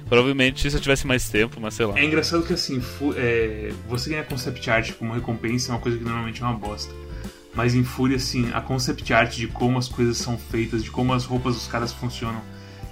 Provavelmente 0.08 0.68
se 0.68 0.76
eu 0.76 0.80
tivesse 0.80 1.06
mais 1.06 1.28
tempo, 1.28 1.60
mas 1.60 1.74
sei 1.74 1.86
lá. 1.86 1.98
É 1.98 2.04
engraçado 2.04 2.44
que 2.44 2.52
assim, 2.52 2.80
é, 3.16 3.72
você 3.88 4.10
ganhar 4.10 4.24
concept 4.24 4.70
art 4.70 4.92
como 4.94 5.12
recompensa 5.12 5.70
é 5.70 5.74
uma 5.74 5.80
coisa 5.80 5.98
que 5.98 6.04
normalmente 6.04 6.42
é 6.42 6.44
uma 6.44 6.54
bosta. 6.54 6.92
Mas 7.54 7.74
em 7.74 7.82
Fúria, 7.82 8.16
assim, 8.16 8.50
a 8.54 8.60
concept 8.60 9.12
art 9.12 9.34
de 9.34 9.48
como 9.48 9.78
as 9.78 9.88
coisas 9.88 10.18
são 10.18 10.38
feitas, 10.38 10.84
de 10.84 10.90
como 10.90 11.12
as 11.12 11.24
roupas 11.24 11.54
dos 11.54 11.66
caras 11.66 11.92
funcionam 11.92 12.40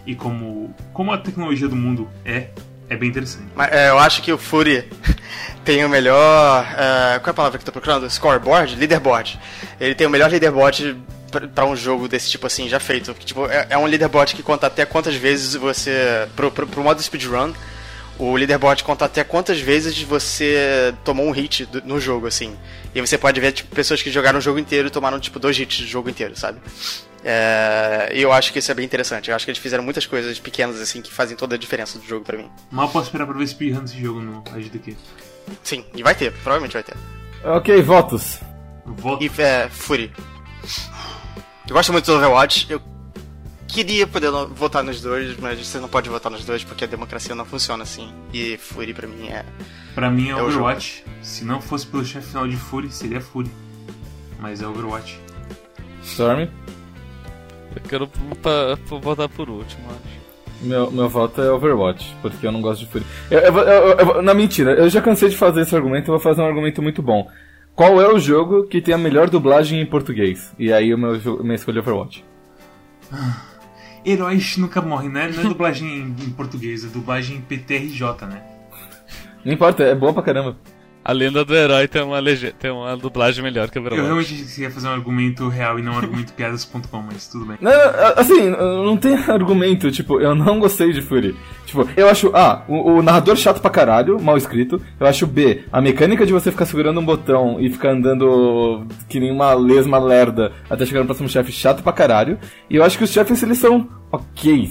e 0.05 0.15
como, 0.15 0.75
como 0.93 1.13
a 1.13 1.19
tecnologia 1.19 1.69
do 1.69 1.77
mundo 1.77 2.09
é, 2.25 2.49
é 2.89 2.97
bem 2.97 3.11
interessante. 3.11 3.47
Mas, 3.55 3.71
é, 3.71 3.91
eu 3.91 3.99
acho 3.99 4.23
que 4.23 4.33
o 4.33 4.39
Fury 4.39 4.85
tem 5.65 5.85
o 5.85 5.89
melhor. 5.89 6.65
Uh, 6.65 7.21
qual 7.21 7.27
é 7.27 7.31
a 7.31 7.35
palavra 7.35 7.59
que 7.59 7.63
eu 7.63 7.67
tô 7.67 7.73
procurando? 7.73 8.09
Scoreboard? 8.11 8.75
Leaderboard. 8.77 9.39
Ele 9.79 9.95
tem 9.95 10.07
o 10.07 10.11
melhor 10.11 10.31
leaderboard 10.31 10.97
para 11.55 11.67
um 11.67 11.77
jogo 11.77 12.09
desse 12.09 12.31
tipo 12.31 12.47
assim 12.47 12.69
já 12.69 12.81
feito. 12.81 13.15
Tipo, 13.15 13.47
é, 13.47 13.67
é, 13.71 13.79
um 13.79 13.85
leaderboard 13.85 14.35
que 14.35 14.43
conta 14.43 14.67
até 14.67 14.87
quantas 14.87 15.15
vezes 15.15 15.55
você. 15.55 16.27
Pro, 16.35 16.51
pro, 16.51 16.67
pro 16.67 16.83
modo 16.83 17.03
speedrun, 17.03 17.53
o 18.19 18.35
leaderboard 18.35 18.83
conta 18.83 19.05
até 19.05 19.23
quantas 19.23 19.61
vezes 19.61 20.01
você 20.03 20.95
tomou 21.05 21.27
um 21.27 21.31
hit 21.31 21.65
do, 21.67 21.83
no 21.83 22.01
jogo, 22.01 22.27
assim. 22.27 22.57
E 22.95 23.01
você 23.01 23.17
pode 23.17 23.41
ver, 23.41 23.53
tipo, 23.53 23.75
pessoas 23.75 24.03
que 24.03 24.11
jogaram 24.11 24.39
o 24.39 24.43
jogo 24.43 24.59
inteiro 24.59 24.89
e 24.89 24.91
tomaram, 24.91 25.21
tipo, 25.21 25.39
dois 25.39 25.59
hits 25.59 25.81
do 25.81 25.87
jogo 25.87 26.11
inteiro, 26.11 26.37
sabe? 26.37 26.59
É, 27.25 28.11
e 28.13 28.23
eu 28.23 28.33
acho 28.33 28.53
que 28.53 28.59
isso 28.59 28.71
é 28.71 28.75
bem 28.75 28.85
interessante. 28.85 29.31
Eu 29.31 29.37
acho 29.37 29.45
que 29.45 29.51
eles 29.51 29.61
fizeram 29.61 29.85
muitas 29.85 30.05
coisas 30.07 30.39
pequenas, 30.39 30.81
assim, 30.81 31.01
que 31.01 31.13
fazem 31.13 31.37
toda 31.37 31.55
a 31.55 31.59
diferença 31.59 31.99
do 31.99 32.07
jogo 32.07 32.25
para 32.25 32.37
mim. 32.37 32.51
Mal 32.71 32.89
posso 32.89 33.07
esperar 33.07 33.27
pra 33.27 33.37
ver 33.37 33.47
speedrun 33.47 33.83
desse 33.83 34.01
jogo 34.01 34.21
no 34.21 34.43
AGDQ. 34.53 34.97
Sim, 35.63 35.85
e 35.95 36.03
vai 36.03 36.15
ter, 36.15 36.33
provavelmente 36.33 36.73
vai 36.73 36.83
ter. 36.83 36.97
Ok, 37.45 37.81
votos. 37.83 38.41
Voto. 38.85 39.23
E 39.23 39.31
é, 39.41 39.69
Fury. 39.69 40.13
Eu 41.69 41.75
gosto 41.75 41.93
muito 41.93 42.07
do 42.07 42.17
Overwatch. 42.17 42.67
Eu 42.71 42.81
queria 43.69 44.07
poder 44.07 44.31
votar 44.55 44.83
nos 44.83 45.01
dois, 45.01 45.37
mas 45.37 45.65
você 45.65 45.79
não 45.79 45.89
pode 45.89 46.09
votar 46.09 46.33
nos 46.33 46.45
dois 46.45 46.65
porque 46.65 46.85
a 46.85 46.87
democracia 46.89 47.35
não 47.35 47.45
funciona 47.45 47.83
assim. 47.83 48.11
E 48.33 48.57
Fury 48.57 48.95
pra 48.95 49.07
mim 49.07 49.29
é. 49.29 49.45
Pra 49.95 50.11
mim 50.11 50.29
é, 50.29 50.31
é 50.31 50.43
Overwatch. 50.43 51.05
Se 51.23 51.45
não 51.45 51.61
fosse 51.61 51.87
pelo 51.87 52.05
chefe 52.05 52.29
final 52.29 52.49
de 52.49 52.57
Fury, 52.57 52.91
seria 52.91 53.21
Fury. 53.21 53.51
Mas 54.41 54.63
é 54.63 54.67
Overwatch. 54.67 55.21
Storm? 56.03 56.49
Eu 57.77 57.83
quero 57.89 58.07
votar, 58.07 58.77
votar 59.01 59.29
por 59.29 59.49
último, 59.49 59.87
acho. 59.91 60.19
Meu, 60.61 60.91
meu 60.91 61.09
voto 61.09 61.41
é 61.41 61.51
Overwatch, 61.53 62.17
porque 62.21 62.45
eu 62.47 62.51
não 62.51 62.61
gosto 62.61 62.81
de 62.81 62.91
Fury. 62.91 63.05
Eu, 63.31 63.39
eu, 63.39 63.57
eu, 63.59 63.99
eu, 63.99 64.23
na 64.23 64.35
mentira, 64.35 64.73
eu 64.73 64.89
já 64.89 65.01
cansei 65.01 65.29
de 65.29 65.37
fazer 65.37 65.61
esse 65.61 65.77
argumento, 65.77 66.09
eu 66.09 66.15
vou 66.15 66.21
fazer 66.21 66.41
um 66.41 66.47
argumento 66.47 66.83
muito 66.83 67.03
bom. 67.03 67.31
Qual 67.77 68.01
é 68.01 68.13
o 68.13 68.19
jogo 68.19 68.65
que 68.65 68.81
tem 68.81 68.93
a 68.93 68.99
melhor 68.99 69.31
dublagem 69.31 69.81
em 69.81 69.87
português? 69.87 70.53
E 70.59 70.73
aí 70.73 70.93
o 70.93 70.99
meu, 70.99 71.21
minha 71.45 71.55
escolha 71.55 71.79
é 71.79 71.81
Overwatch. 71.81 72.25
Heróis 74.05 74.57
nunca 74.57 74.81
morrem, 74.81 75.09
né? 75.09 75.29
Não 75.29 75.41
é 75.41 75.45
dublagem 75.45 76.15
em, 76.19 76.31
português, 76.31 76.85
é 76.85 76.89
dublagem 76.89 77.37
em 77.37 77.41
PTRJ, 77.41 78.27
né? 78.27 78.43
Não 79.45 79.53
importa, 79.53 79.83
é 79.83 79.95
boa 79.95 80.13
pra 80.13 80.23
caramba. 80.23 80.57
A 81.05 81.13
lenda 81.13 81.45
do 81.45 81.55
herói 81.55 81.89
tem 81.89 82.03
uma, 82.03 82.19
lege... 82.19 82.53
tem 82.53 82.71
uma 82.71 82.97
dublagem 82.97 83.43
melhor 83.43 83.71
que 83.71 83.79
o 83.79 83.81
Overwatch. 83.81 84.01
Eu 84.01 84.15
realmente 84.15 84.55
queria 84.55 84.71
fazer 84.71 84.89
um 84.89 84.93
argumento 84.93 85.49
real 85.49 85.79
e 85.79 85.83
não 85.83 85.95
um 85.95 85.97
argumento 85.99 86.33
piadas.com, 86.35 87.03
mas 87.03 87.29
tudo 87.29 87.47
bem. 87.47 87.57
Não, 87.61 87.73
assim, 88.17 88.51
não 88.51 88.97
tem 88.97 89.15
argumento, 89.29 89.91
tipo, 89.91 90.21
eu 90.21 90.35
não 90.35 90.59
gostei 90.59 90.93
de 90.93 91.01
Fury. 91.01 91.35
Tipo, 91.65 91.89
eu 91.97 92.09
acho, 92.09 92.35
A, 92.35 92.65
o, 92.69 92.93
o, 92.93 93.03
narrador 93.03 93.37
chato 93.37 93.61
pra 93.61 93.71
caralho, 93.71 94.21
mal 94.21 94.37
escrito. 94.37 94.81
Eu 94.99 95.07
acho 95.07 95.27
B, 95.27 95.65
a 95.73 95.81
mecânica 95.81 96.25
de 96.25 96.33
você 96.33 96.51
ficar 96.51 96.67
segurando 96.67 97.01
um 97.01 97.05
botão 97.05 97.61
e 97.61 97.71
ficar 97.71 97.91
andando 97.91 98.87
que 99.09 99.21
nem 99.21 99.31
uma 99.31 99.55
lesma 99.55 99.99
lerda 99.99 100.53
até 100.69 100.87
chegar 100.87 101.01
no 101.01 101.07
próximo 101.07 101.29
chefe 101.29 101.53
chato 101.53 101.83
pra 101.83 101.93
caralho. 101.93 102.39
E 102.71 102.77
eu 102.77 102.85
acho 102.85 102.97
que 102.97 103.05
os 103.05 103.11
chefes, 103.11 103.43
eles 103.43 103.59
são 103.59 103.89
ok. 104.11 104.71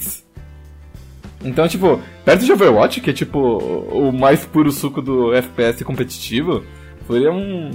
Então, 1.43 1.67
tipo, 1.67 2.01
perto 2.25 2.45
de 2.45 2.51
Overwatch, 2.51 3.01
que 3.01 3.09
é 3.09 3.13
tipo 3.13 3.39
o 3.39 4.11
mais 4.11 4.45
puro 4.45 4.71
suco 4.71 5.01
do 5.01 5.33
FPS 5.33 5.83
competitivo, 5.83 6.63
é 7.25 7.31
um. 7.31 7.71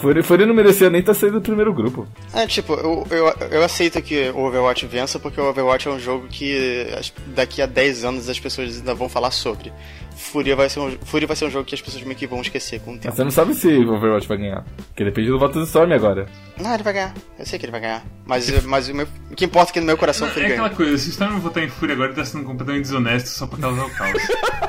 Fúria, 0.00 0.24
Fúria 0.24 0.46
não 0.46 0.54
merecia 0.54 0.88
nem 0.88 1.00
estar 1.00 1.12
saindo 1.12 1.34
do 1.34 1.42
primeiro 1.42 1.74
grupo. 1.74 2.08
É, 2.32 2.46
tipo, 2.46 2.72
eu, 2.72 3.06
eu, 3.10 3.26
eu 3.50 3.62
aceito 3.62 4.00
que 4.00 4.30
o 4.30 4.46
Overwatch 4.46 4.86
vença, 4.86 5.18
porque 5.18 5.38
o 5.38 5.48
Overwatch 5.48 5.88
é 5.88 5.90
um 5.90 5.98
jogo 5.98 6.26
que 6.26 6.86
daqui 7.26 7.60
a 7.60 7.66
10 7.66 8.04
anos 8.04 8.28
as 8.28 8.40
pessoas 8.40 8.78
ainda 8.78 8.94
vão 8.94 9.08
falar 9.08 9.30
sobre. 9.30 9.70
Fúria 10.16 10.54
vai 10.54 10.68
ser 10.68 10.80
um, 10.80 10.90
Fúria 11.04 11.26
vai 11.26 11.36
ser 11.36 11.46
um 11.46 11.50
jogo 11.50 11.64
que 11.64 11.74
as 11.74 11.80
pessoas 11.80 12.02
meio 12.04 12.16
que 12.16 12.26
vão 12.26 12.40
esquecer 12.40 12.80
com 12.80 12.92
o 12.92 12.94
tempo. 12.94 13.08
Mas 13.08 13.16
você 13.16 13.24
não 13.24 13.30
sabe 13.30 13.54
se 13.54 13.68
o 13.68 13.94
Overwatch 13.94 14.26
vai 14.26 14.38
ganhar. 14.38 14.64
Porque 14.88 15.04
depende 15.04 15.28
do 15.28 15.38
voto 15.38 15.58
do 15.58 15.64
Storm 15.64 15.92
agora. 15.92 16.26
Não, 16.58 16.72
ele 16.74 16.82
vai 16.82 16.92
ganhar. 16.92 17.14
Eu 17.38 17.46
sei 17.46 17.58
que 17.58 17.64
ele 17.64 17.72
vai 17.72 17.80
ganhar. 17.80 18.04
Mas, 18.24 18.64
mas 18.64 18.88
o, 18.88 18.94
meu, 18.94 19.08
o 19.30 19.34
que 19.34 19.44
importa 19.44 19.70
é 19.70 19.74
que 19.74 19.80
no 19.80 19.86
meu 19.86 19.96
coração 19.98 20.26
não, 20.26 20.34
Fúria 20.34 20.48
É 20.48 20.52
aquela 20.52 20.70
coisa, 20.70 20.96
se 20.98 21.08
o 21.08 21.10
Storm 21.10 21.38
votar 21.40 21.62
em 21.62 21.68
Fúria 21.68 21.94
agora, 21.94 22.10
ele 22.10 22.16
tá 22.16 22.24
sendo 22.24 22.44
completamente 22.44 22.82
desonesto 22.82 23.28
só 23.28 23.46
pra 23.46 23.58
causar 23.58 23.86
o 23.86 23.90
caos. 23.90 24.22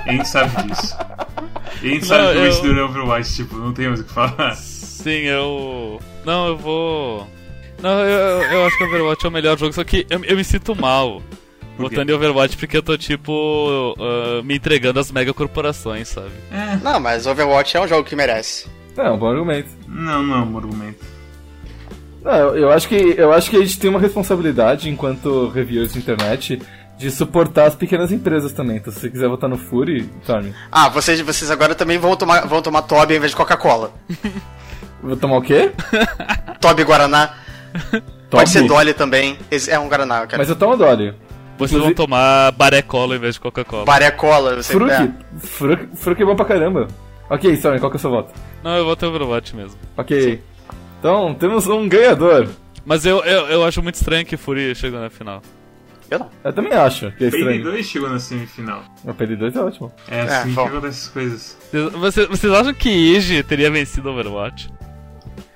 e 0.05 0.09
a 0.09 0.11
gente 0.13 0.27
sabe 0.27 0.63
disso. 0.67 0.97
E 1.82 1.88
a 1.88 1.93
gente 1.93 2.05
sabe 2.05 2.23
não, 2.23 2.32
que 2.34 2.38
o 2.38 2.41
vencedor 2.41 2.77
é 2.77 2.84
Overwatch, 2.84 3.36
tipo, 3.36 3.55
não 3.55 3.73
tem 3.73 3.88
mais 3.88 3.99
o 3.99 4.03
que 4.03 4.13
falar. 4.13 4.57
Sim, 5.02 5.26
eu. 5.26 5.99
Não, 6.26 6.47
eu 6.47 6.58
vou. 6.58 7.28
Não, 7.82 7.99
eu, 8.02 8.41
eu 8.43 8.66
acho 8.66 8.78
que 8.78 8.84
o 8.84 8.88
Overwatch 8.88 9.26
é 9.26 9.30
o 9.30 9.32
melhor 9.32 9.58
jogo, 9.58 9.74
só 9.74 9.84
que 9.84 10.06
eu, 10.10 10.24
eu 10.24 10.36
me 10.36 10.43
sinto 10.43 10.76
mal 10.76 11.22
Botando 11.78 12.10
em 12.10 12.14
Overwatch 12.14 12.58
porque 12.58 12.78
eu 12.78 12.84
tô, 12.84 12.97
tipo, 12.97 13.95
uh, 13.97 14.43
me 14.43 14.56
entregando 14.56 14.99
às 14.99 15.12
megacorporações, 15.12 16.10
sabe? 16.10 16.32
É. 16.52 16.78
Não, 16.78 16.99
mas 16.99 17.26
Overwatch 17.26 17.76
é 17.76 17.82
um 17.82 17.88
jogo 17.88 18.04
que 18.04 18.16
merece. 18.16 18.68
É, 18.97 19.10
um 19.10 19.18
bom 19.18 19.28
argumento. 19.28 19.70
Não, 19.88 20.22
não 20.22 20.36
é 20.36 20.39
um 20.39 20.45
bom 20.45 20.58
argumento. 20.60 21.04
Não, 22.24 22.34
eu, 22.34 22.56
eu, 22.56 22.72
acho 22.72 22.88
que, 22.88 23.16
eu 23.18 23.34
acho 23.34 23.49
que 23.49 23.56
a 23.56 23.62
gente 23.62 23.80
tem 23.80 23.89
uma 23.89 23.99
responsabilidade, 23.99 24.89
enquanto 24.89 25.47
reviewers 25.49 25.93
de 25.93 25.99
internet, 25.99 26.62
de 26.97 27.10
suportar 27.10 27.66
as 27.66 27.76
pequenas 27.76 28.12
empresas 28.12 28.52
também. 28.52 28.78
Então, 28.78 28.93
se 28.93 28.99
você 28.99 29.10
quiser 29.10 29.28
votar 29.28 29.49
no 29.49 29.58
Fury, 29.58 30.08
tome. 30.26 30.54
Ah, 30.72 30.88
vocês, 30.89 31.20
vocês 31.22 31.49
agora 31.49 31.74
também 31.74 31.97
vão 31.97 32.16
tomar, 32.16 32.45
vão 32.45 32.62
tomar 32.62 32.84
Toby 32.84 33.14
ao 33.14 33.18
invés 33.18 33.32
de 33.32 33.38
Coca-Cola. 33.38 33.91
Vou 35.02 35.18
tomar 35.18 35.38
o 35.38 35.41
quê? 35.41 35.72
Toby 36.60 36.84
Guaraná. 36.84 37.34
Pode 38.30 38.49
ser 38.49 38.68
Dolly 38.68 38.93
também. 38.93 39.38
É 39.68 39.80
um 39.80 39.88
Guaraná, 39.88 40.28
Mas 40.38 40.49
eu 40.49 40.56
tomo 40.56 40.78
Dolly. 40.78 41.14
Vocês 41.58 41.74
Inclusive... 41.74 41.80
vão 41.80 41.93
tomar 41.93 42.52
Barecola 42.54 43.16
em 43.16 43.20
vez 43.20 43.36
de 43.36 43.39
Coca-Cola. 43.39 43.86
Barecola, 43.86 44.56
você 44.56 44.74
Fruc. 44.74 44.91
É. 44.91 45.12
Fruc, 45.39 45.89
Fruc 45.95 46.22
é 46.22 46.26
bom 46.26 46.36
pra 46.36 46.45
caramba. 46.45 46.88
Ok, 47.30 47.56
Sony, 47.56 47.80
qual 47.80 47.91
que 47.91 47.97
é 47.97 47.99
o 47.99 48.02
seu 48.02 48.10
voto? 48.10 48.34
Não, 48.64 48.78
eu 48.78 48.86
voto 48.86 49.06
Overwatch 49.06 49.56
mesmo. 49.56 49.78
Ok. 49.95 50.22
Sim. 50.22 50.39
Então, 50.99 51.34
temos 51.36 51.68
um 51.68 51.88
ganhador. 51.88 52.47
Mas 52.86 53.06
eu, 53.06 53.20
eu, 53.24 53.47
eu 53.47 53.64
acho 53.64 53.82
muito 53.82 53.95
estranho 53.95 54.26
que 54.26 54.38
Fury 54.38 54.74
chegou 54.76 54.99
na 54.99 55.10
final. 55.10 55.41
Eu 56.10 56.20
não. 56.20 56.30
Eu 56.43 56.52
também 56.52 56.74
acho 56.74 57.12
que 57.12 57.24
é 57.24 57.28
estranho. 57.28 57.64
PD2 57.64 57.84
chegou 57.84 58.10
na 58.10 58.20
semifinal. 58.20 58.84
O 59.04 59.14
PD2 59.14 59.56
é 59.56 59.60
ótimo. 59.60 59.93
É 60.10 60.22
assim 60.22 60.52
é, 60.52 60.54
que 60.54 60.60
acontece 60.60 61.10
coisas. 61.10 61.58
Vocês, 61.93 62.28
vocês 62.28 62.54
acham 62.54 62.74
que 62.74 62.89
Ige 62.89 63.41
teria 63.43 63.72
vencido 63.72 64.10
Overwatch? 64.10 64.70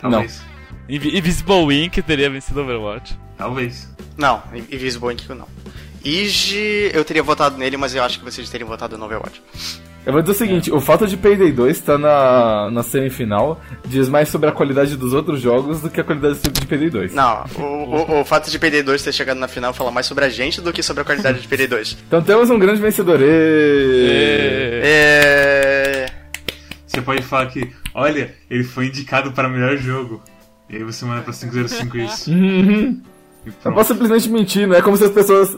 Talvez. 0.10 0.42
Não. 0.42 0.56
Invisible 0.88 1.84
Ink 1.84 2.02
teria 2.02 2.30
vencido 2.30 2.62
Overwatch? 2.62 3.18
Talvez. 3.38 3.90
Não, 4.18 4.42
Invisible 4.54 5.14
Ink 5.14 5.28
não. 5.30 5.48
Ige, 6.04 6.92
eu 6.94 7.04
teria 7.04 7.24
votado 7.24 7.58
nele, 7.58 7.78
mas 7.78 7.96
eu 7.96 8.04
acho 8.04 8.20
que 8.20 8.26
vocês 8.26 8.48
teriam 8.50 8.68
votado 8.68 8.98
no 8.98 9.06
Overwatch. 9.06 9.42
Eu 10.06 10.14
vou 10.14 10.22
dizer 10.22 10.34
o 10.34 10.36
seguinte, 10.36 10.72
o 10.72 10.80
fato 10.80 11.08
de 11.08 11.18
Payday 11.18 11.52
2 11.52 11.78
estar 11.78 11.94
tá 11.94 11.98
na, 11.98 12.70
na 12.70 12.84
semifinal 12.84 13.60
diz 13.86 14.08
mais 14.08 14.30
sobre 14.30 14.48
a 14.48 14.52
qualidade 14.52 14.96
dos 14.96 15.14
outros 15.14 15.42
jogos 15.42 15.82
do 15.82 15.90
que 15.90 16.00
a 16.00 16.04
qualidade 16.04 16.38
de 16.40 16.68
Payday 16.68 16.92
2. 16.92 17.14
Não, 17.16 17.44
o, 17.56 17.62
o, 17.64 18.22
o 18.22 18.26
fato 18.26 18.52
de 18.52 18.60
Payday 18.60 18.84
2 18.84 19.02
ter 19.02 19.12
chegado 19.12 19.38
na 19.38 19.48
final 19.48 19.74
fala 19.74 19.90
mais 19.90 20.06
sobre 20.06 20.24
a 20.26 20.30
gente 20.30 20.62
do 20.62 20.72
que 20.72 20.84
sobre 20.84 21.02
a 21.02 21.06
qualidade 21.06 21.42
de 21.42 21.48
Payday 21.48 21.68
2. 21.68 21.98
Então 22.08 22.22
temos 22.22 22.52
um 22.52 22.60
grande 22.60 22.80
vencedor. 22.80 23.20
E... 23.20 24.82
E... 24.84 26.06
Você 26.86 27.02
pode 27.02 27.24
falar 27.24 27.48
que, 27.48 27.68
olha, 27.96 28.36
ele 28.50 28.64
foi 28.64 28.88
indicado 28.88 29.32
para 29.32 29.50
melhor 29.50 29.76
jogo. 29.78 30.22
E 30.70 30.76
aí 30.76 30.84
você 30.84 31.04
manda 31.06 31.22
pra 31.22 31.34
505 31.34 31.98
isso. 31.98 32.30
Uhum. 32.34 33.02
Eu 33.64 33.74
posso 33.74 33.94
simplesmente 33.94 34.28
mentir, 34.30 34.68
não 34.68 34.76
é 34.76 34.82
como 34.82 34.98
se 34.98 35.04
as 35.04 35.12
pessoas 35.12 35.56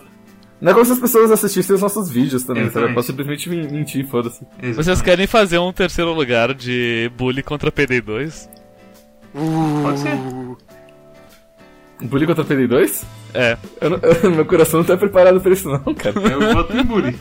Não 0.60 0.72
é 0.72 0.74
como 0.74 0.86
se 0.86 0.92
as 0.92 1.00
pessoas 1.00 1.32
assistissem 1.32 1.74
os 1.76 1.82
nossos 1.82 2.10
vídeos 2.10 2.44
também, 2.44 2.64
sabe? 2.66 2.68
Eu 2.68 2.70
Exatamente. 2.90 2.96
posso 2.96 3.08
simplesmente 3.08 3.50
men- 3.50 3.72
mentir, 3.72 4.06
foda-se. 4.08 4.40
Vocês 4.60 4.78
Exatamente. 4.78 5.04
querem 5.04 5.28
fazer 5.28 5.58
um 5.60 5.72
terceiro 5.72 6.12
lugar 6.14 6.54
de 6.54 7.10
bully 7.18 7.42
contra 7.42 7.72
PD2? 7.72 8.50
Pode 9.84 10.00
ser. 10.00 10.18
Bullying 12.02 12.26
contra 12.28 12.44
PD2? 12.44 13.04
É. 13.34 13.58
Eu 13.82 13.90
não- 13.92 14.00
meu 14.36 14.46
coração 14.46 14.82
não 14.82 14.86
tá 14.88 14.98
preparado 14.98 15.40
pra 15.40 15.54
isso 15.54 15.70
não, 15.70 15.94
cara. 15.94 16.20
Eu 16.20 16.54
voto 16.54 16.76
em 16.76 16.84
Bully. 16.84 17.18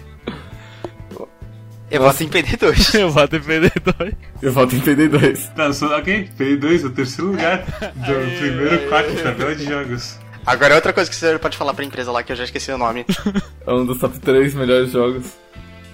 Eu 1.90 2.02
voto 2.02 2.22
em 2.24 2.28
PD2. 2.28 2.94
Eu 2.98 3.10
voto 3.10 3.36
em 3.36 3.40
PD2. 3.40 4.14
Eu 4.42 4.52
voto 4.52 4.74
em 4.74 4.80
PD2. 4.80 5.54
Tá, 5.54 5.72
só, 5.72 5.96
ok. 5.98 6.28
PD2, 6.38 6.84
o 6.84 6.90
terceiro 6.90 7.30
lugar 7.30 7.64
do 7.94 8.38
primeiro 8.38 8.88
quarto 8.88 9.14
de 9.14 9.22
tabela 9.22 9.54
de 9.54 9.64
jogos. 9.64 10.18
Agora 10.44 10.74
outra 10.74 10.92
coisa 10.92 11.08
que 11.10 11.16
você 11.16 11.38
pode 11.38 11.56
falar 11.56 11.74
pra 11.74 11.84
empresa 11.84 12.10
lá 12.12 12.22
que 12.22 12.32
eu 12.32 12.36
já 12.36 12.44
esqueci 12.44 12.70
o 12.70 12.78
nome. 12.78 13.04
É 13.66 13.72
um 13.72 13.84
dos 13.84 13.98
top 13.98 14.16
3 14.20 14.54
melhores 14.54 14.92
jogos. 14.92 15.32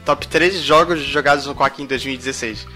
Top 0.05 0.29
3 0.29 0.57
jogos 0.61 1.01
jogados 1.01 1.47
no 1.47 1.55
Quack 1.55 1.83
em 1.83 1.87
2016. 1.87 2.67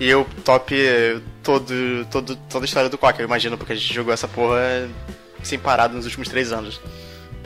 E 0.00 0.08
eu 0.08 0.26
top 0.44 0.74
eh, 0.74 1.20
todo, 1.44 1.72
todo, 2.10 2.34
toda 2.34 2.64
a 2.64 2.66
história 2.66 2.88
do 2.88 2.98
Quack, 2.98 3.20
eu 3.20 3.26
imagino, 3.26 3.56
porque 3.56 3.72
a 3.72 3.76
gente 3.76 3.94
jogou 3.94 4.12
essa 4.12 4.26
porra 4.26 4.88
sem 5.44 5.60
parado 5.60 5.94
nos 5.94 6.06
últimos 6.06 6.28
3 6.28 6.52
anos. 6.52 6.80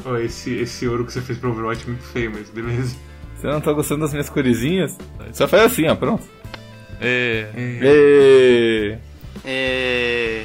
Pô, 0.02 0.16
esse, 0.16 0.54
esse 0.54 0.88
ouro 0.88 1.04
que 1.04 1.12
você 1.12 1.20
fez 1.20 1.38
pro 1.38 1.50
Overwatch 1.50 1.82
é 1.84 1.86
muito 1.86 2.04
feio, 2.04 2.30
mas 2.32 2.48
beleza. 2.48 2.96
Você 3.44 3.50
não 3.50 3.60
tá 3.60 3.74
gostando 3.74 4.00
das 4.00 4.12
minhas 4.12 4.30
coresinhas? 4.30 4.96
Só 5.34 5.46
faz 5.46 5.64
assim, 5.64 5.86
ó, 5.86 5.94
pronto. 5.94 6.24
É. 6.98 7.46
E, 7.54 8.98
E... 9.44 10.44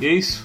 E 0.00 0.06
é 0.08 0.12
isso. 0.14 0.44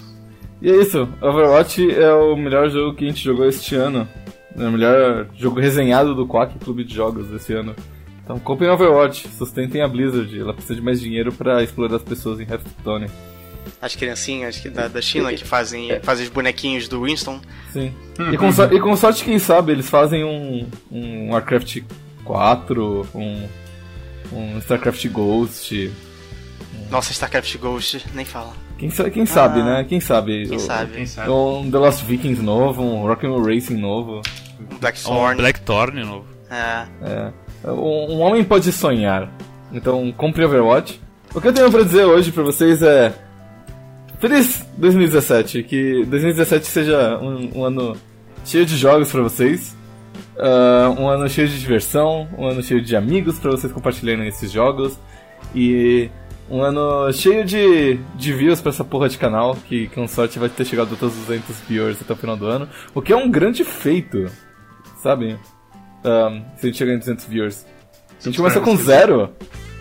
e 0.61 0.69
é 0.69 0.75
isso, 0.75 1.09
Overwatch 1.19 1.91
é 1.95 2.13
o 2.13 2.35
melhor 2.35 2.69
jogo 2.69 2.95
que 2.95 3.05
a 3.05 3.07
gente 3.07 3.23
jogou 3.23 3.47
este 3.47 3.73
ano. 3.73 4.07
É 4.55 4.67
o 4.67 4.71
melhor 4.71 5.25
jogo 5.35 5.59
resenhado 5.59 6.13
do 6.13 6.27
Quack 6.27 6.59
Clube 6.59 6.83
de 6.83 6.93
Jogos 6.93 7.25
desse 7.27 7.53
ano. 7.53 7.75
Então 8.23 8.37
comprem 8.37 8.69
Overwatch, 8.69 9.27
sustentem 9.29 9.81
a 9.81 9.87
Blizzard, 9.87 10.39
ela 10.39 10.53
precisa 10.53 10.75
de 10.75 10.81
mais 10.81 11.01
dinheiro 11.01 11.31
pra 11.33 11.63
explorar 11.63 11.95
as 11.95 12.03
pessoas 12.03 12.39
em 12.39 12.43
Hearthstone. 12.43 13.07
As 13.81 13.95
criancinhas 13.95 14.57
que- 14.57 14.69
da, 14.69 14.87
da 14.87 15.01
China 15.01 15.31
que 15.33 15.43
fazem, 15.43 15.99
fazem 16.01 16.25
os 16.25 16.31
bonequinhos 16.31 16.87
do 16.87 17.03
Winston. 17.03 17.39
Sim. 17.71 17.93
E 18.31 18.37
com, 18.37 18.51
so- 18.51 18.63
e 18.73 18.79
com 18.79 18.95
sorte, 18.95 19.23
quem 19.23 19.37
sabe, 19.39 19.71
eles 19.71 19.89
fazem 19.89 20.23
um, 20.23 20.67
um 20.91 21.31
Warcraft 21.31 21.81
4, 22.23 23.07
um, 23.13 23.47
um 24.31 24.57
StarCraft 24.59 25.07
Ghost. 25.09 25.91
Nossa, 26.89 27.11
StarCraft 27.11 27.57
Ghost, 27.57 28.05
nem 28.13 28.25
fala. 28.25 28.53
Quem, 28.77 28.89
sa- 28.89 29.09
quem 29.09 29.25
sabe, 29.25 29.61
Ah. 29.61 29.63
né? 29.65 29.83
Quem 29.87 29.99
sabe? 29.99 30.47
Quem 30.47 30.57
O- 30.57 30.59
sabe? 30.59 30.91
Quem 30.93 31.05
sabe? 31.05 31.29
Um 31.29 31.69
The 31.71 31.77
Lost 31.77 32.03
Vikings 32.03 32.41
novo, 32.41 32.81
um 32.83 33.07
Rock'n'Roll 33.07 33.43
Racing 33.45 33.77
novo. 33.77 34.21
Um 34.59 34.77
Black 34.79 34.99
Um 35.01 35.03
Thorn. 35.03 35.37
Blackthorn 35.37 36.03
novo. 36.03 36.25
É. 36.49 36.85
É. 37.01 37.69
Um, 37.69 38.15
um 38.15 38.21
homem 38.21 38.43
pode 38.43 38.71
sonhar. 38.71 39.31
Então, 39.71 40.11
compre 40.15 40.43
Overwatch. 40.45 40.99
O 41.33 41.41
que 41.41 41.47
eu 41.47 41.53
tenho 41.53 41.71
pra 41.71 41.83
dizer 41.83 42.05
hoje 42.05 42.31
pra 42.31 42.43
vocês 42.43 42.81
é. 42.81 43.13
Feliz 44.27 44.65
2017. 44.75 45.61
Que 45.61 46.03
2017 46.05 46.65
seja 46.65 47.19
um, 47.19 47.59
um 47.59 47.63
ano 47.63 47.95
cheio 48.43 48.65
de 48.65 48.75
jogos 48.75 49.11
pra 49.11 49.21
vocês. 49.21 49.77
Ah, 50.35 50.91
um 50.97 51.07
ano 51.07 51.29
cheio 51.29 51.47
de 51.47 51.59
diversão. 51.59 52.27
Um 52.35 52.47
ano 52.47 52.63
cheio 52.63 52.81
de 52.81 52.95
amigos 52.95 53.37
pra 53.37 53.51
vocês 53.51 53.71
compartilharem 53.71 54.27
esses 54.27 54.51
jogos. 54.51 54.99
E 55.53 56.09
um 56.49 56.63
ano 56.63 57.13
cheio 57.13 57.45
de, 57.45 57.99
de 58.15 58.33
views 58.33 58.59
pra 58.61 58.71
essa 58.71 58.83
porra 58.83 59.07
de 59.09 59.19
canal. 59.19 59.55
Que 59.69 59.89
com 59.89 60.07
sorte 60.07 60.39
vai 60.39 60.49
ter 60.49 60.65
chegado 60.65 60.95
a 60.95 60.97
todos 60.97 61.15
os 61.15 61.27
200 61.27 61.57
viewers 61.69 62.01
até 62.01 62.13
o 62.13 62.17
final 62.17 62.35
do 62.35 62.47
ano. 62.47 62.67
O 62.95 63.03
que 63.03 63.13
é 63.13 63.15
um 63.15 63.29
grande 63.29 63.63
feito. 63.63 64.25
Sabe? 65.03 65.37
Um, 66.03 66.41
se 66.57 66.63
a 66.63 66.65
gente 66.65 66.77
chegar 66.79 66.93
em 66.93 66.97
200 66.97 67.25
viewers. 67.25 67.63
A 68.19 68.23
gente 68.23 68.37
começou 68.37 68.63
com 68.63 68.75
zero, 68.75 69.29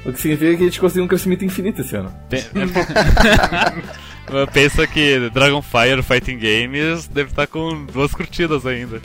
o 0.04 0.12
que 0.12 0.20
significa 0.20 0.54
que 0.54 0.62
a 0.64 0.66
gente 0.66 0.80
conseguiu 0.80 1.04
um 1.04 1.08
crescimento 1.08 1.46
infinito 1.46 1.80
esse 1.80 1.96
ano. 1.96 2.12
Pe- 4.26 4.50
Pensa 4.52 4.86
que 4.86 5.30
Dragonfire 5.30 6.02
Fighting 6.02 6.38
Games 6.38 7.06
deve 7.08 7.30
estar 7.30 7.46
com 7.46 7.84
duas 7.86 8.12
curtidas 8.12 8.64
ainda. 8.66 9.00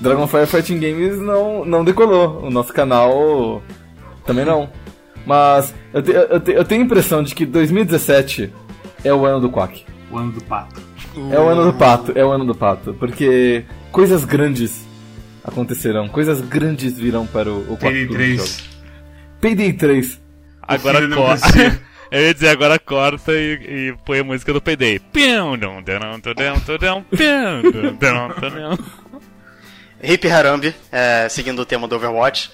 Dragonfire 0.00 0.46
Fighting 0.46 0.78
Games 0.78 1.18
não, 1.18 1.64
não 1.64 1.84
decolou, 1.84 2.42
o 2.44 2.50
nosso 2.50 2.72
canal 2.72 3.62
também 4.24 4.44
não. 4.44 4.70
Mas 5.26 5.74
eu, 5.92 6.02
te- 6.02 6.12
eu, 6.12 6.40
te- 6.40 6.52
eu 6.52 6.64
tenho 6.64 6.82
a 6.82 6.84
impressão 6.84 7.22
de 7.22 7.34
que 7.34 7.44
2017 7.44 8.52
é 9.04 9.12
o 9.12 9.26
ano 9.26 9.40
do 9.40 9.50
Quack. 9.50 9.84
O 10.10 10.16
ano 10.16 10.32
do 10.32 10.42
pato. 10.42 10.80
É 11.32 11.38
o 11.40 11.48
ano 11.48 11.64
do 11.64 11.72
pato, 11.76 12.12
é 12.14 12.24
o 12.24 12.30
ano 12.30 12.44
do 12.44 12.54
pato. 12.54 12.94
Porque 12.94 13.64
coisas 13.90 14.24
grandes 14.24 14.86
acontecerão, 15.42 16.08
coisas 16.08 16.40
grandes 16.40 16.96
virão 16.96 17.26
para 17.26 17.50
o, 17.50 17.60
o 17.72 17.76
Quack 17.76 17.80
Payday 17.80 18.06
Clube 18.06 18.22
de 18.22 18.36
3. 18.36 18.36
Jogos. 18.36 18.68
Payday 19.40 19.72
3. 19.72 20.20
Agora 20.62 21.00
democracia. 21.06 21.80
Eu 22.10 22.22
ia 22.22 22.34
dizer, 22.34 22.48
agora 22.48 22.78
corta 22.78 23.32
e, 23.32 23.54
e 23.90 23.94
põe 24.04 24.20
a 24.20 24.24
música 24.24 24.52
do 24.52 24.60
dum. 28.50 28.84
Hip 30.02 30.28
Harambe, 30.28 30.74
é, 30.92 31.28
seguindo 31.28 31.60
o 31.60 31.66
tema 31.66 31.86
do 31.88 31.96
Overwatch. 31.96 32.50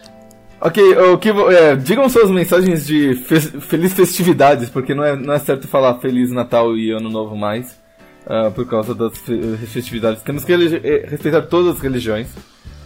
Ok, 0.61 0.83
o 0.97 1.19
que, 1.19 1.29
é, 1.29 1.77
digam 1.77 2.09
suas 2.09 2.31
mensagens 2.31 2.87
de 2.87 3.15
fe- 3.17 3.61
feliz 3.61 3.93
festividades, 3.93 4.71
porque 4.71 4.95
não 4.95 5.05
é, 5.05 5.15
não 5.15 5.35
é 5.35 5.39
certo 5.39 5.69
falar 5.69 6.01
Feliz 6.01 6.31
Natal 6.31 6.75
e 6.77 6.91
Ano 6.91 7.11
Novo 7.11 7.37
mais, 7.37 7.79
ah, 8.27 8.51
por 8.51 8.67
causa 8.67 8.95
das 8.95 9.19
fe- 9.19 9.59
festividades. 9.67 10.23
Temos 10.23 10.43
que 10.43 10.53
eh, 10.55 11.07
respeitar 11.07 11.43
todas 11.43 11.77
as 11.77 11.81
religiões. 11.83 12.29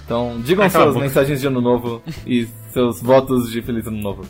Então, 0.05 0.41
digam 0.43 0.65
Ai, 0.65 0.71
cala 0.71 0.87
a 0.87 0.93
suas 0.93 1.03
mensagens 1.03 1.41
de 1.41 1.47
Ano 1.47 1.61
Novo 1.61 2.03
e 2.27 2.49
seus 2.73 3.01
votos 3.01 3.53
de 3.53 3.63
Feliz 3.63 3.87
Ano 3.87 3.99
Novo. 3.99 4.25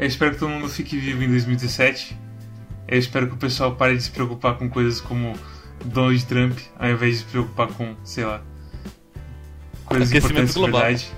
Eu 0.00 0.06
espero 0.06 0.32
que 0.32 0.38
todo 0.38 0.48
mundo 0.48 0.66
fique 0.66 0.96
vivo 0.96 1.22
em 1.22 1.28
2017. 1.28 2.18
Eu 2.88 2.98
espero 2.98 3.26
que 3.28 3.34
o 3.34 3.36
pessoal 3.36 3.76
pare 3.76 3.94
de 3.98 4.02
se 4.02 4.10
preocupar 4.10 4.56
com 4.56 4.66
coisas 4.66 4.98
como 4.98 5.38
Donald 5.84 6.24
Trump, 6.24 6.58
ao 6.78 6.88
invés 6.88 7.18
de 7.18 7.18
se 7.18 7.24
preocupar 7.26 7.68
com, 7.68 7.94
sei 8.02 8.24
lá, 8.24 8.42
coisas 9.84 10.10
importantes 10.10 10.54
de 10.54 10.60
verdade. 10.62 11.12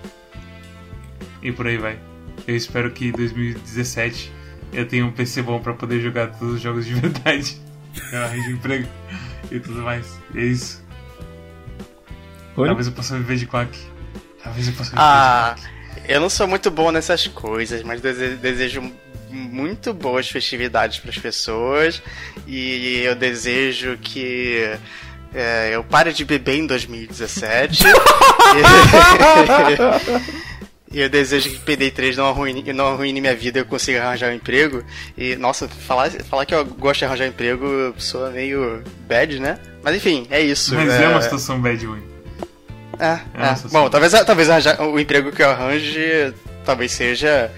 E 1.40 1.52
por 1.52 1.68
aí 1.68 1.78
vai. 1.78 1.96
Eu 2.44 2.56
espero 2.56 2.90
que 2.90 3.06
em 3.06 3.12
2017 3.12 4.32
eu 4.72 4.88
tenha 4.88 5.06
um 5.06 5.12
PC 5.12 5.42
bom 5.42 5.60
pra 5.60 5.74
poder 5.74 6.00
jogar 6.00 6.32
todos 6.32 6.54
os 6.56 6.60
jogos 6.60 6.84
de 6.84 6.94
verdade. 6.98 7.56
Eu 8.10 8.24
arranjo 8.24 8.50
emprego 8.50 8.88
e 9.48 9.60
tudo 9.60 9.80
mais. 9.82 10.18
E 10.34 10.38
é 10.40 10.44
isso. 10.44 10.84
Rony? 12.56 12.66
Talvez 12.66 12.88
eu 12.88 12.92
possa 12.94 13.16
viver 13.16 13.36
de 13.36 13.46
quack. 13.46 13.78
Talvez 14.42 14.66
eu 14.66 14.74
possa 14.74 14.90
viver 14.90 15.02
Ah, 15.02 15.54
de 15.54 15.62
quack. 15.62 15.71
Eu 16.08 16.20
não 16.20 16.28
sou 16.30 16.46
muito 16.46 16.70
bom 16.70 16.90
nessas 16.90 17.26
coisas, 17.28 17.82
mas 17.82 18.00
dese- 18.00 18.36
desejo 18.36 18.82
muito 19.30 19.92
boas 19.94 20.28
festividades 20.28 20.98
para 20.98 21.10
as 21.10 21.18
pessoas 21.18 22.02
e 22.46 23.00
eu 23.04 23.14
desejo 23.14 23.96
que 23.98 24.70
é, 25.34 25.70
eu 25.72 25.82
pare 25.82 26.12
de 26.12 26.24
beber 26.24 26.56
em 26.56 26.66
2017. 26.66 27.82
E 30.92 31.00
eu 31.00 31.08
desejo 31.08 31.48
que 31.48 31.58
PD3 31.60 32.16
não 32.16 32.26
arruine, 32.28 32.72
não 32.74 32.88
arruine 32.88 33.18
minha 33.20 33.34
vida 33.34 33.58
e 33.58 33.62
eu 33.62 33.66
consiga 33.66 34.02
arranjar 34.04 34.30
um 34.30 34.34
emprego. 34.34 34.84
E, 35.16 35.34
nossa, 35.36 35.66
falar, 35.66 36.10
falar 36.10 36.44
que 36.44 36.54
eu 36.54 36.64
gosto 36.66 36.98
de 36.98 37.04
arranjar 37.06 37.26
emprego 37.26 37.94
soa 37.96 38.30
meio 38.30 38.82
bad, 39.08 39.38
né? 39.40 39.58
Mas 39.82 39.96
enfim, 39.96 40.26
é 40.30 40.40
isso. 40.42 40.74
Mas 40.74 40.90
é, 40.92 41.04
é 41.04 41.08
uma 41.08 41.22
situação 41.22 41.58
bad 41.60 41.84
ruim. 41.86 42.02
É, 42.98 43.12
é. 43.34 43.68
Bom, 43.70 43.88
talvez, 43.88 44.12
talvez 44.24 44.48
o 44.78 44.98
emprego 44.98 45.32
que 45.32 45.42
eu 45.42 45.50
arranje 45.50 46.32
talvez 46.64 46.92
seja 46.92 47.50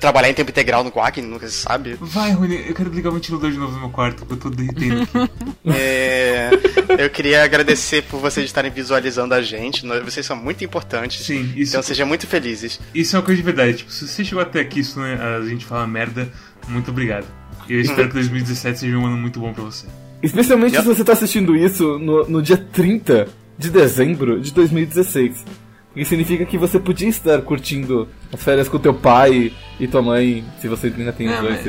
trabalhar 0.00 0.28
em 0.28 0.34
tempo 0.34 0.50
integral 0.50 0.84
no 0.84 0.90
Quack, 0.92 1.22
nunca 1.22 1.48
se 1.48 1.54
sabe. 1.54 1.96
Vai, 1.98 2.32
Rony, 2.32 2.62
eu 2.68 2.74
quero 2.74 2.90
ligar 2.90 3.08
o 3.08 3.14
ventilador 3.14 3.50
de 3.50 3.56
novo 3.56 3.72
no 3.72 3.80
meu 3.80 3.88
quarto, 3.88 4.26
porque 4.26 4.34
eu 4.34 4.36
tô 4.38 4.50
derretendo 4.50 5.02
aqui. 5.02 5.30
É, 5.66 6.50
eu 6.98 7.08
queria 7.08 7.42
agradecer 7.42 8.02
por 8.02 8.20
vocês 8.20 8.44
estarem 8.44 8.70
visualizando 8.70 9.32
a 9.32 9.40
gente. 9.40 9.86
Vocês 10.04 10.26
são 10.26 10.36
muito 10.36 10.62
importantes. 10.62 11.24
Sim, 11.24 11.50
isso, 11.56 11.72
Então 11.72 11.82
sejam 11.82 12.06
muito 12.06 12.26
felizes. 12.26 12.78
isso 12.94 13.16
é 13.16 13.18
uma 13.18 13.24
coisa 13.24 13.38
de 13.40 13.42
verdade. 13.42 13.78
Tipo, 13.78 13.90
se 13.90 14.06
você 14.06 14.22
chegou 14.22 14.42
até 14.42 14.60
aqui, 14.60 14.80
isso, 14.80 15.00
né, 15.00 15.18
a 15.18 15.42
gente 15.48 15.64
fala 15.64 15.86
merda, 15.86 16.30
muito 16.68 16.90
obrigado. 16.90 17.26
E 17.66 17.72
eu 17.72 17.80
espero 17.80 18.08
que 18.08 18.12
2017 18.14 18.78
seja 18.78 18.98
um 18.98 19.06
ano 19.06 19.16
muito 19.16 19.40
bom 19.40 19.54
pra 19.54 19.64
você. 19.64 19.86
Especialmente 20.22 20.74
Yep. 20.74 20.82
se 20.86 20.94
você 20.94 21.00
está 21.00 21.14
assistindo 21.14 21.56
isso 21.56 21.98
no, 21.98 22.28
no 22.28 22.42
dia 22.42 22.58
30 22.58 23.26
de 23.58 23.70
dezembro 23.70 24.40
de 24.40 24.52
2016. 24.52 25.44
Porque 25.88 26.04
significa 26.04 26.44
que 26.44 26.58
você 26.58 26.80
podia 26.80 27.08
estar 27.08 27.40
curtindo 27.42 28.08
as 28.32 28.42
férias 28.42 28.68
com 28.68 28.80
teu 28.80 28.92
pai 28.92 29.52
e 29.78 29.86
tua 29.86 30.02
mãe, 30.02 30.44
se 30.60 30.66
você 30.66 30.88
ainda 30.88 31.12
tem 31.12 31.28
os 31.28 31.34
É, 31.34 31.40
dois. 31.40 31.60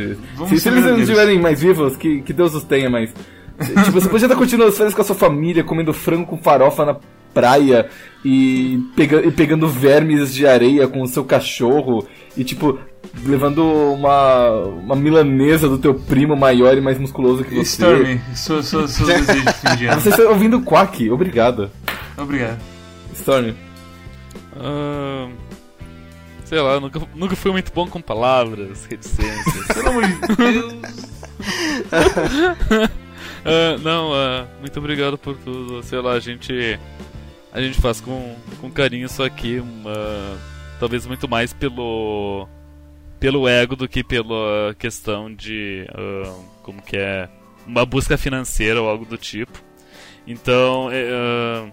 Se, 0.50 0.60
se, 0.60 0.70
eles 0.70 0.84
não 0.84 0.98
estiverem 0.98 1.40
mais 1.40 1.62
vivos, 1.62 1.96
que, 1.96 2.22
que 2.24 2.34
Deus 2.34 2.56
os 2.56 2.64
tenha, 2.64 2.90
mas. 2.90 3.14
tipo, 3.86 3.92
você 3.92 4.10
podia 4.10 4.26
estar 4.26 4.36
curtindo 4.36 4.64
as 4.64 4.76
férias 4.76 4.96
com 4.96 5.02
a 5.02 5.06
sua 5.06 5.16
família, 5.16 5.64
comendo 5.64 5.94
frango 5.94 6.26
com 6.26 6.38
farofa 6.40 6.84
na 6.84 6.98
praia 7.36 7.88
e, 8.24 8.80
pega, 8.96 9.24
e 9.28 9.30
pegando 9.30 9.68
vermes 9.68 10.34
de 10.34 10.48
areia 10.48 10.88
com 10.88 11.02
o 11.04 11.08
seu 11.08 11.24
cachorro 11.24 12.08
e, 12.36 12.44
tipo, 12.44 12.80
levando 13.24 13.64
uma, 13.64 14.50
uma 14.50 14.96
milanesa 14.96 15.68
do 15.68 15.78
teu 15.78 15.94
primo 15.94 16.36
maior 16.36 16.78
e 16.78 16.82
mais 16.82 16.98
musculoso 16.98 17.44
que 17.44 17.56
você. 17.56 17.62
Stormy, 17.62 18.22
seu, 18.34 18.64
seu, 18.64 18.88
seu 18.88 19.06
desejo 19.06 19.46
de 19.46 19.54
fim 19.54 19.76
de 19.78 19.86
ano. 19.88 20.02
Você 20.02 20.10
está 20.10 20.24
ouvindo 20.24 20.58
o 20.58 20.64
Quack, 20.64 21.10
obrigado. 21.10 21.70
Obrigado. 22.18 22.60
Storm. 23.14 23.54
Ah, 24.58 25.30
sei 26.46 26.60
lá, 26.60 26.80
nunca, 26.80 27.02
nunca 27.14 27.36
fui 27.36 27.52
muito 27.52 27.72
bom 27.74 27.88
com 27.88 28.02
palavras, 28.02 28.86
reticências. 28.86 29.68
Pelo 29.74 29.90
amor 29.90 30.04
de 30.08 30.36
Deus. 30.36 30.74
Ah, 33.48 33.78
não, 33.84 34.12
ah, 34.12 34.48
muito 34.60 34.80
obrigado 34.80 35.20
por 35.20 35.38
tudo. 35.38 35.84
Sei 35.84 36.00
lá, 36.00 36.14
a 36.14 36.20
gente. 36.20 36.80
A 37.54 37.62
gente 37.62 37.80
faz 37.80 38.02
com, 38.02 38.36
com 38.60 38.72
carinho 38.72 39.06
isso 39.06 39.22
aqui. 39.22 39.60
Uma, 39.60 40.36
talvez 40.80 41.06
muito 41.06 41.30
mais 41.30 41.54
pelo. 41.54 42.50
Pelo 43.26 43.48
ego 43.48 43.76
do 43.76 43.88
que 43.88 44.04
pela 44.04 44.76
questão 44.78 45.34
de. 45.34 45.88
ah, 45.96 46.32
como 46.62 46.80
que 46.80 46.96
é. 46.96 47.28
Uma 47.66 47.84
busca 47.84 48.16
financeira 48.20 48.80
ou 48.80 48.88
algo 48.88 49.04
do 49.04 49.18
tipo. 49.18 49.60
Então, 50.28 50.90
é, 50.92 51.10
ah, 51.12 51.68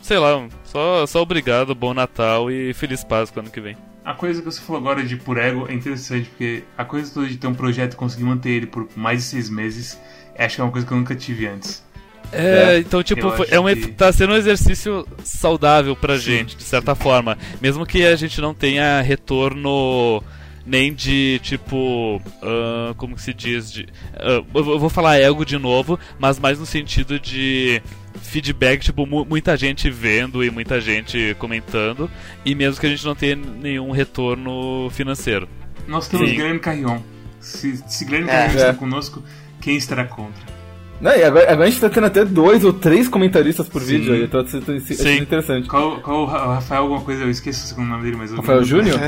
sei 0.00 0.18
lá, 0.18 0.46
só, 0.62 1.04
só 1.04 1.20
obrigado, 1.22 1.74
bom 1.74 1.92
Natal 1.92 2.48
e 2.48 2.72
feliz 2.74 3.02
Páscoa 3.02 3.42
ano 3.42 3.50
que 3.50 3.60
vem. 3.60 3.76
A 4.04 4.14
coisa 4.14 4.40
que 4.40 4.44
você 4.46 4.60
falou 4.60 4.80
agora 4.80 5.02
de 5.04 5.16
por 5.16 5.36
ego 5.36 5.66
é 5.68 5.74
interessante, 5.74 6.28
porque 6.28 6.62
a 6.78 6.84
coisa 6.84 7.12
toda 7.12 7.26
de 7.26 7.36
ter 7.36 7.48
um 7.48 7.54
projeto 7.54 7.94
e 7.94 7.96
conseguir 7.96 8.22
manter 8.22 8.50
ele 8.50 8.66
por 8.66 8.88
mais 8.94 9.18
de 9.18 9.24
seis 9.24 9.50
meses, 9.50 10.00
acho 10.38 10.54
que 10.54 10.60
é 10.60 10.64
uma 10.64 10.70
coisa 10.70 10.86
que 10.86 10.92
eu 10.92 10.96
nunca 10.98 11.16
tive 11.16 11.48
antes. 11.48 11.84
É, 12.32 12.74
É, 12.74 12.78
então, 12.78 13.02
tipo, 13.02 13.26
é 13.48 13.58
um, 13.58 13.66
que- 13.66 13.88
tá 13.92 14.12
sendo 14.12 14.32
um 14.32 14.36
exercício 14.36 15.06
saudável 15.24 15.94
pra 15.96 16.14
Sim, 16.16 16.22
gente, 16.24 16.56
de 16.56 16.62
certa 16.62 16.94
forma. 16.94 17.36
Mesmo 17.60 17.84
que 17.86 18.04
a 18.04 18.14
gente 18.16 18.40
não 18.40 18.52
tenha 18.54 19.00
retorno 19.00 20.22
nem 20.66 20.92
de, 20.92 21.38
tipo, 21.42 22.20
ah, 22.42 22.92
como 22.96 23.14
que 23.14 23.22
se 23.22 23.32
diz? 23.32 23.70
De, 23.72 23.86
ah, 24.14 24.42
eu 24.54 24.78
vou- 24.78 24.90
falar 24.90 25.18
ego 25.18 25.44
de 25.44 25.56
novo, 25.58 25.98
mas 26.18 26.38
mais 26.38 26.58
no 26.58 26.66
sentido 26.66 27.18
de 27.20 27.80
feedback, 28.20 28.82
tipo, 28.82 29.06
mu- 29.06 29.24
muita 29.24 29.56
gente 29.56 29.88
vendo 29.90 30.42
e 30.42 30.50
muita 30.50 30.80
gente 30.80 31.36
comentando, 31.38 32.10
e 32.44 32.54
mesmo 32.54 32.80
que 32.80 32.86
a 32.86 32.90
gente 32.90 33.04
não 33.04 33.14
tenha 33.14 33.36
nenhum 33.36 33.90
retorno 33.92 34.88
financeiro. 34.90 35.48
Nós 35.86 36.08
temos 36.08 36.28
Sim. 36.28 36.34
Guilherme 36.36 36.58
Carrion. 36.58 36.98
Se, 37.40 37.76
se 37.86 38.04
Guilherme 38.04 38.28
É. 38.28 38.32
Carrion 38.32 38.52
É. 38.58 38.60
está 38.62 38.74
conosco, 38.74 39.22
quem 39.60 39.76
estará 39.76 40.04
contra? 40.04 40.56
Não, 41.00 41.10
e 41.14 41.22
agora, 41.22 41.52
agora 41.52 41.68
a 41.68 41.70
gente 41.70 41.80
tá 41.80 41.90
tendo 41.90 42.06
até 42.06 42.24
dois 42.24 42.64
ou 42.64 42.72
três 42.72 43.06
comentaristas 43.06 43.68
por 43.68 43.82
Sim. 43.82 43.98
vídeo 43.98 44.14
aí, 44.14 44.24
então 44.24 44.42
isso 44.42 44.56
é 44.58 44.80
Sim. 44.80 45.18
interessante. 45.18 45.68
Qual, 45.68 46.00
qual 46.00 46.22
o 46.22 46.24
Ra- 46.24 46.46
o 46.48 46.54
Rafael 46.54 46.82
alguma 46.82 47.02
coisa? 47.02 47.22
Eu 47.22 47.30
esqueço 47.30 47.64
o 47.64 47.68
segundo 47.68 47.88
nome 47.88 48.02
dele, 48.04 48.16
mas 48.16 48.32
Rafael 48.34 48.64
Júnior? 48.64 48.98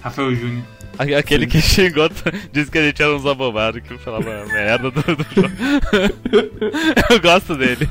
Rafael 0.00 0.34
Júnior. 0.34 0.62
Aquele 1.16 1.46
que 1.46 1.60
xingou, 1.60 2.08
disse 2.52 2.70
que 2.70 2.78
a 2.78 2.82
gente 2.82 3.02
era 3.02 3.14
uns 3.14 3.26
abobados, 3.26 3.82
que 3.82 3.96
falava 3.98 4.44
merda 4.46 4.90
do, 4.90 5.00
do 5.02 5.26
jogo. 5.34 5.50
Eu 7.10 7.20
gosto 7.20 7.54
dele. 7.56 7.88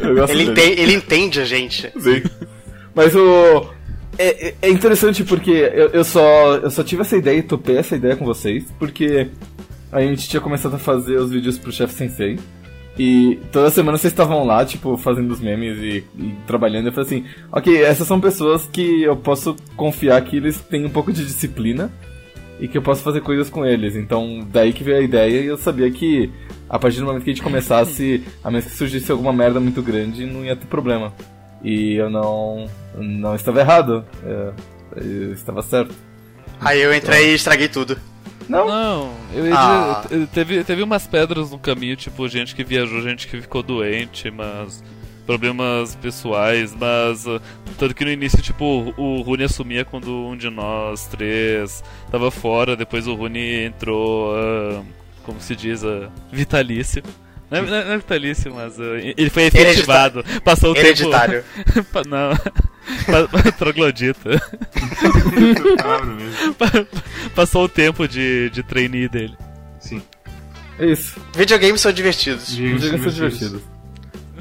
Eu 0.00 0.14
gosto 0.14 0.32
Ele, 0.32 0.52
dele. 0.52 0.70
ente- 0.72 0.80
ele 0.80 0.94
entende 0.94 1.40
a 1.40 1.44
gente. 1.44 1.92
Sim. 2.00 2.22
Mas 2.94 3.14
o. 3.14 3.68
É, 4.16 4.48
é- 4.48 4.54
é 4.62 4.68
interessante 4.70 5.24
porque 5.24 5.50
eu, 5.50 5.88
eu 5.88 6.04
só, 6.04 6.54
eu 6.56 6.70
só 6.70 6.84
tive 6.84 7.02
essa 7.02 7.16
ideia 7.16 7.38
e 7.38 7.42
topei 7.42 7.76
essa 7.78 7.96
ideia 7.96 8.14
com 8.16 8.24
vocês, 8.24 8.64
porque 8.78 9.28
a 9.90 10.00
gente 10.00 10.28
tinha 10.28 10.40
começado 10.40 10.74
a 10.76 10.78
fazer 10.78 11.16
os 11.16 11.30
vídeos 11.30 11.58
pro 11.58 11.72
Chef 11.72 11.92
Sensei. 11.92 12.38
E 12.96 13.40
toda 13.50 13.70
semana 13.70 13.98
vocês 13.98 14.12
estavam 14.12 14.46
lá, 14.46 14.64
tipo, 14.64 14.96
fazendo 14.96 15.32
os 15.32 15.40
memes 15.40 15.76
e, 15.78 16.04
e 16.16 16.34
trabalhando. 16.46 16.86
Eu 16.86 16.92
falei 16.92 17.06
assim: 17.08 17.24
ok, 17.50 17.82
essas 17.82 18.06
são 18.06 18.20
pessoas 18.20 18.68
que 18.72 19.02
eu 19.02 19.16
posso 19.16 19.56
confiar 19.76 20.22
que 20.22 20.36
eles 20.36 20.58
têm 20.60 20.86
um 20.86 20.90
pouco 20.90 21.12
de 21.12 21.24
disciplina 21.26 21.90
e 22.60 22.68
que 22.68 22.76
eu 22.78 22.82
posso 22.82 23.02
fazer 23.02 23.20
coisas 23.20 23.50
com 23.50 23.64
eles. 23.66 23.96
Então, 23.96 24.46
daí 24.52 24.72
que 24.72 24.84
veio 24.84 24.98
a 24.98 25.02
ideia 25.02 25.40
e 25.40 25.46
eu 25.46 25.56
sabia 25.56 25.90
que 25.90 26.30
a 26.68 26.78
partir 26.78 26.98
do 27.00 27.06
momento 27.06 27.24
que 27.24 27.30
a 27.30 27.34
gente 27.34 27.42
começasse, 27.42 28.22
a 28.42 28.50
menos 28.50 28.66
que 28.66 28.76
surgisse 28.76 29.10
alguma 29.10 29.32
merda 29.32 29.60
muito 29.60 29.82
grande, 29.82 30.24
não 30.26 30.44
ia 30.44 30.56
ter 30.56 30.66
problema. 30.66 31.12
E 31.62 31.94
eu 31.94 32.10
não. 32.10 32.68
não 32.96 33.34
estava 33.34 33.60
errado. 33.60 34.04
é, 34.24 34.52
eu 34.96 35.32
estava 35.32 35.62
certo. 35.62 35.94
Aí 36.60 36.80
eu 36.80 36.94
entrei 36.94 37.32
e 37.32 37.34
estraguei 37.34 37.68
tudo. 37.68 37.98
Não, 38.48 38.66
Não, 38.68 39.10
eu 39.34 39.46
ia 39.46 39.54
Ah. 39.56 40.04
dizer, 40.08 40.26
teve, 40.28 40.62
teve 40.64 40.82
umas 40.82 41.06
pedras 41.06 41.50
no 41.50 41.58
caminho, 41.58 41.96
tipo, 41.96 42.28
gente 42.28 42.54
que 42.54 42.62
viajou, 42.62 43.00
gente 43.00 43.26
que 43.26 43.40
ficou 43.40 43.62
doente, 43.62 44.30
mas. 44.30 44.84
Problemas 45.26 45.94
pessoais, 45.96 46.74
mas. 46.74 47.26
uh, 47.26 47.40
Tanto 47.78 47.94
que 47.94 48.04
no 48.04 48.10
início, 48.10 48.40
tipo, 48.42 48.92
o 48.96 49.20
Rune 49.22 49.44
assumia 49.44 49.84
quando 49.84 50.10
um 50.26 50.36
de 50.36 50.48
nós 50.50 51.06
três 51.08 51.82
tava 52.10 52.30
fora, 52.30 52.76
depois 52.76 53.06
o 53.06 53.14
Rune 53.14 53.64
entrou, 53.64 54.34
ah, 54.36 54.82
como 55.24 55.40
se 55.40 55.56
diz, 55.56 55.82
uh, 55.82 56.08
vitalício. 56.30 57.02
Não 57.50 57.58
é, 57.58 57.62
não 57.62 57.76
é- 57.76 57.84
não 57.84 57.92
é 57.92 57.96
vitalício, 57.98 58.54
mas 58.54 58.78
uh, 58.78 58.82
ele 59.16 59.30
foi 59.30 59.44
efetivado. 59.44 60.24
Passou 60.44 60.72
o 60.72 60.76
Hereditário. 60.76 61.44
tempo. 61.74 62.02
Não. 62.08 62.30
Troglodita. 63.58 64.30
Passou 67.34 67.64
o 67.64 67.68
tempo 67.68 68.06
de, 68.08 68.50
de 68.50 68.62
trainee 68.62 69.08
dele. 69.08 69.36
Sim. 69.80 70.00
é 70.78 70.86
isso. 70.86 71.18
Videogames 71.34 71.80
são 71.80 71.92
divertidos. 71.92 72.54
Jogos 72.54 72.80
são 72.82 72.90
divertidos. 72.90 73.14
divertidos. 73.16 73.62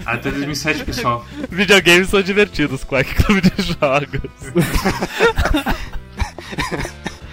Até 0.06 0.32
2007, 0.32 0.84
pessoal. 0.86 1.26
Videogames 1.50 2.10
são 2.10 2.22
divertidos, 2.22 2.84
Quack 2.84 3.14
Clube 3.16 3.42
de 3.42 3.62
Jogos. 3.62 4.54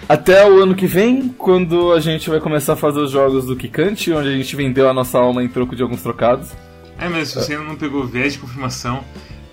Até 0.07 0.45
o 0.49 0.61
ano 0.61 0.75
que 0.75 0.87
vem, 0.87 1.29
quando 1.29 1.93
a 1.93 1.99
gente 1.99 2.29
vai 2.29 2.39
começar 2.39 2.73
a 2.73 2.75
fazer 2.75 2.99
os 2.99 3.11
jogos 3.11 3.45
do 3.45 3.55
Kikante, 3.55 4.11
onde 4.11 4.27
a 4.27 4.33
gente 4.33 4.55
vendeu 4.55 4.89
a 4.89 4.93
nossa 4.93 5.17
alma 5.17 5.41
em 5.41 5.47
troco 5.47 5.75
de 5.75 5.81
alguns 5.81 6.01
trocados. 6.01 6.51
É, 6.99 7.07
mas 7.07 7.29
se 7.29 7.35
você 7.35 7.53
ainda 7.53 7.65
não 7.65 7.75
pegou 7.75 8.03
o 8.03 8.07
viés 8.07 8.33
de 8.33 8.39
confirmação, 8.39 9.03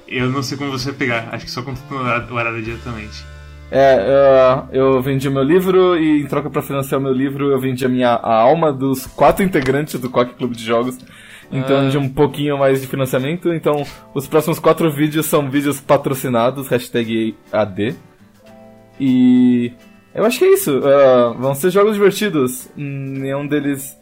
eu 0.07 0.29
não 0.29 0.43
sei 0.43 0.59
como 0.59 0.71
você 0.71 0.87
vai 0.87 0.99
pegar. 0.99 1.29
Acho 1.31 1.45
que 1.45 1.51
só 1.51 1.63
quando 1.63 1.79
o 1.91 2.35
horário 2.35 2.63
diretamente. 2.63 3.25
É, 3.71 3.99
uh, 3.99 4.75
eu 4.75 5.03
vendi 5.03 5.29
o 5.29 5.31
meu 5.31 5.43
livro 5.43 5.97
e 5.97 6.23
em 6.23 6.27
troca 6.27 6.49
pra 6.49 6.63
financiar 6.63 6.99
o 6.99 7.05
meu 7.05 7.13
livro 7.13 7.53
eu 7.53 7.61
vendi 7.61 7.85
a 7.85 7.89
minha 7.89 8.15
a 8.15 8.35
alma 8.35 8.73
dos 8.73 9.07
quatro 9.07 9.45
integrantes 9.45 10.01
do 10.01 10.09
Quack 10.09 10.35
Clube 10.35 10.57
de 10.57 10.65
Jogos. 10.65 10.99
Então 11.51 11.87
Ah. 11.87 11.89
de 11.89 11.97
um 11.99 12.09
pouquinho 12.09 12.59
mais 12.59 12.81
de 12.81 12.87
financiamento. 12.87 13.53
Então 13.53 13.85
os 14.15 14.27
próximos 14.27 14.59
quatro 14.59 14.91
vídeos 14.91 15.27
são 15.27 15.51
vídeos 15.51 15.81
patrocinados, 15.81 16.69
hashtag 16.69 17.35
AD. 17.53 17.95
E 19.01 19.73
eu 20.15 20.25
acho 20.25 20.39
que 20.39 20.45
é 20.45 20.53
isso. 20.55 20.79
Uh, 20.79 21.35
vão 21.39 21.55
ser 21.55 21.71
jogos 21.71 21.95
divertidos. 21.95 22.69
Nenhum 22.77 23.47
deles 23.47 23.97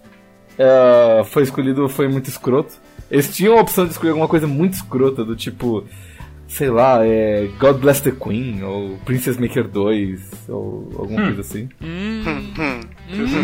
uh, 0.59 1.25
foi 1.25 1.43
escolhido, 1.43 1.89
foi 1.89 2.09
muito 2.09 2.29
escroto. 2.29 2.75
Eles 3.11 3.35
tinham 3.35 3.57
a 3.57 3.61
opção 3.61 3.85
de 3.85 3.93
escolher 3.93 4.11
alguma 4.11 4.29
coisa 4.29 4.47
muito 4.47 4.75
escrota, 4.75 5.25
do 5.25 5.37
tipo 5.37 5.85
sei 6.49 6.71
lá, 6.71 7.05
é 7.05 7.49
God 7.59 7.79
Bless 7.81 8.01
the 8.01 8.13
Queen, 8.13 8.63
ou 8.63 8.97
Princess 9.05 9.37
Maker 9.37 9.67
2, 9.67 10.49
ou 10.49 10.89
alguma 10.97 11.23
coisa 11.25 11.41
assim. 11.41 11.69
Hum, 11.83 12.23
Hum. 12.57 12.81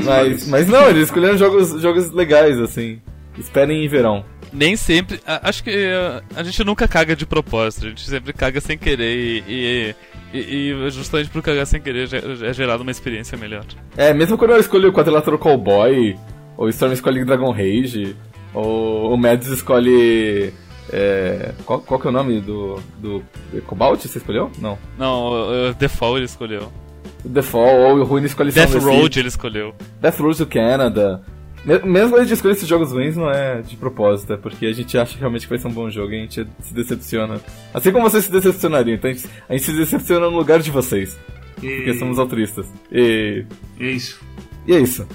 Mas, 0.05 0.47
mas 0.47 0.69
não, 0.69 0.89
eles 0.89 1.05
escolheram 1.05 1.37
jogos, 1.37 1.81
jogos 1.83 2.13
legais, 2.13 2.61
assim. 2.61 3.01
Esperem 3.39 3.85
em 3.85 3.89
verão. 3.89 4.25
nem 4.53 4.77
sempre. 4.77 5.21
a- 5.27 5.49
Acho 5.49 5.65
que 5.65 5.71
uh, 5.71 6.23
a 6.37 6.43
gente 6.43 6.63
nunca 6.65 6.87
caga 6.87 7.17
de 7.17 7.25
propósito, 7.27 7.87
a 7.87 7.89
gente 7.89 8.03
sempre 8.09 8.33
caga 8.33 8.61
sem 8.61 8.77
querer 8.79 9.17
e. 9.17 9.45
e 9.49 9.95
e, 10.35 10.73
e 10.73 10.91
justamente 10.91 11.29
por 11.29 11.43
cagar 11.43 11.67
sem 11.67 11.79
querer 11.79 12.09
é 12.43 12.53
gerado 12.55 12.83
uma 12.83 12.91
experiência 12.91 13.37
melhor. 13.37 13.67
É, 13.95 14.15
mesmo 14.15 14.39
quando 14.39 14.53
eu 14.53 14.61
escolhi 14.61 14.87
o 14.87 14.93
Quadrilateral 14.93 15.39
Cowboy, 15.39 16.17
ou 16.57 16.65
o 16.65 16.69
Storm 16.71 16.91
escolhe 16.95 17.23
Dragon 17.23 17.51
Rage, 17.53 18.17
ou 18.55 19.13
o 19.13 19.17
Mads 19.19 19.49
escolhe. 19.49 20.55
É, 20.91 21.53
qual, 21.67 21.81
qual 21.81 22.01
que 22.01 22.07
é 22.07 22.11
o 22.11 22.13
nome 22.15 22.41
do. 22.41 22.81
do 22.99 23.23
Cobalt? 23.67 24.01
Você 24.01 24.17
escolheu? 24.17 24.51
Não. 24.59 24.79
Não, 24.99 25.33
uh, 25.71 25.75
The 25.75 25.89
Fall 25.89 26.17
ele 26.17 26.25
escolheu. 26.25 26.73
The 27.31 27.43
Fall, 27.43 27.77
ou 27.91 27.97
o 27.99 28.05
Rune 28.05 28.25
escolhe 28.27 28.51
Death. 28.53 28.73
Road 28.77 29.19
ele 29.19 29.29
escolheu. 29.29 29.75
Death 30.01 30.19
Road 30.19 30.39
do 30.39 30.47
Canada. 30.47 31.23
Me- 31.65 31.79
Mesmo 31.81 32.17
a 32.17 32.21
gente 32.23 32.33
escolher 32.35 32.55
esses 32.55 32.67
jogos 32.69 32.93
ruins 32.93 33.17
não 33.17 33.31
é 33.31 33.63
de 33.63 33.77
propósito, 33.77 34.33
é 34.33 34.37
porque 34.37 34.67
a 34.67 34.73
gente 34.73 34.97
acha 34.99 35.17
realmente 35.19 35.43
que 35.43 35.49
vai 35.51 35.59
ser 35.59 35.69
um 35.69 35.73
bom 35.73 35.89
jogo 35.91 36.13
e 36.13 36.17
a 36.19 36.21
gente 36.23 36.47
se 36.61 36.75
decepciona. 36.75 37.41
Assim 37.73 37.93
como 37.93 38.09
vocês 38.09 38.25
se 38.25 38.33
decepcionariam, 38.33 38.95
então 38.97 39.11
a 39.11 39.15
gente, 39.15 39.29
a 39.49 39.53
gente 39.53 39.65
se 39.65 39.73
decepciona 39.77 40.29
no 40.31 40.37
lugar 40.37 40.61
de 40.61 40.71
vocês, 40.71 41.19
porque 41.55 41.67
E, 41.91 41.99
somos 41.99 42.19
altruístas. 42.19 42.67
E, 42.91 43.45
e 43.79 43.85
é 43.87 43.91
isso. 43.91 44.21
e 44.67 44.75
é 44.75 44.81
isso. 44.81 45.07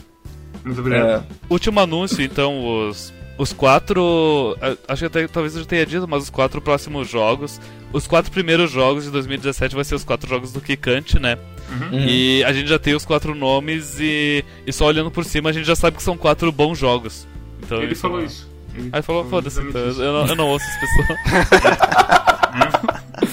Muito 0.64 0.80
obrigado. 0.80 1.24
É, 1.24 1.24
Último 1.50 1.80
anúncio, 1.80 2.22
então, 2.22 2.88
os, 2.90 3.14
os 3.38 3.54
quatro. 3.54 4.58
Acho 4.88 5.02
que 5.02 5.06
até, 5.06 5.28
talvez 5.28 5.56
eu 5.56 5.62
já 5.62 5.68
tenha 5.68 5.86
dito, 5.86 6.08
mas 6.08 6.24
os 6.24 6.30
quatro 6.30 6.62
próximos 6.62 7.10
jogos. 7.10 7.60
Os 7.94 8.06
quatro 8.06 8.30
primeiros 8.32 8.70
jogos 8.72 9.06
de 9.06 9.12
2017 9.12 9.74
vai 9.76 9.86
ser 9.86 9.96
os 9.96 10.04
quatro 10.04 10.30
jogos 10.30 10.52
do 10.52 10.60
Kikante, 10.60 11.20
né? 11.20 11.38
Uhum. 11.70 12.00
E 12.00 12.44
a 12.44 12.54
gente 12.54 12.68
já 12.70 12.80
tem 12.80 12.94
os 12.96 13.06
quatro 13.06 13.34
nomes 13.36 13.98
e, 14.00 14.44
e 14.66 14.72
só 14.74 14.86
olhando 14.86 15.12
por 15.12 15.24
cima 15.26 15.50
a 15.50 15.54
gente 15.54 15.66
já 15.66 15.76
sabe 15.76 15.98
que 15.98 16.04
são 16.04 16.18
quatro 16.18 16.52
bons 16.52 16.78
jogos. 16.78 17.28
Então, 17.64 17.82
Ele 17.82 17.96
falou 17.96 18.24
isso. 18.24 18.48
Ele 18.76 18.90
Aí 18.94 19.02
falou, 19.02 19.28
foda-se, 19.30 19.60
então, 19.62 19.82
eu, 19.82 20.28
eu 20.28 20.36
não 20.36 20.48
ouço 20.48 20.66
as 20.66 20.80
pessoas. 20.80 22.28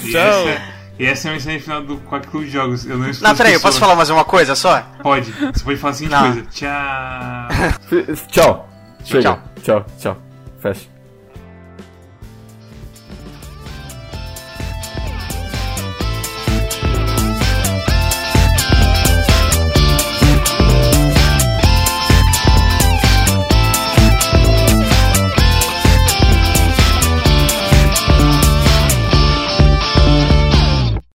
E 0.05 0.11
Tchau. 0.12 0.20
essa, 0.20 0.48
é- 0.51 0.74
e 0.98 1.05
essa 1.06 1.28
é 1.28 1.31
a 1.31 1.35
mensagem 1.35 1.61
final 1.61 1.82
do 1.82 1.97
Quack 1.98 2.28
Clube 2.28 2.47
de 2.47 2.52
Jogos. 2.52 2.86
Eu 2.86 2.97
não 2.98 3.09
escuto 3.11 3.28
Não, 3.28 3.36
peraí, 3.36 3.52
eu 3.55 3.61
posso 3.61 3.78
falar 3.81 3.97
mais 3.97 4.11
uma 4.11 4.24
coisa 4.24 4.55
só? 4.55 4.81
Pode. 5.02 5.31
Você 5.32 5.65
pode 5.65 5.78
falar 5.78 5.90
a 5.90 5.94
seguinte 5.94 6.12
Não. 6.12 6.32
coisa. 6.32 6.47
Tchau. 6.51 8.16
Tchau. 8.31 8.69
Chega. 9.05 9.23
Tchau. 9.23 9.43
Tchau, 9.62 9.86
tchau. 9.98 10.16
Fecha. 10.61 10.94